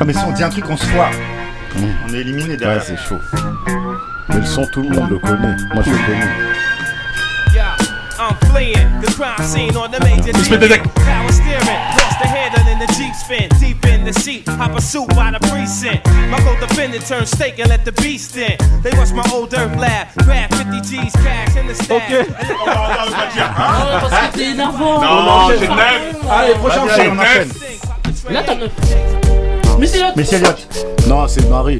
Ah 0.00 0.04
mais 0.04 0.12
si 0.12 0.18
on 0.26 0.32
dit 0.32 0.42
un 0.42 0.48
truc, 0.48 0.64
on 0.68 0.76
se 0.76 0.86
foire. 0.86 1.10
On 2.08 2.14
est 2.14 2.18
éliminé 2.18 2.50
Ouais, 2.50 2.56
derrière. 2.56 2.82
c'est 2.82 2.96
chaud. 2.96 3.18
Mais 4.28 4.36
le 4.36 4.44
son, 4.44 4.66
tout 4.66 4.82
le 4.82 4.88
monde 4.88 5.10
le 5.10 5.18
connaît. 5.18 5.56
Moi, 5.74 5.82
je 5.84 5.90
le 5.90 5.96
connais. 5.98 6.26
Yeah, 7.54 7.76
I'm 8.18 8.36
fleeing 8.50 8.90
the 12.20 12.28
crime 12.28 12.28
scene 12.28 12.28
on 12.28 12.28
the 12.28 12.28
major 12.28 12.28
Suspect 12.28 12.28
TV. 12.28 12.28
detect. 12.28 12.28
Power 12.28 12.28
steering, 12.28 12.28
lost 12.28 12.28
the 12.28 12.28
head 12.28 12.52
and 12.58 12.68
in 12.68 12.78
the 12.78 12.86
Jeep 12.94 13.14
spin. 13.14 13.48
Deep 13.60 13.84
in 13.86 14.04
the 14.04 14.12
seat, 14.12 14.48
I 14.48 14.68
pursued 14.68 15.08
by 15.14 15.30
the 15.30 15.40
precinct. 15.48 16.06
My 16.30 16.40
co-defendant 16.40 17.06
turned 17.06 17.28
steak 17.28 17.58
and 17.58 17.68
let 17.68 17.84
the 17.84 17.92
beast 17.92 18.36
in. 18.36 18.56
They 18.82 18.92
watch 18.96 19.12
my 19.12 19.24
old 19.32 19.50
dirt 19.50 19.76
lab, 19.78 20.08
grab 20.24 20.50
50 20.54 20.80
G's 20.82 21.12
cash 21.12 21.56
in 21.56 21.66
the 21.66 21.74
stash. 21.74 21.90
Ok. 21.90 22.26
Oh, 22.28 22.66
non, 22.66 22.88
non, 22.88 23.12
pas 23.12 23.26
dire. 23.32 23.50
Oh, 23.50 24.08
parce 24.08 24.28
que 24.28 24.38
t'es 24.38 24.50
énervant. 24.50 25.00
Non, 25.02 25.48
j'ai 25.58 25.68
neuf. 25.68 26.30
Allez, 26.30 26.54
prochain 26.54 26.86
Vas-y, 26.86 27.06
son. 27.06 27.10
on 27.10 27.18
enchaîne. 27.18 27.50
Là, 28.30 28.42
t'as 28.44 28.54
9. 28.54 28.70
Mais 29.78 29.86
c'est 29.86 29.98
là. 30.00 30.12
Mais 30.16 30.24
c'est 30.24 30.36
Elliott. 30.36 30.86
Non, 31.08 31.26
c'est 31.26 31.48
Marie. 31.48 31.78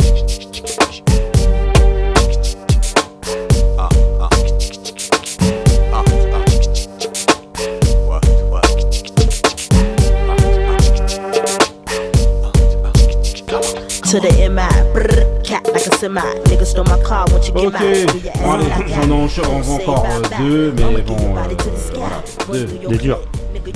To 14.10 14.18
the 14.18 14.48
MI, 14.50 14.66
brr, 14.92 15.40
cat 15.44 15.64
like 15.72 15.86
a 15.86 15.92
semi. 15.94 16.20
Niggas 16.46 16.66
stole 16.66 16.82
my 16.86 17.00
car, 17.04 17.26
won't 17.30 17.46
you 17.46 17.54
get 17.54 17.66
Ok, 17.66 17.74
mine? 17.74 18.06
Do 18.06 18.18
your 18.18 18.32
bon, 18.34 18.50
allez, 18.50 19.28
j'en 19.28 19.60
va 19.60 19.72
encore 19.72 20.04
euh, 20.04 20.22
deux, 20.36 20.74
mais 20.76 21.00
bon, 21.02 21.14
euh, 21.14 21.54
voilà, 21.94 22.20
deux. 22.50 22.88
Des 22.88 22.98
durs. 22.98 23.20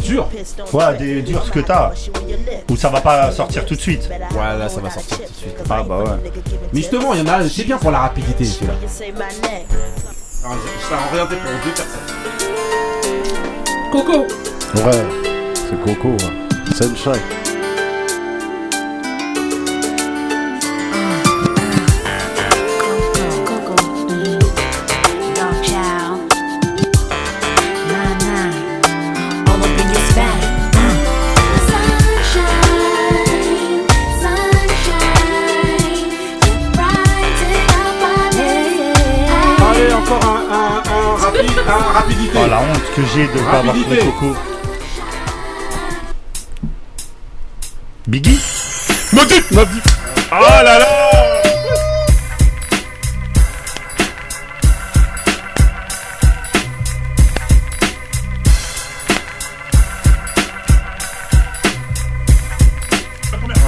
Dur 0.02 0.28
Ouais, 0.72 0.96
des 0.98 1.22
durs 1.22 1.44
ce 1.44 1.52
que 1.52 1.60
t'as. 1.60 1.92
Ou 2.68 2.74
ça 2.76 2.88
va 2.88 3.00
pas 3.00 3.30
sortir 3.30 3.64
tout 3.64 3.76
de 3.76 3.80
suite. 3.80 4.08
Ouais, 4.10 4.58
là, 4.58 4.68
ça 4.68 4.80
va 4.80 4.90
sortir 4.90 5.18
tout 5.18 5.22
de 5.22 5.36
suite. 5.36 5.56
Ah 5.70 5.84
bah 5.84 5.98
ouais. 5.98 6.32
Mais 6.72 6.80
justement, 6.80 7.14
il 7.14 7.20
y 7.20 7.22
en 7.22 7.32
a, 7.32 7.48
c'est 7.48 7.62
bien 7.62 7.78
pour 7.78 7.92
la 7.92 8.00
rapidité, 8.00 8.44
c'est 8.44 8.66
là. 8.66 8.72
You 8.82 8.88
say 8.88 9.12
my 9.12 9.20
name. 9.40 9.68
Ça 10.42 10.96
a 10.96 11.12
orienté 11.12 11.36
pour 11.36 11.52
deux 11.64 11.70
personnes. 11.70 12.10
Coco. 13.92 14.26
Ouais, 14.84 15.04
c'est 15.54 15.80
Coco. 15.80 16.08
ouais. 16.08 16.74
Sunshine. 16.74 17.43
Oh 42.36 42.46
la 42.48 42.58
honte 42.60 42.82
que 42.96 43.02
j'ai 43.14 43.26
de 43.28 43.38
pas 43.38 43.58
avoir 43.58 43.74
trouvé 43.76 43.98
Coco. 43.98 44.36
Biggie 48.06 48.40
Maudit 49.12 49.42
Maudit 49.52 49.80
Oh 50.32 50.62
là 50.64 50.78
là 50.78 50.86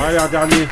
Allez, 0.07 0.19
un 0.19 0.29
dernier. 0.29 0.69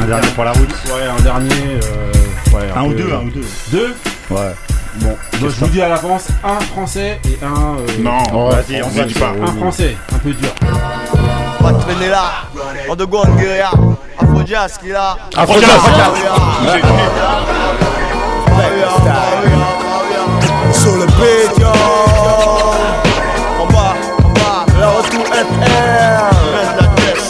Un 0.00 0.06
dernier 0.06 0.28
pour 0.34 0.44
la 0.44 0.52
route. 0.52 0.70
Ouais, 0.86 1.02
un 1.18 1.20
dernier. 1.22 1.50
euh, 1.84 2.56
ouais, 2.56 2.70
Un 2.74 2.84
ou 2.84 2.88
peu- 2.90 2.94
deux, 2.96 3.12
un 3.12 3.20
ou 3.24 3.30
deux. 3.30 3.44
Deux 3.70 3.94
Ouais. 4.30 4.52
Bon, 4.96 5.16
donc 5.40 5.50
je 5.50 5.60
vous 5.60 5.66
dis 5.68 5.80
à 5.80 5.88
l'avance, 5.88 6.26
un 6.44 6.60
français 6.60 7.20
et 7.24 7.38
un. 7.44 7.76
euh, 7.78 7.86
Non, 8.00 8.48
Vas-y, 8.50 8.82
on 8.82 8.86
on 8.86 8.88
va 8.90 9.04
dit 9.04 9.14
pas. 9.14 9.32
Un 9.42 9.52
français, 9.58 9.96
un 10.14 10.18
peu 10.18 10.32
dur. 10.32 10.50
Va 11.60 11.72
traîner 11.74 12.08
là, 12.08 12.24
en 12.88 12.96
de 12.96 13.04
grande 13.04 13.36
guérilla, 13.36 13.70
Afro-Jazz 14.20 14.78
qui 14.82 14.90
est 14.90 14.92
là. 14.92 15.16
Afro-Jazz. 15.36 15.80
Sur 20.72 20.96
le 20.96 21.06
beat, 21.06 21.58
yo 21.58 21.66
En 23.60 23.66
bas, 23.66 23.94
en 24.24 24.28
bas, 24.30 24.64
la 24.80 24.88
retour 24.88 25.24
FR 25.26 26.30
Baisse 26.52 26.74
la 26.78 26.86
caisse, 26.96 27.28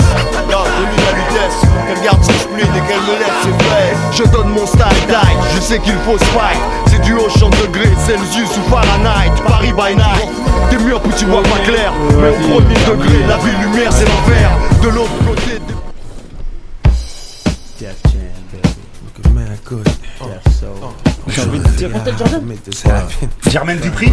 garde 0.48 0.66
de 0.66 0.84
lui 0.86 0.96
la 0.96 1.12
vitesse. 1.18 1.60
Qu'elle 1.88 2.02
garde 2.04 2.22
son 2.24 2.32
spleen 2.32 2.68
et 2.68 2.80
qu'elle 2.86 3.00
me 3.02 3.18
laisse 3.18 3.38
ses 3.42 3.64
frères 3.64 3.96
Je 4.12 4.22
donne 4.24 4.48
mon 4.50 4.66
style 4.66 5.06
die, 5.08 5.36
je 5.56 5.60
sais 5.60 5.78
qu'il 5.80 5.94
faut 6.06 6.18
spike. 6.18 6.60
C'est 6.80 6.80
du 7.10 7.16
haut 7.16 7.28
champ 7.28 7.50
degré, 7.50 7.88
Celsius 8.06 8.56
ou 8.56 8.70
Fahrenheit 8.70 9.32
Paris 9.44 9.72
by 9.72 9.96
night, 9.96 10.28
t'es 10.70 10.78
murs 10.78 11.00
puis 11.00 11.12
tu 11.18 11.24
vois 11.24 11.42
pas 11.42 11.58
clair. 11.64 11.92
Mais 12.20 12.28
au 12.28 12.60
premier 12.60 12.74
degré, 12.74 13.26
la 13.26 13.36
vie 13.38 13.56
lumière 13.62 13.92
c'est 13.92 14.04
l'envers 14.04 14.50
De 14.82 14.88
l'autre 14.88 15.10
côté 15.26 15.58
des 15.58 15.74
Looking 19.02 19.34
mad 19.34 19.58
good. 19.64 21.09
J'ai 21.31 21.43
envie 21.43 21.61
de 21.61 21.69
dire. 21.77 22.43
Make 22.43 22.65
this 22.65 22.82
happen. 22.82 23.28
Jermaine 23.51 23.81
Dupri 23.81 24.09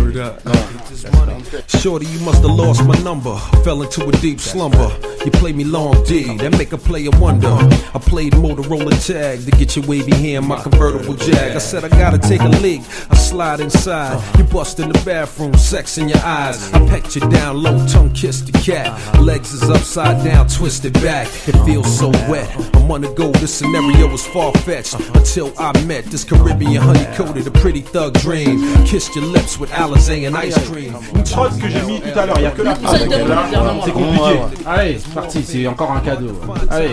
ah, 0.46 1.78
Shorty, 1.78 2.06
you 2.06 2.20
must 2.22 2.42
have 2.42 2.56
lost 2.56 2.84
my 2.86 2.98
number. 3.00 3.36
Fell 3.64 3.82
into 3.82 4.08
a 4.08 4.12
deep 4.14 4.40
slumber. 4.40 4.92
You 5.26 5.32
play 5.32 5.52
me 5.52 5.64
long 5.64 6.04
D, 6.06 6.38
that 6.38 6.58
make 6.58 6.72
a 6.74 6.78
player 6.78 7.10
wonder. 7.20 7.50
I 7.94 8.00
played 8.00 8.34
Motorola 8.34 8.96
tag 9.06 9.44
to 9.46 9.52
get 9.52 9.76
your 9.76 9.86
wavy 9.86 10.16
hair 10.16 10.40
in 10.40 10.48
my 10.48 10.62
convertible 10.62 11.16
jag. 11.16 11.56
I 11.56 11.60
said 11.60 11.84
I 11.84 11.90
gotta 11.90 12.18
take 12.18 12.42
a 12.42 12.48
leak. 12.48 12.82
I 13.10 13.16
slide 13.16 13.60
inside. 13.60 14.22
You 14.38 14.44
bust 14.46 14.80
in 14.80 14.90
the 14.90 15.02
bathroom, 15.06 15.56
sex 15.56 15.98
in 15.98 16.10
your 16.10 16.20
eyes. 16.24 16.72
I 16.74 16.80
pecked 16.88 17.16
you 17.16 17.22
down 17.30 17.62
low, 17.62 17.86
tongue 17.88 18.14
kiss 18.14 18.42
the 18.42 18.52
cat. 18.54 18.88
Legs 19.20 19.54
is 19.54 19.70
upside 19.70 20.24
down, 20.24 20.48
twisted 20.48 20.94
back. 20.94 21.28
It 21.48 21.58
feels 21.66 21.98
so 21.98 22.10
wet. 22.30 22.50
I'm 22.76 22.92
on 22.92 23.04
a 23.04 23.14
go. 23.14 23.32
this 23.32 23.54
scenario 23.54 24.08
was 24.08 24.26
far 24.28 24.52
fetched. 24.54 24.94
Until 25.16 25.54
I 25.58 25.80
met 25.86 26.06
this 26.06 26.24
Caribbean 26.24 26.82
honey 26.82 27.07
coated, 27.16 27.48
a 27.48 27.52
pretty 27.52 27.82
thug 27.82 28.14
dream. 28.14 28.62
Kissed 28.86 29.16
your 29.16 29.26
lips 29.26 29.58
with 29.60 29.70
Alizé 29.72 30.28
and 30.28 30.36
ice 30.36 30.58
cream. 30.70 30.96
Une 31.16 31.24
prod 31.24 31.60
que 31.60 31.70
j'ai 31.70 31.82
mis 31.82 32.02
tout 32.02 32.18
à 32.18 32.26
l'heure, 32.26 32.38
il 32.38 32.42
n'y 32.42 32.48
a 32.48 32.52
que 32.52 32.62
la 32.62 32.74
dernièrement. 32.74 33.82
C'est 33.86 33.92
compliqué. 33.92 34.40
Allez, 34.66 35.00
c'est 35.00 35.14
parti, 35.14 35.44
c'est 35.44 35.68
encore 35.68 35.92
un 35.92 36.00
cadeau. 36.00 36.32
Allez, 36.70 36.92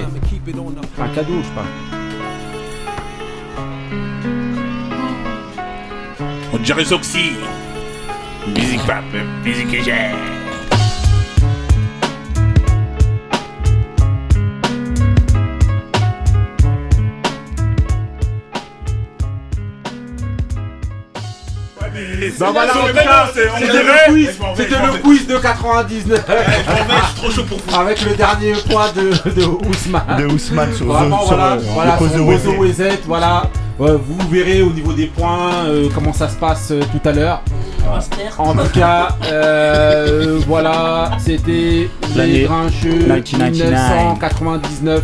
un 0.98 1.08
cadeau, 1.08 1.34
je 1.40 1.46
sais 1.46 1.54
pas. 1.54 1.64
On 6.52 6.58
dirait 6.58 6.84
Zoxy. 6.84 7.32
Musique 8.46 8.86
pas, 8.86 9.02
musique 9.44 9.70
que 9.70 10.43
Bah 22.38 22.46
voilà, 22.52 22.72
c'était 23.58 23.82
le 23.82 24.12
quiz, 24.12 24.28
c'était 24.56 24.76
le 24.78 25.26
de 25.26 25.38
99. 25.38 26.24
je 26.28 27.06
suis 27.06 27.14
trop 27.16 27.30
chaud 27.30 27.44
pour 27.44 27.58
vous. 27.58 27.80
Avec 27.80 28.02
le 28.04 28.14
dernier 28.14 28.52
point 28.70 28.86
de, 28.94 29.10
de 29.30 29.44
Ousmane. 29.46 30.16
De 30.18 30.26
Ousmane 30.26 30.74
sur- 30.74 30.86
Vraiment, 30.86 31.20
sur, 31.26 31.36
voilà, 31.36 31.52
euh, 31.52 31.58
voilà, 31.74 31.98
sur. 31.98 32.58
Wezet, 32.60 33.00
voilà. 33.06 33.44
Ouais, 33.78 33.90
vous 33.92 34.28
verrez 34.30 34.62
au 34.62 34.70
niveau 34.70 34.92
des 34.92 35.06
points 35.06 35.50
euh, 35.66 35.88
comment 35.94 36.12
ça 36.12 36.28
se 36.28 36.36
passe 36.36 36.70
euh, 36.70 36.80
tout 36.92 37.08
à 37.08 37.12
l'heure. 37.12 37.42
En 38.38 38.54
tout 38.54 38.68
cas, 38.78 39.08
euh, 39.26 40.38
voilà, 40.46 41.10
c'était 41.18 41.88
les 42.16 42.42
grincheux 42.44 42.88
1999. 42.90 43.70
1999. 43.70 45.02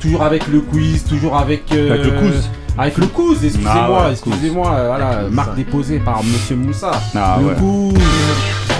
Toujours 0.00 0.22
avec 0.22 0.46
le 0.48 0.60
quiz, 0.60 1.04
toujours 1.04 1.36
avec. 1.36 1.64
euh, 1.72 1.90
Avec 1.92 2.04
le 2.04 2.10
quiz. 2.12 2.50
Avec 2.80 2.96
le 2.96 3.06
quiz, 3.08 3.44
excusez-moi, 3.44 3.72
Ah 3.74 4.06
ouais, 4.06 4.12
excusez-moi, 4.12 4.72
euh, 4.72 4.86
voilà, 4.88 5.22
marque 5.30 5.54
déposée 5.54 5.98
par 5.98 6.22
Monsieur 6.24 6.56
Moussa. 6.56 6.90
Ah 7.14 7.36
le 7.38 7.46
ouais. 7.46 7.92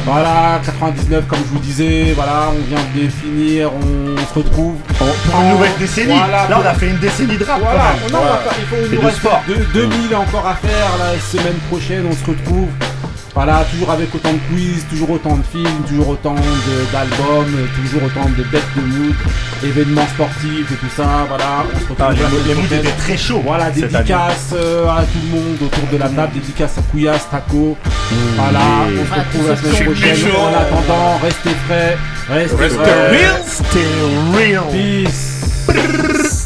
Voilà, 0.07 0.59
99, 0.65 1.27
comme 1.29 1.39
je 1.41 1.53
vous 1.53 1.59
disais, 1.59 2.13
voilà, 2.17 2.49
on 2.51 2.67
vient 2.69 2.79
de 2.95 3.01
définir, 3.03 3.71
on 3.75 4.17
se 4.17 4.39
retrouve. 4.39 4.77
Pour 4.97 5.41
une 5.43 5.51
nouvelle 5.51 5.73
décennie. 5.79 6.15
Voilà, 6.17 6.49
Là, 6.49 6.61
on 6.63 6.67
a 6.67 6.75
fait 6.75 6.89
une 6.89 6.99
décennie 6.99 7.37
de 7.37 7.45
rap. 7.45 7.61
Voilà, 7.61 7.83
quand 8.01 8.05
même. 8.05 8.13
non, 8.13 8.19
on 8.19 8.23
Ouais. 8.23 8.55
il 8.59 8.67
faut 8.67 8.77
il 8.91 8.99
nous 8.99 9.07
reste 9.07 9.19
sport. 9.19 9.43
deux- 9.47 9.67
2000 9.75 10.17
encore 10.17 10.47
à 10.47 10.55
faire 10.55 10.91
la 10.99 11.21
semaine 11.21 11.59
prochaine, 11.69 12.05
on 12.11 12.15
se 12.15 12.25
retrouve. 12.31 12.69
Voilà, 13.43 13.65
toujours 13.73 13.91
avec 13.91 14.15
autant 14.15 14.35
de 14.35 14.39
quiz, 14.53 14.85
toujours 14.91 15.13
autant 15.13 15.35
de 15.39 15.43
films, 15.51 15.83
toujours 15.89 16.11
autant 16.11 16.35
d'albums, 16.93 17.57
toujours 17.75 18.03
autant 18.05 18.29
de 18.37 18.43
bêtes 18.43 18.61
de 18.77 18.83
mood, 18.83 19.15
événements 19.65 20.07
sportifs 20.09 20.71
et 20.71 20.75
tout 20.75 20.91
ça. 20.95 21.25
Voilà, 21.27 21.65
on 21.65 21.79
se 21.79 21.85
retrouve 21.89 21.97
Ah, 22.01 22.13
les 22.13 22.21
la 22.21 22.29
moods- 22.29 22.67
étaient 22.67 22.91
très 22.99 23.17
chauds 23.17 23.41
Voilà, 23.43 23.71
dédicace 23.71 24.51
euh, 24.53 24.87
à 24.91 25.05
tout 25.05 25.19
le 25.25 25.31
monde 25.41 25.57
autour 25.65 25.85
de 25.91 25.97
la 25.97 26.11
table, 26.11 26.35
dédicace 26.35 26.77
à 26.77 26.83
Kouyas, 26.83 27.19
Taco. 27.31 27.79
Voilà, 28.37 28.61
on 28.89 29.05
se 29.07 29.11
Ah, 29.11 29.23
retrouve 29.25 29.49
la 29.49 29.57
semaine 29.57 29.85
prochaine. 29.87 30.17
En 30.37 30.61
attendant, 30.61 31.19
restez 31.23 31.57
frais, 31.67 31.97
restez 32.29 32.57
real. 32.57 33.43
Stay 33.47 33.87
real. 34.37 34.65
Peace. 34.71 36.40